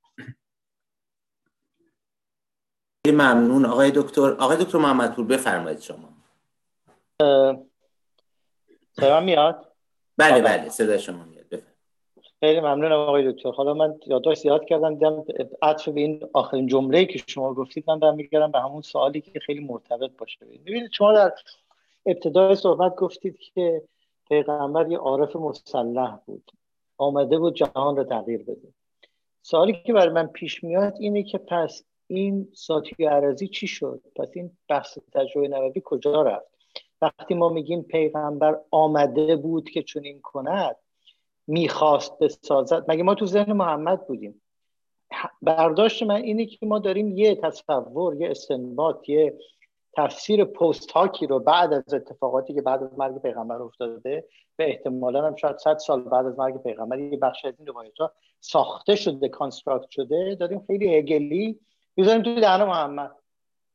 ممنون. 3.06 3.64
آقای 3.64 3.92
دکتر 3.94 4.32
آقای 4.32 4.64
دکتر 4.64 4.78
محمدپور 4.78 5.24
بفرمایید 5.24 5.80
شما. 5.80 6.08
صدا 8.92 9.20
میاد؟ 9.20 9.72
بله 10.16 10.42
بله 10.42 10.68
صدا 10.68 10.98
شما 10.98 11.24
میاد. 11.24 11.44
خیلی 12.40 12.60
ممنونم 12.60 12.92
آقای 12.92 13.32
دکتر. 13.32 13.50
حالا 13.50 13.74
من 13.74 14.00
یادداشت 14.06 14.42
زیاد 14.42 14.64
کردم 14.64 14.94
دیدم 14.94 15.24
عطف 15.62 15.88
به 15.88 16.00
این 16.00 16.28
آخرین 16.32 16.66
جمله 16.66 17.04
که 17.04 17.22
شما 17.26 17.54
گفتید 17.54 17.84
من 17.86 17.98
برم 17.98 18.14
میگردم 18.14 18.50
به 18.50 18.60
همون 18.60 18.82
سوالی 18.82 19.20
که 19.20 19.40
خیلی 19.40 19.60
مرتبط 19.60 20.10
باشه. 20.18 20.46
ببینید 20.46 20.90
شما 20.92 21.12
در 21.12 21.32
ابتدای 22.06 22.54
صحبت 22.54 22.94
گفتید 22.94 23.38
که 23.38 23.82
پیغمبر 24.28 24.90
یه 24.90 24.98
عارف 24.98 25.36
مسلح 25.36 26.16
بود. 26.26 26.50
آمده 26.98 27.38
بود 27.38 27.54
جهان 27.54 27.96
رو 27.96 28.04
تغییر 28.04 28.42
بده. 28.42 28.74
سوالی 29.42 29.82
که 29.86 29.92
برای 29.92 30.12
من 30.14 30.26
پیش 30.26 30.64
میاد 30.64 30.94
اینه 31.00 31.22
که 31.22 31.38
پس 31.38 31.84
این 32.06 32.48
ساتی 32.52 33.04
عرضی 33.04 33.48
چی 33.48 33.66
شد؟ 33.66 34.02
پس 34.16 34.30
این 34.34 34.50
بحث 34.68 34.98
تجربه 35.12 35.48
نبوی 35.48 35.82
کجا 35.84 36.22
رفت؟ 36.22 36.46
وقتی 37.02 37.34
ما 37.34 37.48
میگیم 37.48 37.82
پیغمبر 37.82 38.60
آمده 38.70 39.36
بود 39.36 39.70
که 39.70 39.82
چنین 39.82 40.20
کند 40.20 40.76
می‌خواست 41.46 42.18
بسازد. 42.18 42.84
مگه 42.88 43.02
ما 43.02 43.14
تو 43.14 43.26
ذهن 43.26 43.52
محمد 43.52 44.06
بودیم؟ 44.06 44.42
برداشت 45.42 46.02
من 46.02 46.22
اینه 46.22 46.46
که 46.46 46.66
ما 46.66 46.78
داریم 46.78 47.18
یه 47.18 47.34
تصور 47.34 48.16
یه 48.16 48.30
استنباط 48.30 49.08
یه 49.08 49.38
تفسیر 49.96 50.44
پست 50.44 50.90
هاکی 50.90 51.26
رو 51.26 51.38
بعد 51.38 51.72
از 51.72 51.94
اتفاقاتی 51.94 52.54
که 52.54 52.62
بعد 52.62 52.82
از 52.82 52.98
مرگ 52.98 53.22
پیغمبر 53.22 53.62
افتاده 53.62 54.28
و 54.58 54.62
احتمالا 54.62 55.26
هم 55.26 55.36
شاید 55.36 55.58
100 55.58 55.78
سال 55.78 56.02
بعد 56.02 56.26
از 56.26 56.38
مرگ 56.38 56.62
پیغمبر 56.62 56.98
یه 56.98 57.18
بخش 57.18 57.44
از 57.44 57.54
این 57.58 57.66
روایت 57.66 58.00
ها 58.00 58.12
ساخته 58.40 58.96
شده 58.96 59.28
کانستراکت 59.28 59.90
شده. 59.90 60.34
داریم 60.34 60.64
خیلی 60.66 60.94
هگلی 60.94 61.60
می‌ذاریم 61.96 62.22
توی 62.22 62.40
دهن 62.40 62.64
محمد. 62.64 63.10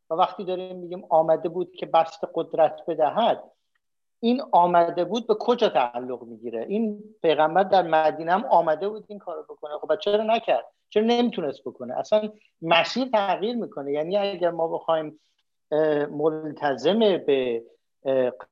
و 0.10 0.14
وقتی 0.14 0.44
داریم 0.44 0.76
میگیم 0.76 1.06
آمده 1.10 1.50
بود 1.50 1.72
که 1.72 1.86
بست 1.86 2.20
قدرت 2.34 2.82
بدهد 2.88 3.44
این 4.20 4.42
آمده 4.52 5.06
بود 5.06 5.28
به 5.28 5.36
کجا 5.36 5.70
تعلق 5.70 6.24
می‌گیره؟ 6.24 6.66
این 6.70 7.04
پیغمبر 7.22 7.64
در 7.64 7.82
مدینه 7.82 8.32
هم 8.32 8.46
آمده 8.46 8.90
بود 8.90 9.06
این 9.08 9.20
کارو 9.20 9.44
بکنه. 9.44 9.78
خب 9.78 9.96
چرا 9.96 10.24
نکرد؟ 10.24 10.66
چرا 10.90 11.04
نمی‌تونست 11.04 11.62
بکنه؟ 11.62 11.98
اصلا 11.98 12.30
مسیر 12.62 13.08
تغییر 13.14 13.56
می‌کنه. 13.56 13.92
یعنی 13.92 14.18
اگر 14.18 14.52
ما 14.52 14.68
بخوایم 14.68 15.20
ملتزم 16.12 17.00
به 17.00 17.64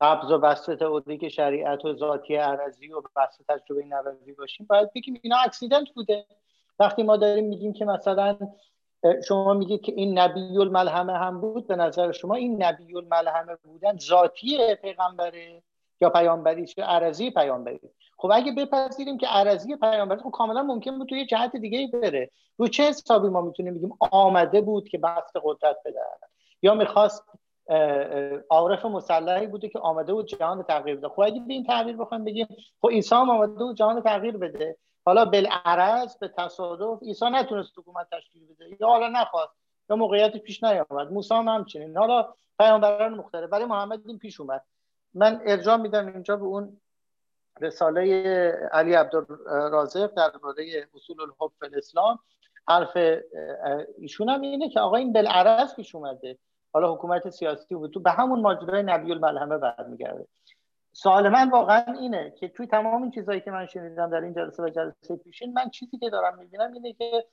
قبض 0.02 0.32
و 0.32 0.38
بسط 0.38 0.80
تئوریک 0.80 1.28
شریعت 1.28 1.86
و 1.86 1.96
ذاتی 1.96 2.36
عرضی 2.36 2.94
و 2.94 3.02
بسط 3.02 3.42
تجربه 3.50 3.86
نبوی 3.86 4.34
باشیم. 4.34 4.66
باید 4.70 4.94
بگیم 4.96 5.20
اینا 5.22 5.38
اکسیدنت 5.46 5.90
بوده. 5.96 6.26
وقتی 6.80 7.04
ما 7.04 7.18
داریم 7.18 7.46
میگیم 7.46 7.74
که 7.74 7.86
مثلا 7.86 8.38
شما 9.28 9.54
میگید 9.54 9.82
که 9.82 9.92
این 9.92 10.20
نبی 10.20 10.58
الملهمه 10.58 11.14
هم 11.14 11.42
بود 11.42 11.68
به 11.68 11.76
نظر 11.76 12.12
شما 12.12 12.36
این 12.36 12.64
نبی 12.64 12.96
الملهمه 12.96 13.56
بودن 13.64 13.98
ذاتی 13.98 14.76
پیغمبره 14.76 15.64
یا 16.02 16.10
پیامبری 16.10 16.66
چه 16.66 16.82
عرضی 16.82 17.32
پیامبری؟ 17.32 17.80
خب 18.18 18.30
اگه 18.34 18.52
بپذیریم 18.52 19.18
که 19.18 19.28
عرضی 19.28 19.76
پیامبری 19.76 20.20
خب 20.20 20.30
کاملا 20.30 20.64
ممکن 20.64 20.98
بود 20.98 21.08
توی 21.08 21.26
جهت 21.26 21.56
دیگه 21.56 21.88
بره. 21.94 22.32
رو 22.58 22.68
چه 22.68 22.84
حسابی 22.84 23.30
ما 23.30 23.42
می‌تونیم 23.42 23.74
بگیم 23.74 23.98
آمده 24.12 24.62
بود 24.62 24.90
که 24.90 24.98
بحث 24.98 25.32
قدرت 25.44 25.78
بده؟ 25.86 26.00
یا 26.62 26.74
می‌خواست 26.74 27.24
عارف 28.50 28.86
مسلحی 28.86 29.48
بوده 29.48 29.70
که 29.70 29.80
آمده 29.80 30.14
بود 30.14 30.26
جهان 30.26 30.64
تغییر 30.64 30.96
بده. 30.96 31.10
خب 31.10 31.20
اگه 31.20 31.40
به 31.40 31.54
این 31.54 31.64
تعبیر 31.64 31.98
بخوایم 31.98 32.24
بگیم 32.24 32.48
خب 32.82 32.90
عیسی 32.90 33.16
آمده 33.16 33.64
بود 33.64 33.78
جهان 33.78 34.02
تغییر 34.02 34.38
بده. 34.38 34.78
حالا 35.06 35.26
بالعرض 35.26 36.18
به 36.18 36.28
تصادف 36.28 37.04
عیسی 37.04 37.26
نتونست 37.30 37.80
حکومت 37.80 38.08
تشکیل 38.12 38.48
بده. 38.48 38.78
یا 38.80 38.88
حالا 38.88 39.08
نخواست 39.08 39.54
یا 39.90 39.96
موقعیت 39.96 40.38
پیش 40.38 40.64
نیامد. 40.64 41.12
موسی 41.12 41.34
هم 41.34 41.48
همچنین. 41.48 41.98
حالا 41.98 42.34
پیامبران 42.60 43.14
مختلف. 43.14 43.50
برای 43.50 43.66
محمد 43.66 44.02
این 44.08 44.18
پیش 44.18 44.40
اومد. 44.40 44.64
من 45.14 45.42
ارجاع 45.46 45.78
میدم 45.78 46.08
اینجا 46.08 46.36
به 46.38 46.46
اون 46.46 46.82
رساله 47.62 48.02
علی 48.72 48.94
عبدالرازق 48.94 50.14
درباره 50.14 50.88
اصول 50.96 51.22
الحب 51.22 51.52
الاسلام. 51.62 52.20
حرف 52.68 52.98
ایشون 53.98 54.30
هم 54.30 54.42
اینه 54.42 54.70
که 54.70 54.80
آقا 54.80 54.96
این 54.96 55.14
بالعرض 55.14 55.76
پیش 55.76 55.96
اومده. 55.96 56.38
حالا 56.74 56.94
حکومت 56.94 57.30
سیاسی 57.30 57.76
بود. 57.76 57.94
تو 57.94 58.00
به 58.00 58.12
همون 58.12 58.42
ماجرای 58.42 58.84
نبی 58.84 59.12
الملهمه 59.12 59.58
برمیگرده. 59.58 60.28
سوال 60.92 61.30
من 61.30 61.50
واقعا 61.50 61.86
اینه 62.00 62.34
که 62.40 62.48
توی 62.48 62.68
تمام 62.68 63.02
این 63.02 63.12
چیزهایی 63.12 63.42
که 63.42 63.52
من 63.52 63.66
شنیدم 63.66 64.10
در 64.10 64.22
این 64.22 64.34
جلسه 64.34 64.64
و 64.64 64.70
جلسه 64.70 65.16
پیشین 65.16 65.54
من 65.54 65.70
چیزی 65.70 65.98
که 65.98 66.10
دارم 66.10 66.38
می‌بینم 66.40 66.74
اینه 66.74 66.94
که 66.94 67.26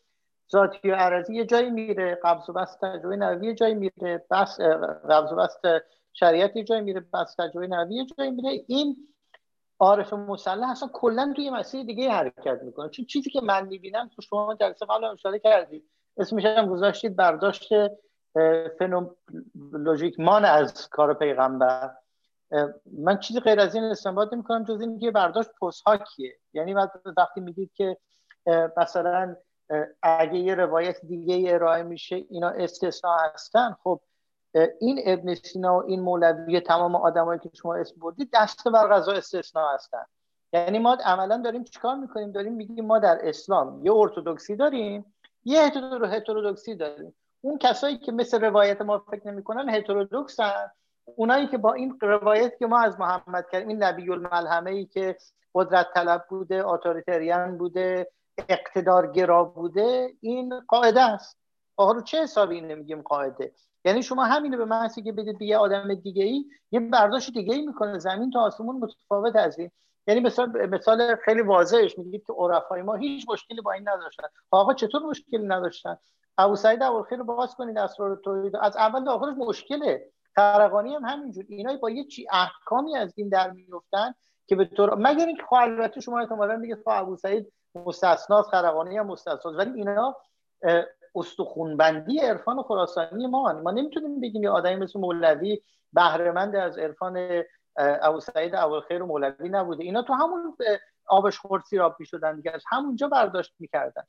ذاتی 0.53 0.91
و 0.91 0.95
عرضی 0.95 1.35
یه 1.35 1.45
جایی 1.45 1.71
میره 1.71 2.19
قبض 2.25 2.51
و 2.51 2.53
بست 2.53 2.81
تجربه 2.81 3.17
نوی 3.17 3.47
یه 3.47 3.55
جایی 3.55 3.75
میره 3.75 4.25
بس 4.31 4.61
قبض 5.11 5.33
و 5.33 5.37
بست 5.37 5.61
شریعت 6.13 6.57
یه 6.57 6.65
جایی 6.65 6.81
میره 6.81 7.01
بس 7.01 7.35
تجربه 7.35 7.67
نوی 7.67 7.95
یه 7.95 8.07
جایی 8.07 8.31
میره. 8.31 8.65
این 8.67 8.97
عارف 9.79 10.13
مسلح 10.13 10.71
اصلا 10.71 10.89
کلا 10.93 11.33
توی 11.37 11.51
مسیر 11.51 11.87
دیگه 11.87 12.11
حرکت 12.11 12.61
می‌کنه. 12.63 12.89
چون 12.89 13.05
چیزی 13.05 13.31
که 13.31 13.41
من 13.41 13.67
می‌بینم 13.67 14.11
تو 14.17 14.23
شما 14.23 14.55
جلسه 14.55 14.87
قبل 14.87 15.05
اشاره 15.05 15.39
کردید 15.39 15.91
اسمش 16.17 16.45
هم 16.45 16.67
گذاشتید 16.67 17.17
برداشت 17.17 17.69
فنولوژیک 18.79 20.21
مان 20.21 20.45
از 20.45 20.89
کار 20.89 21.15
پیغمبر. 21.15 21.91
من 22.99 23.19
چیزی 23.19 23.41
غیر 23.41 23.61
از 23.61 23.75
این 23.75 23.85
استنباط 23.85 24.33
می‌کنم 24.33 24.65
جز 24.65 24.81
اینکه 24.81 25.11
برداشت 25.11 25.51
پستهاکیه. 25.63 26.35
یعنی 26.53 26.75
وقتی 27.17 27.41
میگید 27.41 27.73
که 27.75 27.97
مثلا 28.77 29.37
اگه 30.03 30.39
یه 30.39 30.55
روایت 30.55 31.01
دیگه 31.01 31.55
ارائه 31.55 31.83
میشه 31.83 32.17
اینا 32.31 32.49
استثناء 32.49 33.17
هستن 33.35 33.77
خب 33.83 34.01
این 34.81 35.01
ابن 35.05 35.35
سینا 35.35 35.79
و 35.79 35.83
این 35.87 36.01
مولوی 36.01 36.61
تمام 36.61 36.97
آدمایی 36.97 37.41
که 37.41 37.51
شما 37.55 37.75
اسم 37.75 38.01
بردید 38.01 38.31
دست 38.33 38.69
بر 38.69 38.89
غذا 38.89 39.13
استثناء 39.13 39.75
هستن. 39.75 40.05
یعنی 40.53 40.79
ما 40.79 40.99
عملا 41.05 41.43
داریم 41.45 41.65
چیکار 41.65 41.95
می‌کنیم؟ 41.95 42.33
داریم 42.33 42.53
میگیم 42.53 42.87
ما 42.87 42.99
در 42.99 43.19
اسلام 43.23 43.87
یه 43.87 43.93
ارتودکسی 43.95 44.57
داریم 44.57 45.15
یه 45.45 45.63
هترودکسی 45.63 46.75
داریم. 46.75 47.15
اون 47.41 47.59
کسایی 47.59 47.99
که 47.99 48.13
مثل 48.13 48.41
روایت 48.41 48.83
ما 48.83 48.99
فکر 48.99 49.29
نمی‌کنن 49.29 49.69
هترودکسن. 49.69 50.71
اونایی 51.05 51.47
که 51.47 51.59
با 51.59 51.73
این 51.73 51.99
روایت 52.03 52.59
که 52.59 52.67
ما 52.67 52.81
از 52.81 53.01
محمد 53.01 53.47
کردیم 53.53 53.69
این 53.69 53.83
نبی 53.83 54.11
الملهمه 54.11 54.71
ای 54.71 54.87
که 54.87 55.17
قدرت 55.55 55.87
طلب 55.95 56.25
بوده 56.29 56.69
اتوریتریان 56.69 57.59
بوده 57.59 58.11
اقتدارگرا 58.49 59.45
بوده 59.45 60.11
این 60.21 60.61
قاعده 60.61 61.01
است. 61.01 61.39
آقا 61.77 61.93
رو 61.93 62.03
چه 62.03 62.23
حسابی 62.23 62.61
نمیگیم 62.61 63.03
قاعده؟ 63.03 63.53
یعنی 63.85 64.03
شما 64.03 64.25
همینو 64.25 64.57
به 64.57 64.65
معنی 64.65 65.03
که 65.05 65.13
بدید 65.13 65.39
به 65.39 65.47
یه 65.47 65.59
آدم 65.59 65.95
دیگه 65.95 66.25
ای 66.25 66.45
یه 66.71 66.81
برداشت 66.81 67.33
دیگه 67.33 67.55
ای 67.55 67.67
می‌کنه. 67.67 67.99
زمین 67.99 68.31
تا 68.31 68.41
آسمون 68.41 68.77
متفاوت 68.77 69.37
از 69.37 69.59
این. 69.59 69.71
یعنی 70.07 70.21
مثال 70.21 70.67
مثال 70.67 71.17
خیلی 71.17 71.43
واضحش 71.43 71.99
میگید 71.99 72.27
که 72.27 72.33
عرفای 72.33 72.83
ما 72.83 72.95
هیچ 72.95 73.27
مشکلی 73.29 73.61
با 73.61 73.73
این 73.73 73.89
نداشتن. 73.89 74.29
آقا 74.51 74.75
چطور 74.75 75.03
مشکلی 75.03 75.47
نداشتن؟ 75.47 75.97
ابو 76.39 76.57
سعید 76.57 76.83
اولخیر 76.83 77.19
رو 77.19 77.25
باز 77.25 77.55
کنید 77.55 77.79
اسرار 77.79 78.21
توحید. 78.25 78.57
از 78.57 78.77
اول 78.77 79.05
تا 79.05 79.13
آخرش 79.13 79.35
مشکله. 79.37 80.07
ترقانی 80.37 80.95
هم 80.95 81.05
همینجور. 81.05 81.45
اینا 81.49 81.77
با 81.77 81.91
یه 81.91 82.05
چی 82.05 82.27
احکامی 82.33 82.97
از 82.97 83.13
این 83.17 83.29
در 83.29 83.51
میفتن 83.51 84.15
که 84.47 84.57
به 84.57 84.65
طور 84.65 84.95
مگر 84.95 85.27
اینکه 85.27 85.43
خب 85.43 85.55
البته 85.55 86.01
شما 86.01 86.21
احتمالاً 86.21 86.57
میگه 86.57 86.77
خب 86.77 86.89
ابو 86.89 87.17
سعید 87.17 87.53
مستثناست 87.75 88.49
خرقانی 88.49 88.99
هم 88.99 89.07
مستثناست. 89.07 89.59
ولی 89.59 89.71
اینا 89.71 90.17
استخونبندی 91.15 92.19
عرفان 92.19 92.63
خراسانی 92.63 93.27
ما 93.27 93.53
ما 93.53 93.71
نمی‌تونیم 93.71 94.21
بگیم 94.21 94.43
یه 94.43 94.51
آدمی 94.51 94.77
مثل 94.77 95.01
مولوی 95.01 95.61
بهرهمند 95.93 96.57
از 96.57 96.79
عرفان 96.79 97.43
ابو 97.77 98.21
سعید 98.21 98.55
اول 98.55 98.81
خیر 98.81 99.03
و 99.03 99.07
مولوی 99.07 99.49
نبوده. 99.49 99.85
اینا 99.85 100.03
تو 100.03 100.13
همون 100.13 100.57
آبش 101.07 101.39
خورد 101.39 101.63
سیراب 101.65 101.97
شدن 102.05 102.37
دیگه. 102.37 102.51
از 102.55 102.65
همونجا 102.69 103.09
برداشت 103.09 103.55
می‌کردن. 103.59 104.03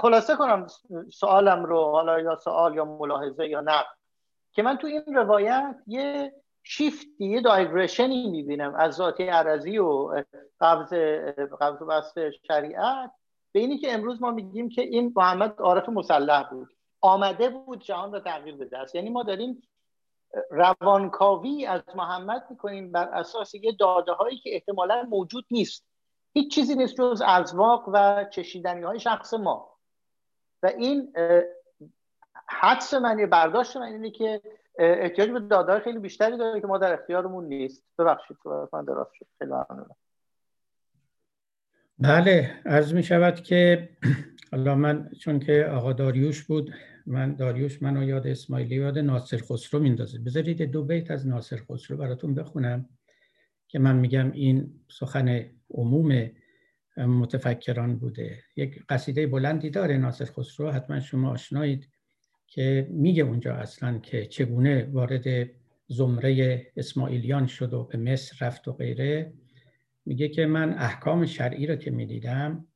خلاصه 0.00 0.36
کنم 0.36 0.66
سوالم 1.12 1.64
رو 1.64 1.84
حالا 1.84 2.20
یا 2.20 2.36
سوال 2.36 2.74
یا 2.74 2.84
ملاحظه 2.84 3.46
یا 3.46 3.60
نه 3.60 3.84
که 4.52 4.62
من 4.62 4.76
تو 4.76 4.86
این 4.86 5.14
روایت 5.14 5.76
یه 5.86 6.32
شیفتی 6.62 7.24
یه 7.24 7.40
دایگرشنی 7.40 8.30
می‌بینم 8.30 8.74
از 8.74 8.94
ذاتی 8.94 9.26
عرضی 9.26 9.78
و 9.78 10.22
قبض 10.60 10.92
قبض 11.60 11.82
و 11.82 11.86
بست 11.86 12.14
شریعت. 12.30 13.10
به 13.54 13.60
اینی 13.60 13.78
که 13.78 13.92
امروز 13.92 14.22
ما 14.22 14.30
میگیم 14.30 14.68
که 14.68 14.82
این 14.82 15.12
محمد 15.16 15.60
عارف 15.60 15.88
مسلح 15.88 16.50
بود. 16.50 16.68
آمده 17.00 17.48
بود 17.48 17.80
جهان 17.80 18.12
را 18.12 18.20
تغییر 18.20 18.56
بده. 18.56 18.78
است. 18.78 18.94
یعنی 18.94 19.10
ما 19.10 19.22
داریم 19.22 19.62
روانکاوی 20.50 21.66
از 21.66 21.82
محمد 21.94 22.46
می‌کنیم 22.50 22.92
بر 22.92 23.08
اساس 23.08 23.54
یه 23.54 23.72
داده 23.72 24.12
هایی 24.12 24.38
که 24.38 24.54
احتمالا 24.54 25.02
موجود 25.02 25.44
نیست. 25.50 25.84
هیچ 26.32 26.54
چیزی 26.54 26.74
نیست 26.74 26.94
جز 26.94 27.22
ازواق 27.26 27.88
و 27.92 28.24
چشیدنی 28.30 28.82
های 28.82 29.00
شخص 29.00 29.34
ما. 29.34 29.76
و 30.62 30.66
این 30.66 31.12
حدس 32.48 32.94
من 32.94 33.18
یه 33.18 33.26
برداشت 33.26 33.76
من 33.76 33.82
اینه 33.82 34.10
که 34.10 34.42
احتیاج 34.78 35.30
به 35.30 35.40
داده 35.40 35.78
خیلی 35.78 35.98
بیشتری 35.98 36.36
داره 36.36 36.60
که 36.60 36.66
ما 36.66 36.78
در 36.78 36.92
اختیارمون 36.92 37.44
نیست. 37.44 37.84
ببخشید 37.98 38.36
من 38.72 38.84
دراز 38.84 39.06
شد 39.14 39.26
خیلی 39.38 39.50
ممنونم. 39.50 39.96
بله 41.98 42.50
عرض 42.66 42.92
می 42.92 43.02
شود 43.02 43.42
که 43.42 43.88
حالا 44.50 44.74
من 44.74 45.10
چون 45.20 45.40
که 45.40 45.64
آقا 45.64 45.92
داریوش 45.92 46.42
بود 46.42 46.74
من 47.06 47.34
داریوش 47.34 47.82
منو 47.82 48.04
یاد 48.04 48.26
اسماعیلی 48.26 48.74
یاد 48.74 48.98
ناصر 48.98 49.36
خسرو 49.36 49.80
میندازه 49.80 50.18
بذارید 50.18 50.62
دو 50.62 50.84
بیت 50.84 51.10
از 51.10 51.26
ناصر 51.26 51.56
خسرو 51.56 51.96
براتون 51.96 52.34
بخونم 52.34 52.88
که 53.68 53.78
من 53.78 53.96
میگم 53.96 54.32
این 54.32 54.80
سخن 54.88 55.44
عموم 55.70 56.30
متفکران 56.96 57.96
بوده. 57.96 58.38
یک 58.56 58.82
قصیده 58.88 59.26
بلندی 59.26 59.70
داره 59.70 59.96
ناصر 59.96 60.24
خسرو 60.24 60.70
حتما 60.70 61.00
شما 61.00 61.30
آشنایید 61.30 61.88
که 62.46 62.88
میگه 62.90 63.22
اونجا 63.22 63.54
اصلا 63.54 63.98
که 63.98 64.26
چگونه 64.26 64.88
وارد 64.92 65.50
زمره 65.88 66.66
اسماعیلیان 66.76 67.46
شد 67.46 67.74
و 67.74 67.84
به 67.84 67.98
مصر 67.98 68.46
رفت 68.46 68.68
و 68.68 68.72
غیره. 68.72 69.32
میگه 70.06 70.28
که 70.28 70.46
من 70.46 70.74
احکام 70.78 71.26
شرعی 71.26 71.66
رو 71.66 71.76
که 71.76 71.90
می‌دیدم 71.90 72.66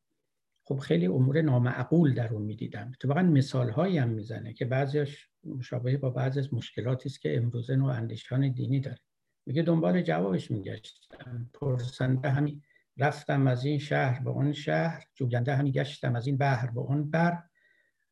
خب 0.65 0.79
خیلی 0.79 1.07
امور 1.07 1.43
نامعقول 1.43 2.15
در 2.15 2.33
اون 2.33 2.43
می‌دیدم. 2.43 2.93
اتفاقا 2.95 3.23
مثال 3.23 3.71
هایی 3.71 3.99
هم 3.99 4.09
می‌زنه 4.09 4.53
که 4.53 4.65
بعضیش 4.65 5.29
مشابه 5.45 5.97
با 5.97 6.11
بعضی 6.11 6.41
از 6.41 6.55
مشکلاتی 6.55 7.09
است 7.09 7.21
که 7.21 7.37
امروزه 7.37 7.77
نوع 7.77 7.93
اندیشان 7.93 8.53
دینی 8.53 8.81
داره. 8.81 8.99
میگه 9.47 9.63
دنبال 9.63 10.03
جوابش 10.03 10.51
میگشتم. 10.51 11.51
پرسنده 11.55 12.31
همین 12.31 12.63
رفتم 12.97 13.47
از 13.47 13.65
این 13.65 13.79
شهر 13.79 14.23
به 14.23 14.31
اون 14.31 14.53
شهر 14.53 15.05
جوینده 15.15 15.57
همی 15.57 15.73
گشتم 15.73 16.17
از 16.17 16.27
این 16.27 16.37
بحر 16.37 16.71
به 16.71 16.81
اون 16.81 17.11
بر. 17.11 17.43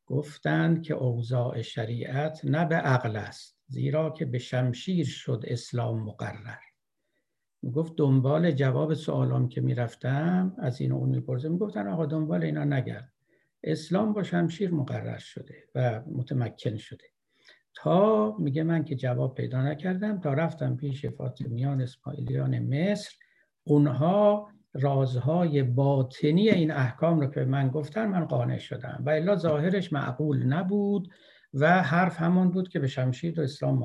گفتند 0.06 0.82
که 0.82 0.94
اوضاع 0.94 1.62
شریعت 1.62 2.40
نه 2.44 2.64
به 2.64 2.74
عقل 2.74 3.16
است 3.16 3.58
زیرا 3.66 4.10
که 4.10 4.24
به 4.24 4.38
شمشیر 4.38 5.06
شد 5.06 5.44
اسلام 5.46 6.02
مقرر. 6.02 6.58
گفت 7.74 7.92
دنبال 7.96 8.50
جواب 8.50 8.94
سوالام 8.94 9.48
که 9.48 9.60
می‌رفتم 9.60 10.56
از 10.58 10.80
این 10.80 10.92
اون 10.92 11.08
می‌پرسه. 11.08 11.48
می‌گفتن 11.48 11.88
آقا 11.88 12.06
دنبال 12.06 12.42
اینا 12.42 12.64
نگرد. 12.64 13.12
اسلام 13.64 14.12
با 14.12 14.22
شمشیر 14.22 14.70
مقرر 14.70 15.18
شده 15.18 15.54
و 15.74 16.02
متمکن 16.12 16.76
شده. 16.76 17.04
تا 17.74 18.36
میگه 18.38 18.62
من 18.62 18.84
که 18.84 18.94
جواب 18.96 19.34
پیدا 19.34 19.62
نکردم 19.62 20.20
تا 20.20 20.34
رفتم 20.34 20.76
پیش 20.76 21.06
فاطمیان 21.06 21.80
اسماعیلیان 21.80 22.58
مصر 22.58 23.14
اونها 23.64 24.48
رازهای 24.74 25.62
باطنی 25.62 26.50
این 26.50 26.70
احکام 26.70 27.20
رو 27.20 27.26
که 27.26 27.44
من 27.44 27.68
گفتن 27.68 28.06
من 28.06 28.24
قانع 28.24 28.58
شدم. 28.58 29.02
و 29.06 29.10
الا 29.10 29.36
ظاهرش 29.36 29.92
معقول 29.92 30.42
نبود 30.42 31.08
و 31.54 31.82
حرف 31.82 32.20
همون 32.20 32.50
بود 32.50 32.68
که 32.68 32.78
به 32.78 32.86
شمشیر 32.86 33.40
و 33.40 33.42
اسلام 33.42 33.78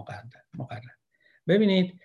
مقرر. 0.53 0.81
ببینید 1.47 1.99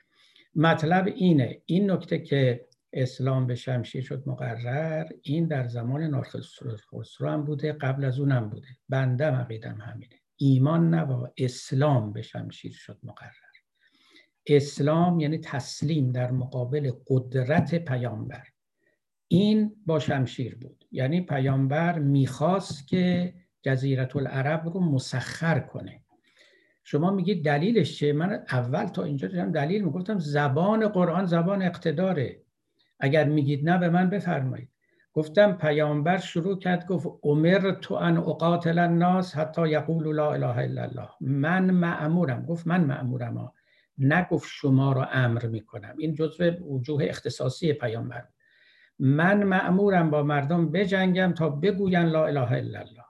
مطلب 0.56 1.06
اینه. 1.06 1.62
این 1.66 1.90
نکته 1.90 2.18
که 2.18 2.66
اسلام 2.92 3.46
به 3.46 3.54
شمشیر 3.54 4.02
شد 4.02 4.22
مقرر 4.26 5.06
این 5.22 5.46
در 5.46 5.66
زمان 5.66 6.02
نارخسرو 6.02 7.28
هم 7.28 7.44
بوده 7.44 7.72
قبل 7.72 8.04
از 8.04 8.20
اونم 8.20 8.50
بوده. 8.50 8.68
بنده 8.88 9.24
عقیدم 9.24 9.80
همینه. 9.80 10.14
ایمان 10.36 10.94
نبا 10.94 11.32
اسلام 11.36 12.12
به 12.12 12.22
شمشیر 12.22 12.72
شد 12.72 12.98
مقرر. 13.02 13.30
اسلام 14.46 15.20
یعنی 15.20 15.38
تسلیم 15.38 16.12
در 16.12 16.30
مقابل 16.30 16.92
قدرت 17.06 17.74
پیامبر. 17.74 18.46
این 19.28 19.76
با 19.86 19.98
شمشیر 19.98 20.54
بود. 20.54 20.84
یعنی 20.92 21.20
پیامبر 21.20 21.98
می‌خواست 21.98 22.88
که 22.88 23.34
جزیرت 23.62 24.16
العرب 24.16 24.68
رو 24.68 24.80
مسخر 24.80 25.60
کنه. 25.60 26.05
شما 26.88 27.10
میگید 27.10 27.44
دلیلش 27.44 27.98
چه 27.98 28.12
من 28.12 28.44
اول 28.50 28.86
تا 28.86 29.04
اینجا 29.04 29.28
داشتم 29.28 29.52
دلیل 29.52 29.84
می‌گفتم 29.84 30.18
زبان 30.18 30.88
قرآن 30.88 31.26
زبان 31.26 31.62
اقتداره. 31.62 32.42
اگر 33.00 33.24
میگید 33.24 33.68
نه 33.68 33.78
به 33.78 33.88
من 33.88 34.10
بفرمایید. 34.10 34.68
گفتم 35.12 35.52
پیامبر 35.52 36.18
شروع 36.18 36.58
کرد 36.58 36.86
گفت 36.86 37.06
عمر 37.22 37.70
تو 37.80 37.94
ان 37.94 38.16
اقاتل 38.16 38.78
الناس 38.78 39.36
حتی 39.36 39.68
یقول 39.68 40.14
لا 40.14 40.32
اله 40.32 40.58
الا 40.58 40.82
الله. 40.82 41.08
من 41.20 41.70
معمورم 41.70 42.46
گفت 42.46 42.66
من 42.66 42.84
معمورم 42.84 43.36
ها. 43.36 43.54
نگفت 43.98 44.48
شما 44.50 44.92
را 44.92 45.04
امر 45.04 45.46
می‌کنم. 45.46 45.94
این 45.98 46.14
جزء 46.14 46.50
وجوه 46.50 47.04
اختصاصی 47.04 47.72
پیامبر. 47.72 48.24
من 48.98 49.42
معمورم 49.42 50.10
با 50.10 50.22
مردم 50.22 50.70
بجنگم 50.70 51.34
تا 51.36 51.48
بگوین 51.48 52.02
لا 52.02 52.26
اله 52.26 52.52
الا 52.52 52.78
الله. 52.78 53.05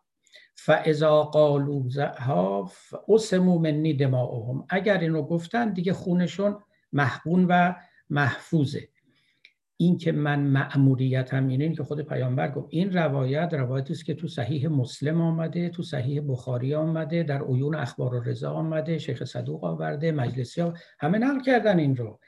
فاذا 0.67 1.23
قالوا 1.23 1.83
ها 2.19 2.71
اسمو 3.09 3.59
منی 3.59 3.95
دماؤهم. 3.95 4.67
اگر 4.69 4.99
اینو 4.99 5.23
گفتن 5.23 5.73
دیگه 5.73 5.93
خونشون 5.93 6.57
محقون 6.93 7.47
و 7.49 7.75
محفوظه. 8.11 8.89
این 9.77 9.99
که 9.99 10.13
من 10.13 10.41
مأموریتم 10.41 11.49
اینه 11.49 11.75
که 11.75 11.83
خود 11.83 12.01
پیامبر 12.01 12.51
گفت 12.51 12.69
این 12.71 12.93
روایت 12.93 13.55
روایتی 13.55 13.93
است 13.93 14.05
که 14.05 14.15
تو 14.15 14.29
صحیح 14.29 14.69
مسلم 14.69 15.21
آمده 15.21 15.69
تو 15.69 15.83
صحیح 15.83 16.23
بخاری 16.29 16.75
آمده 16.75 17.23
در 17.23 17.43
عیون 17.43 17.75
اخبار 17.75 18.15
و 18.15 18.21
رضا 18.21 18.53
آمده 18.53 18.99
شیخ 18.99 19.25
صدوق 19.25 19.65
آورده 19.65 20.13
مجلسی 20.13 20.61
ها 20.61 20.75
همه 20.99 21.19
نقل 21.19 21.41
کردن 21.41 21.79
این 21.79 21.97
رو. 21.97 22.21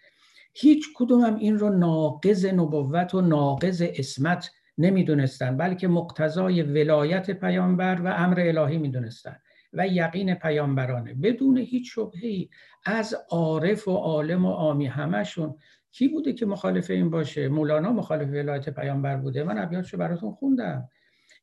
هیچ 0.55 0.87
کدوم 0.95 1.21
هم 1.21 1.37
این 1.37 1.59
رو 1.59 1.71
ناقض 1.71 2.47
نبوت 2.47 3.15
و 3.15 3.21
ناقض 3.21 3.83
اسمت 3.87 4.51
نمی‌دونستن 4.79 5.57
بلکه 5.57 5.89
مقتضای 5.89 6.63
ولایت 6.63 7.31
پیامبر 7.31 8.01
و 8.01 8.07
امر 8.07 8.41
الهی 8.41 8.79
می‌دونستن 8.79 9.37
و 9.73 9.89
یقین 9.89 10.35
پیامبرانه. 10.35 11.15
بدون 11.15 11.59
هیچ 11.59 11.95
شبهی 11.95 12.51
از 12.87 13.17
عارف 13.31 13.89
و 13.89 13.93
عالم 13.93 14.45
و 14.47 14.51
آمی 14.51 14.87
همشون 14.87 15.55
کی 15.93 16.09
بوده 16.09 16.33
که 16.33 16.47
مخالف 16.47 16.91
این 16.91 17.11
باشه؟ 17.11 17.49
مولانا 17.49 17.93
مخالف 17.93 18.29
ولایت 18.29 18.69
پیامبر 18.69 19.17
بوده. 19.17 19.45
من 19.45 19.59
ابیاتشو 19.59 19.97
براتون 19.97 20.33
خوندم. 20.33 20.89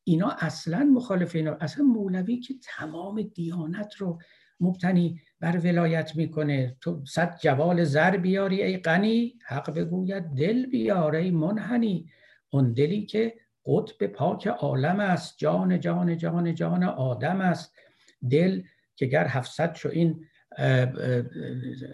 اینا 0.04 0.30
اصلا 0.40 0.84
مخالف 0.84 1.36
اینا. 1.36 1.58
اصلا 1.62 1.86
مولوی 1.86 2.40
که 2.40 2.54
تمام 2.78 3.22
دیانت 3.22 3.96
رو 3.96 4.20
مبتنی 4.60 5.22
بر 5.40 5.58
ولایت 5.58 6.16
می‌کنه. 6.16 6.78
تو 6.82 7.02
صد 7.06 7.38
جوال 7.42 7.84
زر 7.84 8.18
بیاری 8.18 8.64
ای 8.64 8.78
غنی 8.78 9.40
حق 9.46 9.74
بگوید 9.74 10.24
دل 10.24 10.66
بیار 10.66 11.16
ای 11.16 11.32
منحنی. 11.32 12.06
اون 12.56 12.74
دلی 12.74 13.06
که 13.06 13.34
قطب 13.66 14.08
پاک 14.08 14.48
عالم 14.48 15.00
است 15.00 15.38
جان 15.38 15.80
جان 15.80 16.18
جان 16.18 16.56
جان 16.56 16.84
آدم 16.84 17.42
است. 17.42 17.76
دل 18.32 18.62
که 18.96 19.06
گر 19.06 19.28
هفتصد 19.28 19.76
شو 19.76 19.90
این 19.90 20.26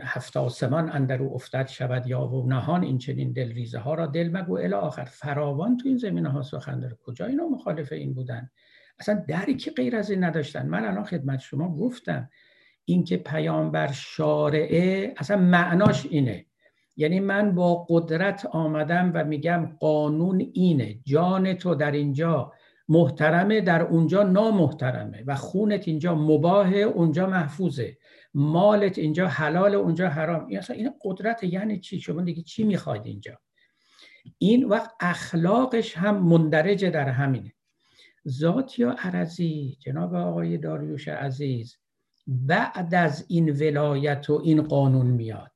هفت 0.02 0.38
آسمان 0.38 0.90
اندر 0.90 1.22
او 1.22 1.36
افتد 1.36 1.68
شود 1.68 2.08
یا 2.08 2.28
و 2.28 2.48
نهان 2.48 2.84
این 2.84 2.98
چنین 2.98 3.32
دل 3.32 3.54
ریزه 3.54 3.80
ها 3.80 3.94
را 3.94 4.06
دل 4.06 4.30
مگو. 4.30 4.58
الی 4.58 4.74
آخر 4.74 5.04
فراوان 5.04 5.78
تو 5.78 5.88
این 5.88 5.98
زمینه 5.98 6.30
ها 6.30 6.42
سخن 6.42 6.80
داره. 6.80 6.98
کجا 7.06 7.26
اینا 7.26 7.48
مخالف 7.48 7.92
این 7.92 8.14
بودن؟ 8.14 8.50
اصلا 9.00 9.26
که 9.60 9.72
غیر 9.72 9.96
از 9.96 10.12
این 10.12 10.24
نداشتن. 10.24 10.66
من 10.66 10.86
الان 10.86 11.04
خدمت 11.04 11.40
شما 11.40 11.76
گفتم 11.76 12.30
اینکه 12.86 13.18
پیامبر 13.18 13.92
شارعه 13.92 15.14
اصلا 15.18 15.38
معناش 15.38 16.06
اینه. 16.06 16.46
یعنی 16.96 17.20
من 17.20 17.56
با 17.56 17.86
قدرت 17.90 18.46
آمدم 18.46 19.12
و 19.14 19.24
میگم 19.24 19.78
قانون 19.80 20.40
اینه. 20.54 21.00
جان 21.04 21.54
تو 21.54 21.76
در 21.76 21.92
اینجا 21.92 22.54
محترمه 22.90 23.62
در 23.62 23.82
اونجا 23.82 24.24
نامحترمه 24.24 25.24
و 25.28 25.36
خونت 25.36 25.88
اینجا 25.88 26.16
مباهه 26.16 26.78
اونجا 26.78 27.28
محفوظه. 27.28 27.98
مالت 28.34 28.98
اینجا 28.98 29.28
حلال 29.28 29.76
اونجا 29.76 30.10
حرام. 30.10 30.48
این 30.48 30.58
اصلا 30.58 30.76
این 30.76 30.92
قدرت 31.04 31.44
یعنی 31.44 31.80
چی؟ 31.80 32.00
شما 32.00 32.22
دیگه 32.22 32.42
چی 32.42 32.64
می‌خواید 32.64 33.06
اینجا؟ 33.06 33.40
این 34.38 34.66
وقت 34.66 34.92
اخلاقش 35.00 35.98
هم 35.98 36.18
مندرجه 36.24 36.90
در 36.90 37.10
همینه. 37.10 37.54
ذات 38.28 38.80
یا 38.80 38.92
عرضی؟ 38.92 39.78
جناب 39.80 40.16
آقای 40.16 40.58
داریوش 40.58 41.08
عزیز 41.08 41.78
بعد 42.28 42.96
از 42.96 43.26
این 43.30 43.50
ولایت 43.50 44.30
و 44.30 44.42
این 44.44 44.62
قانون 44.62 45.08
میاد. 45.08 45.51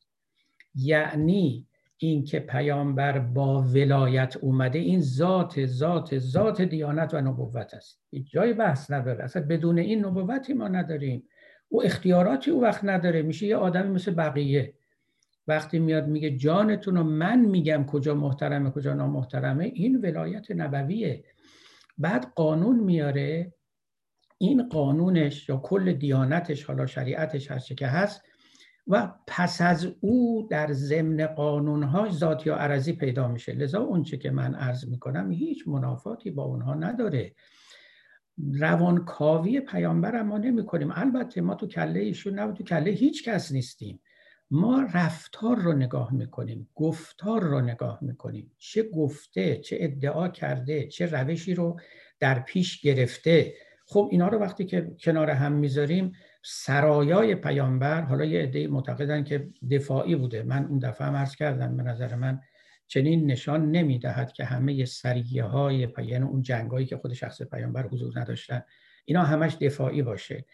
یعنی 0.76 1.68
اینکه 1.98 2.40
پیامبر 2.40 3.20
با 3.20 3.62
ولایت 3.62 4.38
اومده 4.38 4.80
این 4.80 5.02
ذات 5.02 5.66
ذات 5.66 6.18
ذات 6.18 6.62
دیانت 6.62 7.14
و 7.14 7.22
نبوت 7.22 7.74
است. 7.74 8.02
جای 8.24 8.54
بحث 8.54 8.92
نداره. 8.92 9.24
اصلا 9.24 9.46
بدون 9.50 9.80
این 9.80 10.06
نبوتی 10.06 10.54
ما 10.54 10.68
نداریم. 10.68 11.24
او 11.70 11.84
اختیاراتی 11.84 12.52
او 12.52 12.62
وقت 12.62 12.84
نداره. 12.84 13.22
میشه 13.22 13.48
یه 13.48 13.56
آدمی 13.56 13.90
مثل 13.90 14.12
بقیه. 14.12 14.74
وقتی 15.48 15.80
میاد 15.80 16.08
میگه 16.08 16.32
جانتون 16.32 16.98
رو 16.98 17.04
من 17.04 17.46
میگم 17.46 17.86
کجا 17.86 18.16
محترمه 18.16 18.72
کجا 18.72 18.94
نامحترمه 18.94 19.66
این 19.66 20.02
ولایت 20.02 20.52
نبویه. 20.52 21.24
بعد 21.98 22.32
قانون 22.36 22.80
میاره. 22.80 23.54
این 24.38 24.70
قانونش 24.70 25.50
یا 25.50 25.58
کل 25.58 25.94
دیانتش 25.94 26.64
حالا 26.64 26.86
شریعتش 26.86 27.52
هر 27.52 27.60
که 27.60 27.88
هست 27.88 28.22
و 28.88 29.14
پس 29.28 29.62
از 29.62 29.88
او 30.00 30.48
در 30.52 30.74
ضمن 30.74 31.28
قانونهاش 31.28 32.12
ذات 32.12 32.46
یا 32.46 32.56
عرضی 32.56 32.94
پیدا 32.94 33.28
میشه. 33.28 33.54
لذا 33.54 33.82
اونچه 33.82 34.18
که 34.18 34.32
من 34.32 34.56
عرض 34.56 34.88
می‌کنم 34.90 35.32
هیچ 35.32 35.68
منافاتی 35.68 36.32
با 36.32 36.44
اونها 36.44 36.74
نداره. 36.74 37.36
روانکاوی 38.54 39.60
پیامبر 39.60 40.22
ما 40.22 40.38
نمی 40.38 40.66
کنیم 40.66 40.92
البته 40.96 41.42
ما 41.42 41.56
تو 41.56 41.68
کله 41.68 42.00
ایشون 42.00 42.40
نه 42.40 42.54
تو 42.54 42.64
کله 42.64 42.92
هیچ 42.92 43.30
کس 43.30 43.52
نیستیم. 43.52 44.02
ما 44.52 44.88
رفتار 44.94 45.56
رو 45.56 45.74
نگاه 45.74 46.14
می‌کنیم 46.14 46.70
گفتار 46.76 47.44
رو 47.44 47.62
نگاه 47.62 48.00
می‌کنیم. 48.02 48.52
چه 48.58 48.84
گفته 48.84 49.58
چه 49.58 49.78
ادعا 49.80 50.28
کرده 50.28 50.88
چه 50.88 51.06
روشی 51.06 51.54
رو 51.54 51.80
در 52.20 52.40
پیش 52.40 52.82
گرفته. 52.82 53.54
خب 53.88 54.10
اینا 54.12 54.28
رو 54.28 54.40
وقتی 54.40 54.66
که 54.66 54.96
کنار 55.00 55.30
هم 55.30 55.52
می‌ذاریم 55.52 56.12
سرایای 56.48 57.36
پیامبر 57.36 58.02
حالا 58.02 58.26
یه 58.26 58.42
عده 58.42 58.68
معتقدن 58.68 59.24
که 59.24 59.50
دفاعی 59.72 60.16
بوده. 60.16 60.44
من 60.44 60.66
اون 60.66 60.80
دفعه 60.80 61.08
هم 61.08 61.16
عرض 61.16 61.36
کردم 61.36 61.78
به 61.78 61.84
نظر 61.84 62.16
من 62.16 62.42
چنین 62.88 63.32
نشان 63.32 63.72
نمی‌دهد 63.72 64.34
که 64.34 64.46
همه 64.46 64.86
سریه 64.86 65.44
های 65.44 65.88
یعنی 65.98 66.26
اون 66.26 66.42
جنگایی 66.42 66.86
که 66.86 66.98
خود 66.98 67.14
شخص 67.14 67.42
پیامبر 67.42 67.88
حضور 67.88 68.20
نداشتن 68.20 68.62
اینا 69.06 69.24
همش 69.24 69.58
دفاعی 69.62 70.02
باشه. 70.02 70.46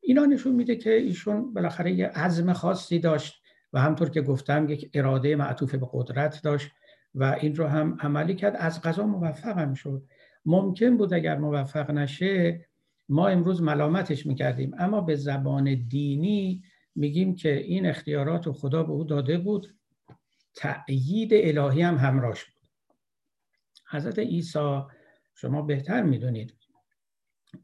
اینا 0.00 0.24
نشون 0.24 0.54
میده 0.54 0.76
که 0.76 0.92
ایشون 0.92 1.54
بالاخره 1.54 1.92
یه 1.92 2.06
عزم 2.06 2.52
خاصی 2.52 2.98
داشت 2.98 3.42
و 3.72 3.80
همطور 3.80 4.10
که 4.10 4.22
گفتم 4.22 4.68
یک 4.68 4.90
اراده 4.94 5.36
معطوف 5.36 5.74
به 5.74 5.88
قدرت 5.92 6.42
داشت 6.42 6.70
و 7.14 7.36
این 7.40 7.56
رو 7.56 7.66
هم 7.66 7.98
عملی 8.00 8.34
کرد. 8.34 8.56
از 8.56 8.82
قضا 8.82 9.06
موفق 9.06 9.58
هم 9.58 9.74
شد. 9.74 10.02
ممکن 10.46 10.96
بود 10.96 11.14
اگر 11.14 11.38
موفق 11.38 11.90
نشه 11.90 12.68
ما 13.08 13.28
امروز 13.28 13.62
ملامتش 13.62 14.26
می‌کردیم. 14.26 14.74
اما 14.78 15.00
به 15.00 15.16
زبان 15.16 15.86
دینی 15.88 16.62
میگیم 16.94 17.34
که 17.36 17.56
این 17.56 17.86
اختیارات 17.86 18.46
رو 18.46 18.52
خدا 18.52 18.82
به 18.82 18.92
او 18.92 19.04
داده 19.04 19.38
بود. 19.38 19.74
تأیید 20.54 21.30
الهی 21.32 21.82
هم 21.82 21.96
همراهش 21.96 22.44
بود. 22.44 22.68
حضرت 23.90 24.18
عیسی 24.18 24.80
شما 25.34 25.62
بهتر 25.62 26.02
می‌دونید 26.02 26.54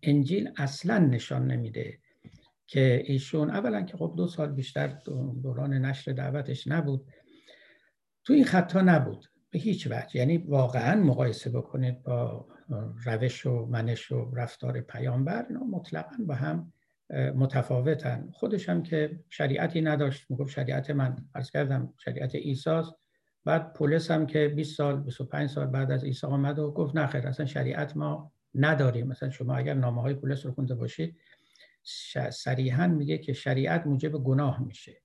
انجیل 0.02 0.50
اصلا 0.56 0.98
نشان 0.98 1.46
نمیده 1.46 1.98
که 2.66 3.02
ایشون 3.06 3.50
اولا 3.50 3.82
که 3.82 3.96
خب 3.96 4.14
دو 4.16 4.26
سال 4.26 4.52
بیشتر 4.52 4.86
دوران 5.42 5.74
نشر 5.74 6.12
دعوتش 6.12 6.66
نبود 6.66 7.06
تو 8.24 8.32
این 8.32 8.44
خطا 8.44 8.80
نبود. 8.80 9.26
به 9.50 9.58
هیچ 9.58 9.86
وجه. 9.86 10.16
یعنی 10.16 10.36
واقعا 10.36 11.00
مقایسه 11.00 11.50
بکنید 11.50 12.02
با 12.02 12.46
روش 13.04 13.46
و 13.46 13.66
منش 13.66 14.12
و 14.12 14.30
رفتار 14.34 14.80
پیامبر 14.80 15.46
اینا 15.48 15.64
مطلقا 15.64 16.16
با 16.26 16.34
هم 16.34 16.72
متفاوتن. 17.34 18.28
خودش 18.32 18.68
هم 18.68 18.82
که 18.82 19.20
شریعتی 19.30 19.80
نداشت 19.80 20.30
می‌گفت 20.30 20.50
شریعت 20.50 20.90
من 20.90 21.16
عرض 21.34 21.50
کردم 21.50 21.94
شریعت 21.96 22.34
ایساست 22.34 22.94
بعد 23.44 23.72
پولس 23.72 24.10
هم 24.10 24.26
که 24.26 24.48
20 24.48 24.76
سال 24.76 25.00
25 25.00 25.50
سال 25.50 25.66
بعد 25.66 25.90
از 25.90 26.04
عیسی 26.04 26.26
آمد 26.26 26.58
و 26.58 26.70
گفت 26.70 26.96
نه 26.96 27.06
خیر 27.06 27.26
اصلا 27.26 27.46
شریعت 27.46 27.96
ما 27.96 28.32
نداریم. 28.54 29.06
مثلا 29.06 29.30
شما 29.30 29.56
اگر 29.56 29.74
نامه 29.74 30.02
های 30.02 30.14
پولس 30.14 30.46
رو 30.46 30.52
خونده 30.52 30.74
باشید 30.74 31.16
صریحا 32.30 32.86
میگه 32.86 33.18
که 33.18 33.32
شریعت 33.32 33.86
موجب 33.86 34.12
گناه 34.12 34.62
میشه. 34.62 35.02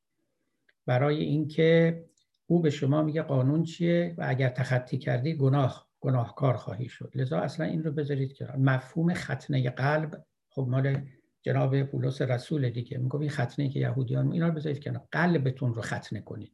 برای 0.86 1.24
اینکه 1.24 2.04
او 2.48 2.62
به 2.62 2.70
شما 2.70 3.04
میگه 3.04 3.22
قانون 3.22 3.64
چیه 3.64 4.16
و 4.18 4.26
اگر 4.28 4.50
تخطی 4.50 4.98
کردی 4.98 5.34
گناه 5.34 5.89
گناهکار 6.00 6.58
خواهی 6.58 6.90
شد. 6.90 7.12
لذا 7.16 7.40
اصلا 7.40 7.66
این 7.66 7.84
رو 7.84 7.92
بذارید 7.92 8.34
که 8.34 8.46
مفهوم 8.46 9.14
ختنه 9.14 9.70
قلب 9.70 10.26
خب 10.50 10.68
مال 10.70 11.02
جناب 11.42 11.84
پولس 11.84 12.22
رسول 12.22 12.70
دیگه. 12.70 12.98
میگه 12.98 13.16
این 13.16 13.30
ختنه 13.30 13.70
که 13.70 13.80
یهودیان 13.80 14.32
اینا 14.32 14.48
رو 14.48 14.54
بذارید 14.54 14.80
که 14.80 15.02
قلبتون 15.12 15.74
رو 15.74 15.82
ختنه 15.82 16.22
کنید. 16.22 16.54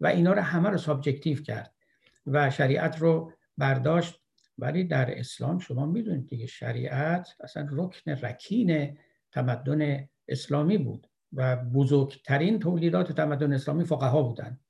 و 0.00 0.06
اینا 0.06 0.32
رو 0.32 0.40
همه 0.40 0.68
رو 0.68 0.78
subjective 0.78 1.42
کرد 1.42 1.74
و 2.26 2.50
شریعت 2.50 2.98
رو 2.98 3.32
برداشت. 3.58 4.20
ولی 4.58 4.84
در 4.84 5.18
اسلام 5.18 5.58
شما 5.58 5.86
می‌دونید 5.86 6.28
دیگه 6.28 6.46
شریعت 6.46 7.28
اصلا 7.40 7.68
رکن 7.70 8.10
رکین 8.10 8.98
تمدن 9.32 10.08
اسلامی 10.28 10.78
بود 10.78 11.06
و 11.32 11.56
بزرگترین 11.56 12.58
تولیدات 12.58 13.12
تمدن 13.12 13.52
اسلامی 13.52 13.84
فقها 13.84 14.22
بودن. 14.22 14.60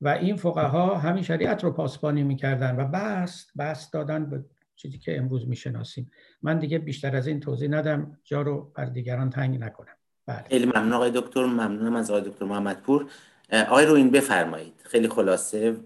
و 0.00 0.08
این 0.08 0.36
فقها 0.36 0.96
همین 0.96 1.22
شریعت 1.22 1.64
رو 1.64 1.72
پاسبانی 1.72 2.22
می‌کردن 2.22 2.76
و 2.76 2.84
بسط 2.84 3.50
بسط 3.58 3.92
دادن 3.92 4.30
به 4.30 4.44
چیزی 4.76 4.98
که 4.98 5.18
امروز 5.18 5.48
می‌شناسیم. 5.48 6.10
من 6.42 6.58
دیگه 6.58 6.78
بیشتر 6.78 7.16
از 7.16 7.26
این 7.26 7.40
توضیح 7.40 7.68
ندم. 7.68 8.18
جا 8.24 8.42
رو 8.42 8.72
بر 8.74 8.84
دیگران 8.84 9.30
تنگ 9.30 9.58
نکنم. 9.60 9.96
بله. 10.26 10.44
خیلی 10.48 10.66
ممنون 10.66 10.92
آقای 10.92 11.10
دکتر. 11.10 11.44
ممنونم 11.44 11.96
از 11.96 12.10
آقای 12.10 12.30
دکتر 12.30 12.44
محمدپور. 12.44 13.10
آقای 13.52 13.86
رو 13.86 13.94
این 13.94 14.10
بفرمایید. 14.10 14.82
خیلی 14.84 15.08
خلاصه. 15.08 15.76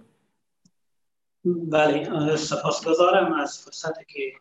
بله 1.44 2.36
سپاسگزارم 2.36 3.32
از 3.32 3.58
فرصتی 3.58 4.04
که 4.08 4.32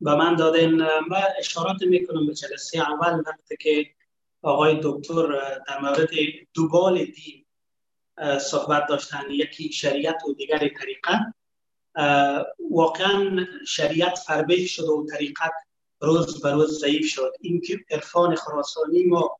به 0.00 0.14
من 0.14 0.36
دادین. 0.36 0.80
و 0.80 1.14
اشارات 1.38 1.82
می‌کنم 1.82 2.26
به 2.26 2.34
جلسه 2.34 2.78
اول 2.78 3.22
وقتی 3.26 3.56
که 3.60 3.86
آقای 4.42 4.80
دکتر 4.82 5.26
در 5.66 5.80
مورد 5.82 6.10
دوبال 6.54 7.04
دین 7.04 7.43
صحبت 8.40 8.86
داشتن. 8.88 9.30
یکی 9.30 9.72
شریعت 9.72 10.24
و 10.28 10.32
دیگری 10.32 10.70
طریقت. 10.70 11.34
واقعا 12.70 13.46
شریعت 13.66 14.18
فربه 14.18 14.66
شد 14.66 14.84
و 14.84 15.06
طریقت 15.10 15.52
روز 16.00 16.42
به 16.42 16.52
روز 16.52 16.80
ضعیف 16.80 17.06
شد. 17.06 17.32
اینکه 17.40 17.84
عرفان 17.90 18.34
خراسانی 18.34 19.04
ما 19.04 19.38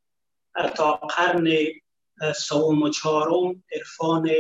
تا 0.77 0.97
قرن 0.97 1.57
سوم 2.37 2.83
و 2.83 2.89
چهارم 2.89 3.65
عرفان 3.73 4.31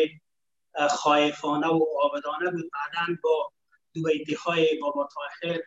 خایفانه 0.91 1.67
و 1.69 1.85
عابدانه 2.03 2.51
بود. 2.51 2.71
بعدا 2.73 3.19
با 3.23 3.53
دو 3.95 4.03
های 4.45 4.79
بابا 4.79 5.09
طاهر 5.15 5.61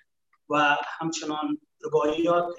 و 0.50 0.78
همچنان 1.00 1.62
رباعیات 1.84 2.56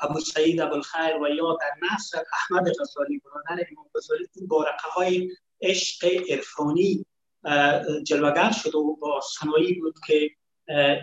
ابو 0.00 0.20
سعید 0.20 0.60
ابوالخیر 0.60 1.16
و 1.22 1.28
یا 1.28 1.58
در 1.60 1.72
نصر 1.92 2.22
احمد 2.32 2.72
غزالی 2.80 3.18
برادر 3.18 3.64
امام 3.70 3.86
غزالی 3.94 4.28
این 4.34 4.46
بارقه 4.46 4.88
های 4.94 5.30
عشق 5.60 6.04
عرفانی 6.30 7.06
جلوگر 8.04 8.50
شد 8.50 8.74
و 8.74 8.96
با 8.96 9.20
صنایی 9.20 9.74
بود 9.74 9.94
که 10.06 10.30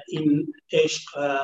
این 0.08 0.54
عشق 0.72 1.40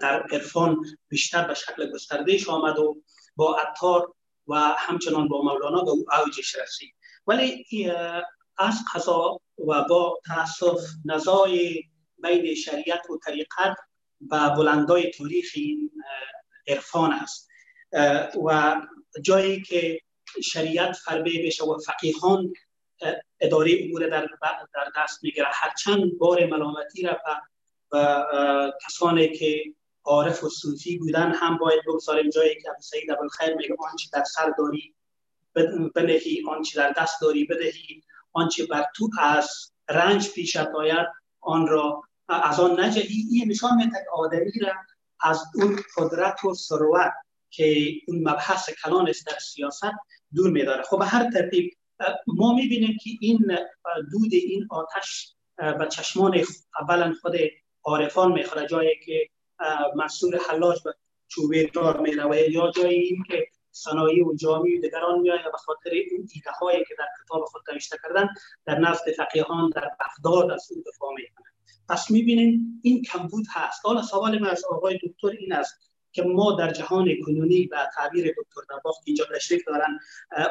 در 0.00 0.22
عرفان 0.22 0.84
بیشتر 1.08 1.46
به 1.46 1.54
شکل 1.54 1.92
گستردهش 1.92 2.48
آمد 2.48 2.78
و 2.78 2.96
با 3.36 3.56
عطار 3.56 4.14
و 4.48 4.54
همچنان 4.56 5.28
با 5.28 5.42
مولانا 5.42 5.84
به 5.84 5.90
اوجش 5.90 6.56
رسید 6.56 6.94
ولی 7.26 7.64
از 8.58 8.74
قضا 8.94 9.40
و 9.58 9.84
با 9.88 10.20
تاسف 10.26 10.80
نزای 11.04 11.82
بین 12.22 12.54
شریعت 12.54 13.10
و 13.10 13.18
طریقت 13.24 13.76
و 14.30 14.50
بلندای 14.50 15.10
تاریخ 15.10 15.50
این 15.54 15.90
عرفان 16.66 17.12
است. 17.12 17.48
و 18.46 18.80
جایی 19.22 19.62
که 19.62 20.00
شریعت 20.42 20.92
فربه 20.92 21.30
بشه 21.46 21.64
و 21.64 21.78
فقیهان 21.78 22.52
اداره 23.40 23.78
امور 23.82 24.08
در, 24.08 24.28
در 24.74 24.92
دست 24.96 25.24
می‌گیره 25.24 25.46
هرچند 25.52 26.18
بار 26.18 26.46
ملامتی 26.46 27.02
را 27.02 27.18
و 27.92 28.24
کسانی 28.86 29.28
که 29.28 29.64
عارف 30.04 30.44
و 30.44 30.48
صوفی 30.48 30.98
بودن 30.98 31.32
هم 31.32 31.58
باید 31.58 31.80
بگذاریم. 31.86 32.30
جایی 32.30 32.54
که 32.62 32.70
ابو 32.70 32.82
سعید 32.82 33.10
ابوالخیر 33.10 33.54
میگه 33.54 33.76
آنچه 33.90 34.08
در 34.12 34.24
سر 34.24 34.52
داری 34.58 34.94
بنهی 35.94 36.42
آنچه 36.48 36.80
در 36.80 36.94
دست 37.02 37.20
داری 37.20 37.44
بدهی. 37.44 38.02
آنچه 38.32 38.66
بر 38.66 38.84
تو 38.96 39.10
از 39.20 39.72
رنج 39.88 40.30
پیشت 40.30 40.56
آید 40.56 41.06
آن 41.40 41.66
را 41.66 42.02
از 42.28 42.60
آن 42.60 42.80
نجهی. 42.80 43.24
این 43.32 43.50
نشان 43.50 43.76
میده 43.76 44.06
آدمی 44.12 44.52
را 44.60 44.72
از 45.20 45.42
اون 45.54 45.78
قدرت 45.96 46.44
و 46.44 46.54
ثروت 46.54 47.12
که 47.50 47.92
اون 48.08 48.18
مبحث 48.28 48.70
کلان 48.70 49.08
است 49.08 49.26
در 49.26 49.38
سیاست 49.38 49.92
دور 50.34 50.50
میداره. 50.50 50.82
خب 50.82 51.02
هر 51.06 51.30
ترتیب 51.30 51.72
ما 52.26 52.54
می‌بینیم 52.54 52.96
که 53.02 53.10
این 53.20 53.58
دود 54.12 54.32
این 54.32 54.68
آتش 54.70 55.34
به 55.56 55.88
چشمان 55.90 56.44
اولا 56.80 57.14
خود 57.22 57.36
عارفان 57.84 58.32
می‌خوره. 58.32 58.66
جایی 58.66 58.94
که 59.04 59.28
مسئول 59.96 60.38
حلاج 60.50 60.82
به 60.84 60.94
چوبه 61.28 61.70
دار 61.74 62.00
می‌روه 62.00 62.38
یا 62.38 62.70
جایی 62.70 63.00
این 63.00 63.22
که 63.28 63.46
صنایع 63.76 64.26
و 64.26 64.34
جامعی 64.34 64.78
و 64.78 64.80
دیگران 64.80 65.20
میآید 65.20 65.44
به 65.52 65.58
خاطر 65.58 65.90
این 65.90 66.28
ایده 66.34 66.84
که 66.88 66.94
در 66.98 67.06
کتاب 67.24 67.44
خود 67.44 67.62
نوشته 67.72 67.96
کردن 68.02 68.28
در 68.66 68.78
نزد 68.78 69.10
فقیهان 69.16 69.70
در 69.70 69.90
بغداد 70.00 70.50
از 70.50 70.68
اون 70.70 70.84
دفاع 70.86 71.14
می‌کنن. 71.14 71.52
پس 71.88 72.10
می‌بینیم 72.10 72.80
این 72.82 73.02
کمبود 73.02 73.44
هست. 73.50 73.80
حالا 73.84 74.02
سوال 74.02 74.38
من 74.38 74.48
از 74.48 74.64
آقای 74.64 74.98
دکتر 75.02 75.28
این 75.28 75.52
است 75.52 75.92
که 76.12 76.22
ما 76.22 76.56
در 76.58 76.70
جهان 76.72 77.08
کنونی 77.26 77.66
و 77.66 77.86
تعبیر 77.96 78.26
دکتر 78.26 78.60
نواخت 78.70 79.02
اینجا 79.04 79.24
تشریف 79.34 79.64
دارن 79.66 79.98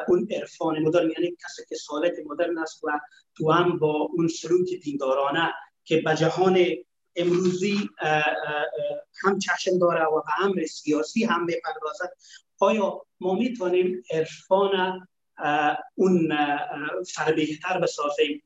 اون 0.08 0.28
عرفان 0.30 0.78
مدرن 0.78 1.10
یعنی 1.10 1.36
کسی 1.44 1.62
که 1.68 1.74
سالت 1.74 2.14
مدرن 2.26 2.58
است 2.58 2.84
و 2.84 2.88
تو 3.36 3.50
هم 3.50 3.78
با 3.78 4.08
اون 4.12 4.28
سلوک 4.28 4.68
دیندارانه 4.82 5.54
که 5.84 6.02
به 6.04 6.14
جهان 6.14 6.66
امروزی 7.16 7.90
هم 9.24 9.38
چشم 9.38 9.78
داره 9.78 10.04
و 10.04 10.22
به 10.22 10.44
امر 10.44 10.64
سیاسی 10.64 11.24
هم 11.24 11.44
می‌پردازد 11.44 12.12
آیا 12.58 13.06
ما 13.20 13.34
می‌تونیم 13.34 14.02
عرفان 14.10 15.06
اون 15.94 16.36
فربهتر 17.14 17.80
بسازیم؟ 17.80 18.42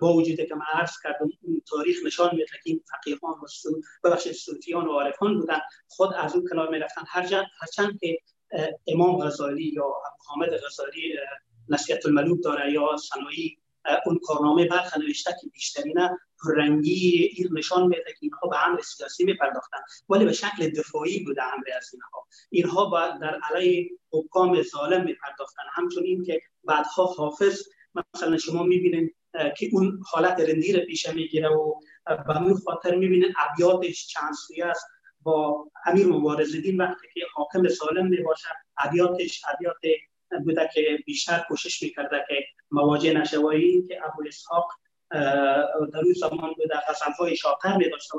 با 0.00 0.14
وجود 0.14 0.36
که 0.36 0.54
من 0.54 0.66
عرض 0.72 0.92
کردم 1.02 1.30
اون 1.42 1.62
تاریخ 1.66 1.96
نشان 2.06 2.30
میده 2.32 2.44
که 2.44 2.60
این 2.64 2.84
فقیهان 2.90 3.34
و 3.34 3.46
ببخشید 4.04 4.32
صوفیان 4.32 4.86
و 4.86 4.92
عارفان 4.92 5.40
بودن. 5.40 5.60
خود 5.88 6.14
از 6.14 6.34
اون 6.34 6.48
کلام 6.50 6.70
می‌رفتن. 6.70 7.02
هرچند 7.60 7.98
که 8.00 8.18
امام 8.86 9.26
غزالی 9.26 9.64
یا 9.64 9.92
حامد 10.26 10.50
غزالی 10.66 11.14
نصیحت 11.68 12.06
الملوک 12.06 12.38
داره 12.44 12.72
یا 12.72 12.96
سنایی 12.96 13.58
اون 14.06 14.20
کارنامه 14.22 14.68
برخ 14.68 14.96
نوشته 14.96 15.36
که 15.40 15.48
بیشترین 15.52 15.96
رنگی 16.56 17.30
این 17.36 17.48
نشان 17.52 17.86
میده 17.86 18.04
که 18.04 18.18
اینها 18.20 18.48
به 18.48 18.66
امر 18.66 18.80
سیاسی 18.80 19.24
میپرداختن. 19.24 19.78
ولی 20.08 20.24
به 20.24 20.32
شکل 20.32 20.70
دفاعی 20.70 21.24
بوده 21.24 21.42
امر 21.42 21.64
از 21.76 21.90
اینها. 21.92 22.21
اینها 22.50 22.84
با 22.84 23.08
در 23.20 23.40
علیه 23.50 23.90
حکام 24.12 24.62
ظالم 24.62 25.04
میپرداختن. 25.04 25.62
همچنین 25.72 26.24
که 26.24 26.40
بعدها 26.64 27.04
حافظ 27.04 27.62
مثلا 28.14 28.38
شما 28.38 28.62
می‌بینید 28.62 29.16
که 29.56 29.68
اون 29.72 30.02
حالت 30.06 30.40
رندی 30.40 30.72
رو 30.72 30.86
پیش 30.86 31.08
می‌گیره 31.08 31.48
و 31.48 31.74
به 32.26 32.34
همین 32.34 32.54
خاطر 32.54 32.94
می‌بینید 32.96 33.34
ابیاتش 33.38 34.06
چند 34.06 34.34
سویه 34.34 34.66
است. 34.66 34.86
با 35.22 35.68
امیر 35.86 36.06
مبارز 36.06 36.56
دین 36.56 36.80
وقتی 36.80 37.06
که 37.14 37.20
حاکم 37.34 37.68
سالم 37.68 38.06
می‌باشه 38.06 38.48
ابیاتش 38.78 39.42
ابیات 39.54 39.80
بوده 40.44 40.70
که 40.74 40.98
بیشتر 41.06 41.44
کوشش 41.48 41.82
می‌کرده 41.82 42.24
که 42.28 42.34
مواجه 42.70 43.22
این 43.50 43.88
که 43.88 44.00
ابو 44.04 44.22
اسحاق 44.26 44.72
در 45.12 46.00
اون 46.04 46.12
زمان 46.20 46.52
بوده 46.56 46.74
های 47.18 47.36
شاطر 47.36 47.76
می 47.76 47.90
داشته 47.90 48.18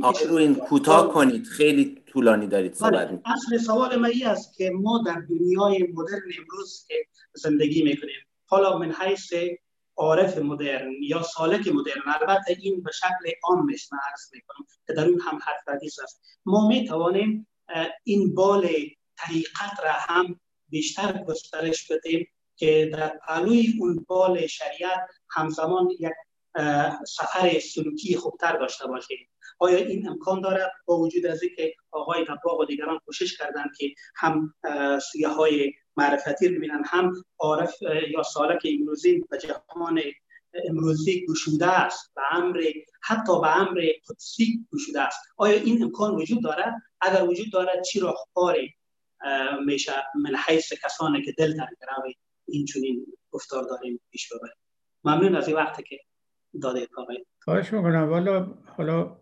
باشه 0.00 0.24
رو 0.28 0.34
این 0.34 0.54
کوتاه 0.54 1.12
کنید. 1.12 1.46
خیلی 1.46 2.02
طولانی 2.06 2.46
دارید 2.46 2.74
صحبت 2.74 3.08
بله. 3.08 3.20
اصل 3.24 3.58
سوال 3.58 3.96
من 3.96 4.12
است 4.26 4.56
که 4.56 4.70
ما 4.74 5.02
در 5.06 5.22
دنیای 5.28 5.82
مدرن 5.94 6.22
امروز 6.38 6.84
که 6.88 6.94
زندگی 7.34 7.82
می‌کنیم 7.82 8.26
حالا 8.46 8.78
من 8.78 8.92
حیث 8.92 9.32
عارف 9.96 10.38
مدرن 10.38 10.92
یا 11.02 11.22
سالک 11.22 11.68
مدرن 11.68 12.02
البته 12.06 12.56
این 12.60 12.82
به 12.82 12.90
شکل 12.92 13.30
عامش 13.44 13.88
من 13.92 13.98
عرض 14.10 14.32
می‌کنم 14.32 14.66
که 14.86 14.92
در 14.92 15.08
اون 15.08 15.20
هم 15.20 15.38
حرف 15.42 15.76
حدیث 15.76 15.98
است. 15.98 16.22
ما 16.44 16.68
می 16.68 16.84
توانیم 16.84 17.48
این 18.04 18.34
بال 18.34 18.68
طریقت 19.16 19.80
را 19.84 19.92
هم 19.92 20.40
بیشتر 20.68 21.24
گسترش 21.28 21.92
بدیم 21.92 22.28
که 22.60 22.90
در 22.92 23.18
پهلوی 23.26 23.74
اون 23.80 24.04
بال 24.08 24.46
شریعت 24.46 25.08
همزمان 25.30 25.88
یک 25.90 26.12
سفر 27.06 27.58
سلوکی 27.58 28.16
خوبتر 28.16 28.56
داشته 28.56 28.86
باشه. 28.86 29.14
آیا 29.58 29.76
این 29.78 30.08
امکان 30.08 30.40
دارد؟ 30.40 30.72
با 30.84 30.98
وجود 30.98 31.26
از 31.26 31.42
اینکه 31.42 31.74
آقای 31.90 32.24
دباغ 32.24 32.60
و 32.60 32.64
دیگران 32.64 32.98
کوشش 33.06 33.38
کردن 33.38 33.64
که 33.78 33.94
هم 34.16 34.54
سویه 35.12 35.28
های 35.28 35.72
معرفتی 35.96 36.48
رو 36.48 36.54
ببینن 36.56 36.82
هم 36.86 37.12
عارف 37.38 37.82
یا 38.10 38.22
سالک 38.22 38.66
امروزی 38.78 39.20
به 39.30 39.38
جهان 39.38 40.00
امروزی 40.68 41.26
گشوده 41.26 41.66
است 41.66 42.12
به 42.14 42.22
امر 42.32 42.62
حتی 43.02 43.40
به 43.40 43.56
امر 43.56 43.82
قدسی 44.08 44.66
گشوده 44.72 45.00
است. 45.00 45.20
آیا 45.36 45.60
این 45.60 45.82
امکان 45.82 46.14
وجود 46.14 46.42
دارد؟ 46.42 46.74
اگر 47.00 47.22
وجود 47.22 47.52
دارد 47.52 47.84
چی 47.84 48.00
راهکاری 48.00 48.74
میشه؟ 49.64 49.92
من 50.14 50.36
حیث 50.46 50.72
کسانی 50.84 51.22
که 51.22 51.32
دل 51.32 51.56
در 51.56 51.68
این 52.50 52.64
چونین 52.64 53.06
گفتار 53.30 53.64
داریم 53.64 54.00
پیش 54.10 54.28
ببریم. 54.32 54.54
ممنون 55.04 55.36
از 55.36 55.48
این 55.48 55.56
وقتی 55.56 55.82
که 55.82 55.98
داده 56.62 56.86
آقای 56.96 57.24
خواهش 57.38 57.72
می‌کنم. 57.72 58.08
والا 58.08 58.54
حالا 58.76 59.16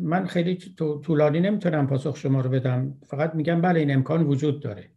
من 0.00 0.26
خیلی 0.26 0.58
طولانی 1.04 1.40
نمی‌تونم 1.40 1.86
پاسخ 1.86 2.16
شما 2.16 2.40
رو 2.40 2.50
بدم. 2.50 3.00
فقط 3.06 3.34
میگم 3.34 3.60
بله 3.60 3.80
این 3.80 3.94
امکان 3.94 4.26
وجود 4.26 4.62
داره. 4.62 4.90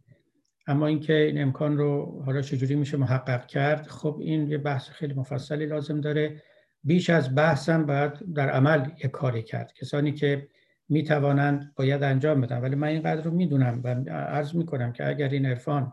اما 0.66 0.86
اینکه 0.86 1.14
این 1.14 1.42
امکان 1.42 1.78
رو 1.78 2.22
حالا 2.26 2.42
چجوری 2.42 2.74
میشه 2.74 2.96
محقق 2.96 3.46
کرد 3.46 3.86
خب 3.86 4.18
این 4.20 4.48
یه 4.48 4.58
بحث 4.58 4.88
خیلی 4.88 5.14
مفصلی 5.14 5.66
لازم 5.66 6.00
داره. 6.00 6.42
بیش 6.84 7.10
از 7.10 7.34
بحثم 7.34 7.86
باید 7.86 8.34
در 8.34 8.50
عمل 8.50 8.90
یک 9.04 9.10
کاری 9.10 9.42
کرد. 9.42 9.72
کسانی 9.72 10.12
که 10.12 10.48
می‌توانند 10.88 11.72
باید 11.76 12.02
انجام 12.02 12.40
بدن. 12.40 12.60
ولی 12.60 12.74
من 12.74 12.88
اینقدر 12.88 13.22
رو 13.22 13.30
می‌دونم 13.30 13.80
و 13.84 13.88
عرض 14.10 14.54
می‌کنم 14.54 14.92
که 14.92 15.08
اگر 15.08 15.28
این 15.28 15.46
عرفان 15.46 15.92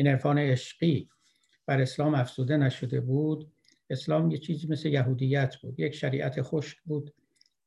این 0.00 0.08
عرفان 0.08 0.38
عشقی 0.38 1.08
بر 1.66 1.80
اسلام 1.80 2.14
افزوده 2.14 2.56
نشده 2.56 3.00
بود. 3.00 3.52
اسلام 3.90 4.30
یه 4.30 4.38
چیزی 4.38 4.66
مثل 4.66 4.88
یهودیت 4.88 5.56
بود 5.56 5.80
یک 5.80 5.94
شریعت 5.94 6.42
خشک 6.42 6.78
بود 6.84 7.14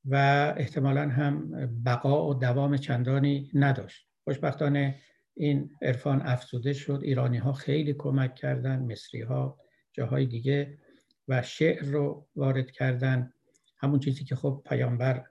و 0.05 0.15
احتمالا 0.57 1.09
هم 1.09 1.51
بقا 1.85 2.29
و 2.29 2.33
دوام 2.33 2.77
چندانی 2.77 3.51
نداشت. 3.53 4.07
خوشبختانه 4.23 4.99
این 5.35 5.69
عرفان 5.81 6.21
افزوده 6.21 6.73
شد. 6.73 6.99
ایرانی 7.03 7.37
ها 7.37 7.53
خیلی 7.53 7.93
کمک 7.93 8.35
کردن 8.35 8.79
مصری 8.79 9.21
ها 9.21 9.59
جاهای 9.91 10.25
دیگه 10.25 10.77
و 11.27 11.41
شعر 11.41 11.85
رو 11.85 12.27
وارد 12.35 12.71
کردن. 12.71 13.33
همون 13.77 13.99
چیزی 13.99 14.23
که 14.23 14.35
خب 14.35 14.61
پیامبر 14.65 15.25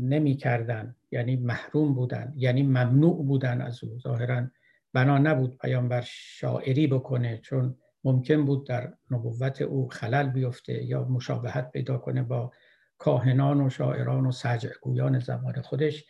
نمی 0.00 0.36
کردن 0.36 0.96
یعنی 1.10 1.36
محروم 1.36 1.94
بودن 1.94 2.32
یعنی 2.36 2.62
ممنوع 2.62 3.26
بودن 3.26 3.60
از 3.60 3.84
او. 3.84 3.98
ظاهرا 3.98 4.50
بنا 4.96 5.18
نبود 5.18 5.58
پیامبر 5.58 6.04
شاعری 6.06 6.86
بکنه 6.86 7.38
چون 7.38 7.76
ممکن 8.04 8.44
بود 8.44 8.66
در 8.66 8.92
نبوت 9.10 9.62
او 9.62 9.88
خلل 9.88 10.28
بیفته 10.28 10.84
یا 10.84 11.04
مشابهت 11.04 11.70
پیدا 11.70 11.98
کنه 11.98 12.22
با 12.22 12.52
کاهنان 12.98 13.60
و 13.60 13.70
شاعران 13.70 14.26
و 14.26 14.32
سجعگویان 14.32 15.18
زمان 15.18 15.60
خودش. 15.60 16.04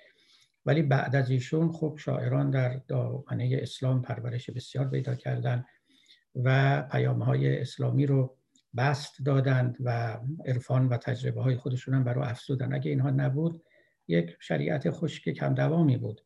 ولی 0.67 0.83
بعد 0.83 1.17
از 1.17 1.31
ایشون 1.31 1.73
خب 1.73 1.97
شاعران 1.99 2.51
در 2.51 2.81
دامنه 2.89 3.59
اسلام 3.63 4.03
پرورش 4.03 4.51
بسیار 4.51 4.89
پیدا 4.89 5.15
کردند 5.15 5.65
و 6.35 6.83
پیام 6.83 7.23
های 7.23 7.61
اسلامی 7.61 8.07
رو 8.07 8.37
بست 8.77 9.25
دادند 9.25 9.77
و 9.81 10.19
عرفان 10.47 10.89
و 10.89 10.97
تجربه 10.97 11.43
های 11.43 11.57
خودشون 11.57 11.95
هم 11.95 12.05
برای 12.05 12.29
افزودن. 12.29 12.75
اگه 12.75 12.91
اینها 12.91 13.11
نبود 13.11 13.63
یک 14.09 14.37
شریعت 14.41 14.91
خشک 14.91 15.29
کم 15.29 15.55
دوامی 15.55 15.97
بود. 15.97 16.26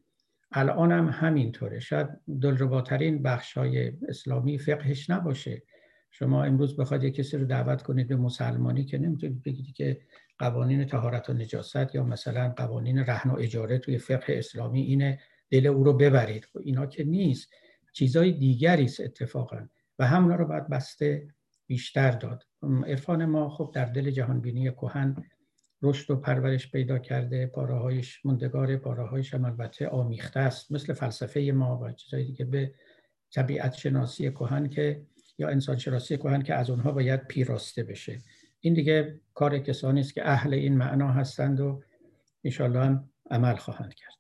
الان 0.53 0.93
هم 0.93 1.09
همینطوره. 1.09 1.81
شاید 1.81 2.09
دلرباترین 2.43 3.23
بخش 3.23 3.59
های 3.59 3.93
اسلامی 4.09 4.59
فقهش 4.59 5.11
نباشه. 5.11 5.63
شما 6.11 6.45
امروز 6.45 6.77
بخواید 6.77 7.05
یک 7.05 7.15
کسی 7.15 7.37
رو 7.37 7.45
دعوت 7.45 7.83
کنید 7.83 8.09
به 8.09 8.17
مسلمانی 8.17 8.85
که 8.85 8.99
نمی‌تونید 8.99 9.43
بگید 9.43 9.75
که 9.75 10.01
قوانین 10.39 10.85
تهارت 10.85 11.31
و 11.31 11.33
نجاست 11.33 11.95
یا 11.95 12.05
مثلا 12.05 12.49
قوانین 12.49 12.99
رهن 12.99 13.31
و 13.31 13.37
اجاره 13.37 13.79
توی 13.79 13.99
فقه 13.99 14.35
اسلامی 14.39 14.81
اینه 14.81 15.21
دل 15.51 15.67
او 15.67 15.85
رو 15.85 15.93
ببرید. 15.93 16.45
خب 16.45 16.59
اینا 16.65 16.87
که 16.87 17.05
نیست. 17.05 17.51
چیزای 17.93 18.33
دیگری 18.33 18.85
است 18.85 19.01
اتفاقا. 19.01 19.69
و 19.99 20.07
همونا 20.07 20.35
رو 20.35 20.47
باید 20.47 20.69
بسته 20.69 21.29
بیشتر 21.67 22.11
داد. 22.11 22.47
عرفان 22.63 23.25
ما 23.25 23.49
خب 23.49 23.71
در 23.75 23.85
دل 23.85 24.11
جهانبینی 24.11 24.71
کهن 24.71 25.17
رشد 25.83 26.11
و 26.11 26.17
پرورش 26.17 26.71
پیدا 26.71 26.99
کرده 26.99 27.47
پاراهایش 27.47 28.27
مندگار 28.27 28.77
پاراهایش 28.77 29.35
هم 29.35 29.45
البته 29.45 29.89
آمیخته 29.89 30.41
است. 30.41 30.73
مثل 30.73 30.93
فلسفه 30.93 31.41
ما 31.55 31.81
و 31.83 31.93
چیزهای 31.93 32.25
دیگه 32.25 32.45
به 32.45 32.75
طبیعت 33.31 33.75
شناسی 33.75 34.31
کهن 34.31 34.69
که 34.69 35.03
یا 35.39 35.49
انسان 35.49 35.79
شناسی 35.79 36.17
کهن 36.17 36.43
که 36.43 36.55
از 36.55 36.71
اونها 36.71 36.93
باید 36.93 37.27
پیراسته 37.27 37.83
بشه. 37.83 38.19
این 38.61 38.75
دیگه 38.75 39.21
کار 39.35 39.59
کسانی 39.59 40.01
است 40.01 40.15
که 40.15 40.29
اهل 40.29 40.55
این 40.55 40.77
معنا 40.77 41.09
هستند 41.09 41.61
و 41.61 41.83
انشالله 42.45 42.81
هم 42.81 43.11
عمل 43.31 43.57
خواهند 43.57 43.95
کرد. 43.95 44.11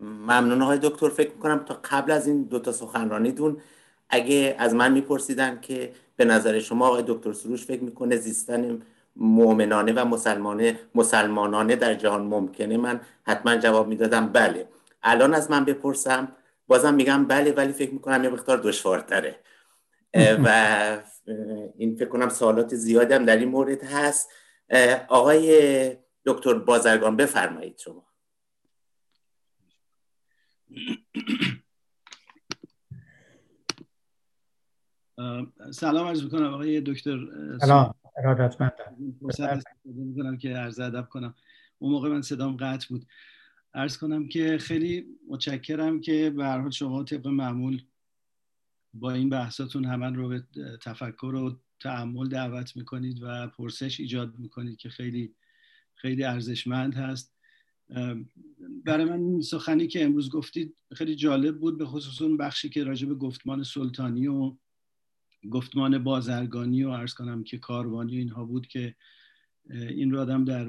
ممنون 0.00 0.62
آقای 0.62 0.78
دکتر. 0.82 1.08
فکر 1.08 1.30
می‌کنم 1.30 1.64
تا 1.64 1.80
قبل 1.84 2.10
از 2.10 2.26
این 2.26 2.42
دوتا 2.42 2.72
سخنرانیتون 2.72 3.60
اگه 4.08 4.56
از 4.58 4.74
من 4.74 4.92
میپرسیدن 4.92 5.60
که 5.60 5.92
به 6.16 6.24
نظر 6.24 6.58
شما 6.58 6.88
آقای 6.88 7.04
دکتر 7.06 7.32
سروش 7.32 7.64
فکر 7.64 7.82
می‌کنه 7.82 8.16
زیستن 8.16 8.78
مؤمنانه 9.20 9.92
و 9.92 10.04
مسلمانه 10.04 10.80
مسلمانانه 10.94 11.76
در 11.76 11.94
جهان 11.94 12.22
ممکنه. 12.22 12.76
من 12.76 13.00
حتما 13.22 13.56
جواب 13.56 13.88
می‌دادم 13.88 14.26
بله. 14.26 14.68
الان 15.02 15.34
از 15.34 15.50
من 15.50 15.64
بپرسم 15.64 16.36
بازم 16.66 16.94
میگم 16.94 17.26
بله 17.26 17.52
ولی 17.52 17.72
فکر 17.72 17.92
می‌کنم 17.92 18.24
یه 18.24 18.30
مقدار 18.30 18.58
دشوارتره. 18.58 19.40
و 20.44 20.48
این 21.76 21.96
فکر 21.96 22.08
کنم 22.08 22.28
سوالات 22.28 22.74
زیادی 22.74 23.14
هم 23.14 23.24
در 23.24 23.36
این 23.36 23.48
مورد 23.48 23.84
هست. 23.84 24.30
آقای 25.08 25.96
دکتر 26.26 26.54
بازرگان 26.54 27.16
بفرمایید 27.16 27.78
شما. 27.78 28.08
سلام 35.70 36.06
عرض 36.06 36.22
می‌کنم 36.22 36.54
آقای 36.54 36.80
دکتر 36.80 37.18
سلام. 37.60 37.94
ارادتمندم 38.18 38.76
که 40.36 40.48
عرض 40.48 40.80
ادب 40.80 41.08
کنم. 41.08 41.34
اون 41.78 41.92
موقع 41.92 42.08
من 42.08 42.22
صدام 42.22 42.56
قطع 42.56 42.86
بود. 42.88 43.06
عرض 43.74 43.98
کنم 43.98 44.28
که 44.28 44.58
خیلی 44.58 45.06
متشکرم 45.28 46.00
که 46.00 46.30
به 46.30 46.44
هر 46.44 46.60
حال 46.60 46.70
شما 46.70 47.04
طبق 47.04 47.26
معمول 47.26 47.82
با 48.94 49.12
این 49.12 49.28
بحثاتون 49.28 49.84
همه 49.84 50.16
رو 50.16 50.28
به 50.28 50.42
تفکر 50.82 51.34
و 51.34 51.60
تعمل 51.80 52.28
دعوت 52.28 52.76
می‌کنید 52.76 53.18
و 53.22 53.46
پرسش 53.48 54.00
ایجاد 54.00 54.38
می‌کنید 54.38 54.76
که 54.76 54.88
خیلی 54.88 55.34
خیلی 55.94 56.24
ارزشمند 56.24 56.94
هست. 56.94 57.34
برای 58.84 59.04
من 59.04 59.40
سخنی 59.40 59.86
که 59.86 60.04
امروز 60.04 60.30
گفتید 60.30 60.76
خیلی 60.94 61.16
جالب 61.16 61.58
بود 61.58 61.78
به 61.78 61.86
خصوص 61.86 62.22
اون 62.22 62.36
بخشی 62.36 62.68
که 62.68 62.84
راجع 62.84 63.08
به 63.08 63.14
گفتمان 63.14 63.62
سلطانی 63.62 64.26
و 64.26 64.56
گفتمان 65.50 66.04
بازرگانی 66.04 66.84
و 66.84 66.92
عرض 66.92 67.14
کنم 67.14 67.44
که 67.44 67.58
کاروانی 67.58 68.16
اینها 68.16 68.44
بود 68.44 68.66
که 68.66 68.94
این 69.70 70.10
رو 70.10 70.20
آدم 70.20 70.44
در 70.44 70.66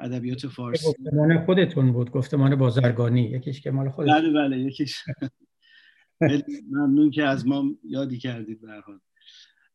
ادبیات 0.00 0.46
فارسی 0.46 0.86
گفتمان 0.88 1.44
خودتون 1.44 1.92
بود 1.92 2.10
گفتمان 2.10 2.56
بازرگانی 2.56 3.22
یکیش 3.22 3.60
که 3.60 3.70
مال 3.70 3.90
خودتون 3.90 4.14
بله 4.14 4.32
بله 4.32 4.58
یکیش. 4.58 5.04
ممنون 6.70 7.10
که 7.10 7.24
از 7.24 7.46
ما 7.46 7.64
یادی 7.84 8.18
کردید 8.18 8.60
به 8.60 8.82
حال. 8.86 9.00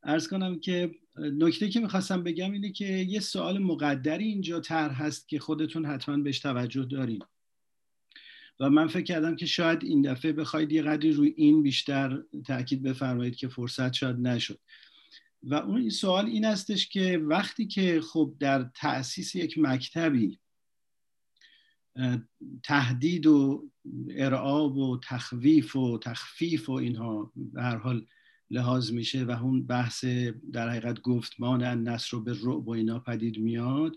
ارز 0.03 0.27
کنم 0.27 0.59
که 0.59 0.91
نکته 1.17 1.69
که 1.69 1.79
می‌خواستم 1.79 2.23
بگم 2.23 2.51
اینه 2.51 2.71
که 2.71 2.85
یه 2.85 3.19
سوال 3.19 3.57
مقدری 3.59 4.25
اینجا 4.25 4.59
تر 4.59 4.89
هست 4.89 5.29
که 5.29 5.39
خودتون 5.39 5.85
حتما 5.85 6.17
بهش 6.17 6.39
توجه 6.39 6.85
دارین. 6.85 7.19
و 8.61 8.69
من 8.69 8.87
فکر 8.87 9.03
کردم 9.03 9.35
که 9.35 9.45
شاید 9.45 9.83
این 9.83 10.01
دفعه 10.01 10.31
بخواید 10.31 10.71
یه 10.71 10.81
قدری 10.81 11.11
روی 11.11 11.33
این 11.37 11.63
بیشتر 11.63 12.23
تاکید 12.47 12.83
بفرمایید 12.83 13.35
که 13.35 13.47
فرصت 13.47 13.93
شاید 13.93 14.15
نشد. 14.15 14.59
و 15.43 15.55
اون 15.55 15.81
این 15.81 15.89
سوال 15.89 16.25
این 16.25 16.45
هستش 16.45 16.89
که 16.89 17.17
وقتی 17.17 17.67
که 17.67 18.01
خب 18.01 18.35
در 18.39 18.63
تأسیس 18.75 19.35
یک 19.35 19.57
مکتبی 19.57 20.39
تهدید 22.63 23.25
و 23.25 23.69
ارعاب 24.09 24.77
و 24.77 24.99
تخویف 25.03 25.75
و 25.75 25.99
تخفیف 25.99 26.69
و 26.69 26.73
اینها 26.73 27.31
به 27.35 27.61
هر 27.61 27.77
حال 27.77 28.07
لحاظ 28.49 28.91
میشه 28.91 29.23
و 29.23 29.31
اون 29.31 29.65
بحث 29.65 30.05
در 30.53 30.69
حقیقت 30.69 31.01
گفتمان 31.01 31.63
نصر 31.63 32.09
رو 32.11 32.23
به 32.23 32.31
رعب 32.43 32.67
و 32.67 32.71
اینا 32.71 32.99
پدید 32.99 33.39
میاد 33.39 33.95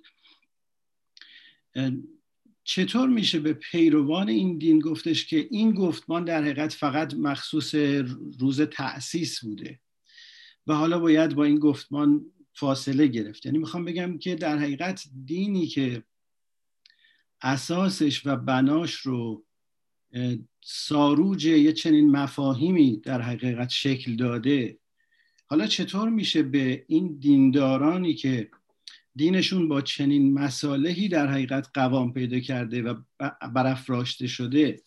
چطور 2.64 3.08
میشه 3.08 3.40
به 3.40 3.52
پیروان 3.52 4.28
این 4.28 4.58
دین 4.58 4.78
گفتش 4.78 5.26
که 5.26 5.48
این 5.50 5.74
گفتمان 5.74 6.24
در 6.24 6.42
حقیقت 6.42 6.72
فقط 6.72 7.14
مخصوص 7.14 7.74
روز 8.40 8.60
تأسیس 8.60 9.44
بوده 9.44 9.80
و 10.66 10.74
حالا 10.74 10.98
باید 10.98 11.34
با 11.34 11.44
این 11.44 11.58
گفتمان 11.58 12.26
فاصله 12.52 13.06
گرفت؟ 13.06 13.46
یعنی 13.46 13.58
می‌خوام 13.58 13.84
بگم 13.84 14.18
که 14.18 14.34
در 14.34 14.58
حقیقت 14.58 15.04
دینی 15.24 15.66
که 15.66 16.02
اساسش 17.42 18.26
و 18.26 18.36
بناش 18.36 18.94
رو 18.94 19.44
ساروج 20.64 21.44
یه 21.44 21.72
چنین 21.72 22.10
مفاهیمی 22.10 22.96
در 22.96 23.20
حقیقت 23.20 23.68
شکل 23.68 24.16
داده 24.16 24.78
حالا 25.46 25.66
چطور 25.66 26.08
میشه 26.08 26.42
به 26.42 26.84
این 26.88 27.18
دیندارانی 27.18 28.14
که 28.14 28.50
دینشون 29.16 29.68
با 29.68 29.80
چنین 29.80 30.34
مسالهی 30.34 31.08
در 31.08 31.26
حقیقت 31.26 31.70
قوام 31.74 32.12
پیدا 32.12 32.40
کرده 32.40 32.82
و 32.82 32.94
برافراشته 33.54 34.26
شده. 34.26 34.82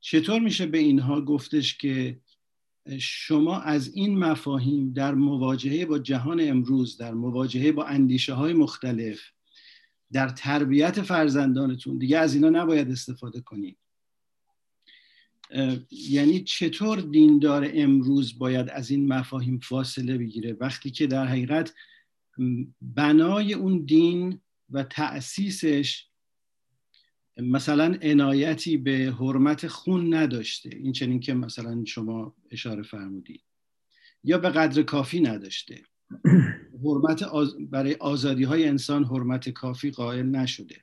چطور 0.00 0.40
میشه 0.40 0.66
به 0.66 0.78
اینها 0.78 1.20
گفتش 1.20 1.78
که 1.78 2.20
شما 2.98 3.60
از 3.60 3.94
این 3.94 4.18
مفاهیم 4.18 4.92
در 4.92 5.14
مواجهه 5.14 5.86
با 5.86 5.98
جهان 5.98 6.40
امروز 6.40 6.96
در 6.96 7.14
مواجهه 7.14 7.72
با 7.72 7.84
اندیشه 7.84 8.34
های 8.34 8.52
مختلف 8.52 9.20
در 10.12 10.28
تربیت 10.28 11.02
فرزندانتون 11.02 11.98
دیگه 11.98 12.18
از 12.18 12.34
اینا 12.34 12.48
نباید 12.50 12.90
استفاده 12.90 13.40
کنید 13.40 13.78
یعنی 15.90 16.40
چطور 16.40 17.00
دیندار 17.00 17.70
امروز 17.74 18.38
باید 18.38 18.70
از 18.70 18.90
این 18.90 19.12
مفاهیم 19.12 19.58
فاصله 19.58 20.18
بگیره؟ 20.18 20.56
وقتی 20.60 20.90
که 20.90 21.06
در 21.06 21.26
حقیقت 21.26 21.74
بنای 22.80 23.54
اون 23.54 23.84
دین 23.84 24.40
و 24.70 24.82
تأسیسش 24.82 26.06
مثلا 27.36 27.98
عنایتی 28.02 28.76
به 28.76 29.14
حرمت 29.18 29.66
خون 29.66 30.14
نداشته. 30.14 30.70
این 30.72 30.92
چنین 30.92 31.20
که 31.20 31.34
مثلا 31.34 31.84
شما 31.84 32.34
اشاره 32.50 32.82
فرمودید. 32.82 33.42
یا 34.24 34.38
به 34.38 34.50
قدر 34.50 34.82
کافی 34.82 35.20
نداشته. 35.20 35.82
حرمت 36.84 37.24
برای 37.70 37.94
آزادی 37.94 38.44
های 38.44 38.68
انسان 38.68 39.04
حرمت 39.04 39.48
کافی 39.48 39.90
قائل 39.90 40.26
نشده. 40.26 40.76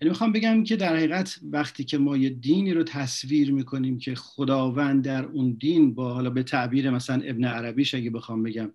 یعنی 0.00 0.10
می‌خوام 0.10 0.32
بگم 0.32 0.64
که 0.64 0.76
در 0.76 0.96
حقیقت 0.96 1.40
وقتی 1.42 1.84
که 1.84 1.98
ما 1.98 2.16
یه 2.16 2.30
دینی 2.30 2.74
رو 2.74 2.82
تصویر 2.82 3.52
می‌کنیم 3.52 3.98
که 3.98 4.14
خداوند 4.14 5.04
در 5.04 5.24
اون 5.24 5.52
دین 5.52 5.94
با 5.94 6.14
حالا 6.14 6.30
به 6.30 6.42
تعبیر 6.42 6.90
مثلا 6.90 7.22
ابن 7.24 7.44
عربیش 7.44 7.94
اگه 7.94 8.10
بخوام 8.10 8.42
بگم 8.42 8.72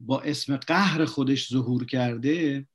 با 0.00 0.20
اسم 0.20 0.56
قهر 0.56 1.04
خودش 1.04 1.48
ظهور 1.48 1.84
کرده 1.84 2.66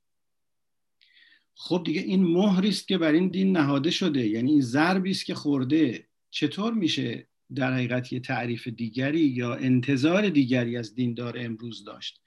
خب 1.56 1.82
دیگه 1.84 2.00
این 2.00 2.24
مهری 2.24 2.68
است 2.68 2.88
که 2.88 2.98
بر 2.98 3.12
این 3.12 3.28
دین 3.28 3.56
نهاده 3.56 3.90
شده. 3.90 4.26
یعنی 4.26 4.50
این 4.50 4.60
ضربی 4.60 5.10
است 5.10 5.26
که 5.26 5.34
خورده. 5.34 6.08
چطور 6.30 6.74
میشه 6.74 7.28
در 7.54 7.74
حقیقت 7.74 8.12
یه 8.12 8.20
تعریف 8.20 8.68
دیگری 8.68 9.20
یا 9.20 9.54
انتظار 9.54 10.28
دیگری 10.28 10.76
از 10.76 10.94
دیندار 10.94 11.34
امروز 11.38 11.84
داشت؟ 11.84 12.20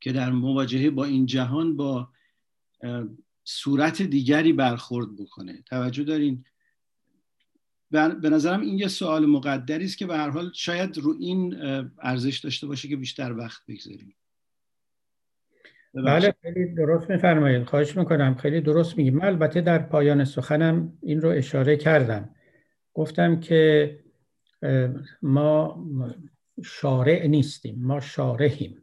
که 0.00 0.12
در 0.12 0.30
مواجهه 0.30 0.90
با 0.90 1.04
این 1.04 1.26
جهان 1.26 1.76
با 1.76 2.08
صورت 3.44 4.02
دیگری 4.02 4.52
برخورد 4.52 5.16
بکنه. 5.16 5.62
توجه 5.66 6.04
دارین؟ 6.04 6.44
به 7.90 8.30
نظرم 8.30 8.60
این 8.60 8.78
یه 8.78 8.88
سوال 8.88 9.26
مقدری 9.26 9.84
است 9.84 9.98
که 9.98 10.06
به 10.06 10.16
هر 10.16 10.30
حال 10.30 10.50
شاید 10.54 10.98
رو 10.98 11.14
این 11.20 11.56
ارزش 12.02 12.38
داشته 12.38 12.66
باشه 12.66 12.88
که 12.88 12.96
بیشتر 12.96 13.32
وقت 13.32 13.62
بگذاریم. 13.68 14.14
بله 15.94 16.34
خیلی 16.42 16.74
درست 16.74 17.10
میفرمایید. 17.10 17.64
خواهش 17.64 17.96
می‌کنم. 17.96 18.34
خیلی 18.34 18.60
درست 18.60 18.98
میگیم 18.98 19.16
من 19.16 19.24
البته 19.24 19.60
در 19.60 19.78
پایان 19.78 20.24
سخنم 20.24 20.98
این 21.02 21.20
رو 21.20 21.28
اشاره 21.28 21.76
کردم. 21.76 22.30
گفتم 22.94 23.40
که 23.40 23.98
ما 25.22 25.86
شارع 26.64 27.26
نیستیم. 27.26 27.76
ما 27.78 28.00
شارحیم 28.00 28.82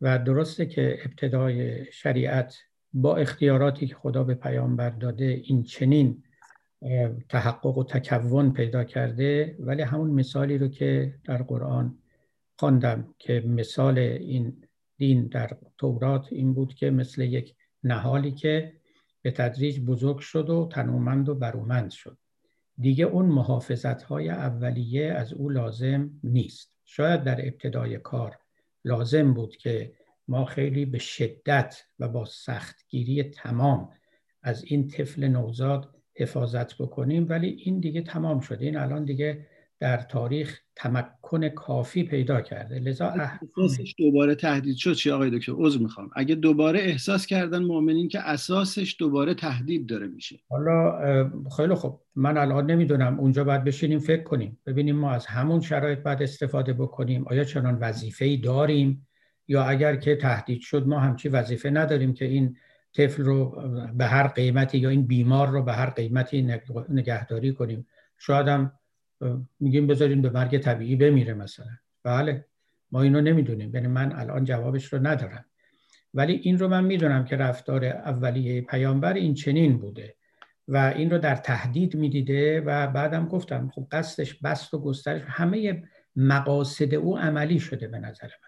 و 0.00 0.18
درسته 0.18 0.66
که 0.66 0.98
ابتدای 1.04 1.84
شریعت 1.92 2.56
با 2.92 3.16
اختیاراتی 3.16 3.86
که 3.86 3.94
خدا 3.94 4.24
به 4.24 4.34
پیامبر 4.34 4.90
داده 4.90 5.24
این 5.44 5.62
چنین 5.62 6.22
تحقق 7.28 7.78
و 7.78 7.84
تکون 7.84 8.52
پیدا 8.52 8.84
کرده 8.84 9.56
ولی 9.60 9.82
همون 9.82 10.10
مثالی 10.10 10.58
رو 10.58 10.68
که 10.68 11.14
در 11.24 11.42
قرآن 11.42 11.98
خواندم 12.58 13.14
که 13.18 13.40
مثال 13.46 13.98
این 13.98 14.64
دین 14.96 15.26
در 15.26 15.50
تورات 15.78 16.32
این 16.32 16.54
بود 16.54 16.74
که 16.74 16.90
مثل 16.90 17.22
یک 17.22 17.54
نهالی 17.84 18.32
که 18.32 18.72
به 19.22 19.30
تدریج 19.30 19.80
بزرگ 19.80 20.18
شد 20.18 20.50
و 20.50 20.68
تنومند 20.72 21.28
و 21.28 21.34
برومند 21.34 21.90
شد. 21.90 22.18
دیگه 22.78 23.04
اون 23.04 23.26
محافظت 23.26 24.02
های 24.02 24.28
اولیه 24.28 25.12
از 25.12 25.32
او 25.32 25.48
لازم 25.48 26.10
نیست. 26.24 26.76
شاید 26.84 27.24
در 27.24 27.46
ابتدای 27.46 27.98
کار 27.98 28.38
لازم 28.84 29.34
بود 29.34 29.56
که 29.56 29.92
ما 30.28 30.44
خیلی 30.44 30.84
به 30.84 30.98
شدت 30.98 31.82
و 31.98 32.08
با 32.08 32.24
سختگیری 32.24 33.22
تمام 33.22 33.90
از 34.42 34.64
این 34.64 34.88
طفل 34.88 35.28
نوزاد 35.28 35.97
حفاظت 36.18 36.82
بکنیم 36.82 37.26
ولی 37.28 37.48
این 37.48 37.80
دیگه 37.80 38.02
تمام 38.02 38.40
شده. 38.40 38.64
این 38.64 38.76
الان 38.76 39.04
دیگه 39.04 39.46
در 39.80 39.96
تاریخ 39.96 40.60
تمکن 40.76 41.48
کافی 41.48 42.02
پیدا 42.02 42.40
کرده. 42.40 42.78
لذا 42.78 43.06
اساسش 43.06 43.94
دوباره 43.98 44.34
تهدید 44.34 44.76
شد. 44.76 44.92
چی 44.92 45.10
آقای 45.10 45.30
دکتر؟ 45.30 45.52
عذر 45.56 45.78
می‌خوام. 45.78 46.10
اگه 46.16 46.34
دوباره 46.34 46.80
احساس 46.80 47.26
کردن 47.26 47.62
مؤمنین 47.62 48.08
که 48.08 48.20
اساسش 48.20 48.96
دوباره 48.98 49.34
تهدید 49.34 49.86
داره 49.86 50.06
میشه. 50.06 50.38
حالا 50.48 50.98
خیلی 51.56 51.74
خوب. 51.74 52.00
من 52.14 52.36
الان 52.38 52.70
نمی‌دونم. 52.70 53.20
اونجا 53.20 53.44
باید 53.44 53.64
بشینیم 53.64 53.98
فکر 53.98 54.22
کنیم. 54.22 54.58
ببینیم 54.66 54.96
ما 54.96 55.12
از 55.12 55.26
همون 55.26 55.60
شرایط 55.60 55.98
باید 55.98 56.22
استفاده 56.22 56.72
بکنیم. 56.72 57.24
آیا 57.28 57.44
چنان 57.44 57.78
وظیفه 57.80 58.24
ای 58.24 58.36
داریم؟ 58.36 59.06
یا 59.48 59.64
اگر 59.64 59.96
که 59.96 60.16
تهدید 60.16 60.60
شد 60.60 60.86
ما 60.86 60.98
همچی 60.98 61.28
وظیفه 61.28 61.70
نداریم 61.70 62.14
که 62.14 62.24
این 62.24 62.56
طفل 62.94 63.22
رو 63.22 63.62
به 63.94 64.06
هر 64.06 64.26
قیمتی 64.26 64.78
یا 64.78 64.88
این 64.88 65.06
بیمار 65.06 65.48
رو 65.48 65.62
به 65.62 65.72
هر 65.72 65.90
قیمتی 65.90 66.58
نگهداری 66.88 67.52
کنیم. 67.52 67.86
شاید 68.18 68.48
هم 68.48 68.72
میگیم 69.60 69.86
بذاریم 69.86 70.22
به 70.22 70.30
مرگ 70.30 70.58
طبیعی 70.58 70.96
بمیره 70.96 71.34
مثلا. 71.34 71.66
بله 72.04 72.44
ما 72.92 73.02
اینو 73.02 73.20
نمی‌دونیم. 73.20 73.74
یعنی 73.74 73.86
من 73.86 74.12
الان 74.12 74.44
جوابش 74.44 74.92
رو 74.92 75.06
ندارم. 75.06 75.44
ولی 76.14 76.32
این 76.32 76.58
رو 76.58 76.68
من 76.68 76.84
می‌دونم 76.84 77.24
که 77.24 77.36
رفتار 77.36 77.84
اولیه 77.84 78.60
پیامبر 78.60 79.12
این 79.12 79.34
چنین 79.34 79.78
بوده 79.78 80.14
و 80.68 80.76
این 80.96 81.10
رو 81.10 81.18
در 81.18 81.36
تهدید 81.36 81.96
می‌دیده 81.96 82.60
و 82.60 82.86
بعدم 82.86 83.28
گفتم 83.28 83.70
خب 83.74 83.86
قصدش 83.92 84.34
بست 84.34 84.74
و 84.74 84.80
گسترش 84.80 85.22
همه 85.26 85.82
مقاصد 86.16 86.94
او 86.94 87.18
عملی 87.18 87.60
شده 87.60 87.88
به 87.88 87.98
نظر 87.98 88.26
من. 88.26 88.47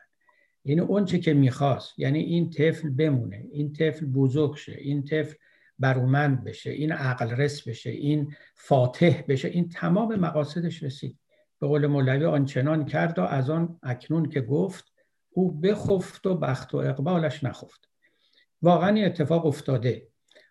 یعنی 0.65 0.81
اون 0.81 1.05
چه 1.05 1.19
که 1.19 1.35
می‌خواست 1.35 1.99
یعنی 1.99 2.19
این 2.19 2.51
طفل 2.51 2.91
بمونه 2.91 3.47
این 3.53 3.73
طفل 3.73 4.07
بزرگ 4.07 4.55
شه 4.55 4.73
این 4.73 5.05
طفل 5.05 5.35
برومند 5.79 6.45
بشه 6.45 6.71
این 6.71 6.93
عقل 6.93 7.31
رس 7.31 7.69
بشه 7.69 7.91
این 7.91 8.35
فاتح 8.55 9.23
بشه 9.29 9.49
این 9.49 9.69
تمام 9.69 10.17
مقاصدش 10.17 10.83
رسید. 10.83 11.19
به 11.61 11.67
قول 11.67 11.87
مولوی 11.87 12.25
آنچنان 12.25 12.85
کرد 12.85 13.19
و 13.19 13.23
از 13.23 13.51
آن 13.51 13.79
اکنون 13.83 14.29
که 14.29 14.41
گفت 14.41 14.93
او 15.31 15.61
بخفت 15.61 16.27
و 16.27 16.37
بخت 16.37 16.75
و 16.75 16.77
اقبالش 16.77 17.45
نخفت. 17.45 17.89
واقعا 18.63 19.07
اتفاق 19.07 19.47
افتاده. 19.47 20.07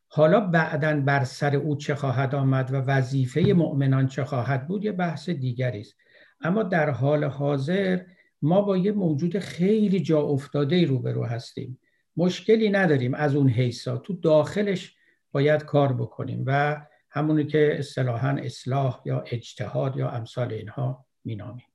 حالا 0.07 0.39
بعدا 0.39 1.01
بر 1.01 1.23
سر 1.23 1.55
او 1.55 1.75
چه 1.75 1.95
خواهد 1.95 2.35
آمد 2.35 2.73
و 2.73 2.75
وظیفه 2.75 3.41
مؤمنان 3.41 4.07
چه 4.07 4.23
خواهد 4.23 4.67
بود 4.67 4.85
یه 4.85 4.91
بحث 4.91 5.29
دیگری 5.29 5.81
است. 5.81 5.95
اما 6.41 6.63
در 6.63 6.89
حال 6.89 7.23
حاضر 7.23 8.01
ما 8.41 8.61
با 8.61 8.77
یه 8.77 8.91
موجود 8.91 9.39
خیلی 9.39 9.99
جا 9.99 10.21
افتاده 10.21 10.85
روبرو 10.85 11.25
هستیم. 11.25 11.79
مشکلی 12.17 12.69
نداریم 12.69 13.13
از 13.13 13.35
اون 13.35 13.49
حیثا. 13.49 13.97
تو 13.97 14.13
داخلش 14.13 14.95
باید 15.31 15.63
کار 15.63 15.93
بکنیم 15.93 16.43
و 16.45 16.81
همونی 17.09 17.45
که 17.45 17.75
اصطلاحا 17.79 18.29
اصلاح 18.29 19.01
یا 19.05 19.23
اجتهاد 19.27 19.97
یا 19.97 20.09
امثال 20.09 20.53
اینها 20.53 21.05
مینامیم. 21.25 21.65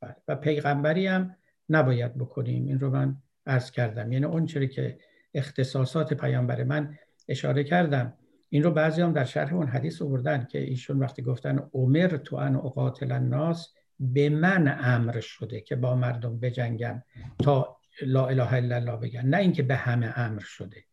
بله. 0.00 0.16
و 0.28 0.36
پیغمبری 0.36 1.06
هم 1.06 1.36
نباید 1.68 2.14
بکنیم. 2.14 2.66
این 2.66 2.80
رو 2.80 2.90
من 2.90 3.16
عرض 3.46 3.70
کردم. 3.70 4.12
یعنی 4.12 4.24
اون 4.24 4.46
چیزی 4.46 4.68
که 4.68 4.98
اختصاصات 5.34 6.14
پیامبر 6.14 6.64
من 6.64 6.98
اشاره 7.28 7.64
کردم 7.64 8.14
این 8.48 8.62
رو 8.62 8.70
بعضی 8.70 9.02
هم 9.02 9.12
در 9.12 9.24
شرح 9.24 9.54
اون 9.54 9.66
حدیث 9.66 10.02
آوردن 10.02 10.46
که 10.50 10.58
ایشون 10.58 10.98
وقتی 10.98 11.22
گفتن 11.22 11.70
عمر 11.74 12.06
تو 12.08 12.36
ان 12.36 12.56
اقاتل 12.56 13.12
الناس 13.12 13.74
به 14.00 14.28
من 14.28 14.78
امر 14.80 15.20
شده 15.20 15.60
که 15.60 15.76
با 15.76 15.96
مردم 15.96 16.40
بجنگم 16.40 17.02
تا 17.38 17.78
لا 18.02 18.26
اله 18.26 18.52
الا 18.52 18.76
الله 18.76 18.96
بگن. 18.96 19.26
نه 19.26 19.36
اینکه 19.36 19.62
به 19.62 19.76
همه 19.76 20.18
امر 20.18 20.40
شده. 20.40 20.84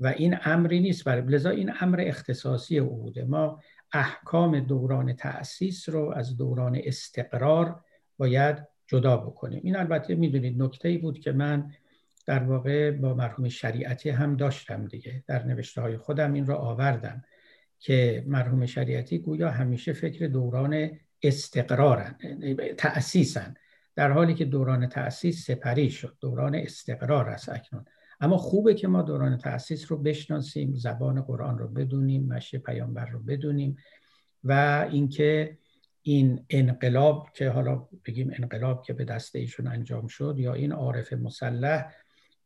و 0.00 0.06
این 0.06 0.36
امری 0.44 0.80
نیست 0.80 1.04
برای 1.04 1.22
لذا 1.22 1.50
این 1.50 1.72
امر 1.80 2.04
اختصاصی 2.06 2.78
او 2.78 2.96
بوده. 2.96 3.24
ما 3.24 3.60
احکام 3.92 4.60
دوران 4.60 5.12
تأسیس 5.12 5.88
رو 5.88 6.12
از 6.16 6.36
دوران 6.36 6.80
استقرار 6.84 7.84
باید 8.18 8.56
جدا 8.86 9.16
بکنیم. 9.16 9.60
این 9.64 9.76
البته 9.76 10.14
می‌دونید 10.14 10.62
نکته 10.62 10.88
ای 10.88 10.98
بود 10.98 11.18
که 11.18 11.32
من 11.32 11.72
در 12.26 12.44
واقع 12.44 12.90
با 12.90 13.14
مرحوم 13.14 13.48
شریعتی 13.48 14.10
هم 14.10 14.36
داشتم 14.36 14.86
دیگه. 14.86 15.24
در 15.26 15.46
نوشته 15.46 15.80
های 15.80 15.96
خودم 15.96 16.32
این 16.32 16.46
رو 16.46 16.54
آوردم 16.54 17.24
که 17.78 18.24
مرحوم 18.26 18.66
شریعتی 18.66 19.18
گویا 19.18 19.50
همیشه 19.50 19.92
فکر 19.92 20.26
دوران 20.26 20.90
استقرارن 21.22 22.18
تأسیسن. 22.78 23.54
در 23.96 24.10
حالی 24.10 24.34
که 24.34 24.44
دوران 24.44 24.88
تأسیس 24.88 25.46
سپری 25.46 25.90
شد 25.90 26.16
دوران 26.20 26.54
استقرار 26.54 27.28
است 27.28 27.48
اکنون. 27.48 27.84
اما 28.20 28.36
خوبه 28.36 28.74
که 28.74 28.88
ما 28.88 29.02
دوران 29.02 29.38
تأسیس 29.38 29.92
رو 29.92 29.98
بشناسیم 29.98 30.74
زبان 30.74 31.22
قرآن 31.22 31.58
رو 31.58 31.68
بدونیم 31.68 32.26
مشی 32.26 32.58
پیامبر 32.58 33.06
رو 33.06 33.20
بدونیم 33.20 33.76
و 34.44 34.86
اینکه 34.90 35.58
این 36.02 36.46
انقلاب 36.50 37.28
که 37.34 37.50
حالا 37.50 37.88
بگیم 38.06 38.30
انقلاب 38.38 38.82
که 38.82 38.92
به 38.92 39.04
دست 39.04 39.36
ایشون 39.36 39.66
انجام 39.66 40.06
شد 40.06 40.34
یا 40.38 40.54
این 40.54 40.72
عارف 40.72 41.12
مسلح 41.12 41.92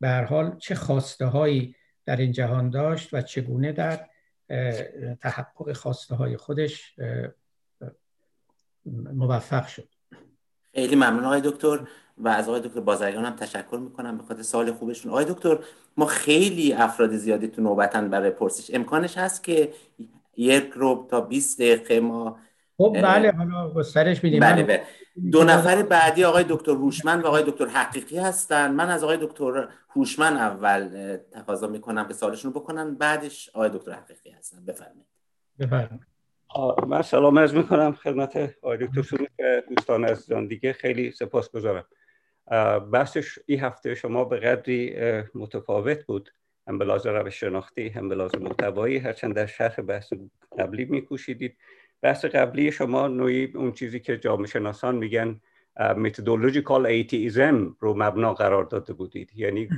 به 0.01 0.27
حال 0.29 0.59
چه 0.59 0.75
خواسته 0.75 1.27
هایی 1.27 1.77
در 2.07 2.17
این 2.17 2.33
جهان 2.33 2.71
داشت 2.71 3.15
و 3.15 3.21
چگونه 3.21 3.73
در 3.73 4.07
تحقق 5.21 5.73
خواسته 5.73 6.15
های 6.15 6.37
خودش 6.37 6.95
موفق 8.87 9.67
شد. 9.67 9.89
خیلی 10.75 10.97
ممنون 10.97 11.25
آقای 11.25 11.41
دکتر 11.45 11.81
و 12.19 12.29
از 12.29 12.49
آقای 12.49 12.61
دکتر 12.61 12.81
بازرگان 12.81 13.25
هم 13.25 13.37
تشکر 13.37 13.77
می‌کنم 13.77 14.19
به 14.19 14.25
خاطر 14.25 14.43
سال 14.43 14.73
خوبشون. 14.73 15.11
آقای 15.13 15.25
دکتر 15.25 15.59
ما 15.97 16.07
خیلی 16.07 16.73
افراد 16.73 17.17
زیادی 17.17 17.49
تو 17.49 17.63
نوبتن 17.63 18.11
برای 18.11 18.31
پرسش. 18.31 18.75
امکانش 18.75 19.19
هست 19.19 19.45
که 19.45 19.73
یک 20.37 20.71
رو 20.75 21.07
تا 21.11 21.21
20 21.21 21.59
دقیقه 21.59 22.01
ما 22.01 22.39
خب 22.77 22.97
بله 23.03 23.33
حالا 23.33 23.71
گسترش 23.71 24.25
میدیم. 24.25 24.41
بله 24.41 24.63
بله. 24.63 24.85
دو 25.33 25.45
نفر 25.45 25.83
بعدی 25.83 26.25
آقای 26.25 26.45
دکتر 26.49 26.73
هوشمند 26.73 27.25
و 27.25 27.27
آقای 27.27 27.43
دکتر 27.43 27.67
حقیقی 27.67 28.19
هستن. 28.19 28.73
من 28.73 28.91
از 28.91 29.05
آقای 29.05 29.17
دکتر 29.17 29.69
هوشمند 29.89 30.37
اول 30.37 31.17
تقاضا 31.33 31.67
می‌کنم 31.67 32.09
که 32.09 32.15
سالشون 32.15 32.53
رو 32.53 32.61
بکنن. 32.61 32.95
بعدش 32.95 33.51
آقای 33.55 33.71
دکتر 33.71 33.93
حقیقی 33.93 34.31
هستن. 34.31 34.65
بفرمایید. 34.65 35.07
بفرمایید. 35.59 36.14
من 36.87 37.03
سلام 37.03 37.39
عرض 37.39 37.55
می‌کنم 37.55 37.93
خدمت 37.93 38.55
آقای 38.63 38.77
دکتر 38.77 39.03
سرود 39.03 39.29
و 39.39 39.63
دوستان 39.69 40.05
عزیزان 40.05 40.47
دیگه. 40.47 40.73
خیلی 40.73 41.11
سپاس 41.11 41.51
گذارم 41.51 41.85
بحثش 42.93 43.39
این 43.47 43.61
هفته 43.61 43.95
شما 43.95 44.25
به 44.25 44.37
قدری 44.37 44.97
متفاوت 45.35 46.07
بود. 46.07 46.31
هم 46.69 46.79
به 46.79 46.85
لازم 46.85 47.11
روش 47.11 47.41
شناختی 47.41 47.89
هم 47.89 48.09
به 48.09 48.15
لازم 48.15 48.39
محتوایی. 48.39 48.99
هرچند 48.99 49.35
در 49.35 49.47
شرح 49.47 49.81
بحث 49.81 50.13
قبلی 50.59 50.85
میکوشیدید. 50.85 51.57
بحث 52.03 52.25
قبلی 52.25 52.73
شما 52.73 53.09
نوعی 53.09 53.53
اون 53.55 53.73
چیزی 53.73 54.01
که 54.01 54.19
جامعه 54.19 54.47
شناسان 54.47 54.97
میگن 54.97 55.41
متدولوژیکال 55.97 56.87
ایتیزم 56.87 57.77
رو 57.81 57.95
مبنا 57.95 58.35
قرار 58.35 58.65
داده 58.65 58.93
بودید. 58.93 59.31
یعنی 59.35 59.69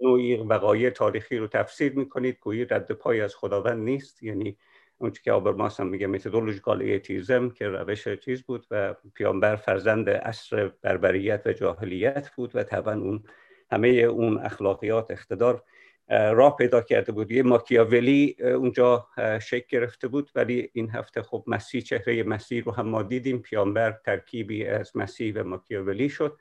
نوعی 0.00 0.36
وقایع 0.36 0.90
تاریخی 0.90 1.36
رو 1.36 1.46
تفسیر 1.46 1.92
می‌کنید. 1.92 2.38
گویی 2.40 2.64
رد 2.64 2.92
پای 2.92 3.20
از 3.20 3.34
خداوند 3.34 3.84
نیست. 3.84 4.22
یعنی 4.22 4.56
اون 4.98 5.10
که 5.10 5.32
آبرماس 5.32 5.80
هم 5.80 5.86
میگه 5.86 6.06
متدولوژیکال 6.06 6.82
ایتیزم 6.82 7.50
که 7.50 7.68
روش 7.68 8.08
چیز 8.08 8.42
بود 8.42 8.66
و 8.70 8.94
پیامبر 9.14 9.56
فرزند 9.56 10.10
عصر 10.10 10.72
بربریت 10.82 11.42
و 11.46 11.52
جاهلیت 11.52 12.30
بود 12.36 12.56
و 12.56 12.62
طبعا 12.62 12.94
اون 12.94 13.24
همه 13.72 13.88
اون 13.88 14.38
اخلاقیات 14.38 15.10
اقتدار 15.10 15.62
راه 16.08 16.56
پیدا 16.56 16.80
کرده 16.80 17.12
بود. 17.12 17.32
یه 17.32 17.42
ماکیاولی 17.42 18.36
اونجا 18.40 19.08
شکل 19.42 19.66
گرفته 19.68 20.08
بود 20.08 20.30
ولی 20.34 20.70
این 20.72 20.90
هفته 20.90 21.22
خب 21.22 21.44
مسیح 21.46 21.80
چهره 21.80 22.22
مسیح 22.22 22.64
رو 22.64 22.72
هم 22.72 22.88
ما 22.88 23.02
دیدیم. 23.02 23.38
پیامبر 23.38 23.98
ترکیبی 24.04 24.66
از 24.66 24.96
مسیح 24.96 25.34
و 25.36 25.44
ماکیاولی 25.44 26.08
شد. 26.08 26.38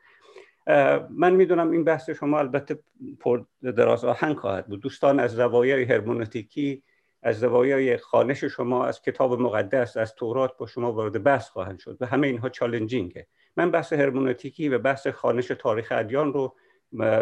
من 1.09 1.35
می‌دونم 1.35 1.71
این 1.71 1.83
بحث 1.83 2.09
شما 2.09 2.39
البته 2.39 2.79
پر 3.19 3.43
دراز 3.61 4.05
آهنگ 4.05 4.35
خواهد 4.35 4.67
بود. 4.67 4.81
دوستان 4.81 5.19
از 5.19 5.31
زوایای 5.31 5.83
هرمونوتیکی 5.83 6.83
از 7.23 7.39
زوایای 7.39 7.97
خانش 7.97 8.43
شما 8.43 8.85
از 8.85 9.01
کتاب 9.01 9.41
مقدس 9.41 9.97
از 9.97 10.15
تورات 10.15 10.57
با 10.57 10.65
شما 10.65 10.91
وارد 10.91 11.23
بحث 11.23 11.49
خواهند 11.49 11.79
شد 11.79 11.97
و 12.01 12.05
همه 12.05 12.27
اینها 12.27 12.49
چالنجینگه. 12.49 13.27
من 13.57 13.71
بحث 13.71 13.93
هرمنوتیکی 13.93 14.69
و 14.69 14.79
بحث 14.79 15.07
خوانش 15.07 15.47
تاریخ 15.47 15.87
ادیان 15.95 16.33
رو 16.33 16.55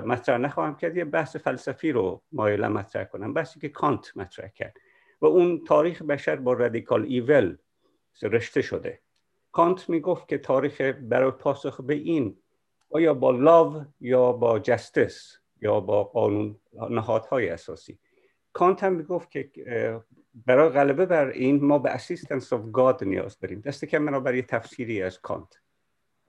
مطرح 0.05 0.37
نخواهم 0.37 0.75
کرد 0.75 0.97
یه 0.97 1.05
بحث 1.05 1.35
فلسفی 1.35 1.91
رو 1.91 2.21
مایل 2.31 2.67
مطرح 2.67 3.03
کنم. 3.03 3.33
بحثی 3.33 3.59
که 3.59 3.69
کانت 3.69 4.17
مطرح 4.17 4.47
کرد 4.47 4.77
و 5.21 5.25
اون 5.25 5.63
تاریخ 5.63 6.01
بشر 6.01 6.35
با 6.35 6.53
radical 6.53 7.03
evil 7.03 7.57
رشته 8.23 8.61
شده. 8.61 8.99
کانت 9.51 9.89
می‌گفت 9.89 10.27
که 10.27 10.37
تاریخ 10.37 10.81
برای 10.81 11.31
پاسخ 11.31 11.81
به 11.81 11.93
این 11.93 12.37
آیا 12.89 13.13
با 13.13 13.31
love 13.31 13.83
یا 13.99 14.31
با 14.31 14.59
justice 14.59 15.37
یا 15.61 15.79
با 15.79 16.03
قانون 16.03 16.55
نهادهای 16.89 17.49
اساسی. 17.49 17.99
کانت 18.53 18.83
هم 18.83 18.93
می‌گفت 18.93 19.31
که 19.31 19.49
برای 20.45 20.69
غلبه 20.69 21.05
بر 21.05 21.27
این 21.27 21.65
ما 21.65 21.79
به 21.79 21.89
assistance 21.89 22.53
of 22.53 22.59
God 22.73 23.03
نیاز 23.03 23.39
داریم. 23.39 23.61
دست 23.61 23.85
که 23.85 23.99
من 23.99 24.23
برای 24.23 24.41
تفسیری 24.41 25.01
از 25.01 25.19
کانت. 25.19 25.59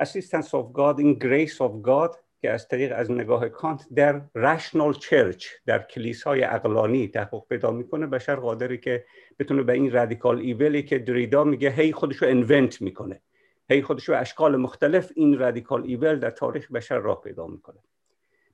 assistance 0.00 0.54
of 0.54 0.64
God 0.74 0.98
این 0.98 1.18
grace 1.22 1.54
of 1.54 1.86
God 1.88 2.16
که 2.40 2.50
از 2.50 2.68
طریق 2.68 2.92
از 2.96 3.10
نگاه 3.10 3.48
کانت 3.48 3.86
در 3.94 4.22
rational 4.34 4.92
church 4.92 5.46
در 5.66 5.78
کلیسای 5.82 6.44
عقلانی 6.44 7.08
تحقق 7.08 7.48
پیدا 7.48 7.70
می‌کنه. 7.70 8.06
بشر 8.06 8.36
قادری 8.36 8.78
که 8.78 9.04
بتونه 9.38 9.62
به 9.62 9.72
این 9.72 9.92
radical 9.92 10.38
evilی 10.38 10.82
که 10.82 10.98
دریدا 10.98 11.44
میگه 11.44 11.70
هی 11.70 11.92
خودشو 11.92 12.26
انونت 12.26 12.80
می‌کنه. 12.82 13.22
هی 13.70 13.82
خودشو 13.82 14.12
اشکال 14.16 14.56
مختلف 14.56 15.12
این 15.16 15.38
radical 15.38 15.82
evil 15.82 16.18
در 16.18 16.30
تاریخ 16.30 16.72
بشر 16.72 16.98
راه 16.98 17.20
پیدا 17.20 17.46
می‌کنه. 17.46 17.78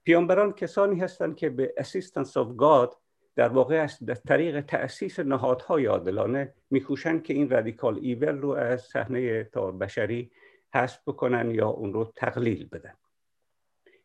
پیامبران 0.04 0.52
کسانی 0.52 1.00
هستند 1.00 1.36
که 1.36 1.50
به 1.50 1.74
assistance 1.76 2.38
of 2.38 2.46
God 2.56 2.94
در 3.38 3.48
واقع 3.48 3.82
از 3.82 3.98
در 4.04 4.14
طریق 4.14 4.60
تأسیس 4.60 5.20
نهادهای 5.20 5.86
عادلانه 5.86 6.54
میکوشند 6.70 7.22
که 7.22 7.34
این 7.34 7.50
radical 7.50 7.98
evil 8.02 8.38
رو 8.38 8.50
از 8.50 8.82
صحنه 8.82 9.44
تا 9.44 9.70
بشری 9.70 10.30
حذف 10.74 10.98
بکنن 11.06 11.50
یا 11.50 11.68
اون 11.68 11.92
رو 11.92 12.12
تقلیل 12.16 12.68
بدن. 12.72 12.94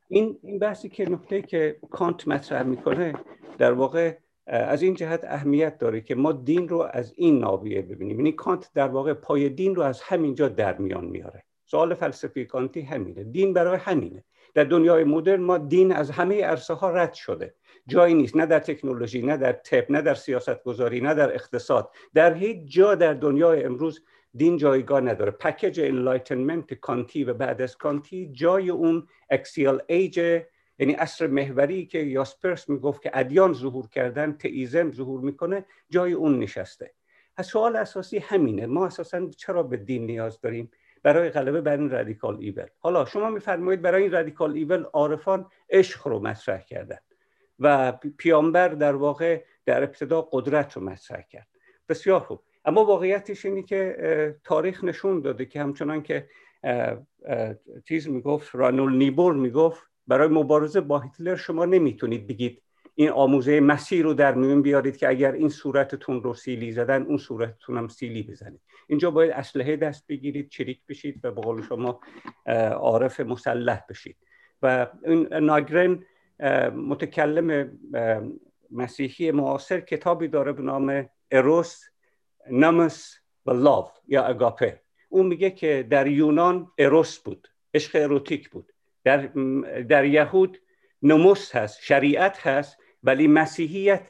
این 0.08 0.40
این 0.44 0.60
بحثی 0.60 0.90
که 0.90 1.10
نکته 1.10 1.42
که 1.42 1.80
کانت 1.92 2.28
مطرح 2.28 2.64
می‌کنه 2.64 3.14
در 3.58 3.72
واقع 3.72 4.18
از 4.48 4.82
این 4.82 4.94
جهت 4.94 5.24
اهمیت 5.24 5.78
داره 5.78 6.02
که 6.02 6.16
ما 6.16 6.32
دین 6.32 6.70
رو 6.70 6.90
از 6.92 7.14
این 7.16 7.40
ناویه 7.40 7.82
ببینیم. 7.82 8.18
یعنی 8.18 8.32
کانت 8.32 8.72
در 8.74 8.88
واقع 8.88 9.14
پای 9.14 9.50
دین 9.50 9.76
رو 9.76 9.82
از 9.82 10.02
همینجا 10.02 10.48
در 10.50 10.78
میان 10.78 11.06
میاره. 11.06 11.44
سوال 11.66 11.94
فلسفی 11.94 12.46
کانتی 12.46 12.82
همینه. 12.82 13.24
دین 13.24 13.54
برای 13.54 13.78
همینه. 13.78 14.24
در 14.54 14.64
دنیای 14.64 15.04
مدرن 15.04 15.42
ما 15.42 15.58
دین 15.58 15.92
از 15.92 16.12
همه 16.12 16.44
عرصه 16.44 16.74
ها 16.74 16.90
رد 16.92 17.14
شده. 17.14 17.56
جایی 17.88 18.14
نیست 18.14 18.36
نه 18.36 18.46
در 18.46 18.60
تکنولوژی 18.60 19.22
نه 19.22 19.38
در 19.38 19.52
تپ 19.52 19.92
نه 19.92 20.02
در 20.02 20.16
سیاست 20.16 20.64
گذاری 20.64 21.02
نه 21.02 21.14
در 21.14 21.34
اقتصاد. 21.34 21.90
در 22.14 22.34
هیچ 22.34 22.74
جا 22.74 22.96
در 22.96 23.14
دنیای 23.14 23.64
امروز 23.64 24.02
دین 24.36 24.58
جایگاه 24.58 25.02
نداره. 25.02 25.32
پکیج 25.32 25.80
enlightenment 25.80 26.74
کانتی 26.74 27.24
و 27.24 27.34
بعد 27.34 27.62
از 27.62 27.78
کانتی 27.78 28.30
جای 28.32 28.70
اون 28.70 29.08
axial 29.30 29.82
age 29.88 30.18
یعنی 30.80 30.96
عصر 30.96 31.28
محوری 31.28 31.86
که 31.86 32.00
یاسپرس 32.00 32.70
می‌گفت 32.70 33.02
که 33.02 33.12
ادیان 33.14 33.54
ظهور 33.54 33.88
کردن 33.88 34.32
تئیزم 34.32 34.92
ظهور 34.92 35.22
می‌کنه 35.22 35.66
جای 35.90 36.14
اون 36.14 36.40
نشسته. 36.40 36.94
سوال 37.42 37.76
اساسی 37.76 38.18
همینه. 38.18 38.66
ما 38.66 38.86
اساسا 38.86 39.30
چرا 39.30 39.64
به 39.64 39.78
دین 39.78 40.06
نیاز 40.06 40.42
داریم؟ 40.42 40.72
برای 41.04 41.30
غلبه 41.30 41.62
بر 41.62 41.78
این 41.78 41.90
radical 41.90 42.38
evil. 42.40 42.68
حالا 42.80 43.06
شما 43.06 43.30
میفرمایید 43.30 43.82
برای 43.82 44.04
این 44.04 44.12
radical 44.12 44.54
evil 44.54 44.84
عارفان 44.84 45.46
عشق 45.70 46.08
رو 46.08 46.20
مطرح 46.20 46.62
کردن 46.62 46.98
و 47.60 47.92
پیامبر 48.18 48.68
در 48.68 48.96
واقع 48.96 49.44
در 49.66 49.84
ابتدا 49.84 50.22
قدرت 50.22 50.74
رو 50.74 50.84
مطرح 50.84 51.22
کرد. 51.22 51.48
بسیار 51.90 52.20
خوب. 52.20 52.44
اما 52.66 52.86
واقعیتش 52.86 53.46
اینه 53.46 53.64
که 53.64 54.36
تاریخ 54.44 54.84
نشون 54.84 55.22
داده 55.22 55.46
که 55.46 55.60
همچنان 55.62 56.04
که 56.04 56.28
چیز 57.88 58.10
می‌گفت 58.10 58.56
رانول 58.56 58.94
نیبور 58.96 59.34
می‌گفت 59.34 59.84
برای 60.08 60.28
مبارزه 60.28 60.82
با 60.82 61.00
هیتلر 61.00 61.36
شما 61.36 61.66
نمی‌تونید 61.66 62.28
بگید 62.28 62.62
این 62.96 63.10
آموزه 63.10 63.60
مسیر 63.60 64.04
رو 64.04 64.14
در 64.14 64.34
میون 64.34 64.62
بیارید 64.62 64.98
که 64.98 65.10
اگر 65.10 65.32
این 65.32 65.50
صورتتون 65.50 66.24
رو 66.24 66.34
سیلی 66.34 66.72
زدن 66.72 67.02
اون 67.02 67.18
صورتتون 67.18 67.78
هم 67.78 67.88
سیلی 67.88 68.24
بزنید. 68.24 68.62
اینجا 68.88 69.12
باید 69.12 69.32
اسلحه 69.32 69.76
دست 69.76 70.08
بگیرید 70.08 70.50
چریک 70.50 70.80
بشید 70.90 71.26
و 71.26 71.32
به 71.32 71.62
شما 71.62 72.00
عارف 72.76 73.20
مسلح 73.20 73.82
بشید. 73.90 74.18
و 74.62 74.88
این 75.06 75.34
ناگرن 75.34 76.04
متکلم 76.76 77.80
مسیحی 78.72 79.32
معاصر 79.32 79.80
کتابی 79.80 80.28
داره 80.28 80.52
به 80.52 80.62
نام 80.62 81.10
اروس 81.32 81.82
نمس 82.52 83.18
و 83.46 83.52
لاو 83.52 83.92
یا 84.08 84.24
اگاپه 84.24 84.82
اون 85.10 85.26
میگه 85.26 85.52
که 85.52 85.88
در 85.90 86.08
یونان 86.08 86.72
اروس 86.78 87.20
بود 87.20 87.48
عشق 87.74 87.92
اروتیک 87.96 88.50
بود. 88.50 88.74
در, 89.04 89.18
در 89.90 90.06
یهود 90.06 90.58
نموس 91.02 91.56
هست 91.56 91.82
شریعت 91.82 92.48
هست 92.48 92.78
ولی 93.04 93.28
مسیحیت 93.28 94.02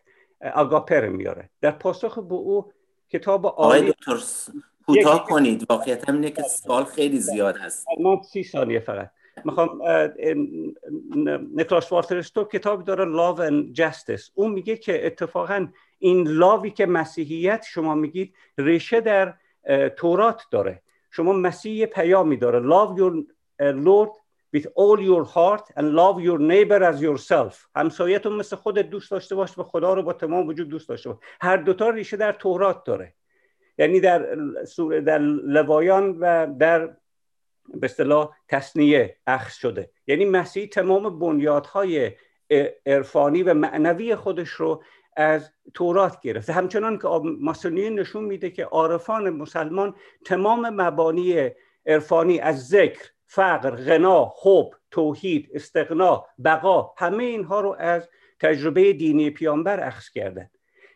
اگاپه 0.42 1.02
میاره. 1.10 1.50
در 1.62 1.72
پاسخ 1.72 2.20
به 2.20 2.36
او 2.36 2.72
کتاب 3.10 3.46
آقای 3.46 3.92
دکتر 3.92 4.18
کوتاه 4.86 5.26
کنید. 5.28 5.66
واقعیت 5.70 6.10
اینه 6.10 6.30
که 6.30 6.42
سوال 6.42 6.84
خیلی 6.84 7.20
زیاد 7.20 7.58
هست. 7.58 7.86
ما 8.00 8.22
سی 8.24 8.44
ثانیه 8.44 8.80
فقط. 8.80 9.12
می‌خوام 9.46 9.82
نیکلاس 11.56 11.92
وارترستو 11.92 12.44
کتاب 12.44 12.84
داره 12.84 13.06
لاو 13.06 13.38
and 13.38 13.72
جستس 13.74 14.30
اون 14.34 14.52
میگه 14.52 14.78
که 14.78 15.06
اتفاقا 15.06 15.68
این 16.00 16.28
لاوی 16.28 16.72
که 16.72 16.86
مسیحیت 16.86 17.66
شما 17.70 17.96
میگید 17.96 18.34
ریشه 18.58 19.02
در 19.02 19.34
تورات 19.96 20.42
داره. 20.52 20.82
شما 21.12 21.34
مسیح 21.34 21.86
پیامی 21.86 22.38
داره. 22.38 22.60
Love 22.60 22.98
your 23.00 23.14
Lord 23.62 24.23
with 24.54 24.68
all 24.76 25.00
your 25.02 25.24
heart 25.36 25.66
and 25.78 25.86
love 26.02 26.22
your 26.22 26.40
neighbor 26.40 26.84
as 26.84 27.02
yourself. 27.02 27.68
همسایتون 27.76 28.34
مثل 28.34 28.56
خودت 28.56 28.90
دوست 28.90 29.12
داشته 29.12 29.36
باش 29.36 29.58
و 29.58 29.64
خدا 29.64 29.94
رو 29.94 30.04
با 30.04 30.14
تمام 30.14 30.48
وجود 30.48 30.70
دوست 30.70 30.90
داشته 30.90 31.10
باش. 31.10 31.20
هر 31.42 31.58
دوتا 31.58 31.90
ریشه 31.90 32.18
در 32.18 32.32
تورات 32.32 32.84
داره. 32.84 33.14
یعنی 33.78 34.00
در 34.00 34.38
در 35.06 35.20
لوایان 35.20 36.18
و 36.20 36.48
در 36.60 36.88
به 37.74 37.86
اصطلاح 37.86 38.30
تصنیه 38.48 39.18
اخذ 39.28 39.54
شده. 39.54 39.90
یعنی 40.08 40.26
مسیح 40.26 40.68
تمام 40.68 41.20
بنیادهای 41.20 42.12
عرفانی 42.86 43.44
و 43.44 43.54
معنوی 43.54 44.16
خودش 44.16 44.50
رو 44.50 44.84
از 45.18 45.52
تورات 45.74 46.22
گرفته. 46.22 46.54
همچنان 46.54 46.98
که 46.98 47.08
ماسونی 47.24 47.90
نشون 47.90 48.24
میده 48.24 48.50
که 48.50 48.66
عارفان 48.66 49.30
مسلمان 49.30 49.96
تمام 50.26 50.70
مبانی 50.70 51.50
عرفانی 51.86 52.40
از 52.40 52.68
ذکر 52.68 53.13
فقر 53.36 53.72
غنا 53.76 54.34
حب 54.42 54.70
توحید 54.92 55.50
استقنا 55.54 56.26
بقا 56.44 56.94
همه 56.98 57.24
اینها 57.24 57.62
رو 57.62 57.76
از 57.80 58.10
تجربه 58.40 58.94
دینی 58.94 59.30
پیامبر 59.30 59.88
اخذ 59.88 60.10
کردن. 60.10 60.50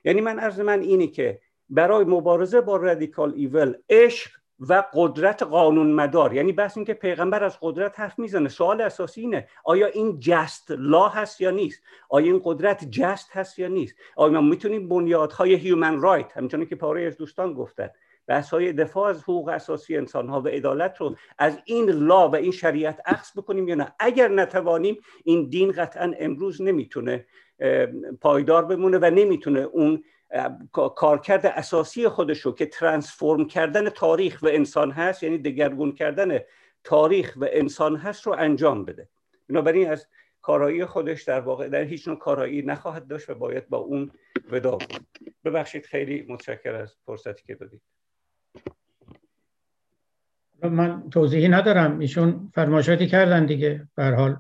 یعنی 0.04 0.22
من 0.22 0.40
عرض 0.40 0.60
من 0.60 0.82
اینه 0.82 1.08
که 1.08 1.40
برای 1.70 2.06
مبارزه 2.06 2.62
با 2.62 2.76
رادیکال 2.76 3.34
ایول 3.36 3.76
عشق 3.90 4.32
و 4.60 4.84
قدرت 4.94 5.44
قانون 5.44 5.92
مدار 5.92 6.34
یعنی 6.34 6.52
بس 6.52 6.78
اینکه 6.78 6.94
پیغمبر 6.94 7.44
از 7.44 7.58
قدرت 7.62 8.00
حرف 8.00 8.20
می‌زنه 8.20 8.50
سوال 8.50 8.82
اساسی 8.82 9.22
اینه 9.22 9.48
آیا 9.64 9.88
این 9.88 10.20
جست 10.20 10.72
لا 10.72 11.08
هست 11.08 11.42
یا 11.42 11.52
نیست؟ 11.52 11.82
آیا 12.10 12.26
این 12.26 12.42
قدرت 12.44 12.92
جست 12.92 13.32
هست 13.32 13.60
یا 13.60 13.68
نیست؟ 13.68 13.96
آیا 14.16 14.42
ما 14.42 14.42
می‌تونیم 14.42 14.90
بنیادهای 14.90 15.54
هیومن 15.56 16.02
رایت 16.02 16.38
همچنان 16.38 16.66
که 16.66 16.76
پاره 16.76 17.04
از 17.04 17.18
دوستان 17.18 17.54
گفتن 17.54 17.90
بحث 18.28 18.50
های 18.50 18.74
دفاع 18.74 19.10
از 19.10 19.24
حقوق 19.24 19.48
اساسی 19.48 19.98
انسان 19.98 20.30
ها 20.30 20.42
و 20.42 20.48
عدالت 20.48 20.98
رو 20.98 21.16
از 21.38 21.60
این 21.66 21.90
لا 21.90 22.30
و 22.30 22.36
این 22.36 22.52
شریعت 22.52 23.02
اخذ 23.06 23.32
بکنیم 23.38 23.68
یا 23.68 23.76
نه؟ 23.76 23.94
اگر 24.00 24.28
نتوانیم 24.28 24.98
این 25.24 25.50
دین 25.50 25.72
قطعا 25.72 26.14
امروز 26.20 26.62
نمی‌تونه 26.62 27.26
پایدار 28.22 28.66
بمونه 28.66 28.98
و 28.98 29.06
نمی‌تونه 29.06 29.60
اون 29.60 30.04
کارکرد 30.96 31.46
اساسی 31.46 32.08
خودش 32.08 32.40
رو 32.40 32.52
که 32.52 32.66
ترانسفورم 32.66 33.48
کردن 33.48 33.90
تاریخ 33.90 34.40
و 34.42 34.48
انسان 34.48 34.92
هست 34.92 35.24
یعنی 35.24 35.38
دگرگون 35.38 35.92
کردن 35.92 36.40
تاریخ 36.84 37.34
و 37.38 37.48
انسان 37.52 37.96
هست 37.96 38.28
رو 38.28 38.36
انجام 38.38 38.86
بده. 38.86 39.10
بنابراین 39.50 39.90
از 39.90 40.08
کارایی 40.42 40.86
خودش 40.86 41.24
در 41.24 41.40
واقع 41.40 41.70
در 41.70 41.82
هیچ 41.82 42.08
نوع 42.08 42.18
کارایی 42.18 42.62
نخواهد 42.62 43.08
داشت 43.08 43.30
و 43.30 43.36
باید 43.36 43.70
با 43.70 43.78
اون 43.78 44.12
ودا 44.52 44.78
ببخشید 45.46 45.86
خیلی 45.86 46.26
متشکر 46.30 46.76
از 46.76 46.96
فرصتی 47.06 47.44
که 47.48 47.56
دادید. 47.56 47.82
من 50.64 51.10
توضیحی 51.10 51.48
ندارم. 51.48 52.00
ایشون 52.00 52.52
فرمایشاتی 52.54 53.08
کردن 53.08 53.46
دیگه 53.46 53.88
به 53.96 54.06
حال. 54.06 54.38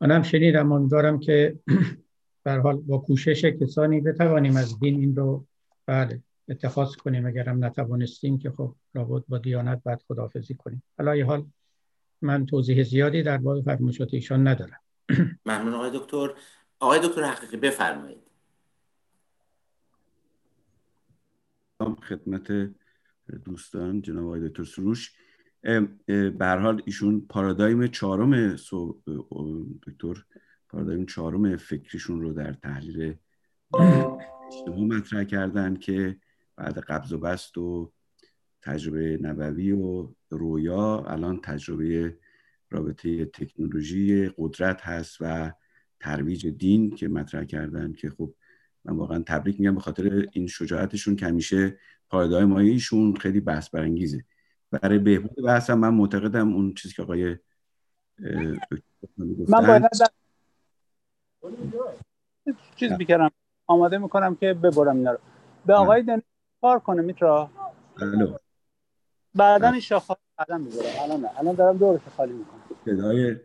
منم 0.00 0.22
شنیدم 0.22 0.72
امیدوارم 0.72 1.18
که 1.20 1.58
بر 2.44 2.58
حال 2.58 2.76
با 2.76 2.98
کوشش 2.98 3.44
کسانی 3.44 4.00
بتوانیم 4.00 4.56
از 4.56 4.80
دین 4.80 5.00
این 5.00 5.16
رو 5.16 5.46
بله 5.86 6.20
اتخاذ 6.48 6.94
کنیم. 6.94 7.26
اگرم 7.26 7.64
نتوانستیم 7.64 8.38
که 8.38 8.50
خب 8.50 8.74
لابد 8.94 9.24
با 9.28 9.38
دیانت 9.38 9.82
بعد 9.84 10.02
خدافزی 10.08 10.54
کنیم. 10.54 10.82
حالا 10.98 11.26
حال 11.26 11.46
من 12.22 12.46
توضیح 12.46 12.82
زیادی 12.82 13.22
در 13.22 13.38
باب 13.38 13.62
فرمایشات 13.62 14.14
ایشان 14.14 14.48
ندارم. 14.48 14.80
ممنون 15.46 15.74
آقای 15.74 15.90
دکتر. 15.94 16.34
آقای 16.80 17.00
دکتر 17.08 17.22
حقیقی 17.22 17.56
بفرمایید. 17.56 18.22
خدمت 22.08 22.50
دوستان 23.38 24.02
جناب 24.02 24.24
آقای 24.24 24.48
دکتر 24.48 24.64
سروش. 24.64 25.12
به 26.38 26.46
حال 26.62 26.82
ایشون 26.86 27.20
پارادایم 27.20 27.86
چهارم 27.86 28.56
دکتر 29.86 30.24
پارادایم 30.68 31.06
چهارم 31.06 31.56
فکریشون 31.56 32.20
رو 32.20 32.32
در 32.32 32.52
تحلیل 32.52 33.14
اجتماع 34.52 34.80
مطرح 34.80 35.24
کردن 35.24 35.76
که 35.76 36.16
بعد 36.56 36.78
قبض 36.78 37.12
و 37.12 37.18
بست 37.18 37.58
و 37.58 37.92
تجربه 38.62 39.18
نبوی 39.22 39.72
و 39.72 40.08
رویا 40.30 41.04
الان 41.06 41.40
تجربه 41.40 42.18
رابطه 42.70 43.24
تکنولوژی 43.24 44.30
قدرت 44.38 44.80
هست 44.80 45.16
و 45.20 45.52
ترویج 46.00 46.46
دین 46.46 46.90
که 46.90 47.08
مطرح 47.08 47.44
کردن 47.44 47.92
که 47.92 48.10
خب 48.10 48.34
من 48.84 48.96
واقعا 48.96 49.22
تبریک 49.26 49.60
میگم 49.60 49.74
به 49.74 49.80
خاطر 49.80 50.28
این 50.32 50.46
شجاعتشون 50.46 51.16
که 51.16 51.26
همیشه 51.26 51.78
پایدای 52.12 52.70
ایشون 52.70 53.14
خیلی 53.14 53.40
بحث 53.40 53.70
برانگیزه. 53.70 54.24
برای 54.70 54.98
بهبود 54.98 55.44
بحث 55.44 55.70
من 55.70 55.94
معتقدم 55.94 56.54
اون 56.54 56.74
چیزی 56.74 56.94
که 56.94 57.02
آقای 57.02 57.36
من 59.48 59.66
باید 59.66 59.82
چیز 62.76 62.92
بیکرم 62.92 63.30
آماده 63.66 63.98
می‌کنم 63.98 64.34
که 64.34 64.54
ببرم 64.54 64.96
اینا 64.96 65.12
رو. 65.12 65.18
به 65.66 65.74
آقای 65.74 66.02
دنی 66.02 66.22
کار 66.60 66.78
کنه 66.78 67.02
میترا. 67.02 67.50
بعدا 69.34 69.68
این 69.68 69.80
شاخه 69.80 70.16
بعدا 70.38 70.58
می‌برم. 70.58 70.84
الان 71.02 71.20
نه. 71.20 71.38
الان 71.38 71.54
دارم 71.54 71.78
دورش 71.78 72.00
خالی 72.16 72.32
می‌کنم. 72.32 73.40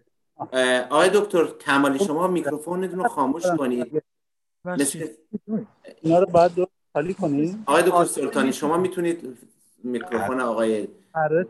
آقای 0.90 1.10
دکتر 1.14 1.46
کمالی 1.46 2.00
شما 2.00 2.28
میکروفونتون 2.28 3.00
رو 3.00 3.08
خاموش 3.08 3.46
کنید. 3.46 4.04
مثل 4.66 5.08
اینا 6.02 6.20
رو 6.20 6.26
بعد 6.26 6.52
خالی 6.98 7.14
کنید 7.14 7.60
آقای 7.66 7.84
دکتر 7.84 8.06
سلطانی 8.06 8.54
شما 8.54 8.78
می‌تونید 8.78 9.38
میکروفون 9.84 10.40
آقای 10.40 10.88
آره، 11.14 11.48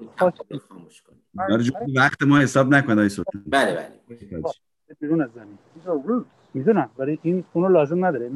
خاموش 0.69 1.01
کنید. 1.01 1.73
وقت 1.95 2.23
ما 2.23 2.39
حساب 2.39 2.69
نکنید 2.69 2.97
آقای 2.97 3.09
سلطانی 3.09 3.43
بله 3.47 3.75
بله. 3.75 4.17
بیرون 4.99 5.21
از 5.21 5.29
زمین. 5.35 5.57
می‌دونم. 6.53 6.89
ولی 6.97 7.19
این 7.21 7.43
اونو 7.53 7.69
لازم 7.69 8.05
نداره. 8.05 8.31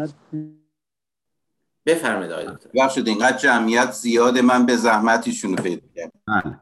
بفرمایید 1.85 2.31
آقای 2.31 2.47
دکتر. 2.47 2.69
بخشید 2.75 3.07
اینقدر 3.07 3.37
جمعیت 3.37 3.91
زیاده 3.91 4.41
من 4.41 4.65
به 4.65 4.75
زحمتیشون 4.75 5.55
پیدا 5.55 5.81
کردم 5.95 6.11
بله. 6.27 6.59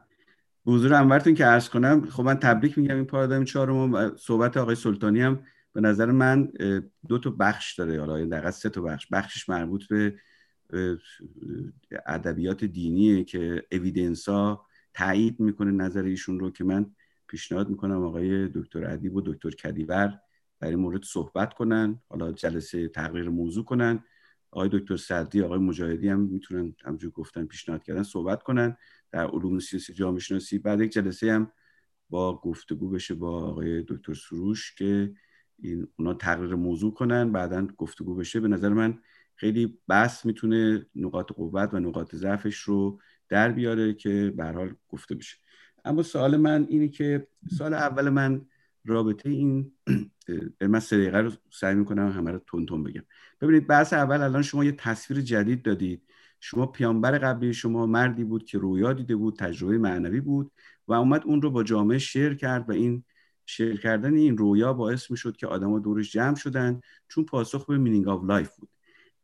حضور 0.66 0.94
انورتون 0.94 1.34
که 1.34 1.44
عرض 1.44 1.68
کنم 1.68 2.06
خب 2.06 2.22
من 2.22 2.34
تبریک 2.34 2.78
میگم 2.78 2.94
این 2.94 3.04
پارادایم 3.06 3.44
چهارم 3.44 3.94
و 3.94 4.10
صحبت 4.16 4.56
آقای 4.56 4.74
سلطانی 4.74 5.20
هم 5.20 5.42
به 5.72 5.80
نظر 5.80 6.06
من 6.06 6.52
دو 7.08 7.18
تا 7.18 7.30
بخش 7.30 7.78
داره. 7.78 8.00
حالا 8.00 8.24
در 8.24 8.50
سه 8.50 8.68
تا 8.68 8.80
بخش. 8.80 9.06
بخشش 9.12 9.48
مربوط 9.48 9.82
به 9.88 10.14
ادبیات 12.06 12.64
دینیه 12.64 13.24
که 13.24 13.66
اویدنس 13.72 14.28
ها 14.28 14.66
تایید 14.94 15.40
می‌کنه 15.40 15.70
نظر 15.70 16.02
ایشون 16.02 16.40
رو 16.40 16.50
که 16.50 16.64
من 16.64 16.86
پیشنهاد 17.28 17.68
می‌کنم 17.68 18.02
آقای 18.02 18.48
دکتر 18.48 18.90
ادیب 18.90 19.14
و 19.14 19.20
دکتر 19.20 19.50
کدیور 19.50 20.20
در 20.60 20.76
مورد 20.76 21.04
صحبت 21.04 21.54
کنن 21.54 22.00
حالا 22.08 22.32
جلسه 22.32 22.88
تغییر 22.88 23.28
موضوع 23.28 23.64
کنن. 23.64 24.04
آقای 24.50 24.68
دکتر 24.72 24.96
سردی 24.96 25.42
آقای 25.42 25.58
مجاهدی 25.58 26.08
هم 26.08 26.20
می‌تونن 26.20 26.74
همجور 26.84 27.10
گفتن 27.10 27.44
پیشنهاد 27.46 27.82
کردن 27.82 28.02
صحبت 28.02 28.42
کنن. 28.42 28.76
در 29.12 29.26
علوم 29.26 29.58
سیاسی 29.58 29.92
جامعه 29.92 30.20
شناسی 30.20 30.58
بعد 30.58 30.80
یک 30.80 30.92
جلسه 30.92 31.32
هم 31.32 31.52
با 32.10 32.40
گفتگو 32.40 32.90
بشه 32.90 33.14
با 33.14 33.42
آقای 33.42 33.82
دکتر 33.88 34.14
سروش 34.14 34.74
که 34.74 35.14
این 35.58 35.88
اونا 35.98 36.14
تغییر 36.14 36.54
موضوع 36.54 36.94
کنن 36.94 37.32
بعدا 37.32 37.66
گفتگو 37.66 38.14
بشه. 38.14 38.40
به 38.40 38.48
نظر 38.48 38.68
من 38.68 38.98
خیلی 39.40 39.78
بس 39.88 40.26
می‌تونه 40.26 40.86
نقاط 40.96 41.32
قوت 41.32 41.74
و 41.74 41.80
نقاط 41.80 42.14
ضعفش 42.14 42.56
رو 42.56 43.00
در 43.28 43.52
بیاره 43.52 43.94
که 43.94 44.34
به 44.36 44.44
حال 44.44 44.74
گفته 44.88 45.14
بشه. 45.14 45.36
اما 45.84 46.02
سوال 46.02 46.36
من 46.36 46.66
اینه 46.68 46.88
که 46.88 47.26
سال 47.58 47.74
اول 47.74 48.08
من 48.08 48.46
رابطه 48.84 49.30
این 49.30 49.72
من 50.60 50.80
سه 50.80 50.96
دقیقه 50.96 51.18
رو 51.18 51.30
سعی 51.50 51.74
می‌کنم 51.74 52.10
همه 52.10 52.30
رو 52.30 52.38
تون 52.46 52.82
بگم. 52.82 53.02
ببینید 53.40 53.66
بحث 53.66 53.92
اول 53.92 54.22
الان 54.22 54.42
شما 54.42 54.64
یه 54.64 54.72
تصویر 54.72 55.20
جدید 55.20 55.62
دادید. 55.62 56.02
شما 56.40 56.66
پیامبر 56.66 57.18
قبلی 57.18 57.54
شما 57.54 57.86
مردی 57.86 58.24
بود 58.24 58.44
که 58.44 58.58
رویا 58.58 58.92
دیده 58.92 59.16
بود 59.16 59.36
تجربه 59.36 59.78
معنوی 59.78 60.20
بود 60.20 60.52
و 60.88 60.92
اومد 60.92 61.22
اون 61.24 61.42
رو 61.42 61.50
با 61.50 61.62
جامعه 61.62 61.98
share 61.98 62.34
کرد 62.34 62.68
و 62.68 62.72
این 62.72 63.04
share 63.46 63.80
کردن 63.80 64.14
این 64.14 64.38
رویا 64.38 64.72
باعث 64.72 65.10
می‌شد 65.10 65.36
که 65.36 65.46
آدما 65.46 65.78
دورش 65.78 66.12
جمع 66.12 66.36
شدن 66.36 66.80
چون 67.08 67.24
پاسخ 67.24 67.66
به 67.66 67.78
meaning 67.78 68.08
of 68.08 68.24
life 68.24 68.56
بود. 68.56 68.68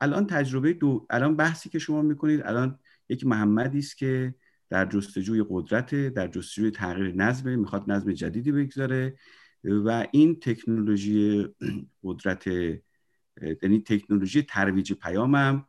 الان 0.01 0.27
تجربه 0.27 0.73
دو 0.73 1.06
الان 1.10 1.36
بحثی 1.36 1.68
که 1.68 1.78
شما 1.78 2.02
می‌کنید 2.02 2.43
الان 2.43 2.78
یک 3.09 3.27
محمدی 3.27 3.78
است 3.78 3.97
که 3.97 4.35
در 4.70 4.86
جستجوی 4.86 5.44
قدرت 5.48 5.94
در 5.94 6.28
جستجوی 6.28 6.70
تغییر 6.70 7.14
نظم 7.14 7.59
می‌خواد 7.59 7.90
نظم 7.90 8.12
جدیدی 8.12 8.52
بگذاره 8.52 9.16
و 9.64 10.06
این 10.10 10.40
تکنولوژی 10.40 11.47
قدرت 12.02 12.47
یعنی 13.62 13.81
تکنولوژی 13.86 14.43
ترویج 14.43 14.93
پیام 14.93 15.35
هم 15.35 15.66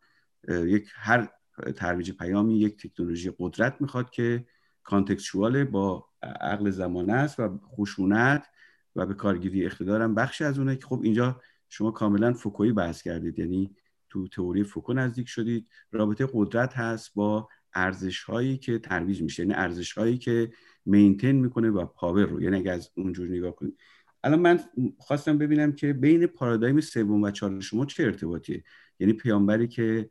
یک 0.49 0.87
هر 0.93 1.29
ترویج 1.75 2.11
پیامی 2.11 2.59
یک 2.59 2.87
تکنولوژی 2.87 3.31
قدرت 3.39 3.81
می‌خواد 3.81 4.09
که 4.09 4.45
کانتکستوال 4.83 5.63
با 5.63 6.05
عقل 6.23 6.69
زمانه 6.69 7.13
است 7.13 7.39
و 7.39 7.59
خشونت 7.75 8.47
و 8.95 9.05
به 9.05 9.13
کارگیری 9.13 9.65
اقتدار 9.65 10.01
هم 10.01 10.15
بخشی 10.15 10.43
از 10.43 10.59
اونه. 10.59 10.75
که 10.75 10.85
خب 10.85 11.01
اینجا 11.03 11.41
شما 11.69 11.91
کاملا 11.91 12.33
فوکویی 12.33 12.71
بحث 12.71 13.01
کردید 13.01 13.39
یعنی 13.39 13.75
تو 14.09 14.27
تئوری 14.27 14.63
فوکو 14.63 14.93
نزدیک 14.93 15.27
شدید. 15.27 15.67
رابطه 15.91 16.27
قدرت 16.33 16.73
هست 16.73 17.13
با 17.15 17.49
ارزش 17.73 18.23
هایی 18.23 18.57
که 18.57 18.79
ترویج 18.79 19.21
میشه 19.21 19.43
یعنی 19.43 19.53
ارزش 19.53 19.93
هایی 19.93 20.17
که 20.17 20.51
maintain 20.85 21.35
می‌کنه 21.35 21.69
و 21.69 21.85
power 21.85 22.25
رو. 22.25 22.41
یعنی 22.41 22.57
اگه 22.57 22.71
از 22.71 22.89
اونجور 22.95 23.27
نگاه 23.27 23.55
کنید 23.55 23.77
الان 24.23 24.39
من 24.39 24.59
خواستم 24.97 25.37
ببینم 25.37 25.71
که 25.71 25.93
بین 25.93 26.27
پارادایم 26.27 26.81
سوم 26.81 27.23
و 27.23 27.31
چهارم 27.31 27.59
شما 27.59 27.85
چه 27.85 28.03
ارتباطیه؟ 28.03 28.63
یعنی 28.99 29.13
پیامبری 29.13 29.67
که 29.67 30.09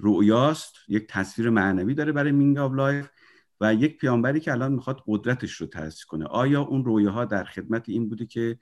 رؤیاست 0.00 0.74
یک 0.88 1.06
تصویر 1.08 1.50
معنوی 1.50 1.94
داره 1.94 2.12
برای 2.12 2.32
meaning 2.32 2.58
of 2.58 2.72
life 2.72 3.08
و 3.60 3.74
یک 3.74 3.98
پیامبری 3.98 4.40
که 4.40 4.52
الان 4.52 4.72
می‌خواد 4.72 5.02
قدرتش 5.06 5.52
رو 5.52 5.66
تأسیس 5.66 6.04
کنه. 6.04 6.24
آیا 6.24 6.62
اون 6.62 6.84
رویاها 6.84 7.24
در 7.24 7.44
خدمت 7.44 7.88
این 7.88 8.08
بوده 8.08 8.26
که 8.26 8.58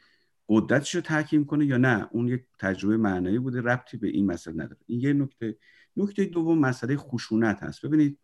قدرتش 0.48 0.94
رو 0.94 1.00
تحکیم 1.00 1.44
کنه 1.44 1.66
یا 1.66 1.76
نه 1.76 2.08
اون 2.10 2.28
یک 2.28 2.44
تجربه 2.58 2.96
معنوی 2.96 3.38
بوده 3.38 3.60
ربطی 3.60 3.96
به 3.96 4.08
این 4.08 4.26
مسئله 4.26 4.54
نداره. 4.54 4.80
این 4.86 5.00
یه 5.00 5.12
نکته. 5.12 5.56
نکته 5.96 6.24
دوم 6.24 6.58
مسئله 6.58 6.96
خشونت 6.96 7.62
هست. 7.62 7.86
ببینید 7.86 8.18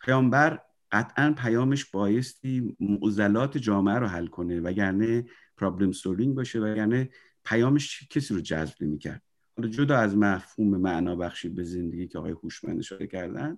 پیامبر 0.00 0.60
قطعا 0.92 1.34
پیامش 1.38 1.84
بایستی 1.84 2.76
معضلات 2.80 3.58
جامعه 3.58 3.94
رو 3.94 4.06
حل 4.06 4.26
کنه 4.26 4.60
وگرنه 4.60 5.26
پرابلم 5.56 5.92
سولینگ 5.92 6.34
باشه 6.34 6.60
وگرنه 6.60 7.10
پیامش 7.44 8.08
کسی 8.10 8.34
رو 8.34 8.40
جذب 8.40 8.74
نمی‌کرد. 8.80 9.22
حالا 9.56 9.68
جدا 9.68 9.96
از 9.96 10.16
مفهوم 10.16 10.76
معنا 10.76 11.16
بخشی 11.16 11.48
به 11.48 11.64
زندگی 11.64 12.08
که 12.08 12.18
آقای 12.18 12.32
هوشمند 12.32 12.78
اشاره 12.78 13.06
کردن 13.06 13.56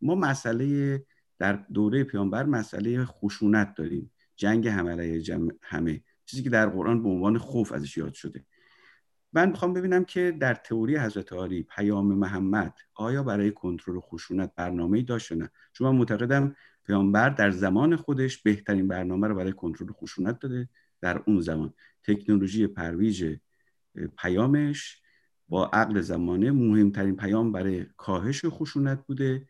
ما 0.00 0.14
مسئله 0.14 1.04
در 1.38 1.52
دوره 1.52 2.04
پیامبر 2.04 2.44
مسئله 2.44 3.04
خشونت 3.04 3.74
داریم. 3.74 4.12
جنگ 4.36 4.68
همه 4.68 5.22
همه. 5.62 6.02
چیزی 6.28 6.42
که 6.42 6.50
در 6.50 6.68
قرآن 6.68 7.02
به 7.02 7.08
عنوان 7.08 7.38
خوف 7.38 7.72
ازش 7.72 7.96
یاد 7.96 8.14
شده. 8.14 8.44
من 9.32 9.48
می‌خوام 9.48 9.72
ببینم 9.72 10.04
که 10.04 10.36
در 10.40 10.54
تئوری 10.54 10.96
حضرت 10.96 11.32
علی 11.32 11.62
پیام 11.62 12.14
محمد 12.14 12.74
آیا 12.94 13.22
برای 13.22 13.50
کنترل 13.50 14.00
خشونت 14.00 14.52
برنامه‌ای 14.56 15.02
داشت 15.02 15.32
نه؟ 15.32 15.50
چون 15.72 15.88
من 15.88 15.98
معتقدم 15.98 16.56
پیامبر 16.86 17.28
در 17.28 17.50
زمان 17.50 17.96
خودش 17.96 18.42
بهترین 18.42 18.88
برنامه 18.88 19.28
رو 19.28 19.34
برای 19.34 19.52
کنترل 19.52 19.92
خشونت 19.92 20.38
داده 20.38 20.68
در 21.00 21.22
اون 21.26 21.40
زمان. 21.40 21.74
تکنولوژی 22.02 22.66
پرویج 22.66 23.36
پیامش 24.18 25.02
با 25.48 25.66
عقل 25.66 26.00
زمانه 26.00 26.50
مهمترین 26.50 27.16
پیام 27.16 27.52
برای 27.52 27.86
کاهش 27.96 28.44
خشونت 28.44 29.06
بوده. 29.06 29.46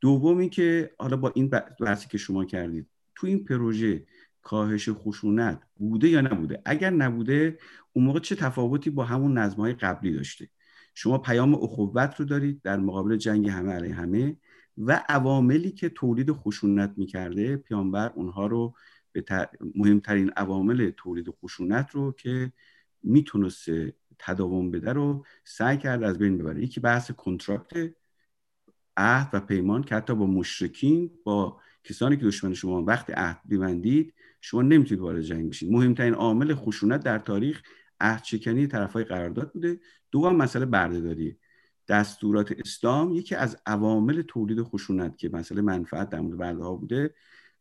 دومی 0.00 0.48
که 0.48 0.90
حالا 0.98 1.16
با 1.16 1.32
این 1.34 1.50
بحثی 1.80 2.08
که 2.08 2.18
شما 2.18 2.44
کردید 2.44 2.86
تو 3.14 3.26
این 3.26 3.44
پروژه 3.44 4.06
کاهش 4.48 4.88
خشونت 4.88 5.62
بوده 5.76 6.08
یا 6.08 6.20
نبوده؟ 6.20 6.62
اگر 6.64 6.90
نبوده 6.90 7.58
اون 7.92 8.04
موقع 8.04 8.20
چه 8.20 8.34
تفاوتی 8.34 8.90
با 8.90 9.04
همون 9.04 9.38
نظمهای 9.38 9.72
قبلی 9.72 10.12
داشته؟ 10.12 10.48
شما 10.94 11.18
پیام 11.18 11.54
اخوت 11.54 12.14
رو 12.20 12.24
دارید 12.24 12.62
در 12.62 12.76
مقابل 12.76 13.16
جنگ 13.16 13.48
همه 13.48 13.72
علیه 13.72 13.94
همه 13.94 14.36
و 14.78 15.04
عواملی 15.08 15.70
که 15.70 15.88
تولید 15.88 16.32
خشونت 16.32 16.94
می‌کرده 16.96 17.56
پیامبر 17.56 18.12
اونها 18.14 18.46
رو 18.46 18.74
به 19.12 19.24
مهمترین 19.74 20.30
عوامل 20.30 20.90
تولید 20.96 21.30
خشونت 21.30 21.90
رو 21.90 22.12
که 22.12 22.52
می‌تونسته 23.02 23.94
تداوم 24.18 24.70
بده 24.70 24.92
رو 24.92 25.24
سعی 25.44 25.76
کرد 25.76 26.02
از 26.02 26.18
بین 26.18 26.38
ببره. 26.38 26.62
یکی 26.62 26.80
بحث 26.80 27.10
کنترکت 27.10 27.94
عهد 28.96 29.30
و 29.32 29.40
پیمان 29.40 29.82
که 29.82 29.94
حتی 29.94 30.14
با 30.14 30.26
مشرکین 30.26 31.10
با 31.24 31.60
کسانی 31.84 32.16
که 32.16 32.24
دشمن 32.24 32.54
شما 32.54 32.82
وقت 32.82 33.10
عهد 33.10 33.40
ببندید 33.50 34.14
شما 34.40 34.62
نمی‌تونید 34.62 35.02
وارد 35.02 35.20
جنگ 35.20 35.50
بشید 35.50 35.72
مهمترین 35.72 36.14
عامل 36.14 36.54
خشونت 36.54 37.04
در 37.04 37.18
تاریخ 37.18 37.62
عهد 38.00 38.24
شکنی 38.24 38.66
طرفای 38.66 39.04
قرارداد 39.04 39.52
بوده. 39.52 39.80
دوم 40.10 40.36
مسئله 40.36 40.64
بردهداری. 40.64 41.38
دستورات 41.88 42.52
اسلام 42.58 43.14
یکی 43.14 43.34
از 43.34 43.56
عوامل 43.66 44.22
تولید 44.22 44.62
خشونت 44.62 45.18
که 45.18 45.28
مسئله 45.28 45.62
منفعت 45.62 46.08
در 46.08 46.20
مورد 46.20 46.38
برده 46.38 46.62
ها 46.62 46.74
بوده 46.74 47.14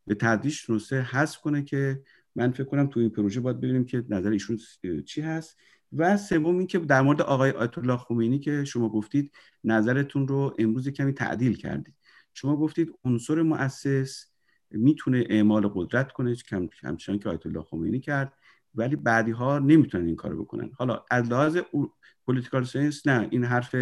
به 0.08 0.16
تدریج 0.16 0.66
تونسته 0.66 1.02
حذف 1.02 1.42
کنه 1.42 1.64
که 1.64 2.02
من 2.36 2.52
فکر 2.52 2.64
کنم 2.64 2.88
تو 2.88 3.00
این 3.00 3.10
پروژه 3.10 3.42
باید 3.42 3.58
ببینیم 3.58 3.86
که 3.86 4.06
نظر 4.10 4.30
ایشون 4.30 4.60
چی 5.06 5.22
هست. 5.22 5.58
و 5.94 6.18
سوم 6.18 6.58
اینکه 6.58 6.80
در 6.80 7.02
مورد 7.02 7.22
آقای 7.22 7.52
آیت 7.52 7.78
الله 7.78 7.98
خمینی 7.98 8.40
که 8.40 8.64
شما 8.64 8.90
گفتید 8.90 9.32
نظرتون 9.64 10.28
رو 10.28 10.56
امروز 10.60 10.90
کمی 10.90 11.14
تعدیل 11.14 11.58
کردید. 11.58 11.96
شما 12.34 12.58
گفتید 12.58 12.94
عنصر 13.04 13.42
مؤسس 13.42 14.26
می‌تونه 14.72 15.26
اعمال 15.30 15.68
قدرت 15.68 16.12
کنه 16.12 16.36
همچنان 16.84 17.20
که 17.20 17.30
آیت 17.30 17.46
الله 17.46 17.62
خمینی 17.62 18.00
کرد 18.00 18.34
ولی 18.76 18.96
بعدی 18.96 19.32
ها 19.32 19.60
نمی‌تونن 19.60 20.06
این 20.06 20.16
کارو 20.16 20.44
بکنن. 20.44 20.72
حالا 20.74 21.04
از 21.12 21.32
لحاظ 21.32 21.58
political 22.26 22.64
science 22.64 23.08
نه 23.08 23.28
این 23.32 23.44
حرف 23.44 23.76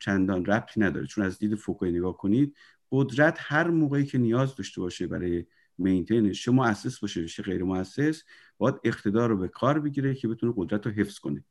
چندان 0.00 0.44
ربطی 0.44 0.80
نداره. 0.80 1.06
چون 1.06 1.24
از 1.24 1.38
دید 1.38 1.54
فوکویی 1.54 1.92
نگاه 1.92 2.16
کنید 2.16 2.56
قدرت 2.92 3.38
هر 3.40 3.70
موقعی 3.70 4.04
که 4.04 4.18
نیاز 4.18 4.56
داشته 4.56 4.80
باشه 4.80 5.06
برای 5.06 5.44
maintain 5.78 6.31
ش 6.31 6.44
چه 6.44 6.50
مؤسس 6.50 6.98
باشه 6.98 7.26
چه 7.26 7.42
غیر 7.42 7.64
مؤسس 7.64 8.22
باید 8.58 8.74
اقتدار 8.84 9.28
رو 9.28 9.36
به 9.36 9.48
کار 9.48 9.80
بگیره 9.80 10.14
که 10.14 10.28
بتونه 10.28 10.52
قدرت 10.56 10.86
رو 10.86 10.92
حفظ 10.92 11.18
کنه. 11.18 11.44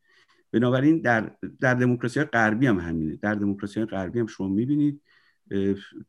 بنابراین 0.51 1.01
در 1.01 1.35
در 1.59 1.73
دموکراسی 1.73 2.23
غربی 2.23 2.67
هم 2.67 2.79
همینه. 2.79 3.15
در 3.15 3.35
دموکراسی 3.35 3.85
غربی 3.85 4.19
هم 4.19 4.27
شما 4.27 4.47
می‌بینید 4.47 5.01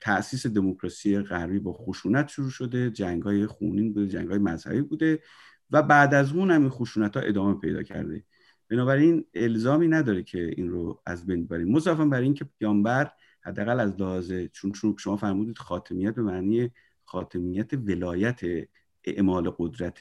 تاسیس 0.00 0.46
دموکراسی 0.46 1.18
غربی 1.18 1.58
با 1.58 1.72
خشونت 1.72 2.28
شروع 2.28 2.50
شده 2.50 2.90
جنگ 2.90 3.22
های 3.22 3.46
خونین 3.46 3.92
بوده 3.92 4.08
جنگ 4.08 4.28
های 4.28 4.38
مذهبی 4.38 4.82
بوده 4.82 5.22
و 5.70 5.82
بعد 5.82 6.14
از 6.14 6.32
اون 6.32 6.50
هم 6.50 6.60
این 6.60 6.70
خشونت 6.70 7.16
ها 7.16 7.22
ادامه 7.22 7.54
پیدا 7.60 7.82
کرده. 7.82 8.24
بنابراین 8.70 9.24
الزامی 9.34 9.88
نداره 9.88 10.22
که 10.22 10.54
این 10.56 10.68
رو 10.68 11.02
از 11.06 11.26
بین 11.26 11.46
ببریم. 11.46 11.72
مضافا 11.72 12.04
بر 12.04 12.20
اینکه 12.20 12.44
پیامبر 12.58 13.12
حداقل 13.40 13.80
از 13.80 14.00
لحاظ 14.00 14.32
چون 14.52 14.72
شما 14.98 15.16
فرمودید 15.16 15.58
خاتمیت 15.58 16.14
به 16.14 16.22
معنی 16.22 16.70
خاتمیت 17.04 17.72
ولایت 17.72 18.40
اعمال 19.04 19.54
قدرت 19.58 19.98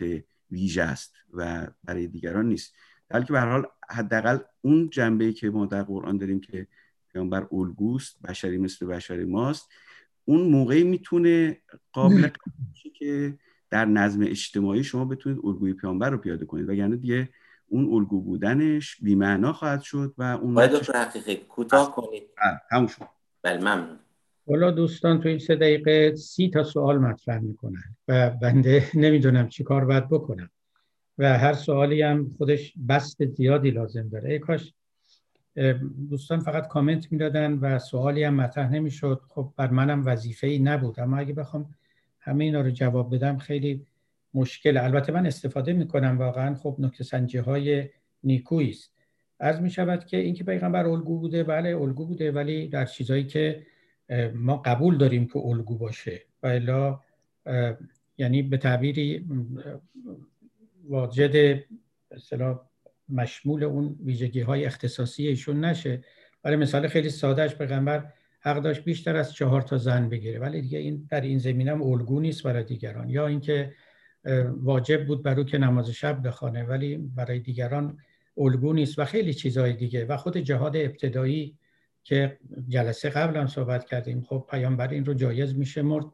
ویژه 0.52 0.82
است 0.82 1.16
و 1.34 1.68
برای 1.84 2.08
دیگران 2.08 2.50
نیست. 2.50 2.76
بلکه 3.10 3.34
به 3.34 3.40
هر 3.40 3.52
حال 3.52 3.66
حداقل 3.90 4.38
اون 4.62 4.90
جنبه 4.90 5.34
که 5.34 5.50
ما 5.50 5.66
در 5.66 5.84
قرآن 5.84 6.18
داریم 6.18 6.40
که 6.40 6.68
پیامبر 7.16 7.48
الگوست 7.52 8.22
بشری 8.22 8.58
مثل 8.58 8.86
بشری 8.86 9.26
ماست. 9.26 9.70
اون 10.26 10.42
موقعی 10.42 10.84
می‌تونه 10.84 11.58
قابل 11.92 12.30
که 12.94 13.38
در 13.70 13.86
نظم 13.86 14.22
اجتماعی 14.22 14.84
شما 14.84 15.06
بتونید 15.06 15.40
الگوی 15.44 15.74
پیامبر 15.74 16.10
رو 16.10 16.18
پیاده 16.18 16.46
کنید. 16.46 16.70
وگرنه 16.70 16.96
دیگه 16.96 17.30
اون 17.68 17.94
الگو 17.94 18.22
بودنش 18.22 18.98
بی‌معنا 19.02 19.54
خواهد 19.54 19.82
شد 19.82 20.14
و 20.18 20.24
اون 20.24 20.54
باید 20.54 20.72
دکتر 20.72 20.94
حقیقی 20.94 21.36
کوتاه 21.36 21.96
کنید. 21.96 22.24
همون 22.72 22.88
شد. 22.88 23.06
بله 23.42 23.58
ممنون. 23.58 24.00
حالا 24.48 24.72
دوستان 24.72 25.22
تو 25.22 25.30
این 25.30 25.40
سه 25.40 25.56
دقیقه 25.56 26.16
سی 26.16 26.50
تا 26.50 26.64
سوال 26.64 26.98
مطرح 26.98 27.40
می‌کنن 27.40 27.96
و 28.08 28.30
بنده 28.30 28.90
نمی‌دونم 29.04 29.50
چی 29.50 29.64
کار 29.64 29.86
باید 29.86 30.10
بکنم. 30.10 30.50
و 31.18 31.38
هر 31.38 31.54
سوالی 31.54 32.02
هم 32.02 32.30
خودش 32.38 32.74
بست 32.90 33.26
زیادی 33.26 33.72
لازم 33.72 34.10
داره. 34.10 34.32
ای 34.32 34.40
کاش 34.40 34.74
دوستان 36.10 36.40
فقط 36.40 36.68
کامنت 36.68 37.12
می‌دادن 37.12 37.54
و 37.54 37.80
سوالی 37.80 38.24
هم 38.24 38.34
مطرح 38.34 38.72
نمی‌شد. 38.72 39.22
خب 39.28 39.54
بر 39.58 39.70
منم 39.70 40.06
وظیفه 40.06 40.48
ای 40.48 40.60
نبود. 40.60 41.00
اما 41.00 41.18
اگه 41.18 41.34
بخوام 41.34 41.76
همه 42.20 42.44
اینا 42.44 42.62
رو 42.62 42.70
جواب 42.70 43.16
بدم 43.16 43.38
خیلی 43.38 43.86
مشکل. 44.34 44.78
البته 44.78 45.14
من 45.14 45.26
استفاده 45.26 45.74
می‌کنم 45.74 46.18
واقعا. 46.18 46.56
خب 46.56 46.76
نکته 46.80 47.04
سنجی 47.04 47.38
های 47.38 47.90
نیکویی 48.24 48.70
است. 48.70 48.92
از 49.40 49.62
می 49.62 49.70
شود 49.70 50.06
که 50.06 50.18
اینکه 50.18 50.44
پیغمبر 50.44 50.86
الگو 50.86 51.20
بوده 51.20 51.44
بله 51.44 51.78
الگو 51.78 52.06
بوده 52.06 52.32
ولی 52.32 52.68
در 52.68 52.86
چیزایی 52.86 53.24
که 53.24 53.66
ما 54.34 54.58
قبول 54.58 54.98
داریم 54.98 55.28
که 55.28 55.40
الگو 55.40 55.78
باشه. 55.78 56.22
و 56.44 56.48
الا 56.48 57.00
یعنی 58.18 58.42
به 58.42 58.58
تعبیری 58.58 59.26
واجد 60.90 61.64
مثلا 62.12 62.60
مشمول 63.10 63.64
اون 63.64 64.00
ویژگی 64.06 64.42
های 64.42 64.66
اختصاصی 64.66 65.28
ایشون 65.28 65.66
نشه. 65.66 66.04
برای 66.44 66.58
مثال 66.58 66.88
خیلی 66.88 67.10
سادهش 67.10 67.56
پیغمبر 67.56 68.14
حق 68.40 68.62
داشت 68.62 68.84
بیشتر 68.84 69.16
از 69.16 69.34
چهار 69.34 69.62
تا 69.62 69.78
زن 69.78 70.10
بگیره. 70.10 70.40
ولی 70.40 70.62
دیگه 70.62 70.80
این 70.80 71.08
در 71.10 71.22
این 71.22 71.38
زمینه 71.38 71.72
هم 71.72 71.82
الگو 71.82 72.20
نیست 72.20 72.44
برای 72.44 72.64
دیگران. 72.64 73.10
یا 73.10 73.28
اینکه 73.28 73.74
واجب 74.58 75.06
بود 75.06 75.24
بر 75.24 75.40
او 75.40 75.44
که 75.44 75.58
نماز 75.58 75.90
شب 75.90 76.28
بخوانه 76.28 76.64
ولی 76.64 76.98
برای 76.98 77.40
دیگران 77.40 77.98
الگو 78.38 78.74
نیست 78.74 79.00
و 79.00 79.06
خیلی 79.06 79.34
چیزهای 79.34 79.74
دیگه. 79.74 80.06
و 80.06 80.18
خود 80.18 80.38
جهاد 80.38 80.76
ابتدایی 80.76 81.58
که 82.04 82.38
جلسه 82.68 83.10
قبل 83.10 83.38
هم 83.38 83.48
صحبت 83.48 83.86
کردیم 83.86 84.22
خب 84.22 84.48
پیامبر 84.50 84.88
این 84.88 85.06
رو 85.06 85.14
جایز 85.14 85.56
میشه 85.56 85.82
مرد. 85.82 86.06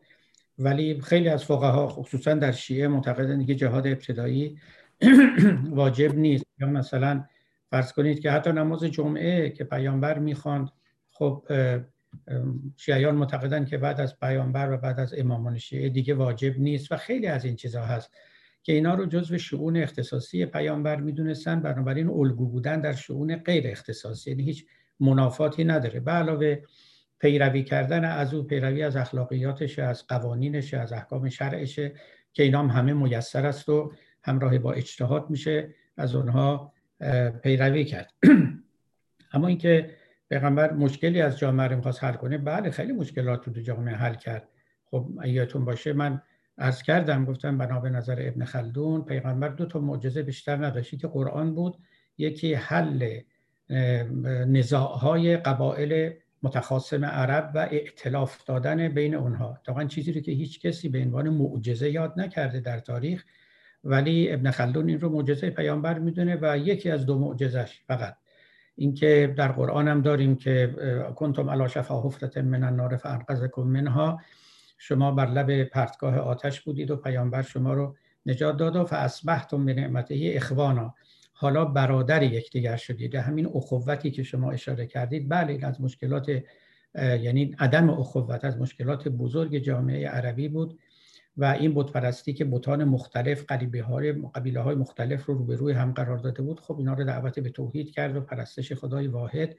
ولی 0.59 1.01
خیلی 1.01 1.29
از 1.29 1.45
فقها 1.45 1.87
خصوصا 1.87 2.33
در 2.33 2.51
شیعه 2.51 2.87
معتقدن 2.87 3.45
که 3.45 3.55
جهاد 3.55 3.87
ابتدایی 3.87 4.59
واجب 5.69 6.15
نیست. 6.15 6.50
یا 6.61 6.67
مثلا 6.67 7.23
فرض 7.69 7.93
کنید 7.93 8.19
که 8.19 8.31
حتی 8.31 8.51
نماز 8.51 8.83
جمعه 8.83 9.49
که 9.49 9.63
پیامبر 9.63 10.19
می‌خواند 10.19 10.69
خب 11.11 11.43
شیعیان 12.77 13.15
معتقدن 13.15 13.65
که 13.65 13.77
بعد 13.77 14.01
از 14.01 14.19
پیامبر 14.19 14.71
و 14.71 14.77
بعد 14.77 14.99
از 14.99 15.13
امامان 15.17 15.57
شیعه 15.57 15.89
دیگه 15.89 16.13
واجب 16.13 16.59
نیست 16.59 16.91
و 16.91 16.97
خیلی 16.97 17.27
از 17.27 17.45
این 17.45 17.55
چیزها 17.55 17.85
هست 17.85 18.11
که 18.63 18.73
اینا 18.73 18.95
رو 18.95 19.05
جزو 19.05 19.37
شؤون 19.37 19.77
اختصاصی 19.77 20.45
پیامبر 20.45 20.95
می‌دونستن. 20.95 21.61
بنابراین 21.61 22.09
الگو 22.09 22.49
بودن 22.49 22.81
در 22.81 22.93
شؤون 22.93 23.35
غیر 23.35 23.67
اختصاصی 23.67 24.29
یعنی 24.31 24.43
هیچ 24.43 24.65
منافاتی 24.99 25.63
نداره. 25.63 25.99
به 25.99 26.11
علاوه 26.11 26.61
پیروی 27.19 27.63
کردن 27.63 28.05
از 28.05 28.33
او 28.33 28.43
پیروی 28.43 28.83
از 28.83 28.95
اخلاقیاتش 28.95 29.79
از 29.79 30.07
قوانینش 30.07 30.73
از 30.73 30.93
احکام 30.93 31.29
شرعشه 31.29 31.93
که 32.33 32.43
اینا 32.43 32.59
هم 32.59 32.69
همه 32.69 32.93
میسر 32.93 33.45
است 33.45 33.69
و 33.69 33.91
همراه 34.23 34.57
با 34.57 34.73
اجتهاد 34.73 35.29
میشه. 35.29 35.73
از 35.97 36.15
اونها 36.15 36.73
پیروی 37.43 37.85
کرد. 37.85 38.13
اما 39.33 39.47
اینکه 39.47 39.89
پیغمبر 40.29 40.73
مشکلی 40.73 41.21
از 41.21 41.39
جامعه 41.39 41.67
رو 41.67 41.75
می‌خواست 41.75 42.03
حل 42.03 42.13
کنه 42.13 42.37
بله 42.37 42.71
خیلی 42.71 42.91
مشکلات 42.91 43.47
رو 43.47 43.53
جامعه 43.53 43.95
حل 43.95 44.13
کرد. 44.13 44.47
خب 44.85 45.09
یادتون 45.25 45.65
باشه 45.65 45.93
من 45.93 46.21
از 46.57 46.83
کردم 46.83 47.25
گفتم 47.25 47.57
بنا 47.57 47.79
به 47.79 47.89
نظر 47.89 48.15
ابن 48.19 48.45
خلدون 48.45 49.01
پیغمبر 49.01 49.47
دو 49.47 49.65
تا 49.65 49.79
معجزه 49.79 50.23
بیشتر 50.23 50.65
نداشتی 50.65 50.97
که 50.97 51.07
قرآن 51.07 51.55
بود 51.55 51.77
یکی 52.17 52.53
حل 52.53 53.19
نزاعهای 54.47 55.37
قبایل 55.37 56.13
متخاصم 56.43 57.05
عرب 57.05 57.51
و 57.55 57.57
ائتلاف 57.57 58.45
دادن 58.45 58.87
بین 58.87 59.15
اونها. 59.15 59.59
طبعا 59.65 59.85
چیزی 59.85 60.11
رو 60.11 60.21
که 60.21 60.31
هیچ 60.31 60.61
کسی 60.61 60.89
به 60.89 61.01
عنوان 61.01 61.29
معجزه 61.29 61.89
یاد 61.89 62.13
نکرده 62.17 62.59
در 62.59 62.79
تاریخ 62.79 63.25
ولی 63.83 64.33
ابن 64.33 64.51
خلدون 64.51 64.89
این 64.89 64.99
رو 64.99 65.09
معجزه 65.09 65.49
پیامبر 65.49 65.99
می‌دونه 65.99 66.37
و 66.41 66.57
یکی 66.57 66.89
از 66.89 67.05
دو 67.05 67.19
معجزش 67.19 67.81
فقط. 67.87 68.15
اینکه 68.75 69.33
در 69.37 69.51
قرآن 69.51 69.87
هم 69.87 70.01
داریم 70.01 70.35
که 70.35 70.75
کنتم 71.15 71.49
علی 71.49 71.69
شفا 71.69 72.01
حفرت 72.01 72.37
من 72.37 72.63
النار 72.63 72.97
فانقذکم 72.97 73.61
منها. 73.61 74.21
شما 74.77 75.11
بر 75.11 75.25
لب 75.25 75.63
پرتگاه 75.63 76.17
آتش 76.17 76.61
بودید 76.61 76.91
و 76.91 76.95
پیامبر 76.95 77.41
شما 77.41 77.73
رو 77.73 77.95
نجات 78.25 78.57
داد 78.57 78.75
و 78.75 78.85
فاصبحتم 78.85 79.65
بنعمته 79.65 80.31
اخوانا. 80.35 80.95
حالا 81.33 81.65
برادر 81.65 82.23
یکدیگر 82.23 82.75
شدید. 82.75 83.15
همین 83.15 83.47
اخوتی 83.55 84.11
که 84.11 84.23
شما 84.23 84.51
اشاره 84.51 84.85
کردید 84.85 85.29
بله 85.29 85.59
از 85.65 85.81
مشکلات 85.81 86.29
یعنی 86.95 87.55
عدم 87.59 87.89
اخوت 87.89 88.45
از 88.45 88.57
مشکلات 88.57 89.07
بزرگ 89.07 89.57
جامعه 89.57 90.07
عربی 90.07 90.47
بود. 90.47 90.79
و 91.37 91.45
این 91.45 91.73
بتپرستی 91.73 92.33
که 92.33 92.45
بتان 92.45 92.83
مختلف 92.83 93.43
قلیبه 93.47 93.83
های 93.83 94.11
قبیله 94.11 94.59
های 94.59 94.75
مختلف 94.75 95.25
رو 95.25 95.33
روبروی 95.33 95.73
هم 95.73 95.91
قرار 95.91 96.17
داده 96.17 96.41
بود 96.41 96.59
خب 96.59 96.77
اینا 96.77 96.93
رو 96.93 97.03
دعوت 97.03 97.39
به 97.39 97.49
توحید 97.49 97.91
کرد 97.91 98.15
و 98.15 98.21
پرستش 98.21 98.73
خدای 98.73 99.07
واحد 99.07 99.55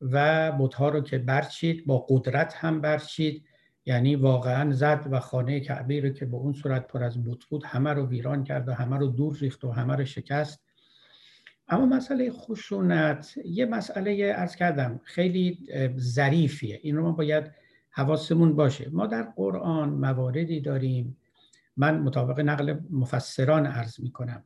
و 0.00 0.52
بتها 0.52 0.88
رو 0.88 1.00
که 1.00 1.18
برچید 1.18 1.86
با 1.86 2.06
قدرت 2.08 2.54
هم 2.54 2.80
برچید. 2.80 3.44
یعنی 3.86 4.16
واقعا 4.16 4.72
زد 4.72 5.08
و 5.10 5.20
خانه 5.20 5.60
کعبه 5.60 6.00
رو 6.00 6.08
که 6.08 6.24
به 6.24 6.36
اون 6.36 6.52
صورت 6.52 6.86
پر 6.86 7.02
از 7.02 7.24
بت 7.24 7.44
بود 7.44 7.64
همه 7.64 7.92
رو 7.92 8.06
ویران 8.06 8.44
کرد 8.44 8.68
و 8.68 8.72
همه 8.72 8.96
رو 8.96 9.06
دور 9.06 9.36
ریخت 9.40 9.64
و 9.64 9.70
همه 9.70 9.96
رو 9.96 10.04
شکست. 10.04 10.64
اما 11.68 11.86
مسئله 11.86 12.30
خشونت 12.30 13.34
یه 13.44 13.66
مسئله 13.66 14.32
ارز 14.36 14.56
کردم 14.56 15.00
خیلی 15.04 15.58
ظریفیه. 15.98 16.80
این 16.82 16.96
رو 16.96 17.02
ما 17.02 17.12
باید 17.12 17.61
حواسمون 17.92 18.56
باشه. 18.56 18.90
ما 18.92 19.06
در 19.06 19.22
قرآن 19.22 19.88
مواردی 19.88 20.60
داریم. 20.60 21.16
من 21.76 21.98
مطابق 21.98 22.40
نقل 22.40 22.78
مفسران 22.90 23.66
عرض 23.66 24.00
می 24.00 24.10
کنم 24.10 24.44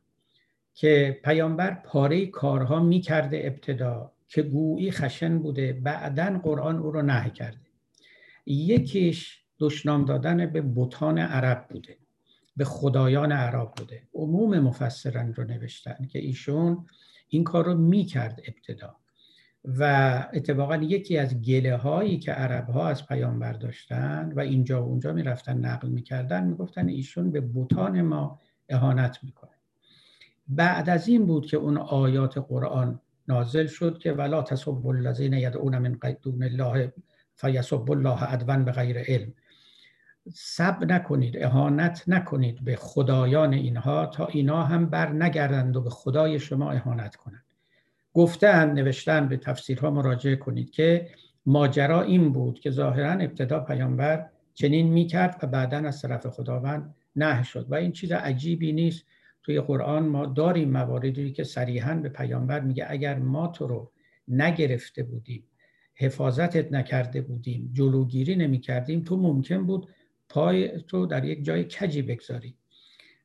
که 0.73 1.19
پیامبر 1.23 1.73
پاره 1.73 2.25
کارها 2.25 2.79
می 2.79 3.01
کرده 3.01 3.41
ابتدا 3.43 4.11
که 4.27 4.41
گویی 4.41 4.91
خشن 4.91 5.39
بوده. 5.39 5.73
بعدا 5.73 6.39
قرآن 6.43 6.77
او 6.79 6.91
رو 6.91 7.01
نه 7.01 7.29
کرده. 7.29 7.67
یکیش 8.45 9.43
دشنام 9.59 10.05
دادن 10.05 10.45
به 10.45 10.61
بوتان 10.61 11.17
عرب 11.17 11.67
بوده. 11.69 11.97
به 12.57 12.65
خدایان 12.65 13.31
عرب 13.31 13.71
بوده. 13.77 14.01
عموم 14.13 14.59
مفسران 14.59 15.33
رو 15.33 15.43
نوشتن 15.43 16.07
که 16.11 16.19
ایشون 16.19 16.85
این 17.29 17.43
کار 17.43 17.65
رو 17.65 17.75
می 17.75 18.05
کرد 18.05 18.41
ابتدا. 18.47 18.95
و 19.67 19.83
اتفاقا 20.33 20.75
یکی 20.75 21.17
از 21.17 21.41
گله 21.41 21.77
هایی 21.77 22.19
که 22.19 22.31
عرب 22.31 22.69
ها 22.69 22.87
از 22.87 23.07
پیامبر 23.07 23.53
داشتن 23.53 24.31
و 24.35 24.39
اینجا 24.39 24.83
و 24.83 24.87
اونجا 24.87 25.13
می‌رفتن 25.13 25.57
نقل 25.57 25.87
می‌کردن 25.87 26.43
می‌گفتن 26.43 26.87
ایشون 26.87 27.31
به 27.31 27.41
بوتان 27.41 28.01
ما 28.01 28.39
اهانت 28.69 29.19
می‌کنه. 29.23 29.51
بعد 30.47 30.89
از 30.89 31.07
این 31.07 31.25
بود 31.25 31.45
که 31.45 31.57
اون 31.57 31.77
آیات 31.77 32.37
قرآن 32.37 32.99
نازل 33.27 33.67
شد 33.67 33.97
که 33.97 34.11
ولا 34.11 34.41
تسب 34.41 34.87
الذین 34.87 35.33
یدعون 35.33 35.77
من 35.77 35.97
دون 36.21 36.43
الله 36.43 36.93
فیسب 37.35 37.91
الله 37.91 38.23
عدوا 38.23 38.57
به 38.57 38.71
غیر 38.71 38.97
علم. 38.97 39.33
سب 40.33 40.91
نکنید 40.91 41.37
اهانت 41.43 42.03
نکنید 42.07 42.63
به 42.63 42.75
خدایان 42.75 43.53
اینها 43.53 44.05
تا 44.05 44.25
اینا 44.25 44.63
هم 44.63 44.85
بر 44.85 45.11
نگردند 45.11 45.77
و 45.77 45.81
به 45.81 45.89
خدای 45.89 46.39
شما 46.39 46.71
اهانت 46.71 47.15
کنند. 47.15 47.46
گفتن 48.17 48.73
نوشتن 48.73 49.27
به 49.27 49.37
تفسیرها 49.37 49.89
مراجعه 49.89 50.35
کنید 50.35 50.71
که 50.71 51.09
ماجرا 51.45 52.01
این 52.01 52.31
بود 52.31 52.59
که 52.59 52.71
ظاهرا 52.71 53.11
ابتدا 53.11 53.59
پیامبر 53.59 54.29
چنین 54.53 54.87
می‌کرد 54.87 55.39
و 55.43 55.47
بعدا 55.47 55.77
از 55.77 56.01
طرف 56.01 56.27
خداوند 56.27 56.95
نه 57.15 57.43
شد. 57.43 57.65
و 57.69 57.75
این 57.75 57.91
چیز 57.91 58.11
عجیبی 58.11 58.71
نیست. 58.73 59.05
توی 59.43 59.59
قرآن 59.59 60.07
ما 60.07 60.25
داریم 60.25 60.69
مواردی 60.69 61.31
که 61.31 61.43
صریحا 61.43 61.95
به 61.95 62.09
پیامبر 62.09 62.59
میگه 62.59 62.85
اگر 62.89 63.19
ما 63.19 63.47
تو 63.47 63.67
رو 63.67 63.91
نگرفته 64.27 65.03
بودیم 65.03 65.43
حفاظتت 65.95 66.71
نکرده 66.71 67.21
بودیم 67.21 67.69
جلوگیری 67.73 68.35
نمی 68.35 68.59
کردیم 68.59 69.03
تو 69.03 69.17
ممکن 69.17 69.65
بود 69.65 69.89
پای 70.29 70.81
تو 70.81 71.05
در 71.05 71.25
یک 71.25 71.43
جای 71.43 71.63
کجی 71.63 72.01
بگذاری. 72.01 72.55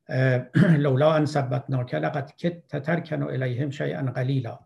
لولا 0.85 1.13
ان 1.13 1.27
ثبتناک 1.27 1.95
لقد 1.95 2.37
کت 2.37 2.69
ترکن 2.69 3.23
الیهم 3.23 3.71
شیئا 3.71 4.03
قلیلا. 4.03 4.59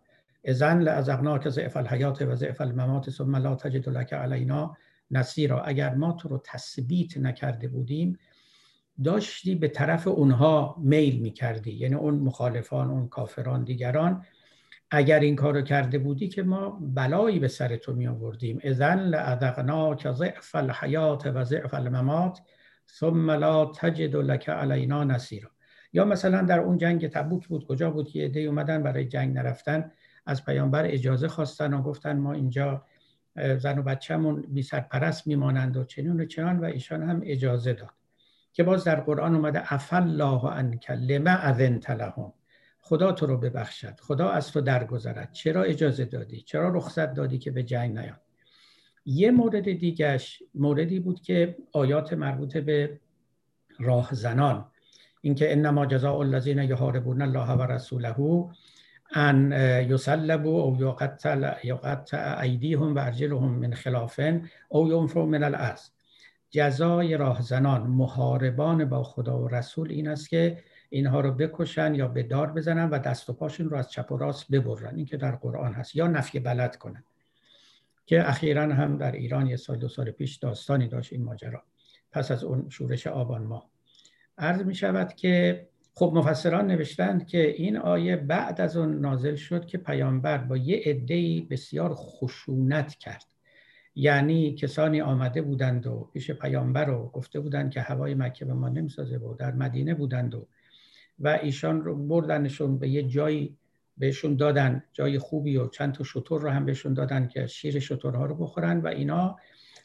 اذن 0.47 0.79
لازقناک 0.79 1.49
ضعف 1.49 1.77
الحیات 1.77 2.21
و 2.21 2.35
ضعف 2.35 2.61
الممات 2.61 3.09
ثم 3.09 3.35
لا 3.35 3.55
تجد 3.55 3.89
لك 3.89 4.13
علینا 4.13 4.77
نصیرا. 5.11 5.61
اگر 5.61 5.95
ما 5.95 6.11
تو 6.11 6.29
رو 6.29 6.41
تثبیت 6.45 7.17
نکرده 7.17 7.67
بودیم 7.67 8.19
داشتی 9.03 9.55
به 9.55 9.67
طرف 9.67 10.07
اونها 10.07 10.75
میل 10.79 11.19
می‌کردی 11.19 11.71
یعنی 11.71 11.95
اون 11.95 12.13
مخالفان 12.13 12.89
اون 12.89 13.07
کافران 13.07 13.63
دیگران. 13.63 14.25
اگر 14.91 15.19
این 15.19 15.35
کارو 15.35 15.61
کرده 15.61 15.99
بودی 15.99 16.27
که 16.27 16.43
ما 16.43 16.69
بلایی 16.81 17.39
به 17.39 17.47
سر 17.47 17.75
تو 17.75 17.93
می 17.93 18.07
آوردیم 18.07 18.59
اذن 18.63 18.99
لعذقناک 18.99 20.11
ضعف 20.11 20.55
الحیات 20.55 21.25
و 21.25 21.43
ضعف 21.43 21.73
الممات 21.73 22.39
ثم 22.99 23.31
لا 23.31 23.65
تجد 23.65 24.15
لك 24.15 24.49
علینا 24.49 25.03
نصیرا. 25.03 25.49
یا 25.93 26.05
مثلا 26.05 26.41
در 26.41 26.59
اون 26.59 26.77
جنگ 26.77 27.07
تبوک 27.07 27.47
بود 27.47 27.67
کجا 27.67 27.91
بود 27.91 28.09
که 28.09 28.21
ایده 28.23 28.39
اومدن 28.39 28.83
برای 28.83 29.05
جنگ 29.05 29.35
نرفتن؟ 29.35 29.91
از 30.27 30.45
پیامبر 30.45 30.85
اجازه 30.85 31.27
خواستن 31.27 31.73
و 31.73 31.81
گفتن 31.81 32.17
ما 32.17 32.33
اینجا 32.33 32.85
زن 33.57 33.79
و 33.79 33.83
بچه‌مون 33.83 34.41
بی 34.41 34.63
سرپرست 34.63 35.27
میمانند 35.27 35.77
و 35.77 35.83
چنین 35.83 36.21
و 36.21 36.25
چنان 36.25 36.59
و 36.59 36.65
ایشان 36.65 37.09
هم 37.09 37.21
اجازه 37.23 37.73
داد. 37.73 37.93
که 38.53 38.63
باز 38.63 38.83
در 38.83 38.99
قرآن 38.99 39.35
اومده 39.35 39.73
افل 39.73 40.03
الله 40.03 40.49
عنک 40.49 40.91
لما 40.91 41.29
اذنت 41.29 41.89
لهم. 41.89 42.33
خدا 42.79 43.11
تو 43.11 43.25
رو 43.25 43.37
ببخشد. 43.37 43.99
خدا 43.99 44.29
از 44.29 44.51
تو 44.51 44.61
درگذرد. 44.61 45.31
چرا 45.31 45.63
اجازه 45.63 46.05
دادی؟ 46.05 46.41
چرا 46.41 46.69
رخصت 46.69 47.13
دادی 47.13 47.37
که 47.37 47.51
به 47.51 47.63
جنگ 47.63 47.97
نیاد؟ 47.97 48.21
یه 49.05 49.31
مورد 49.31 49.71
دیگهش 49.71 50.43
موردی 50.55 50.99
بود 50.99 51.21
که 51.21 51.57
آیات 51.73 52.13
مربوط 52.13 52.57
به 52.57 52.99
راه 53.79 54.09
زنان 54.13 54.65
اینکه 55.21 55.51
انما 55.51 55.85
جزاء 55.85 56.19
الذین 56.19 56.57
یحاربون 56.57 57.21
الله 57.21 57.51
و 57.51 57.61
رسوله. 57.61 58.15
ان 59.13 59.51
یسلبوا 59.89 60.61
او 60.61 60.77
یقتل 60.79 61.53
یقطع 61.63 62.39
ایدیهم 62.41 62.95
و 62.95 62.99
ارجلهم 62.99 63.49
من 63.49 63.73
خلاف 63.73 64.19
او 64.69 64.87
ینفروا 64.87 65.25
من 65.25 65.43
الارض 65.43 65.89
جزای 66.49 67.17
راهزنان 67.17 67.81
محاربان 67.87 68.85
با 68.85 69.03
خدا 69.03 69.39
و 69.39 69.47
رسول 69.47 69.91
این 69.91 70.07
است 70.07 70.29
که 70.29 70.63
اینها 70.89 71.21
رو 71.21 71.31
بکشن 71.31 71.95
یا 71.95 72.07
به 72.07 72.23
دار 72.23 72.51
بزنن 72.51 72.89
و 72.89 72.99
دست 72.99 73.29
و 73.29 73.33
پاشون 73.33 73.69
رو 73.69 73.77
از 73.77 73.91
چپ 73.91 74.11
و 74.11 74.17
راست 74.17 74.51
ببرن. 74.51 74.95
این 74.95 75.05
که 75.05 75.17
در 75.17 75.35
قرآن 75.35 75.73
هست. 75.73 75.95
یا 75.95 76.07
نفی 76.07 76.39
بلد 76.39 76.75
کنن. 76.75 77.03
که 78.05 78.29
اخیرا 78.29 78.73
هم 78.73 78.97
در 78.97 79.11
ایران 79.11 79.47
یه 79.47 79.55
سال 79.55 79.77
دو 79.77 79.87
سال 79.87 80.11
پیش 80.11 80.35
داستانی 80.35 80.87
داشت 80.87 81.13
این 81.13 81.23
ماجرا. 81.23 81.63
پس 82.11 82.31
از 82.31 82.43
اون 82.43 82.69
شورش 82.69 83.07
آبان 83.07 83.43
ما 83.43 83.69
عرض 84.37 84.61
می 84.61 84.75
شود 84.75 85.13
که 85.13 85.67
خب 85.97 86.11
مفسران 86.15 86.67
نوشتند 86.67 87.27
که 87.27 87.47
این 87.47 87.77
آیه 87.77 88.15
بعد 88.15 88.61
از 88.61 88.77
اون 88.77 88.99
نازل 88.99 89.35
شد 89.35 89.65
که 89.65 89.77
پیامبر 89.77 90.37
با 90.37 90.57
یه 90.57 90.81
عده‌ای 90.85 91.41
بسیار 91.41 91.93
خشونت 91.93 92.95
کرد. 92.95 93.25
یعنی 93.95 94.55
کسانی 94.55 95.01
آمده 95.01 95.41
بودند 95.41 95.87
و 95.87 96.09
پیش 96.13 96.31
پیامبر 96.31 96.85
رو 96.85 97.09
گفته 97.13 97.39
بودند 97.39 97.71
که 97.71 97.81
هوای 97.81 98.15
مکه 98.15 98.45
به 98.45 98.53
ما 98.53 98.69
نمی‌سازه 98.69 99.17
و 99.17 99.33
در 99.33 99.51
مدینه 99.51 99.93
بودند 99.93 100.35
و 100.35 100.47
و 101.19 101.39
ایشان 101.41 101.81
رو 101.81 102.07
بردنشون 102.07 102.79
به 102.79 102.89
یه 102.89 103.03
جایی 103.03 103.57
بهشون 103.97 104.35
دادن 104.35 104.83
جای 104.93 105.19
خوبی 105.19 105.57
و 105.57 105.67
چند 105.67 105.93
تا 105.93 106.03
شطور 106.03 106.41
رو 106.41 106.49
هم 106.49 106.65
بهشون 106.65 106.93
دادن 106.93 107.27
که 107.27 107.47
شیر 107.47 107.79
شطورها 107.79 108.25
رو 108.25 108.35
بخورن 108.35 108.79
و 108.79 108.87
اینا 108.87 109.37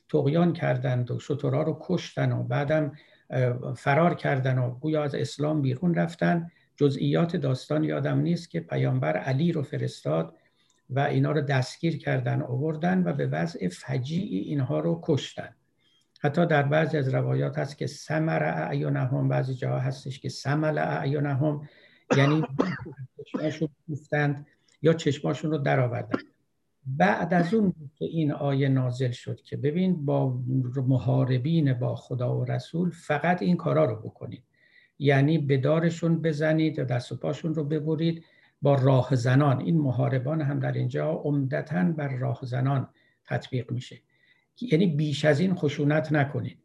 تقیان 0.09 0.53
کردند 0.53 1.11
و 1.11 1.19
شطورها 1.19 1.63
رو 1.63 1.79
کشتن 1.81 2.33
و 2.33 2.43
بعدم 2.43 2.93
فرار 3.77 4.15
کردن 4.15 4.59
و 4.59 4.71
گویا 4.71 5.05
از 5.05 5.15
اسلام 5.15 5.63
بیرون 5.63 5.95
رفتن. 5.95 6.51
جزئیات 6.77 7.37
داستان 7.37 7.85
یادم 7.85 8.19
نیست 8.19 8.51
که 8.51 8.61
پیامبر 8.61 9.17
علی 9.17 9.53
رو 9.53 9.63
فرستاد 9.63 10.35
و 10.91 11.01
اینا 11.01 11.33
رو 11.33 11.41
دستگیر 11.41 11.99
کردن 11.99 12.43
آوردن 12.43 13.03
و 13.03 13.13
به 13.13 13.27
وضع 13.27 13.69
فجیعی 13.69 14.39
اینها 14.39 14.81
رو 14.81 15.01
کشتن. 15.03 15.55
حتی 16.21 16.47
در 16.47 16.63
بعضی 16.63 16.97
از 16.97 17.15
روایات 17.15 17.59
هست 17.59 17.79
که 17.79 17.87
سمر 17.87 18.45
اعیونهم 18.45 19.29
بعضی 19.29 19.55
جاها 19.55 19.79
هستش 19.79 20.21
که 20.21 20.29
سمل 20.29 20.79
اعیونهم 20.79 21.69
یعنی 22.17 22.43
چشماشون 23.25 23.69
گفتند 23.91 24.47
یا 24.83 24.93
چشماشون 24.93 25.51
رو 25.51 25.59
درآوردن 25.59 26.19
بعد 26.87 27.35
از 27.35 27.55
اون 27.55 27.75
که 27.95 28.05
این 28.05 28.33
آیه 28.33 28.69
نازل 28.69 29.11
شد 29.11 29.41
که 29.43 29.57
ببین 29.57 30.05
با 30.05 30.39
محاربین 30.77 31.73
با 31.73 31.95
خدا 31.95 32.39
و 32.39 32.45
رسول 32.45 32.91
فقط 32.91 33.43
این 33.43 33.57
کارا 33.57 33.85
رو 33.85 33.97
بکنید. 33.97 34.43
یعنی 34.99 35.39
به 35.39 35.57
دارشون 35.57 36.23
بزنید 36.23 36.79
و 36.79 36.85
دست 36.85 37.13
و 37.13 37.17
پاشون 37.17 37.55
رو 37.55 37.65
ببرید 37.65 38.25
با 38.63 38.75
راه 38.75 39.15
زنان. 39.15 39.61
این 39.61 39.79
محاربان 39.79 40.41
هم 40.41 40.61
در 40.61 40.73
اینجا 40.73 41.11
عمدتا 41.13 41.85
بر 41.85 42.09
راه 42.09 42.39
زنان 42.43 42.89
تطبیق 43.27 43.73
میشه. 43.73 44.01
یعنی 44.61 44.87
بیش 44.87 45.25
از 45.25 45.41
این 45.41 45.55
خشونت 45.55 46.13
نکنید. 46.13 46.59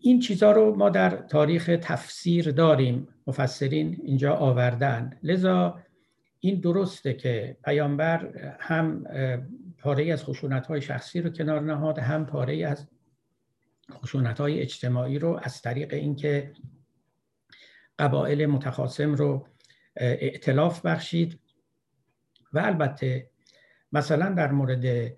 این 0.00 0.20
چیزها 0.20 0.52
رو 0.52 0.76
ما 0.76 0.90
در 0.90 1.10
تاریخ 1.10 1.78
تفسیر 1.82 2.50
داریم. 2.50 3.08
مفسرین 3.26 4.00
اینجا 4.02 4.34
آوردن. 4.34 5.18
لذا 5.22 5.78
این 6.44 6.60
درسته 6.60 7.14
که 7.14 7.56
پیامبر 7.64 8.26
هم 8.60 9.04
پاره 9.78 10.12
از 10.12 10.24
خشونت 10.24 10.66
های 10.66 10.82
شخصی 10.82 11.20
رو 11.20 11.30
کنار 11.30 11.60
نهاد 11.60 11.98
هم 11.98 12.26
پاره 12.26 12.66
از 12.66 12.86
خشونت 13.92 14.40
های 14.40 14.60
اجتماعی 14.60 15.18
رو 15.18 15.40
از 15.42 15.62
طریق 15.62 15.94
اینکه 15.94 16.52
قبایل 17.98 18.46
متخاصم 18.46 19.14
رو 19.14 19.46
اعتلاف 19.96 20.86
بخشید. 20.86 21.38
و 22.52 22.58
البته 22.58 23.30
مثلا 23.92 24.34
در 24.34 24.52
مورد 24.52 25.12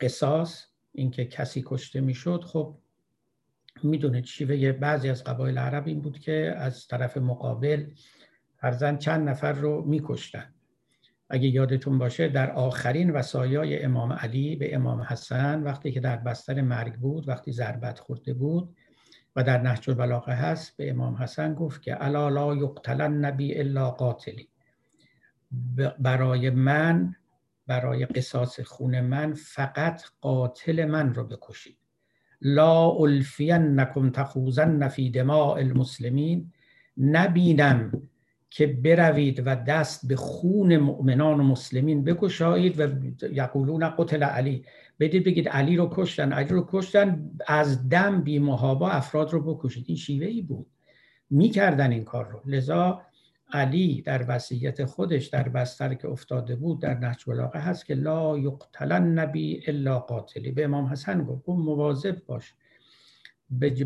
قصاص 0.00 0.66
اینکه 0.92 1.24
کسی 1.24 1.64
کشته 1.66 2.00
می‌شد 2.00 2.44
خب 2.44 2.78
می‌دونید 3.82 4.24
شیوه 4.24 4.72
بعضی 4.72 5.08
از 5.08 5.24
قبایل 5.24 5.58
عرب 5.58 5.86
این 5.86 6.00
بود 6.00 6.18
که 6.18 6.54
از 6.56 6.86
طرف 6.88 7.16
مقابل 7.16 7.86
فرزن 8.62 8.96
چند 8.96 9.28
نفر 9.28 9.52
رو 9.52 9.84
میکشتن. 9.84 10.54
اگه 11.30 11.48
یادتون 11.48 11.98
باشه 11.98 12.28
در 12.28 12.50
آخرین 12.50 13.10
وسایای 13.10 13.82
امام 13.82 14.12
علی 14.12 14.56
به 14.56 14.74
امام 14.74 15.00
حسن 15.00 15.62
وقتی 15.62 15.92
که 15.92 16.00
در 16.00 16.16
بستر 16.16 16.60
مرگ 16.60 16.94
بود 16.94 17.28
وقتی 17.28 17.52
ضربت 17.52 17.98
خورده 17.98 18.34
بود 18.34 18.76
و 19.36 19.42
در 19.42 19.60
نهج 19.60 19.90
البلاغه 19.90 20.32
هست 20.32 20.76
به 20.76 20.90
امام 20.90 21.14
حسن 21.14 21.54
گفت 21.54 21.82
که 21.82 22.04
الا 22.04 22.28
لا 22.28 22.56
یقتل 22.56 23.00
النبی 23.00 23.58
الا 23.58 23.90
قاتلی 23.90 24.48
برای 25.98 26.50
من 26.50 27.14
برای 27.66 28.06
قصاص 28.06 28.60
خون 28.60 29.00
من 29.00 29.32
فقط 29.34 30.02
قاتل 30.20 30.84
من 30.84 31.14
رو 31.14 31.24
بکشید. 31.24 31.78
لا 32.40 32.90
الفینکم 32.90 34.10
تخوزن 34.10 34.88
فی 34.88 35.10
دماء 35.10 35.56
المسلمین. 35.56 36.52
نبینم 36.96 38.08
که 38.54 38.66
بروید 38.66 39.42
و 39.46 39.56
دست 39.56 40.08
به 40.08 40.16
خون 40.16 40.76
مؤمنان 40.76 41.40
و 41.40 41.42
مسلمین 41.42 42.04
بکشایید 42.04 42.80
و 42.80 42.88
یقولون 43.32 43.88
قتل 43.88 44.22
علی. 44.22 44.64
بدید 45.00 45.24
بگید 45.24 45.48
علی 45.48 45.76
رو 45.76 45.90
کشتن 45.92 46.32
علی 46.32 46.48
رو 46.48 46.66
کشتن 46.70 47.30
از 47.46 47.88
دم 47.88 48.22
بی 48.22 48.38
محابا 48.38 48.90
افراد 48.90 49.32
رو 49.32 49.54
بکشید. 49.54 49.84
این 49.88 49.96
شیوه 49.96 50.26
ای 50.26 50.42
بود. 50.42 50.66
می‌کردن 51.30 51.92
این 51.92 52.04
کار 52.04 52.28
رو. 52.28 52.42
لذا 52.46 53.02
علی 53.52 54.02
در 54.02 54.24
وصیت 54.28 54.84
خودش 54.84 55.26
در 55.26 55.48
بستر 55.48 55.94
که 55.94 56.08
افتاده 56.08 56.56
بود 56.56 56.80
در 56.80 56.98
نهج 56.98 57.24
البلاغه 57.28 57.58
هست 57.58 57.86
که 57.86 57.94
لا 57.94 58.38
یقتلن 58.38 59.18
نبی 59.18 59.62
الا 59.66 59.98
قاتلی. 59.98 60.52
به 60.52 60.64
امام 60.64 60.86
حسن 60.86 61.24
گفت 61.24 61.44
گفت 61.44 61.58
مواظب 61.58 62.16
باش. 62.26 62.54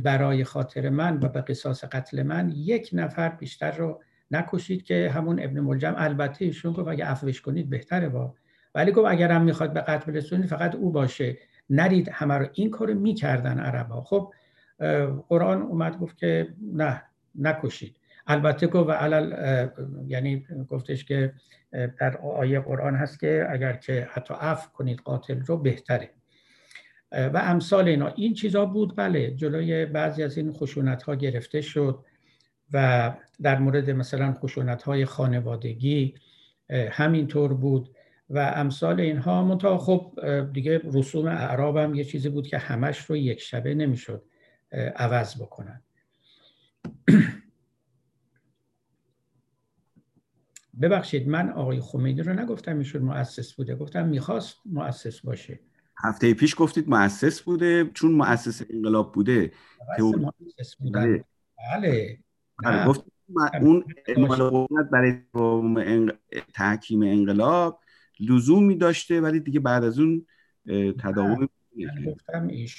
برای 0.02 0.44
خاطر 0.44 0.88
من 0.88 1.18
و 1.22 1.28
به 1.28 1.40
قصاص 1.40 1.84
قتل 1.84 2.22
من 2.22 2.52
یک 2.56 2.90
نفر 2.93 3.28
بیشتر 3.28 3.76
رو 3.76 4.01
نکشید 4.31 4.82
که 4.82 5.11
همون 5.15 5.40
ابن 5.43 5.61
ملجم 5.61 5.94
البته 5.97 6.44
ایشون 6.44 6.73
گفت 6.73 6.89
اگه 6.89 7.05
عفوش 7.05 7.40
کنید 7.40 7.70
بهتره 7.70 8.09
با. 8.09 8.35
ولی 8.74 8.93
گفت 8.93 9.07
اگر 9.11 9.32
هم 9.32 9.43
می‌خواد 9.43 9.73
به 9.73 9.81
قتل 9.81 10.12
برسونید 10.12 10.47
فقط 10.47 10.74
او 10.74 10.93
باشه. 10.93 11.39
نرید 11.70 12.09
همه 12.09 12.35
رو. 12.35 12.47
این 12.53 12.70
کارو 12.70 12.94
می‌کردن 12.94 13.59
عرب 13.59 13.89
ها 13.89 14.01
خب 14.01 14.32
قرآن 15.28 15.62
اومد 15.62 15.98
گفت 15.98 16.16
که 16.16 16.48
نه 16.73 17.03
نکشید 17.35 17.97
البته 18.27 18.66
گفت 18.66 18.89
و 18.89 18.93
علل 18.93 19.69
یعنی 20.07 20.47
گفتش 20.69 21.05
که 21.05 21.32
در 21.98 22.16
آیه 22.16 22.61
قرآن 22.61 22.94
هست 22.94 23.20
که 23.20 23.47
اگر 23.51 23.73
که 23.73 24.09
حتی 24.11 24.35
عفو 24.40 24.70
کنید 24.70 24.98
قاتل 24.98 25.40
رو 25.40 25.57
بهتره. 25.57 26.11
و 27.12 27.39
امثال 27.44 27.89
اینا. 27.89 28.09
این 28.09 28.35
چیزا 28.35 28.66
بود. 28.66 28.97
بله 28.97 29.31
جلوی 29.31 29.86
بعضی 29.86 30.23
از 30.23 30.36
این 30.36 30.53
خشونت 30.53 31.03
ها 31.03 31.15
گرفته 31.15 31.61
شد. 31.61 32.05
و 32.72 33.14
در 33.43 33.59
مورد 33.59 33.90
مثلا 33.90 34.32
خشونت 34.32 34.82
های 34.82 35.05
خانوادگی 35.05 36.14
همینطور 36.70 37.55
بود 37.55 37.97
و 38.30 38.38
امثال 38.38 39.01
اینها. 39.01 39.44
منتها 39.44 39.78
خب 39.78 40.18
دیگه 40.52 40.80
رسوم 40.84 41.26
اعراب 41.26 41.76
هم 41.76 41.94
یه 41.94 42.05
چیزی 42.05 42.28
بود 42.28 42.47
که 42.47 42.59
همش 42.59 42.98
رو 42.98 43.16
یک 43.16 43.40
شبه 43.40 43.74
نمی‌شد 43.74 44.24
عوض 44.97 45.43
بکنن. 45.43 45.82
ببخشید 50.82 51.28
من 51.28 51.51
آقای 51.51 51.80
خمینی 51.80 52.22
رو 52.22 52.32
نگفتم 52.32 52.78
ایشون 52.78 53.02
مؤسس 53.02 53.52
بوده. 53.52 53.74
گفتم 53.74 54.09
می‌خواست 54.09 54.56
مؤسس 54.66 55.20
باشه. 55.20 55.60
هفته 56.05 56.34
پیش 56.34 56.55
گفتید 56.59 56.88
مؤسس 56.88 57.40
بوده 57.40 57.90
چون 57.94 58.12
مؤسس 58.12 58.62
انقلاب 58.70 59.12
بوده. 59.12 59.52
مؤسس 59.98 60.76
بله. 60.80 61.24
بله, 61.70 62.18
بله. 62.65 62.87
گفت 62.87 63.05
اون 63.61 63.85
قدرت 64.16 64.91
برای 64.93 65.23
تحکیم 66.55 67.03
انقلاب 67.03 67.81
لزومی 68.20 68.77
داشته 68.77 69.20
ولی 69.20 69.41
دیگه 69.41 69.61
بعد 69.61 69.85
از 69.85 69.99
اون 69.99 70.27
تداوم 70.99 71.49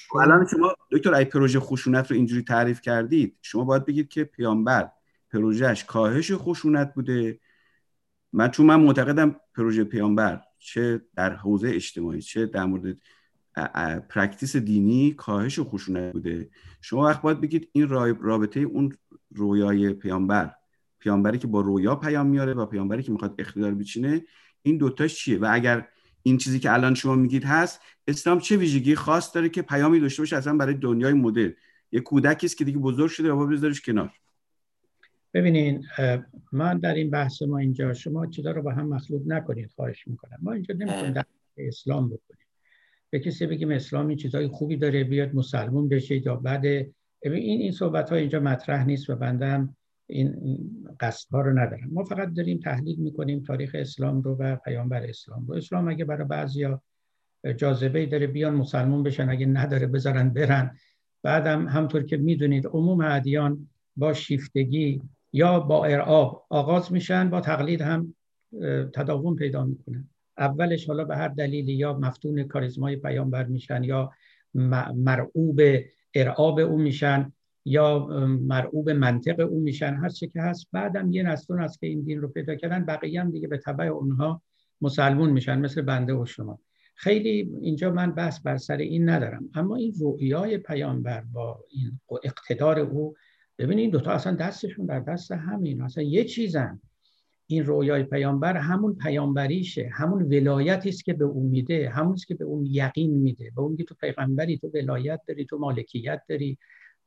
خب 0.09 0.17
الان 0.17 0.47
شما 0.51 0.75
دکتر 0.91 1.13
ای 1.13 1.25
پروژه 1.25 1.59
خشونت 1.59 2.11
رو 2.11 2.17
اینجوری 2.17 2.41
تعریف 2.41 2.81
کردید 2.81 3.37
شما 3.41 3.63
باید 3.63 3.85
بگید 3.85 4.09
که 4.09 4.23
پیامبر 4.23 4.91
پروژهش 5.31 5.83
کاهش 5.83 6.31
خشونت 6.35 6.93
بوده. 6.93 7.39
من 8.33 8.51
چون 8.51 8.65
من 8.65 8.79
معتقدم 8.79 9.35
پروژه 9.55 9.83
پیامبر 9.83 10.41
چه 10.57 11.01
در 11.15 11.33
حوزه 11.33 11.69
اجتماعی 11.69 12.21
چه 12.21 12.45
در 12.45 12.65
مورد 12.65 12.97
practice 14.09 14.55
دینی 14.55 15.13
کاهش 15.13 15.59
خشونت 15.59 16.13
بوده. 16.13 16.49
شما 16.81 17.05
وقت 17.05 17.21
باید 17.21 17.41
بگید 17.41 17.69
این 17.71 17.87
رابطه 18.19 18.59
اون 18.59 18.91
رویای 19.29 19.93
پیامبر. 19.93 20.53
پیامبری 20.99 21.37
که 21.37 21.47
با 21.47 21.61
رویا 21.61 21.95
پیام 21.95 22.27
میاره 22.27 22.53
و 22.53 22.65
پیامبری 22.65 23.03
که 23.03 23.11
می‌خواد 23.11 23.35
اقتدار 23.39 23.73
بچینه 23.73 24.25
این 24.61 24.77
دوتاش 24.77 25.15
چیه؟ 25.15 25.39
و 25.39 25.47
اگر 25.51 25.87
این 26.23 26.37
چیزی 26.37 26.59
که 26.59 26.73
الان 26.73 26.93
شما 26.93 27.15
میگید 27.15 27.43
هست 27.43 27.81
اسلام 28.07 28.39
چه 28.39 28.57
ویژگی 28.57 28.95
خاص 28.95 29.35
داره 29.35 29.49
که 29.49 29.61
پیامی 29.61 29.99
داشته 29.99 30.21
باشه 30.21 30.37
اصلا 30.37 30.57
برای 30.57 30.73
دنیای 30.73 31.13
مدرن؟ 31.13 31.53
یه 31.91 31.99
کودکی 31.99 32.45
است 32.45 32.57
که 32.57 32.65
دیگه 32.65 32.77
بزرگ 32.77 33.09
شده 33.09 33.31
و 33.31 33.47
بذارش 33.47 33.81
کنار. 33.81 34.13
ببینین 35.33 35.85
من 36.51 36.79
در 36.79 36.93
این 36.93 37.09
بحث 37.09 37.41
ما 37.41 37.57
اینجا 37.57 37.93
شما 37.93 38.25
چیزا 38.25 38.51
رو 38.51 38.61
با 38.61 38.71
هم 38.71 38.87
مخلوط 38.87 39.21
نکنید 39.25 39.71
خواهش 39.75 40.07
می‌کنم. 40.07 40.37
ما 40.41 40.51
اینجا 40.51 40.75
نمی‌تونیم 40.77 41.13
در 41.13 41.25
اسلام 41.57 42.05
بکنیم. 42.05 42.47
به 43.09 43.19
کسی 43.19 43.45
بگیم 43.45 43.71
اسلام 43.71 44.07
این 44.07 44.17
چیزای 44.17 44.47
خوبی 44.47 44.77
داره 44.77 45.03
بیاد 45.03 45.35
مسلمون 45.35 45.89
بشه 45.89 46.25
یا 46.25 46.35
بعد 46.35 46.63
این 47.23 47.61
این 47.61 47.71
صحبت 47.71 48.09
ها 48.09 48.15
اینجا 48.15 48.39
مطرح 48.39 48.85
نیست 48.85 49.09
و 49.09 49.15
بنده 49.15 49.69
این 50.07 50.35
قصد 50.99 51.31
ها 51.31 51.41
رو 51.41 51.59
ندارم. 51.59 51.89
ما 51.91 52.03
فقط 52.03 52.33
داریم 52.33 52.59
تحلیل 52.59 52.99
می‌کنیم 52.99 53.43
تاریخ 53.43 53.71
اسلام 53.79 54.21
رو 54.21 54.35
و 54.35 54.55
پیامبر 54.55 55.03
اسلام 55.03 55.45
رو. 55.47 55.55
اسلام 55.55 55.87
اگه 55.87 56.05
برای 56.05 56.27
بعضیا 56.27 56.81
جاذبه 57.57 58.05
داره 58.05 58.27
بیان 58.27 58.53
مسلمون 58.53 59.03
بشن. 59.03 59.29
اگه 59.29 59.45
نداره 59.45 59.87
بذارن 59.87 60.29
برن. 60.29 60.75
بعدم 61.23 61.67
همطور 61.67 62.03
که 62.03 62.17
می‌دونید 62.17 62.67
عموم 62.67 63.01
ادیان 63.01 63.69
با 63.95 64.13
شیفتگی 64.13 65.01
یا 65.33 65.59
با 65.59 65.85
ارعاب 65.85 66.45
آغاز 66.49 66.91
میشن 66.91 67.29
با 67.29 67.41
تقلید 67.41 67.81
هم 67.81 68.15
تداوم 68.93 69.35
پیدا 69.35 69.65
می‌کنن. 69.65 70.09
اولش 70.37 70.87
حالا 70.87 71.03
به 71.03 71.17
هر 71.17 71.27
دلیلی 71.27 71.73
یا 71.73 71.97
مفتون 71.97 72.43
کاریزمای 72.43 72.95
پیامبر 72.95 73.43
میشن 73.43 73.83
یا 73.83 74.11
مرعوب 74.95 75.61
ارعاب 76.13 76.59
او 76.59 76.77
میشن 76.77 77.33
یا 77.65 78.07
مرعوب 78.41 78.89
منطق 78.89 79.39
او 79.39 79.59
میشن 79.59 79.93
هر 79.93 80.09
چه 80.09 80.27
که 80.27 80.41
هست. 80.41 80.67
بعدم 80.71 81.11
یه 81.11 81.23
نسلون 81.23 81.59
هست 81.59 81.79
که 81.79 81.87
این 81.87 82.01
دین 82.01 82.21
رو 82.21 82.27
پیدا 82.27 82.55
کردن 82.55 82.85
بقیه 82.85 83.21
هم 83.21 83.31
دیگه 83.31 83.47
به 83.47 83.57
تبع 83.57 83.85
اونها 83.85 84.41
مسلمون 84.81 85.29
میشن 85.29 85.59
مثل 85.59 85.81
بنده 85.81 86.13
و 86.13 86.25
شما. 86.25 86.59
خیلی 86.95 87.51
اینجا 87.61 87.91
من 87.91 88.11
بحث 88.11 88.39
بر 88.39 88.57
سر 88.57 88.77
این 88.77 89.09
ندارم. 89.09 89.49
اما 89.53 89.75
این 89.75 89.93
رؤیای 90.01 90.57
پیامبر 90.57 91.21
با 91.21 91.59
این 91.69 91.99
اقتدار 92.23 92.79
او 92.79 93.15
ببینید 93.57 93.91
دوتا 93.91 94.11
اصلا 94.11 94.35
دستشون 94.35 94.85
در 94.85 94.99
دست 94.99 95.31
همین. 95.31 95.81
اصلا 95.81 96.03
یه 96.03 96.23
چیزن. 96.23 96.81
این 97.47 97.65
رویای 97.65 98.03
پیامبر 98.03 98.57
همون 98.57 98.95
پیامبریشه 98.95 99.89
همون 99.93 100.23
ولایتی 100.23 100.89
است 100.89 101.05
که 101.05 101.13
به 101.13 101.25
اون 101.25 101.45
میده 101.45 101.89
همون 101.89 102.15
که 102.15 102.35
به 102.35 102.45
اون 102.45 102.65
یقین 102.65 103.11
میده 103.11 103.51
به 103.55 103.61
اون 103.61 103.77
که 103.77 103.83
تو 103.83 103.95
پیغمبری 103.95 104.57
تو 104.57 104.71
ولایت 104.73 105.21
داری 105.27 105.45
تو 105.45 105.57
مالکیت 105.57 106.21
داری 106.29 106.57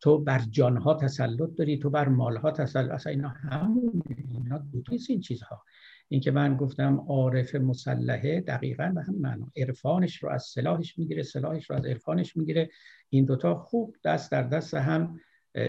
تو 0.01 0.19
بر 0.19 0.39
جانها 0.51 0.95
تسلط 0.95 1.55
داری 1.57 1.79
تو 1.79 1.91
بر 1.91 2.09
مالها 2.09 2.51
تسلط 2.51 2.91
اصلا 2.91 3.13
اینا 3.13 3.29
همون 3.29 4.03
اینا 4.35 4.59
دو 4.59 4.83
این 5.09 5.21
چیزها. 5.21 5.65
این 6.09 6.21
که 6.21 6.31
من 6.31 6.57
گفتم 6.57 7.05
عارف 7.09 7.55
مسلحه 7.55 8.41
دقیقا 8.41 8.93
به 8.95 9.03
همین 9.03 9.21
معنا 9.21 9.47
عرفانش 9.57 10.23
رو 10.23 10.31
از 10.31 10.43
سلاحش 10.43 10.99
می‌گیره 10.99 11.23
سلاحش 11.23 11.71
رو 11.71 11.77
از 11.77 11.85
عرفانش 11.85 12.37
می‌گیره 12.37 12.71
این 13.09 13.25
دوتا 13.25 13.55
خوب 13.55 13.97
دست 14.05 14.33
در 14.33 14.43
دست 14.43 14.75
هم 14.75 15.21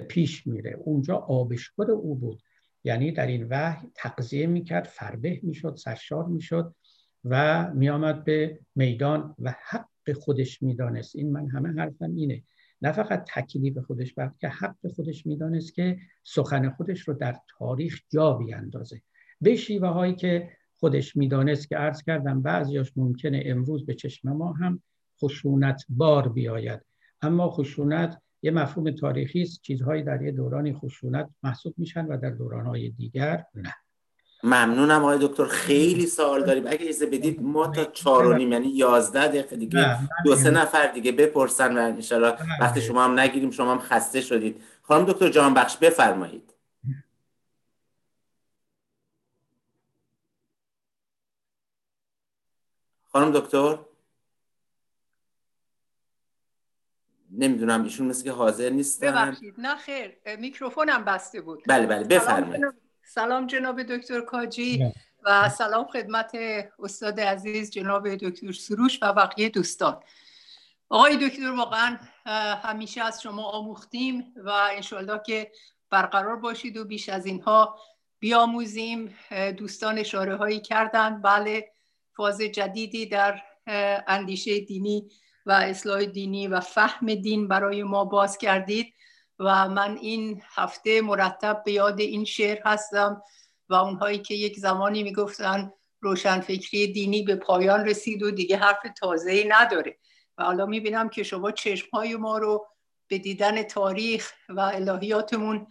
پیش 0.10 0.48
میره. 0.48 0.78
اونجا 0.84 1.16
آبشکر 1.16 1.92
او 1.92 2.16
بود. 2.16 2.42
یعنی 2.84 3.12
در 3.12 3.28
این 3.28 3.48
وحی 3.50 3.88
تقضیه 3.96 4.48
می‌کرد 4.48 4.84
فربه 4.86 5.40
می‌شد 5.44 5.76
سرشار 5.76 6.26
می‌شد 6.26 6.76
و 7.24 7.70
میآمد 7.74 8.24
به 8.24 8.60
میدان 8.76 9.36
و 9.40 9.56
حق 9.70 10.14
خودش 10.16 10.62
می‌دانست. 10.62 11.16
این 11.16 11.32
من 11.32 11.50
همه 11.50 11.82
حرفم 11.82 12.16
اینه. 12.16 12.44
نه 12.82 12.92
فقط 12.92 13.30
تکلیف 13.34 13.78
خودش 13.78 14.14
بلکه 14.14 14.48
حق 14.48 14.88
خودش 14.96 15.26
می‌دانست 15.26 15.74
که 15.74 15.98
سخن 16.24 16.70
خودش 16.70 17.00
رو 17.02 17.14
در 17.14 17.36
تاریخ 17.58 18.02
جا 18.10 18.34
بیاندازه. 18.34 19.02
به 19.42 19.56
شیوه 19.56 19.88
هایی 19.88 20.16
که 20.16 20.50
خودش 20.76 21.16
می‌دانست 21.16 21.70
که 21.70 21.78
عرض 21.78 22.04
کردم 22.04 22.42
بعضیاش 22.42 22.92
ممکنه 22.96 23.44
امروز 23.46 23.86
به 23.86 23.94
چشم 23.94 24.30
ما 24.30 24.54
هم 24.54 24.84
خشونت 25.22 25.86
بار 25.90 26.30
بیاید. 26.30 26.82
اما 27.22 27.50
خشونت 27.50 28.22
یه 28.42 28.52
مفهوم 28.52 28.92
تاریخی 28.92 29.42
است. 29.42 29.62
چیزهایی 29.62 30.04
در 30.04 30.22
یه 30.22 30.32
دورانی 30.32 30.74
خشونت 30.74 31.30
محسوب 31.44 31.74
میشن 31.78 32.06
و 32.06 32.18
در 32.18 32.30
دورانهای 32.30 32.90
دیگر 32.90 33.46
نه. 33.56 33.76
ممنونم 34.44 35.04
آقای 35.04 35.18
دکتر. 35.22 35.46
خیلی 35.46 36.08
سوال 36.08 36.46
داریم. 36.46 36.68
اگه 36.68 36.86
ایزه 36.86 37.06
بدید 37.06 37.42
ما 37.42 37.68
تا 37.68 37.86
چهار 37.86 38.28
و 38.28 38.34
نیم 38.34 38.52
یعنی 38.52 38.68
یازده 38.68 39.28
دقیقه 39.28 39.56
دیگه 39.56 39.98
دو 40.26 40.36
سه 40.36 40.50
نفر 40.50 40.88
دیگه 40.88 41.12
بپرسن 41.12 41.78
و 41.78 41.82
انشالله 41.82 42.36
وقتی 42.62 42.82
شما 42.82 43.04
هم 43.04 43.20
نگیریم 43.20 43.52
شما 43.52 43.72
هم 43.72 43.80
خسته 43.80 44.22
شدید. 44.22 44.62
خانم 44.82 45.06
دکتر 45.06 45.30
جان 45.30 45.54
بخش 45.54 45.78
بفرمایید. 45.78 46.54
خانم 53.12 53.32
دکتر؟ 53.32 53.78
نمی‌دونم 57.42 57.84
ایشون 57.84 58.08
مثل 58.08 58.24
که 58.24 58.32
حاضر 58.32 58.70
نیستن. 58.70 59.12
ببخشید 59.12 59.56
نه 59.58 59.76
خیر 59.76 60.18
میکروفونم 60.40 61.06
بسته 61.06 61.42
بود. 61.42 61.64
بله 61.68 61.86
بله 61.86 62.04
بفرمایید. 62.04 62.66
سلام 63.04 63.48
جناب 63.48 63.84
دکتر 63.84 64.22
کاجی 64.22 64.92
و 65.24 65.50
سلام 65.50 65.86
خدمت 65.86 66.32
استاد 66.80 67.20
عزیز 67.20 67.72
جناب 67.72 68.16
دکتر 68.16 68.52
سروش 68.52 69.00
و 69.02 69.14
بقیه 69.14 69.50
دوستان. 69.50 70.00
آقای 70.90 71.30
دکتر 71.30 71.52
واقعا 71.52 71.98
همیشه 72.64 73.02
از 73.02 73.22
شما 73.22 73.44
آموختیم 73.44 74.34
و 74.46 74.50
انشالله 74.50 75.22
که 75.26 75.52
برقرار 75.90 76.36
باشید 76.36 76.78
و 76.78 76.86
بیش 76.86 77.10
از 77.10 77.26
اینها 77.26 77.80
بیاموزیم. 78.20 79.16
دوستان 79.58 79.98
اشاره 79.98 80.36
هایی 80.36 80.60
کردن. 80.60 81.22
بله 81.22 81.72
فاز 82.16 82.42
جدیدی 82.42 83.06
در 83.06 83.42
اندیشه 84.08 84.60
دینی 84.60 85.10
و 85.46 85.52
اصلاح 85.52 86.06
دینی 86.06 86.48
و 86.48 86.60
فهم 86.60 87.16
دین 87.16 87.48
برای 87.48 87.84
ما 87.84 88.06
باز 88.06 88.38
کردید 88.38 88.94
و 89.40 89.70
من 89.70 89.98
این 89.98 90.42
هفته 90.56 91.02
مرتب 91.02 91.62
به 91.66 91.72
یاد 91.72 92.00
این 92.00 92.26
شعر 92.26 92.58
هستم 92.66 93.22
و 93.70 93.74
اونهایی 93.74 94.20
که 94.20 94.34
یک 94.34 94.60
زمانی 94.60 95.04
می‌گفتن 95.04 95.72
روشنفکری 96.02 96.88
دینی 96.88 97.24
به 97.24 97.36
پایان 97.36 97.86
رسید 97.86 98.24
و 98.24 98.32
دیگه 98.32 98.58
حرف 98.58 98.80
تازه 99.00 99.46
نداره. 99.48 99.98
و 100.38 100.44
حالا 100.44 100.66
می‌بینم 100.66 101.10
که 101.10 101.24
شما 101.24 101.52
چشم 101.52 101.88
های 101.94 102.16
ما 102.16 102.38
رو 102.38 102.68
به 103.08 103.18
دیدن 103.18 103.64
تاریخ 103.64 104.32
و 104.50 104.60
الهیاتمون 104.60 105.68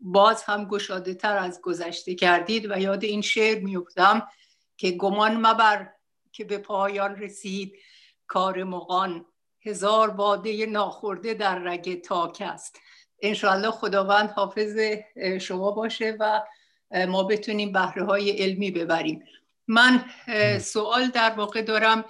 باز 0.00 0.42
هم 0.42 0.64
گشاده 0.64 1.14
تر 1.14 1.36
از 1.36 1.60
گذشته 1.60 2.14
کردید 2.14 2.70
و 2.70 2.78
یاد 2.78 3.04
این 3.04 3.20
شعر 3.20 3.60
میفتم 3.60 4.28
که 4.76 4.90
گمان 4.90 5.46
مبر 5.46 5.88
که 6.32 6.44
به 6.44 6.58
پایان 6.58 7.16
رسید. 7.16 7.72
کار 8.26 8.64
مغان. 8.64 9.26
هزار 9.66 10.10
باده 10.10 10.66
ناخورده 10.66 11.34
در 11.34 11.58
رگ 11.58 12.00
تاک 12.00 12.42
است. 12.46 12.78
انشاءالله 13.22 13.70
خداوند 13.70 14.30
حافظ 14.30 14.76
شما 15.40 15.70
باشه 15.70 16.16
و 16.20 16.42
ما 17.08 17.22
بتونیم 17.22 17.72
بهره 17.72 18.04
های 18.04 18.30
علمی 18.30 18.70
ببریم. 18.70 19.24
من 19.68 20.04
سوال 20.60 21.08
در 21.08 21.30
واقع 21.30 21.62
دارم 21.62 22.04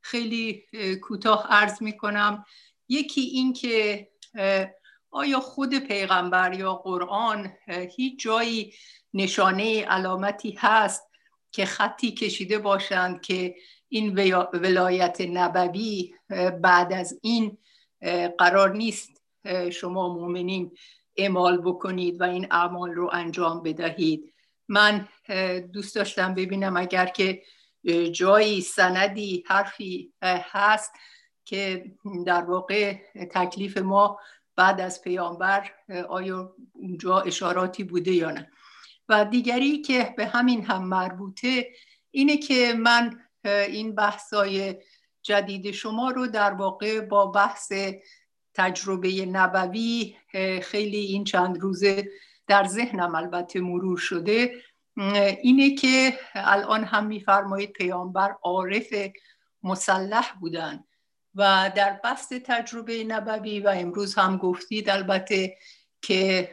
خیلی 0.00 0.66
کوتاه 1.02 1.46
عرض 1.50 1.82
می 1.82 1.96
کنم 1.96 2.44
یکی 2.88 3.20
این 3.20 3.52
که 3.52 4.08
آیا 5.10 5.40
خود 5.40 5.78
پیغمبر 5.78 6.52
یا 6.52 6.74
قرآن 6.74 7.52
هیچ 7.96 8.22
جایی 8.22 8.74
نشانه 9.14 9.84
علامتی 9.84 10.56
هست 10.58 11.10
که 11.52 11.64
خطی 11.64 12.10
کشیده 12.12 12.58
باشند 12.58 13.20
که 13.20 13.54
این 13.92 14.14
ولایت 14.52 15.20
نبوی 15.20 16.14
بعد 16.62 16.92
از 16.92 17.18
این 17.22 17.58
قرار 18.38 18.74
نیست 18.74 19.22
شما 19.72 20.14
مؤمنین 20.14 20.72
اعمال 21.16 21.58
بکنید 21.58 22.20
و 22.20 22.24
این 22.24 22.46
اعمال 22.50 22.90
رو 22.90 23.10
انجام 23.12 23.62
بدهید. 23.62 24.34
من 24.68 25.08
دوست 25.72 25.94
داشتم 25.96 26.34
ببینم 26.34 26.76
اگر 26.76 27.06
که 27.06 27.42
جایی 28.12 28.60
سندی 28.60 29.44
حرفی 29.46 30.12
هست 30.22 30.92
که 31.44 31.92
در 32.26 32.42
واقع 32.42 32.94
تکلیف 33.30 33.78
ما 33.78 34.18
بعد 34.56 34.80
از 34.80 35.02
پیامبر 35.02 35.70
آیا 36.08 36.54
اونجا 36.72 37.20
اشاراتی 37.20 37.84
بوده 37.84 38.12
یا 38.12 38.30
نه. 38.30 38.50
و 39.08 39.24
دیگری 39.24 39.82
که 39.82 40.14
به 40.16 40.26
همین 40.26 40.64
هم 40.64 40.84
مربوطه 40.84 41.72
اینه 42.10 42.36
که 42.36 42.74
من 42.78 43.20
این 43.44 43.94
بحثای 43.94 44.74
جدید 45.22 45.70
شما 45.70 46.10
رو 46.10 46.26
در 46.26 46.52
واقع 46.52 47.00
با 47.00 47.26
بحث 47.26 47.72
تجربه 48.54 49.26
نبوی 49.26 50.16
خیلی 50.62 50.98
این 50.98 51.24
چند 51.24 51.58
روزه 51.58 52.08
در 52.46 52.64
ذهنم 52.64 53.14
البته 53.14 53.60
مرور 53.60 53.98
شده. 53.98 54.54
اینه 55.42 55.74
که 55.74 56.18
الان 56.34 56.84
هم 56.84 57.06
میفرمایید 57.06 57.72
پیامبر 57.72 58.36
عارف 58.42 58.94
مسلح 59.62 60.34
بودن 60.40 60.84
و 61.34 61.72
در 61.76 62.00
بحث 62.04 62.32
تجربه 62.32 63.04
نبوی 63.04 63.60
و 63.60 63.68
امروز 63.68 64.14
هم 64.14 64.36
گفتید 64.36 64.90
البته 64.90 65.56
که 66.02 66.50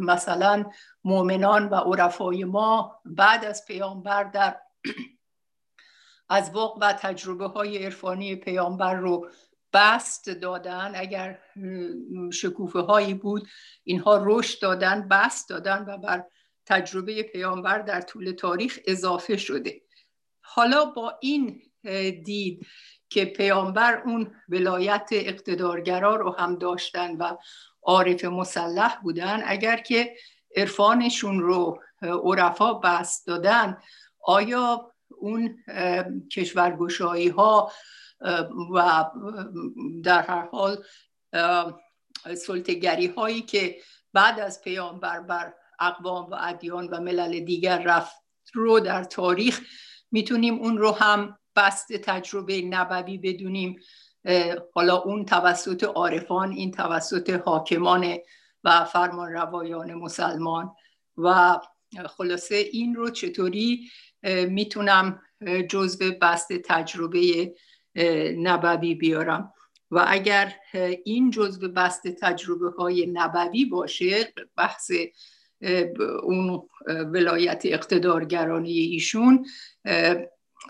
مثلا 0.00 0.64
مؤمنان 1.04 1.68
و 1.68 1.74
عرفای 1.74 2.44
ما 2.44 3.00
بعد 3.04 3.44
از 3.44 3.64
پیامبر 3.64 4.24
در 4.24 4.56
از 6.30 6.50
واقع 6.50 6.78
و 6.80 6.92
تجربه 6.92 7.46
های 7.46 7.84
عرفانی 7.84 8.36
پیامبر 8.36 8.94
رو 8.94 9.30
بست 9.72 10.30
دادن. 10.30 10.92
اگر 10.94 11.38
شکوفه 12.32 12.78
هایی 12.78 13.14
بود 13.14 13.48
اینها 13.84 14.20
رشد 14.22 14.62
دادن 14.62 15.08
بست 15.08 15.48
دادن 15.48 15.84
و 15.88 15.98
بر 15.98 16.24
تجربه 16.66 17.22
پیامبر 17.22 17.78
در 17.78 18.00
طول 18.00 18.32
تاریخ 18.32 18.78
اضافه 18.86 19.36
شده. 19.36 19.80
حالا 20.40 20.84
با 20.84 21.18
این 21.20 21.62
دید 22.24 22.66
که 23.08 23.24
پیامبر 23.24 24.02
اون 24.06 24.34
ولایت 24.48 25.08
اقتدارگرا 25.12 26.16
رو 26.16 26.34
هم 26.38 26.54
داشتن 26.58 27.16
و 27.16 27.36
عارف 27.82 28.24
مسلح 28.24 29.00
بودن 29.02 29.42
اگر 29.46 29.76
که 29.76 30.14
عرفانشون 30.56 31.40
رو 31.40 31.82
عرفا 32.02 32.74
بست 32.74 33.26
دادن 33.26 33.78
آیا 34.20 34.89
اون 35.20 35.64
کشورگشایی 36.32 37.28
ها 37.28 37.72
و 38.74 39.04
در 40.04 40.22
هر 40.22 40.48
حال 40.52 40.84
سلطگری 42.34 43.06
هایی 43.06 43.42
که 43.42 43.76
بعد 44.12 44.40
از 44.40 44.62
پیامبر 44.62 45.20
بر 45.20 45.54
اقوام 45.80 46.30
و 46.30 46.36
ادیان 46.40 46.88
و 46.88 47.00
ملل 47.00 47.40
دیگر 47.40 47.82
رفت 47.82 48.16
رو 48.54 48.80
در 48.80 49.04
تاریخ 49.04 49.60
می‌تونیم 50.10 50.54
اون 50.54 50.78
رو 50.78 50.92
هم 50.92 51.38
بست 51.56 51.92
تجربه 51.92 52.62
نبوی 52.62 53.18
بدونیم. 53.18 53.80
حالا 54.74 54.96
اون 54.96 55.24
توسط 55.24 55.84
عارفان 55.84 56.52
این 56.52 56.70
توسط 56.70 57.30
حاکمان 57.30 58.18
و 58.64 58.84
فرمان 58.84 59.32
روایان 59.32 59.94
مسلمان 59.94 60.70
و 61.16 61.58
خلاصه 62.06 62.54
این 62.54 62.94
رو 62.94 63.10
چطوری 63.10 63.90
می‌تونم 64.48 65.22
جزء 65.68 66.10
بست 66.22 66.52
تجربه 66.52 67.54
نبوی 68.36 68.94
بیارم. 68.94 69.52
و 69.90 70.04
اگر 70.08 70.54
این 71.04 71.30
جزء 71.30 71.68
بست 71.68 72.08
تجربه 72.08 72.70
های 72.70 73.06
نبوی 73.12 73.64
باشه 73.64 74.34
بحث 74.56 74.90
اون 76.22 76.68
ولایت 76.86 77.62
اقتدارگرانی 77.64 78.72
ایشون 78.72 79.46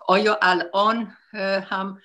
آیا 0.08 0.38
الان 0.42 1.12
هم 1.70 1.98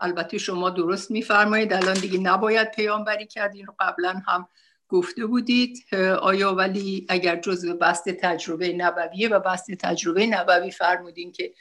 البته 0.00 0.38
شما 0.38 0.70
درست 0.70 1.10
میفرمایید 1.10 1.72
الان 1.72 1.94
دیگه 1.94 2.18
نباید 2.18 2.70
پیامبری 2.70 3.26
کرد 3.26 3.54
این 3.54 3.66
رو 3.66 3.74
قبلا 3.78 4.22
هم 4.26 4.48
گفته 4.94 5.26
بودید 5.26 5.84
آیا 6.22 6.54
ولی 6.54 7.06
اگر 7.08 7.36
جزء 7.36 7.74
بست 7.74 8.08
تجربه 8.08 8.72
نبویه 8.72 9.28
و 9.28 9.40
بست 9.40 9.70
تجربه 9.72 10.26
نبوی 10.26 10.70
فرمودین 10.70 11.32
که 11.32 11.54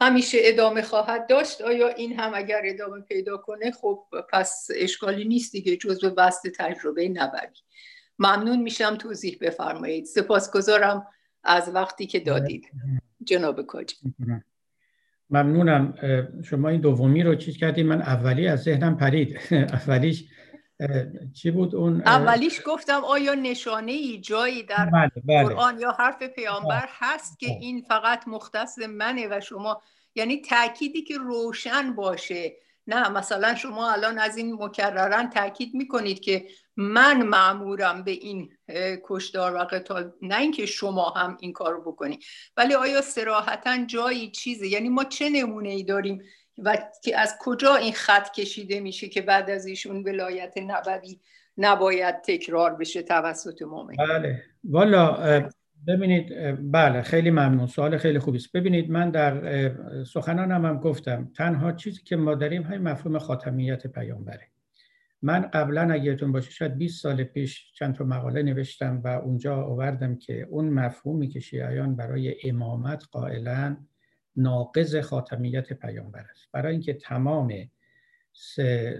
همیشه 0.00 0.38
ادامه 0.40 0.82
خواهد 0.82 1.28
داشت 1.28 1.60
آیا 1.60 1.88
این 1.88 2.20
هم 2.20 2.32
اگر 2.34 2.62
ادامه 2.64 3.00
پیدا 3.00 3.36
کنه 3.36 3.70
خب 3.70 4.04
پس 4.32 4.68
اشکالی 4.76 5.24
نیست 5.24 5.52
دیگه 5.52 5.76
جزء 5.76 6.10
بست 6.10 6.46
تجربه 6.46 7.08
نبوی. 7.08 7.56
ممنون 8.18 8.62
میشم 8.62 8.96
توضیح 8.96 9.38
بفرمایید. 9.40 10.04
سپاسگزارم 10.04 11.06
از 11.44 11.70
وقتی 11.74 12.06
که 12.06 12.20
دادید. 12.20 12.66
جناب 13.24 13.66
کاجی. 13.66 13.96
ممنونم. 15.30 15.94
شما 16.44 16.68
این 16.68 16.80
دومی 16.80 17.22
رو 17.22 17.34
چیز 17.34 17.56
کردید 17.56 17.86
من 17.86 18.02
اولی 18.02 18.48
از 18.48 18.62
ذهنم 18.62 18.96
پرید. 18.96 19.38
اولیش 19.78 20.24
چی 21.34 21.50
بود 21.50 21.74
اون؟ 21.74 22.02
اولیش 22.06 22.60
گفتم 22.66 23.04
آیا 23.04 23.34
نشانه 23.34 23.92
ای 23.92 24.20
جایی 24.20 24.62
در 24.62 24.84
بله، 24.84 25.10
بله. 25.24 25.44
قرآن 25.44 25.80
یا 25.80 25.92
حرف 25.92 26.22
پیامبر 26.22 26.88
هست 26.98 27.38
که 27.38 27.46
این 27.46 27.82
فقط 27.88 28.28
مختص 28.28 28.78
منه 28.78 29.28
و 29.30 29.40
شما 29.40 29.82
یعنی 30.14 30.40
تأکیدی 30.40 31.02
که 31.02 31.18
روشن 31.18 31.94
باشه. 31.94 32.56
نه 32.86 33.08
مثلا 33.08 33.54
شما 33.54 33.92
الان 33.92 34.18
از 34.18 34.36
این 34.36 34.54
مکررن 34.60 35.30
تاکید 35.30 35.74
می‌کنید 35.74 36.20
که 36.20 36.46
من 36.76 37.22
معمورم 37.22 38.02
به 38.02 38.10
این 38.10 38.50
کشدار 39.04 39.54
و 39.54 39.58
قتال 39.58 40.12
نه 40.22 40.38
اینکه 40.38 40.66
شما 40.66 41.10
هم 41.10 41.36
این 41.40 41.52
کارو 41.52 41.80
بکنید 41.92 42.24
ولی 42.56 42.74
آیا 42.74 43.00
سراحتا 43.00 43.84
جایی 43.84 44.30
چیزه؟ 44.30 44.68
یعنی 44.68 44.88
ما 44.88 45.04
چه 45.04 45.30
نمونه 45.30 45.68
ای 45.68 45.82
داریم 45.82 46.22
و 46.64 46.76
که 47.02 47.18
از 47.18 47.34
کجا 47.40 47.74
این 47.74 47.92
خط 47.92 48.32
کشیده 48.32 48.80
میشه 48.80 49.08
که 49.08 49.22
بعد 49.22 49.50
از 49.50 49.66
ایشون 49.66 50.02
ولایت 50.02 50.54
نبوی 50.56 51.20
نباید 51.58 52.20
تکرار 52.20 52.74
بشه 52.74 53.02
توسط 53.02 53.62
مؤمن 53.62 53.96
بله. 53.96 54.42
والا 54.64 55.16
ببینید 55.86 56.32
بله 56.72 57.02
خیلی 57.02 57.30
ممنون. 57.30 57.66
سوال 57.66 57.96
خیلی 57.98 58.18
خوبی 58.18 58.38
است. 58.38 58.52
ببینید 58.52 58.90
من 58.90 59.10
در 59.10 60.04
سخنانم 60.04 60.66
هم 60.66 60.78
گفتم 60.78 61.30
تنها 61.36 61.72
چیزی 61.72 62.02
که 62.02 62.16
ما 62.16 62.34
داریم 62.34 62.62
های 62.62 62.78
مفهوم 62.78 63.18
خاتمیت 63.18 63.86
پیامبره. 63.86 64.46
من 65.22 65.40
قبلا 65.40 65.92
اگرتون 65.92 66.32
باشه 66.32 66.50
شاید 66.50 66.78
20 66.78 67.02
سال 67.02 67.24
پیش 67.24 67.72
چند 67.72 67.94
تا 67.94 68.04
مقاله 68.04 68.42
نوشتم 68.42 69.00
و 69.04 69.08
اونجا 69.08 69.56
آوردم 69.56 70.16
که 70.16 70.46
اون 70.50 70.68
مفهومی 70.68 71.28
که 71.28 71.40
شیعیان 71.40 71.96
برای 71.96 72.36
امامت 72.44 73.04
قائلا 73.10 73.76
ناقض 74.36 74.96
خاتمیت 74.96 75.72
پیامبر 75.72 76.26
است. 76.30 76.48
برای 76.52 76.72
اینکه 76.72 76.94
تمام 76.94 77.52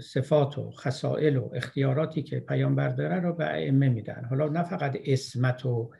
صفات 0.00 0.58
و 0.58 0.70
خصائل 0.70 1.36
و 1.36 1.50
اختیاراتی 1.54 2.22
که 2.22 2.40
پیامبر 2.40 2.88
داره 2.88 3.20
رو 3.20 3.32
به 3.32 3.44
ائمه 3.44 3.88
میدن. 3.88 4.24
حالا 4.30 4.48
نه 4.48 4.62
فقط 4.62 4.98
اسمت 5.04 5.66
و 5.66 5.90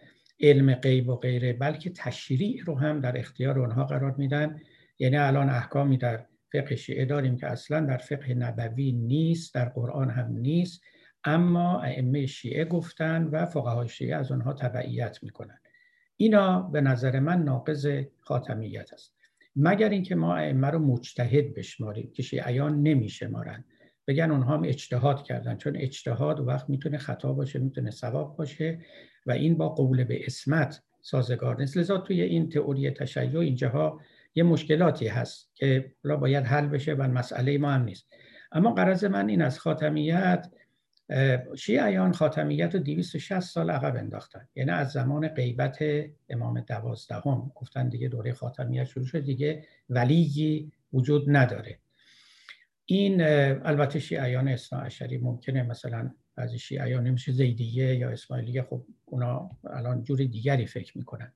علم 0.41 0.75
غیب 0.75 1.09
و 1.09 1.17
غیره 1.17 1.53
بلکه 1.53 1.91
تشریع 1.91 2.63
رو 2.65 2.79
هم 2.79 3.01
در 3.01 3.19
اختیار 3.19 3.59
اونها 3.59 3.85
قرار 3.85 4.15
میدن. 4.19 4.61
یعنی 4.99 5.17
الان 5.17 5.49
احکامی 5.49 5.97
در 5.97 6.27
فقه 6.53 6.77
شیعه 6.77 7.05
داریم 7.05 7.37
که 7.37 7.47
اصلا 7.47 7.81
در 7.81 7.97
فقه 7.97 8.35
نبوی 8.35 8.93
نیست 8.93 9.55
در 9.55 9.69
قرآن 9.69 10.11
هم 10.11 10.33
نیست. 10.33 10.83
اما 11.25 11.83
ائمه 11.83 12.27
شیعه 12.27 12.65
گفتن 12.65 13.25
و 13.25 13.47
فقهای 13.47 13.89
شیعه 13.89 14.17
از 14.17 14.33
آنها 14.33 14.53
تبعیت 14.53 15.23
می‌کنن. 15.23 15.61
اینا 16.17 16.61
به 16.61 16.81
نظر 16.81 17.21
من 17.21 17.43
ناقض 17.43 17.91
خاتمیت 18.21 18.93
است. 18.93 19.20
مگر 19.63 19.89
اینکه 19.89 20.15
ما 20.15 20.37
ائمه 20.37 20.67
رو 20.67 20.79
مجتهد 20.79 21.55
بشماریم 21.55 22.11
که 22.15 22.23
شیعیان 22.23 22.83
نمیشمارن. 22.83 23.65
بگن 24.07 24.31
اونها 24.31 24.55
هم 24.55 24.63
اجتهاد 24.65 25.23
کردن 25.23 25.57
چون 25.57 25.77
اجتهاد 25.77 26.41
وقت 26.41 26.71
می‌تونه 26.71 26.99
خطا 26.99 27.33
باشه 27.33 27.59
می‌تونه 27.59 27.91
ثواب 27.91 28.37
باشه 28.37 28.79
و 29.27 29.33
این 29.33 29.57
با 29.57 29.69
قول 29.69 30.05
به 30.05 30.27
اسمت 30.27 30.83
سازگار 31.03 31.61
نیست. 31.61 31.77
لذا 31.77 31.99
توی 31.99 32.23
این 32.23 32.49
تئوری 32.49 32.91
تشیع 32.91 33.39
اینجاها 33.39 34.01
یه 34.35 34.43
مشکلاتی 34.43 35.07
هست 35.07 35.51
که 35.55 35.93
باید 36.05 36.45
حل 36.45 36.67
بشه 36.67 36.93
و 36.95 37.03
مسئله 37.03 37.59
ما 37.59 37.71
هم 37.71 37.83
نیست. 37.83 38.07
اما 38.53 38.75
قرض 38.75 39.05
من 39.05 39.29
این 39.29 39.43
از 39.43 39.59
خاتمیت 39.59 40.47
شیعیان 41.57 42.13
خاتمیت 42.13 42.75
رو 42.75 42.81
260 42.81 43.41
سال 43.41 43.71
عقب 43.71 43.97
انداختن. 43.97 44.49
یعنی 44.55 44.71
از 44.71 44.93
زمان 44.93 45.29
غیبت 45.29 45.79
امام 46.29 46.61
دوازدهم. 46.61 47.53
گفتن 47.55 47.89
دیگه 47.89 48.09
دوره 48.09 48.33
خاتمیت 48.33 48.85
شروع 48.85 49.07
شد 49.07 49.25
دیگه 49.25 49.65
ولیی 49.89 50.73
وجود 50.93 51.25
نداره. 51.29 51.79
این 52.87 53.23
البته 53.65 53.99
شیعیان 53.99 54.49
اصنا 54.49 54.81
عشری 54.81 55.19
ممکنه 55.19 55.63
مثلا 55.63 56.11
بعضی 56.37 56.59
شیعیان 56.59 57.07
نمیشه 57.07 57.33
زیدیه 57.33 57.95
یا 57.95 58.11
اسماعیلیه 58.11 58.63
خب 58.63 58.85
اونا 59.05 59.51
الان 59.71 60.05
جور 60.05 60.19
دیگری 60.19 60.67
فکر 60.67 60.99
می‌کنن. 60.99 61.33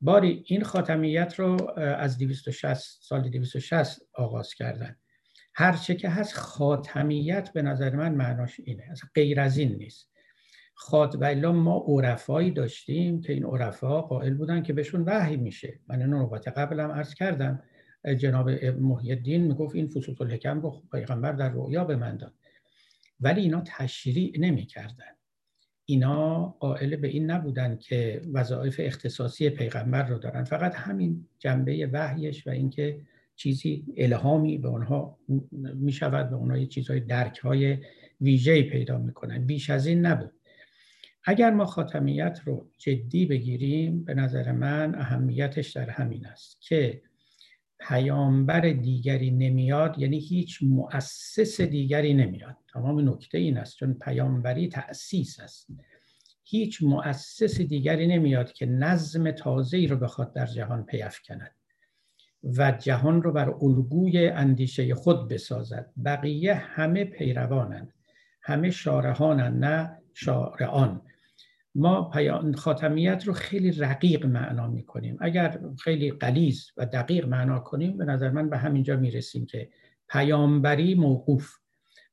باری 0.00 0.44
این 0.46 0.62
خاتمیت 0.62 1.34
رو 1.38 1.70
از 1.78 2.18
260 2.18 2.98
سال 3.02 3.28
260 3.28 4.02
آغاز 4.12 4.54
کردن. 4.54 4.96
هرچه 5.60 5.94
که 5.94 6.08
هست 6.08 6.34
خاتمیت 6.34 7.52
به 7.52 7.62
نظر 7.62 7.96
من 7.96 8.14
معناش 8.14 8.60
اینه. 8.64 8.84
از 8.90 9.00
غیر 9.14 9.40
از 9.40 9.58
این 9.58 9.76
نیست. 9.76 10.10
خات 10.74 11.16
و 11.20 11.52
ما 11.52 11.84
عرفایی 11.88 12.50
داشتیم 12.50 13.20
که 13.20 13.32
این 13.32 13.44
عرفا 13.44 14.02
قائل 14.02 14.34
بودن 14.34 14.62
که 14.62 14.72
بهشون 14.72 15.02
وحی 15.06 15.36
میشه. 15.36 15.80
من 15.88 16.00
این 16.00 16.10
نوبت 16.10 16.48
قبلم 16.48 16.90
عرض 16.90 17.14
کردم. 17.14 17.62
جناب 18.18 18.50
محی 18.64 19.12
الدین 19.12 19.40
می‌گفت 19.40 19.74
این 19.74 19.88
فسوس 19.88 20.20
الحکم 20.20 20.60
رو 20.60 20.82
پیغمبر 20.92 21.32
در 21.32 21.48
رؤیا 21.48 21.84
به 21.84 21.96
من 21.96 22.16
داد 22.16 22.34
ولی 23.20 23.40
اینا 23.40 23.62
تشریع 23.66 24.38
نمی‌کردن. 24.38 25.12
اینا 25.84 26.44
قائل 26.46 26.96
به 26.96 27.08
این 27.08 27.30
نبودن 27.30 27.76
که 27.76 28.22
وظایف 28.32 28.80
اختصاصی 28.84 29.50
پیغمبر 29.50 30.08
رو 30.08 30.18
دارن. 30.18 30.44
فقط 30.44 30.74
همین 30.74 31.26
جنبه 31.38 31.90
وحیش 31.92 32.46
و 32.46 32.50
اینکه 32.50 33.00
چیزی 33.40 33.84
الهامی 33.96 34.58
به 34.58 34.68
اونها 34.68 35.18
می 35.74 35.92
شود 35.92 36.30
به 36.30 36.36
اونها 36.36 36.58
یه 36.58 36.66
چیزهای 36.66 37.00
درک 37.00 37.38
های 37.38 37.78
ویژه 38.20 38.62
پیدا 38.62 38.98
می‌کنن. 38.98 39.46
بیش 39.46 39.70
از 39.70 39.86
این 39.86 40.06
نبود. 40.06 40.32
اگر 41.24 41.50
ما 41.50 41.66
خاتمیت 41.66 42.40
رو 42.44 42.70
جدی 42.78 43.26
بگیریم 43.26 44.04
به 44.04 44.14
نظر 44.14 44.52
من 44.52 44.94
اهمیتش 44.94 45.70
در 45.70 45.90
همین 45.90 46.26
است 46.26 46.62
که 46.62 47.02
پیامبر 47.88 48.60
دیگری 48.60 49.30
نمیاد 49.30 49.98
یعنی 49.98 50.18
هیچ 50.18 50.58
مؤسس 50.62 51.60
دیگری 51.60 52.14
نمیاد. 52.14 52.56
تمام 52.72 53.08
نکته 53.08 53.38
این 53.38 53.58
است 53.58 53.76
چون 53.76 53.94
پیامبری 53.94 54.68
تأسیس 54.68 55.40
است. 55.40 55.70
هیچ 56.44 56.82
مؤسس 56.82 57.60
دیگری 57.60 58.06
نمیاد 58.06 58.52
که 58.52 58.66
نظم 58.66 59.30
تازه‌ای 59.30 59.86
رو 59.86 59.96
بخواد 59.96 60.32
در 60.32 60.46
جهان 60.46 60.86
کند 61.28 61.59
و 62.42 62.72
جهان 62.72 63.22
رو 63.22 63.32
بر 63.32 63.54
الگوی 63.62 64.28
اندیشه 64.28 64.94
خود 64.94 65.28
بسازد. 65.28 65.92
بقیه 66.04 66.54
همه 66.54 67.04
پیروانند. 67.04 67.92
همه 68.42 68.70
شارهانند 68.70 69.64
نه 69.64 69.98
شارعان. 70.14 71.02
ما 71.74 72.12
خاتمیت 72.56 73.24
رو 73.26 73.32
خیلی 73.32 73.72
رقیق 73.72 74.26
معنا 74.26 74.66
می‌کنیم. 74.66 75.18
اگر 75.20 75.60
خیلی 75.78 76.10
قلیز 76.10 76.70
و 76.76 76.86
دقیق 76.86 77.28
معنا 77.28 77.58
کنیم 77.58 77.96
به 77.96 78.04
نظر 78.04 78.30
من 78.30 78.50
به 78.50 78.58
همینجا 78.58 78.96
می‌رسیم 78.96 79.46
که 79.46 79.68
پیامبری 80.08 80.94
موقوف 80.94 81.50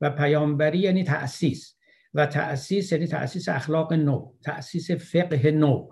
و 0.01 0.09
پیامبری 0.09 0.79
یعنی 0.79 1.03
تأسیس 1.03 1.75
و 2.13 2.25
تأسیس 2.25 2.91
یعنی 2.91 3.07
تأسیس 3.07 3.49
اخلاق 3.49 3.93
نو 3.93 4.33
تأسیس 4.43 4.91
فقه 4.91 5.51
نو. 5.51 5.89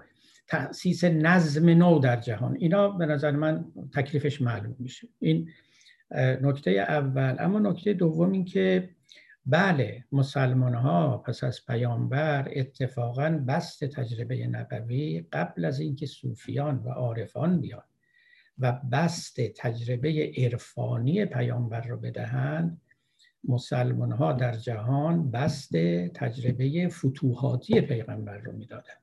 تأسیس 0.48 1.04
نظم 1.04 1.70
نو 1.70 2.00
در 2.00 2.16
جهان. 2.16 2.56
اینا 2.56 2.90
به 2.90 3.06
نظر 3.06 3.32
من 3.32 3.66
تکلیفش 3.94 4.42
معلوم 4.42 4.76
میشه. 4.80 5.08
این 5.20 5.50
نکته 6.42 6.72
اول. 6.72 7.36
اما 7.40 7.60
نکته 7.60 7.94
دوم 7.94 8.32
این 8.32 8.46
که 8.46 8.90
بله 9.46 10.04
مسلمان 10.12 10.74
ها 10.74 11.18
پس 11.18 11.44
از 11.44 11.66
پیامبر 11.68 12.52
اتفاقا 12.56 13.44
بست 13.48 13.86
تجربه 13.86 14.48
نبوی 14.48 15.26
قبل 15.34 15.66
از 15.66 15.80
اینکه 15.80 16.06
صوفیان 16.06 16.78
و 16.78 16.90
عارفان 16.90 17.62
بیان 17.62 17.84
و 18.60 18.72
بست 18.92 19.42
تجربه 19.42 20.34
عرفانی 20.38 21.26
پیامبر 21.26 21.82
رو 21.82 21.98
بدهند. 21.98 22.82
مسلمان 23.48 24.12
ها 24.12 24.34
در 24.34 24.52
جهان 24.52 25.32
بست 25.32 25.78
تجربه 26.14 26.88
فتوحاتی 26.88 27.82
پیغمبر 27.82 28.38
رو 28.38 28.52
می‌دادن 28.52 28.94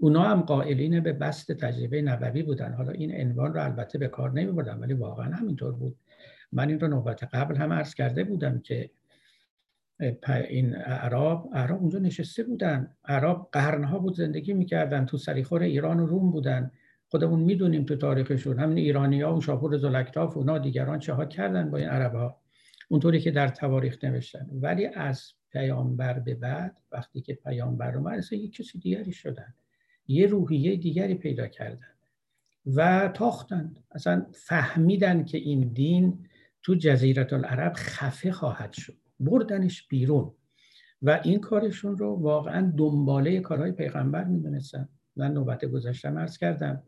اونا 0.00 0.22
هم 0.22 0.40
قائلین 0.40 1.00
به 1.00 1.12
بست 1.12 1.52
تجربه 1.52 2.02
نبوی 2.02 2.42
بودن. 2.42 2.72
حالا 2.72 2.92
این 2.92 3.20
عنوان 3.20 3.54
رو 3.54 3.64
البته 3.64 3.98
به 3.98 4.08
کار 4.08 4.32
نمی 4.32 4.52
بردن 4.52 4.78
ولی 4.78 4.94
واقعا 4.94 5.34
همینطور 5.34 5.72
بود. 5.72 5.96
من 6.52 6.68
این 6.68 6.80
رو 6.80 6.88
نوبت 6.88 7.24
قبل 7.24 7.56
هم 7.56 7.72
عرض 7.72 7.94
کرده 7.94 8.24
بودم 8.24 8.58
که 8.60 8.90
این 10.48 10.74
عرب 10.74 11.48
عرب 11.52 11.76
اونجا 11.80 11.98
نشسته 11.98 12.42
بودن. 12.42 12.96
عرب 13.04 13.48
قرنها 13.52 13.98
بود 13.98 14.16
زندگی 14.16 14.52
می‌کردن 14.52 15.06
تو 15.06 15.16
سریخور 15.16 15.62
ایران 15.62 16.00
و 16.00 16.06
روم 16.06 16.30
بودن. 16.30 16.70
خودمون 17.08 17.40
می‌دونیم 17.40 17.84
تو 17.84 17.96
تاریخشون 17.96 18.58
همین 18.58 18.78
ایرانی 18.78 19.22
ها 19.22 19.36
و 19.36 19.40
شاپور 19.40 19.78
زلکتاف 19.78 20.36
اونا 20.36 20.58
دیگران 20.58 20.98
چه 20.98 21.12
ها 21.12 21.24
کردن 21.24 21.70
با 21.70 21.78
این 21.78 21.88
عرب 21.88 22.14
ها 22.14 22.40
اونطوری 22.88 23.20
که 23.20 23.30
در 23.30 23.48
تواریخ 23.48 24.04
نوشتن. 24.04 24.48
ولی 24.52 24.86
از 24.86 25.32
پیامبر 25.52 26.18
به 26.18 26.34
بعد 26.34 26.76
وقتی 26.92 27.20
که 27.20 27.34
پیامبر 27.34 27.90
رو 27.90 28.08
اصلا 28.08 28.38
یک 28.38 28.56
کسی 28.56 28.78
دیگری 28.78 29.12
شدن. 29.12 29.54
یه 30.10 30.26
روحیه 30.26 30.76
دیگری 30.76 31.14
پیدا 31.14 31.46
کردن 31.46 31.86
و 32.66 33.10
تاختند 33.14 33.84
اصلا 33.90 34.26
فهمیدن 34.32 35.24
که 35.24 35.38
این 35.38 35.68
دین 35.72 36.26
تو 36.62 36.74
جزیرت 36.74 37.32
العرب 37.32 37.72
خفه 37.76 38.32
خواهد 38.32 38.72
شد. 38.72 38.96
بردنش 39.20 39.88
بیرون. 39.88 40.32
و 41.02 41.20
این 41.24 41.40
کارشون 41.40 41.98
رو 41.98 42.14
واقعا 42.14 42.72
دنباله 42.76 43.40
کارهای 43.40 43.72
پیغمبر 43.72 44.24
می‌دونستن. 44.24 44.88
من 45.16 45.32
نوبت 45.32 45.64
گذاشتم 45.64 46.16
ارز 46.16 46.38
کردم. 46.38 46.82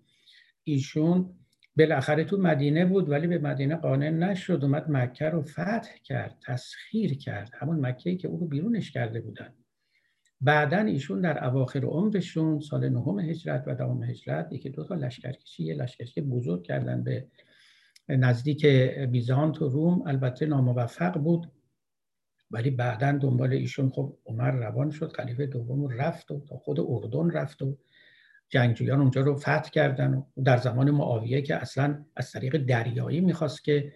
ایشون 0.64 1.30
بالاخره 1.76 2.24
تو 2.24 2.36
مدینه 2.36 2.84
بود 2.84 3.10
ولی 3.10 3.26
به 3.26 3.38
مدینه 3.38 3.76
قانع 3.76 4.10
نشد. 4.10 4.58
اومد 4.62 4.90
مکه 4.90 5.28
رو 5.28 5.42
فتح 5.42 5.96
کرد 6.04 6.38
تسخیر 6.46 7.18
کرد. 7.18 7.50
همون 7.54 7.86
مکه 7.86 8.16
که 8.16 8.28
او 8.28 8.38
رو 8.38 8.46
بیرونش 8.46 8.90
کرده 8.90 9.20
بودن. 9.20 9.54
بعدا 10.42 10.78
ایشون 10.78 11.20
در 11.20 11.44
اواخر 11.44 11.84
عمرشون 11.84 12.60
سال 12.60 12.88
نهم 12.88 13.18
هجرت 13.18 13.64
و 13.66 13.74
دهم 13.74 14.02
هجرت 14.02 14.52
یکی 14.52 14.70
دو 14.70 14.84
تا 14.84 14.94
لشکرکشی 14.94 15.64
یه 15.64 15.74
لشکرکشی 15.74 16.20
بزرگ 16.20 16.62
کردن 16.62 17.04
به 17.04 17.26
نزدیک 18.08 18.66
بیزانت 19.10 19.62
و 19.62 19.68
روم. 19.68 20.02
البته 20.06 20.46
ناموفق 20.46 21.18
بود 21.18 21.52
ولی 22.50 22.70
بعدا 22.70 23.12
دنبال 23.12 23.52
ایشون 23.52 23.90
خب 23.90 24.18
عمر 24.26 24.50
روان 24.50 24.90
شد 24.90 25.12
خلیفه 25.16 25.46
دوم 25.46 25.88
رفت 25.88 26.30
و 26.30 26.44
تا 26.48 26.56
خود 26.56 26.80
اردن 26.80 27.30
رفت 27.30 27.62
و 27.62 27.76
جنگجویان 28.48 29.00
اونجا 29.00 29.20
رو 29.20 29.36
فتح 29.36 29.70
کردن 29.70 30.14
و 30.14 30.42
در 30.44 30.56
زمان 30.56 30.90
معاویه 30.90 31.42
که 31.42 31.56
اصلا 31.56 32.04
از 32.16 32.32
طریق 32.32 32.56
دریایی 32.56 33.20
می‌خواست 33.20 33.64
که 33.64 33.92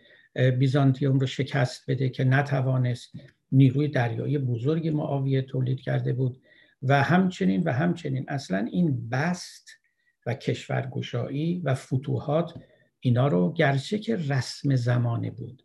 بیزانتیوم 0.58 1.18
رو 1.18 1.26
شکست 1.26 1.90
بده 1.90 2.08
که 2.08 2.24
نتوانست 2.24 3.14
نیروی 3.52 3.88
دریایی 3.88 4.38
بزرگ 4.38 4.88
معاویه 4.88 5.42
تولید 5.42 5.80
کرده 5.80 6.12
بود 6.12 6.40
و 6.82 7.02
همچنین 7.02 7.62
و 7.62 7.72
همچنین 7.72 8.24
اصلا 8.28 8.68
این 8.72 9.08
بست 9.08 9.70
و 10.26 10.34
کشورگشایی 10.34 11.60
و 11.64 11.74
فتوحات 11.74 12.54
اینا 13.00 13.28
رو 13.28 13.52
گرچه 13.52 13.98
که 13.98 14.16
رسم 14.16 14.76
زمانه 14.76 15.30
بود 15.30 15.62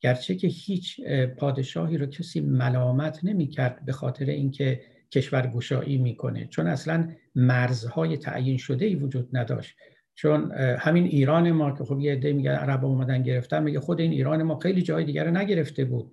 گرچه 0.00 0.34
که 0.34 0.46
هیچ 0.46 1.00
پادشاهی 1.38 1.98
رو 1.98 2.06
کسی 2.06 2.40
ملامت 2.40 3.20
نمی 3.22 3.48
کرد 3.48 3.84
به 3.84 3.92
خاطر 3.92 4.24
اینکه 4.24 4.80
کشور 5.10 5.46
گشایی 5.46 5.98
می‌کنه 5.98 6.46
چون 6.46 6.66
اصلا 6.66 7.08
مرزهای 7.34 8.16
تعیین 8.16 8.56
شده 8.56 8.84
ای 8.84 8.94
وجود 8.94 9.36
نداشت. 9.36 9.76
چون 10.14 10.52
همین 10.56 11.04
ایران 11.04 11.50
ما 11.50 11.70
که 11.70 11.84
خب 11.84 12.00
یه 12.00 12.12
عده 12.12 12.32
میگن 12.32 12.50
عرب 12.50 12.84
اومدن 12.84 13.22
گرفتن 13.22 13.62
میگه 13.62 13.80
خود 13.80 14.00
این 14.00 14.12
ایران 14.12 14.42
ما 14.42 14.58
خیلی 14.58 14.82
جای 14.82 15.04
دیگر 15.04 15.30
نگرفته 15.30 15.84
بود. 15.84 16.12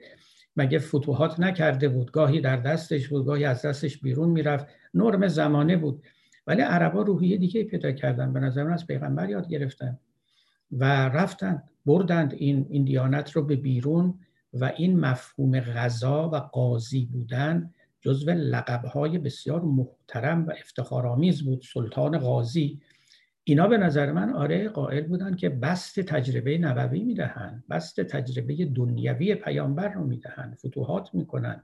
مگه 0.56 0.80
فتوحات 0.80 1.40
نکرده 1.40 1.90
بود؟ 1.90 2.12
گاهی 2.12 2.42
در 2.42 2.58
دستش 2.58 3.08
بود 3.08 3.26
گاهی 3.26 3.46
از 3.46 3.62
دستش 3.62 3.98
بیرون 3.98 4.30
می‌رفت. 4.30 4.66
نرم 4.94 5.28
زمانه 5.28 5.78
بود. 5.78 6.04
ولی 6.48 6.62
عربا 6.62 7.02
روحیه 7.02 7.38
دیگه 7.38 7.64
پیدا 7.64 7.92
کردن. 7.92 8.34
به 8.34 8.40
نظر 8.40 8.64
من 8.64 8.74
از 8.74 8.88
پیغمبر 8.88 9.30
یاد 9.30 9.48
گرفتن 9.48 10.00
و 10.72 10.84
رفتن 11.10 11.64
بردند 11.86 12.34
این, 12.34 12.66
این 12.70 12.84
دیانت 12.84 13.32
رو 13.32 13.44
به 13.44 13.56
بیرون 13.56 14.20
و 14.54 14.72
این 14.78 15.00
مفهوم 15.00 15.60
غذا 15.60 16.30
و 16.30 16.36
قاضی 16.36 17.06
بودن 17.06 17.74
جزو 18.02 18.32
لقبهای 18.32 19.18
بسیار 19.18 19.62
محترم 19.62 20.48
و 20.48 20.52
افتخارآمیز 20.52 21.44
بود. 21.44 21.64
سلطان 21.74 22.18
قاضی 22.18 22.82
اینا 23.44 23.68
به 23.68 23.78
نظر 23.78 24.12
من 24.12 24.34
آره 24.34 24.70
قائل 24.70 25.08
بودن 25.08 25.36
که 25.36 25.50
بست 25.50 26.00
تجربه 26.00 26.58
نبوی 26.58 27.04
می‌دهن 27.04 27.64
بست 27.70 28.02
تجربه 28.02 28.66
دنیوی 28.66 29.36
پیامبر 29.36 29.90
رو 29.90 30.04
می‌دهن 30.04 30.58
فتوحات 30.66 31.10
می‌کنن 31.14 31.64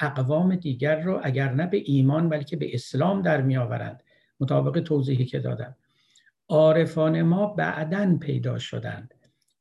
اقوام 0.00 0.56
دیگر 0.56 1.00
رو 1.00 1.20
اگر 1.22 1.52
نه 1.52 1.66
به 1.66 1.82
ایمان 1.84 2.28
بلکه 2.28 2.56
به 2.56 2.74
اسلام 2.74 3.22
در 3.22 3.42
میآورند. 3.42 4.02
مطابق 4.40 4.80
توضیحی 4.80 5.24
که 5.24 5.38
دادم. 5.38 5.76
عارفان 6.48 7.22
ما 7.22 7.46
بعدا 7.46 8.16
پیدا 8.20 8.58
شدند. 8.58 9.14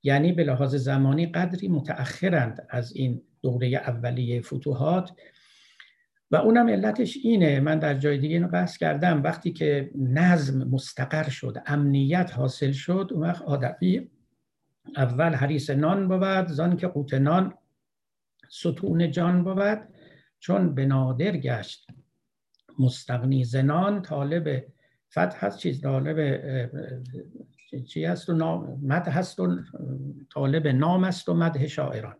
یعنی 0.03 0.31
به 0.31 0.43
لحاظ 0.43 0.75
زمانی 0.75 1.25
قدری 1.25 1.67
متأخرند 1.67 2.67
از 2.69 2.95
این 2.95 3.21
دوره 3.41 3.67
اولیه 3.67 4.41
فتوحات 4.41 5.11
و 6.31 6.35
اونم 6.35 6.69
علتش 6.69 7.17
اینه. 7.23 7.59
من 7.59 7.79
در 7.79 7.93
جای 7.93 8.17
دیگه 8.17 8.35
اینو 8.35 8.47
بحث 8.47 8.77
کردم. 8.77 9.23
وقتی 9.23 9.51
که 9.51 9.91
نظم 9.95 10.67
مستقر 10.67 11.29
شد 11.29 11.57
امنیت 11.65 12.31
حاصل 12.33 12.71
شد 12.71 13.09
اون 13.11 13.23
وقت 13.23 13.41
آدمی 13.41 14.09
اول 14.97 15.33
حریس 15.33 15.69
نان 15.69 16.07
بود 16.07 16.47
زان 16.47 16.77
که 16.77 16.87
قوت 16.87 17.13
نان 17.13 17.53
ستون 18.49 19.11
جان 19.11 19.43
بود 19.43 19.79
چون 20.39 20.75
به 20.75 20.85
نادر 20.85 21.37
گشت 21.37 21.87
مستغنی 22.79 23.43
زنان 23.43 24.01
طالب 24.01 24.65
فتح 25.11 25.45
هست 25.45 25.57
چیز 25.57 25.81
طالب 25.81 26.41
چی 27.87 28.05
هست 28.05 28.29
و 28.29 28.33
نام 28.33 28.79
مد 28.83 29.07
هست 29.07 29.39
و 29.39 29.59
طالب 30.33 30.67
نام 30.67 31.03
است 31.03 31.29
و 31.29 31.33
مده 31.33 31.67
شاعران. 31.67 32.15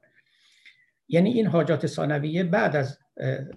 یعنی 1.08 1.30
این 1.30 1.48
حاجات 1.48 1.88
ثانویه 1.88 2.44
بعد 2.44 2.76
از 2.76 3.00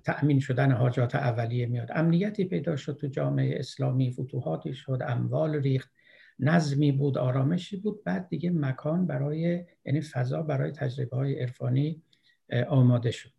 تأمین 0.04 0.40
شدن 0.40 0.72
حاجات 0.72 1.14
اولیه 1.14 1.66
میاد. 1.66 1.88
امنیتی 1.94 2.44
پیدا 2.44 2.76
شد 2.76 2.96
تو 2.96 3.06
جامعه 3.06 3.58
اسلامی 3.58 4.10
فتوحاتی 4.10 4.74
شد 4.74 4.98
اموال 5.06 5.54
ریخت 5.54 5.90
نظمی 6.38 6.92
بود 6.92 7.18
آرامشی 7.18 7.76
بود. 7.76 8.04
بعد 8.04 8.28
دیگه 8.28 8.50
مکان 8.50 9.06
برای 9.06 9.64
یعنی 9.84 10.00
فضا 10.00 10.42
برای 10.42 10.72
تجربه 10.72 11.16
های 11.16 11.40
عرفانی 11.40 12.02
آماده 12.68 13.10
شد. 13.10 13.30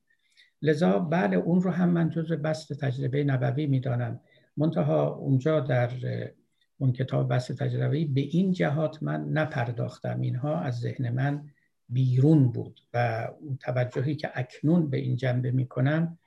لذا 0.61 0.99
بله 0.99 1.37
اون 1.37 1.61
رو 1.61 1.71
هم 1.71 1.89
من 1.89 2.09
جز 2.09 2.31
بست 2.31 2.73
تجربه 2.73 3.23
نبوی 3.23 3.67
می‌دانم. 3.67 4.19
منتها 4.57 5.07
اونجا 5.07 5.59
در 5.59 5.89
اون 6.77 6.91
کتاب 6.91 7.33
بست 7.33 7.51
تجربه 7.51 8.05
به 8.05 8.21
این 8.21 8.51
جهات 8.51 9.03
من 9.03 9.29
نپرداختم. 9.29 10.21
اینها 10.21 10.59
از 10.59 10.79
ذهن 10.79 11.09
من 11.09 11.49
بیرون 11.91 12.51
بود 12.51 12.81
و 12.93 13.27
اون 13.39 13.57
توجهی 13.57 14.15
که 14.15 14.31
اکنون 14.33 14.89
به 14.89 14.97
این 14.97 15.15
جنبه 15.15 15.51
می‌کنم 15.51 16.17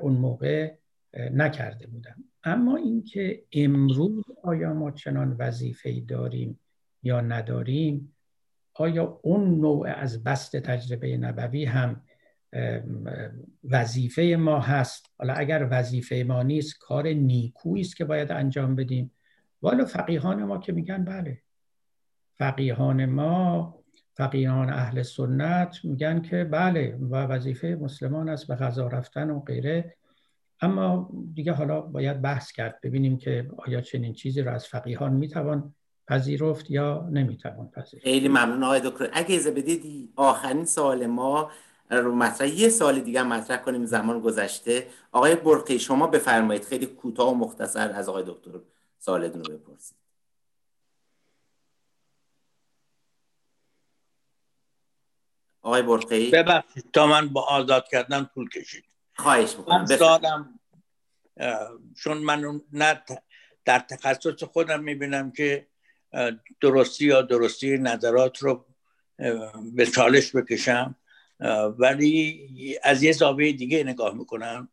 اون 0.00 0.12
موقع 0.12 0.74
نکرده 1.14 1.86
بودم 1.86 2.24
اما 2.44 2.76
اینکه 2.76 3.42
امروز 3.52 4.24
آیا 4.42 4.74
ما 4.74 4.90
چنان 4.90 5.36
وظیفه 5.38 6.00
داریم 6.00 6.60
یا 7.02 7.20
نداریم 7.20 8.16
آیا 8.74 9.20
اون 9.22 9.60
نوع 9.60 9.88
از 9.88 10.24
بست 10.24 10.56
تجربه 10.56 11.16
نبوی 11.16 11.64
هم 11.64 12.02
وظیفه 13.64 14.36
ما 14.40 14.60
هست؟ 14.60 15.06
حالا 15.18 15.34
اگر 15.34 15.68
وظیفه 15.70 16.24
ما 16.28 16.42
نیست 16.42 16.78
کار 16.78 17.08
نیکویی 17.08 17.80
است 17.80 17.96
که 17.96 18.04
باید 18.04 18.32
انجام 18.32 18.76
بدیم. 18.76 19.10
والا 19.62 19.84
فقیهان 19.84 20.44
ما 20.44 20.58
که 20.58 20.72
میگن 20.72 21.04
بله. 21.04 21.42
فقیهان 22.38 23.06
ما 23.06 23.79
فقیهان 24.20 24.70
اهل 24.70 25.02
سنت 25.02 25.78
میگن 25.84 26.22
که 26.22 26.44
بله 26.44 26.98
و 27.10 27.16
وظیفه 27.16 27.78
مسلمان 27.80 28.28
است 28.28 28.46
به 28.46 28.54
غذا 28.54 28.86
رفتن 28.86 29.30
و 29.30 29.40
غیره. 29.40 29.96
اما 30.60 31.10
دیگه 31.34 31.52
حالا 31.52 31.80
باید 31.80 32.22
بحث 32.22 32.52
کرد 32.52 32.80
ببینیم 32.82 33.18
که 33.18 33.50
آیا 33.58 33.80
چنین 33.80 34.12
چیزی 34.12 34.42
رو 34.42 34.52
از 34.52 34.66
فقیهان 34.66 35.12
می‌توان 35.12 35.74
پذیرفت 36.08 36.70
یا 36.70 37.08
نمی‌توان 37.12 37.68
پذیرفت. 37.68 38.04
خیلی 38.04 38.28
ممنون 38.28 38.62
آقای 38.64 38.80
دکتر. 38.84 39.08
اگه 39.12 39.34
اجازه 39.34 39.50
بدید 39.50 40.12
آخرین 40.16 40.64
سوال 40.64 41.06
ما 41.06 41.50
رو 41.90 42.14
مطرح 42.14 42.48
یه 42.48 42.68
سال 42.68 43.00
دیگه 43.00 43.22
مطرح 43.22 43.56
کنیم 43.56 43.86
زمان 43.86 44.20
گذشته. 44.20 44.86
آقای 45.12 45.34
برقی 45.34 45.78
شما 45.78 46.06
بفرمایید 46.06 46.64
خیلی 46.64 46.86
کوتاه 46.86 47.32
و 47.32 47.34
مختصر 47.34 47.92
از 47.92 48.08
آقای 48.08 48.24
دکتر 48.26 48.50
سوالتون 48.98 49.44
رو 49.44 49.58
بپرسید. 49.58 49.96
آقای 55.70 55.82
برقی 55.82 56.30
ببخشید 56.30 56.84
تا 56.92 57.06
من 57.06 57.28
با 57.28 57.42
آزاد 57.42 57.88
کردن 57.88 58.30
طول 58.34 58.48
کشید. 58.48 58.84
خواهش 59.16 59.56
می‌کنم. 59.56 59.86
سالم 59.86 60.60
چون 61.96 62.18
من 62.18 62.60
نه 62.72 63.02
در 63.64 63.78
تخصص 63.78 64.42
خودم 64.44 64.82
می‌بینم 64.82 65.30
که 65.30 65.66
درستی 66.60 67.06
یا 67.06 67.22
درستی 67.22 67.78
نظرات 67.78 68.38
رو 68.38 68.66
به 69.72 69.86
چالش 69.86 70.36
بکشم. 70.36 70.96
ولی 71.78 72.40
از 72.82 73.02
یه 73.02 73.12
زاویه 73.12 73.52
دیگه 73.52 73.84
نگاه 73.84 74.14
می‌کنم. 74.14 74.68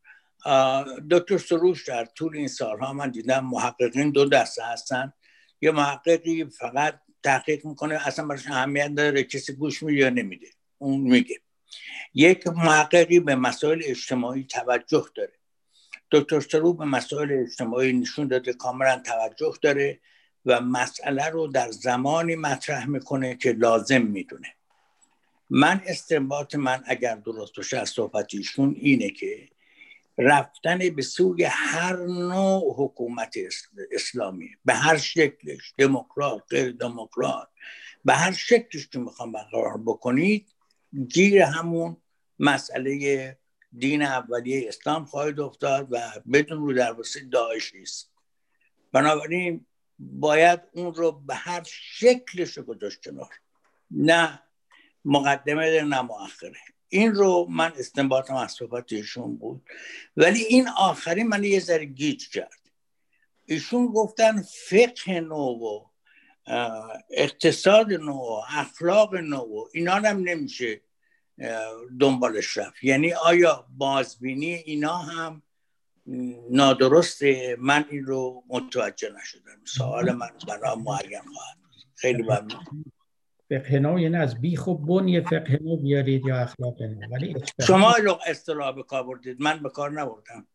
دکتر 1.11 1.37
سروش 1.37 1.87
در 1.87 2.05
طول 2.05 2.37
این 2.37 2.47
سالها 2.47 2.93
من 2.93 3.11
دیدم 3.11 3.45
محققین 3.45 4.11
دو 4.11 4.25
دسته 4.25 4.63
هستن. 4.65 5.13
یه 5.61 5.71
محققی 5.71 6.45
فقط 6.45 6.99
تحقیق 7.23 7.65
می‌کنه 7.65 8.07
اصلا 8.07 8.27
براش 8.27 8.47
اهمیت 8.47 8.95
داره 8.95 9.23
کسی 9.23 9.53
گوش 9.53 9.83
میده 9.83 9.97
یا 9.97 10.09
نمیده. 10.09 10.47
اون 10.77 11.01
میگه. 11.01 11.39
یک 12.13 12.47
محققی 12.47 13.19
به 13.19 13.35
مسائل 13.35 13.81
اجتماعی 13.83 14.43
توجه 14.43 15.05
داره. 15.15 15.33
دکتر 16.11 16.39
سرو 16.39 16.73
به 16.73 16.85
مسائل 16.85 17.31
اجتماعی 17.31 17.93
نشون 17.93 18.27
داده 18.27 18.53
کاملا 18.53 19.01
توجه 19.05 19.53
داره 19.61 19.99
و 20.45 20.61
مسئله 20.61 21.29
رو 21.29 21.47
در 21.47 21.71
زمانی 21.71 22.35
مطرح 22.35 22.85
می‌کنه 22.85 23.35
که 23.35 23.51
لازم 23.51 24.01
می‌دونه. 24.01 24.47
من 25.49 25.81
استنباط 25.85 26.55
من 26.55 26.83
اگر 26.85 27.15
درست 27.15 27.55
باشه 27.55 27.77
از 27.77 27.89
صحبتیشون 27.89 28.75
اینه 28.79 29.09
که 29.09 29.49
رفتن 30.17 30.89
به 30.89 31.01
سوی 31.01 31.43
هر 31.43 31.95
نوع 32.05 32.75
حکومت 32.77 33.35
اسلامی 33.91 34.49
به 34.65 34.73
هر 34.73 34.97
شکلش 34.97 35.73
دموکرات 35.77 36.43
غیر 36.49 36.71
دموکرات 36.71 37.47
به 38.05 38.13
هر 38.13 38.31
شکلش 38.31 38.87
که 38.87 38.99
می‌خوام 38.99 39.31
برقرار 39.31 39.77
بکنید 39.85 40.47
گیر 40.97 41.41
همون 41.41 41.97
مسئله 42.39 43.37
دین 43.77 44.01
اولیه 44.01 44.67
اسلام 44.67 45.05
خواهد 45.05 45.39
افتاد 45.39 45.87
و 45.91 46.11
بدون 46.33 46.57
رو 46.57 46.73
در 46.73 46.95
داعشی 47.31 47.81
است 47.81 48.11
بنابراین 48.91 49.65
باید 49.99 50.59
اون 50.73 50.93
رو 50.93 51.11
به 51.11 51.35
هر 51.35 51.63
شکلش 51.65 52.59
گذاشت 52.59 53.03
کنار. 53.03 53.33
نه 53.91 54.41
مقدمه 55.05 55.71
در 55.71 55.83
نه 55.83 56.09
این 56.89 57.15
رو 57.15 57.47
من 57.49 57.73
استنباطم 57.77 58.35
از 58.35 58.51
صحبت 58.51 58.93
ایشون 58.93 59.37
بود. 59.37 59.61
ولی 60.17 60.43
این 60.43 60.67
آخری 60.67 61.23
من 61.23 61.43
یه 61.43 61.59
ذره 61.59 61.85
گیج 61.85 62.29
کرد. 62.29 62.71
ایشون 63.45 63.87
گفتن 63.87 64.41
فقه 64.41 65.19
نو 65.19 65.35
و 65.35 65.85
اقتصاد 67.11 67.93
نو 67.93 68.41
اخلاق 68.49 69.15
نو 69.15 69.65
اینا 69.73 69.95
هم 69.95 70.17
نمیشه. 70.17 70.81
دنبالش 71.99 72.57
رفت. 72.57 72.83
یعنی 72.83 73.13
آیا 73.13 73.67
بازبینی 73.77 74.53
اینا 74.53 74.97
هم 74.97 75.41
نادرسته 76.49 77.57
من 77.59 77.85
این 77.89 78.05
رو 78.05 78.43
متوجه 78.47 79.09
نشدم. 79.21 79.65
سوال 79.65 80.11
من 80.11 80.29
برای 80.47 80.75
معین 80.75 81.21
خواهد 81.21 81.57
خیلی 81.95 82.23
ممنون. 82.23 82.85
فقه 83.49 83.79
نو 83.79 83.99
یعنی 83.99 84.17
از 84.17 84.41
بیخ 84.41 84.67
و 84.67 84.75
فقه 85.29 85.59
نو 85.61 85.77
بیارید 85.77 86.25
یا 86.25 86.37
اخلاق 86.37 86.81
نو. 86.81 87.07
ولی 87.11 87.35
شما 87.67 87.95
اصطلاح 88.25 88.75
به 88.75 88.83
کار 88.83 89.03
بردید. 89.03 89.41
من 89.41 89.63
به 89.63 89.69
کار 89.69 89.91
نبردم. 89.91 90.47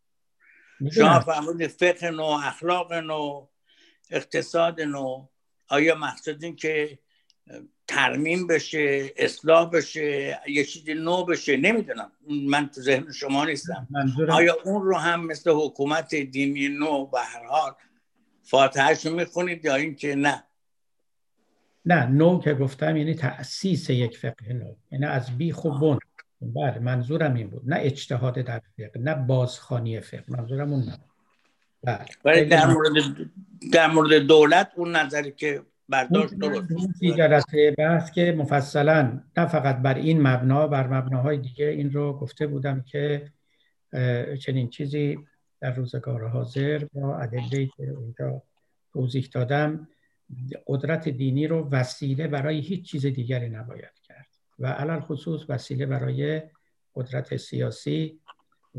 شما 0.93 1.21
فرمودید 1.21 1.71
فقه 1.71 2.11
نو 2.11 2.25
اخلاق 2.25 2.93
نو 2.93 3.47
اقتصاد 4.11 4.81
نو. 4.81 5.27
آیا 5.69 5.95
مقصد 5.95 6.45
این 6.45 6.57
که 6.57 6.99
ترمیم 7.95 8.47
بشه 8.47 9.13
اصلاح 9.17 9.71
بشه 9.71 10.41
یه 10.47 10.65
چیزی 10.65 10.95
نو 10.95 11.25
بشه. 11.25 11.57
نمی‌دونم. 11.57 12.13
من 12.51 12.69
تو 12.69 12.81
ذهن 12.81 13.13
شما 13.13 13.45
نیستم. 13.45 13.89
آیا 14.29 14.57
اون 14.65 14.83
رو 14.83 14.97
هم 14.97 15.27
مثل 15.27 15.51
حکومت 15.51 16.15
دینی 16.15 16.69
نو 16.69 17.07
به 17.07 17.21
هر 17.21 17.47
حال 17.47 17.73
فاتحهش 18.43 19.07
رو 19.07 19.15
می‌خونید 19.15 19.65
یا 19.65 19.75
اینکه 19.75 20.15
نه؟ 20.15 20.45
نه 21.85 22.07
نو 22.07 22.41
که 22.41 22.55
گفتم 22.55 22.97
یعنی 22.97 23.15
تأسیس 23.15 23.91
یک 23.91 24.19
فقه 24.19 24.53
نو. 24.53 24.75
یعنی 24.93 25.07
از 25.07 25.39
بی 25.39 25.53
و 25.53 25.71
بن. 25.71 25.99
بله 26.41 26.79
منظورم 26.79 27.35
این 27.35 27.51
بود. 27.51 27.63
نه 27.67 27.77
اجتهاد 27.81 28.35
در 28.35 28.63
فقه 28.77 29.01
نه 29.01 29.15
بازخانی 29.15 30.01
فقه. 30.01 30.25
منظورم 30.29 30.73
اون 30.73 30.85
نه 30.85 30.99
بله. 32.25 32.45
در 32.45 32.67
مورد 32.67 32.93
در 33.73 33.87
مورد 33.87 34.13
دولت 34.15 34.73
اون 34.77 34.97
نظری 34.97 35.33
که 35.33 35.63
برداشت 35.93 36.35
درست 36.35 37.05
جلسه 37.17 37.75
بحث 37.79 38.11
که 38.11 38.33
مفصلا 38.39 39.21
نه 39.37 39.47
فقط 39.47 39.77
بر 39.77 39.95
این 39.95 40.23
مبنا 40.27 40.67
بر 40.67 40.87
مبناهای 40.87 41.39
دیگه 41.39 41.67
این 41.67 41.93
رو 41.93 42.13
گفته 42.13 42.47
بودم 42.47 42.81
که 42.81 43.33
چنین 44.41 44.69
چیزی 44.69 45.19
در 45.61 45.75
روزگار 45.75 46.29
حاضر 46.29 46.85
با 46.93 47.17
ادله 47.17 47.67
که 47.67 47.91
اونجا 47.91 48.43
توضیح 48.93 49.29
دادم 49.33 49.89
قدرت 50.67 51.09
دینی 51.09 51.47
رو 51.47 51.69
وسیله 51.69 52.29
برای 52.29 52.61
هیچ 52.61 52.91
چیز 52.91 53.07
دیگری 53.07 53.49
نباید 53.49 54.01
کرد 54.03 54.27
و 54.59 54.67
علال 54.67 55.01
خصوص 55.01 55.45
وسیله 55.49 55.87
برای 55.87 56.43
قدرت 56.95 57.37
سیاسی 57.37 58.21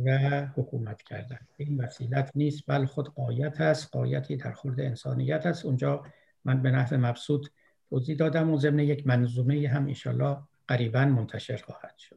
و 0.05 0.17
حکومت 0.55 1.01
کردن. 1.01 1.39
این 1.57 1.81
وسیلت 1.81 2.31
نیست 2.35 2.63
بل 2.67 2.85
خود 2.85 3.13
قایت 3.13 3.61
است. 3.61 3.91
قایتی 3.91 4.37
در 4.37 4.51
خورد 4.51 4.79
انسانیت 4.79 5.45
است. 5.45 5.65
اونجا 5.65 6.03
من 6.45 6.61
به 6.61 6.71
نحو 6.71 6.97
مبسوط 6.97 7.47
توضیح 7.89 8.17
دادم 8.17 8.51
و 8.51 8.59
ضمن 8.59 8.79
یک 8.79 9.07
منظومه 9.07 9.67
هم 9.67 9.85
ایشالله 9.85 10.37
قریبا 10.67 11.05
منتشر 11.05 11.57
خواهد 11.65 11.97
شد. 11.97 12.15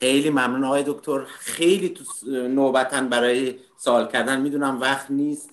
خیلی 0.00 0.30
ممنون 0.30 0.64
آقای 0.64 0.84
دکتر. 0.86 1.24
خیلی 1.24 1.88
تو 1.88 2.04
نوبتن 2.48 3.08
برای 3.08 3.54
سوال 3.78 4.08
کردن 4.08 4.40
می‌دونم 4.40 4.80
وقت 4.80 5.10
نیست. 5.10 5.50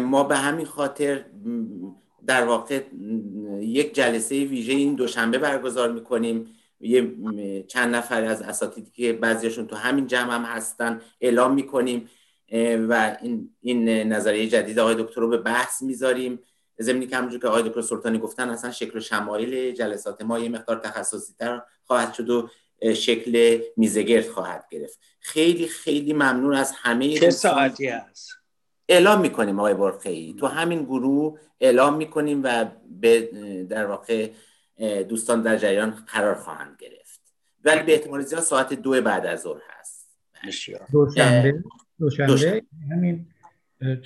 ما 0.00 0.24
به 0.24 0.36
همین 0.36 0.66
خاطر 0.66 1.24
در 2.26 2.44
واقع 2.44 2.82
یک 3.60 3.94
جلسه 3.94 4.44
ویژه 4.44 4.72
این 4.72 4.94
دوشنبه 4.94 5.38
برگزار 5.38 5.92
می‌کنیم. 5.92 6.46
یه 6.80 7.14
چند 7.68 7.94
نفر 7.94 8.24
از 8.24 8.42
اساتیدی 8.42 8.90
که 8.90 9.12
بعضیشون 9.12 9.66
تو 9.66 9.76
همین 9.76 10.06
جمع 10.06 10.34
هم 10.34 10.42
هستن 10.42 11.00
اعلام 11.20 11.54
می‌کنیم. 11.54 12.08
و 12.88 13.16
این, 13.22 13.50
این 13.60 13.88
نظریه 13.88 14.48
جدید 14.48 14.78
آقای 14.78 14.94
دکتر 14.94 15.20
رو 15.20 15.28
به 15.28 15.38
بحث 15.38 15.82
می‌ذاریم. 15.82 16.38
زمینی 16.82 17.06
که 17.06 17.16
همونجور 17.16 17.40
که 17.40 17.48
آقای 17.48 17.62
دکتر 17.62 17.80
سلطانی 17.80 18.18
گفتن 18.18 18.48
اصلا 18.48 18.70
شکل 18.70 18.98
و 18.98 19.00
شمایل 19.00 19.72
جلسات 19.72 20.22
ما 20.22 20.38
یه 20.38 20.48
مقدار 20.48 20.78
تخصصی 20.78 21.34
تر 21.38 21.62
خواهد 21.84 22.14
شد 22.14 22.30
و 22.30 22.48
شکل 22.94 23.60
میزگرد 23.76 24.28
خواهد 24.28 24.64
گرفت. 24.70 24.98
خیلی 25.20 25.68
خیلی 25.68 26.12
ممنون 26.12 26.54
از 26.54 26.72
همه 26.76 27.18
چه 27.18 27.30
ساعتی 27.30 27.86
هست؟ 27.86 28.30
اعلام 28.88 29.20
می‌کنیم 29.20 29.58
آقای 29.58 29.74
برخی 29.74 30.36
تو 30.40 30.46
همین 30.46 30.84
گروه 30.84 31.38
اعلام 31.60 31.96
می‌کنیم 31.96 32.40
و 32.44 32.66
به 33.00 33.20
در 33.70 33.86
واقع 33.86 34.30
دوستان 35.08 35.42
در 35.42 35.56
جریان 35.56 35.90
قرار 35.90 36.34
خواهند 36.34 36.76
گرفت. 36.78 37.20
ولی 37.64 37.82
به 37.82 37.92
احتمال 37.92 38.22
زیاد 38.22 38.42
ساعت 38.42 38.74
دو 38.74 39.02
بعد 39.02 39.26
از 39.26 39.40
ظهر 39.40 39.60
هست. 39.68 40.08
دوشنبه. 40.92 41.64
دوشنبه 41.98 42.62
همین 42.90 43.26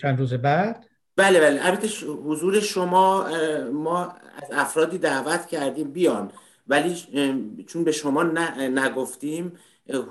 چند 0.03 0.19
روز 0.19 0.35
بعد. 0.35 0.86
بله 1.17 1.41
بله. 1.41 1.67
البته 1.67 1.89
حضور 2.07 2.60
شما 2.60 3.28
ما 3.73 4.05
از 4.36 4.49
افرادی 4.52 4.99
دعوت 4.99 5.47
کردیم 5.47 5.91
بیان. 5.93 6.33
ولی 6.68 6.94
چون 7.67 7.84
به 7.84 7.93
شما 7.93 8.23
نگفتیم 8.59 9.52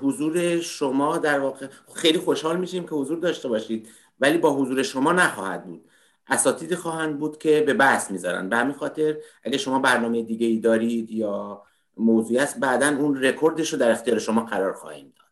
حضور 0.02 0.60
شما 0.60 1.18
در 1.18 1.40
واقع 1.40 1.66
خیلی 1.94 2.18
خوشحال 2.18 2.56
میشیم 2.56 2.82
که 2.82 2.90
حضور 2.94 3.18
داشته 3.18 3.48
باشید. 3.48 3.88
ولی 4.20 4.38
با 4.38 4.50
حضور 4.56 4.82
شما 4.82 5.12
نخواهد 5.12 5.64
بود. 5.64 5.90
اساتیدی 6.28 6.76
خواهند 6.76 7.18
بود 7.18 7.38
که 7.38 7.62
به 7.66 7.74
بحث 7.74 8.10
می‌ذارن 8.10 8.48
به 8.48 8.56
همین 8.56 8.74
خاطر 8.74 9.16
اگه 9.42 9.58
شما 9.58 9.78
برنامه 9.78 10.22
دیگه 10.22 10.46
ای 10.46 10.58
دارید 10.58 11.10
یا 11.10 11.62
موضوعی 11.96 12.38
است 12.38 12.60
بعدا 12.60 12.88
اون 12.88 13.22
رکوردش 13.22 13.72
رو 13.72 13.78
در 13.78 13.90
اختیار 13.90 14.18
شما 14.18 14.44
قرار 14.44 14.72
خواهیم 14.72 15.12
داد. 15.16 15.23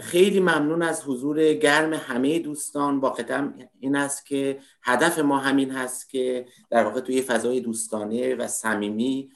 خیلی 0.00 0.40
ممنون 0.40 0.82
از 0.82 1.04
حضور 1.04 1.52
گرم 1.52 1.92
همه 1.92 2.38
دوستان. 2.38 2.98
واقعا 2.98 3.52
این 3.80 3.96
است 3.96 4.26
که 4.26 4.58
هدف 4.82 5.18
ما 5.18 5.38
همین 5.38 5.70
هست 5.70 6.08
که 6.08 6.46
در 6.70 6.84
واقع 6.84 7.00
توی 7.00 7.22
فضای 7.22 7.60
دوستانه 7.60 8.34
و 8.34 8.46
صمیمی 8.46 9.30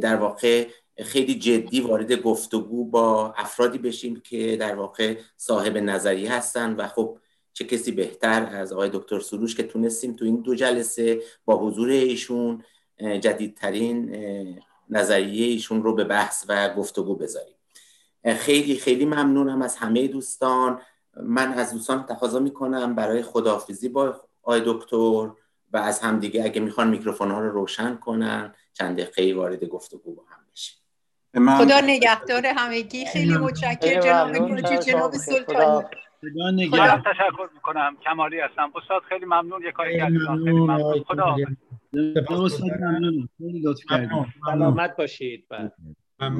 در 0.00 0.16
واقع 0.16 0.66
خیلی 0.98 1.34
جدی 1.34 1.80
وارد 1.80 2.12
گفتگو 2.12 2.84
با 2.84 3.34
افرادی 3.36 3.78
بشیم 3.78 4.20
که 4.20 4.56
در 4.56 4.74
واقع 4.74 5.16
صاحب 5.36 5.76
نظری 5.76 6.26
هستن. 6.26 6.72
و 6.72 6.86
خب 6.86 7.18
چه 7.52 7.64
کسی 7.64 7.92
بهتر 7.92 8.48
از 8.52 8.72
آقای 8.72 8.90
دکتر 8.92 9.20
سروش 9.20 9.54
که 9.54 9.62
تونستیم 9.62 10.16
تو 10.16 10.24
این 10.24 10.40
دو 10.40 10.54
جلسه 10.54 11.22
با 11.44 11.56
حضور 11.56 11.88
ایشون 11.88 12.64
جدیدترین 12.98 14.16
نظریه 14.90 15.46
ایشون 15.46 15.82
رو 15.82 15.94
به 15.94 16.04
بحث 16.04 16.44
و 16.48 16.74
گفتگو 16.74 17.14
بذاریم. 17.14 17.55
خیلی 18.34 18.76
خیلی 18.76 19.04
ممنونم 19.04 19.62
از 19.62 19.76
همه 19.76 20.08
دوستان. 20.08 20.80
من 21.22 21.52
از 21.52 21.72
دوستان 21.72 22.06
تقاضا 22.06 22.38
می‌کنم 22.38 22.94
برای 22.94 23.22
خداحافظی 23.22 23.88
با 23.88 24.20
آقای 24.42 24.62
دکتر 24.66 25.30
و 25.72 25.76
از 25.76 26.00
همدیگه 26.00 26.44
اگه 26.44 26.60
می‌خوان 26.60 26.88
میکروفون 26.88 27.30
ها 27.30 27.40
رو 27.40 27.50
روشن 27.50 27.96
کنن 27.96 28.54
چند 28.72 29.00
دقیقه 29.00 29.40
وارد 29.40 29.64
گفتگو 29.64 30.14
با 30.14 30.22
هم 30.28 30.38
بشیم. 30.52 30.76
خدا 31.58 31.80
نگهدار 31.80 32.46
همگی. 32.46 33.06
خیلی 33.06 33.36
متشکرم. 33.36 34.32
جناب 34.32 34.80
جناب 34.80 35.12
سلطانی. 35.12 35.84
خدا 36.20 36.50
نگه 36.50 37.02
تشکر 37.02 37.48
می‌کنم. 37.54 37.96
کمالی 38.04 38.40
هستم. 38.40 38.72
استاد 38.82 39.02
خیلی 39.08 39.24
ممنون. 39.24 39.62
یک 39.62 39.74
کاری 39.74 39.98
کردید 39.98 40.20
خیلی 40.20 40.52
ممنون. 40.52 41.04
خدا 41.04 41.36
استاد 42.44 42.70
ممنون. 42.80 43.28
خیلی 43.38 43.60
لطف 43.60 43.80
کردید 43.90 44.10
سلامت 44.46 44.96
باشید. 44.96 45.46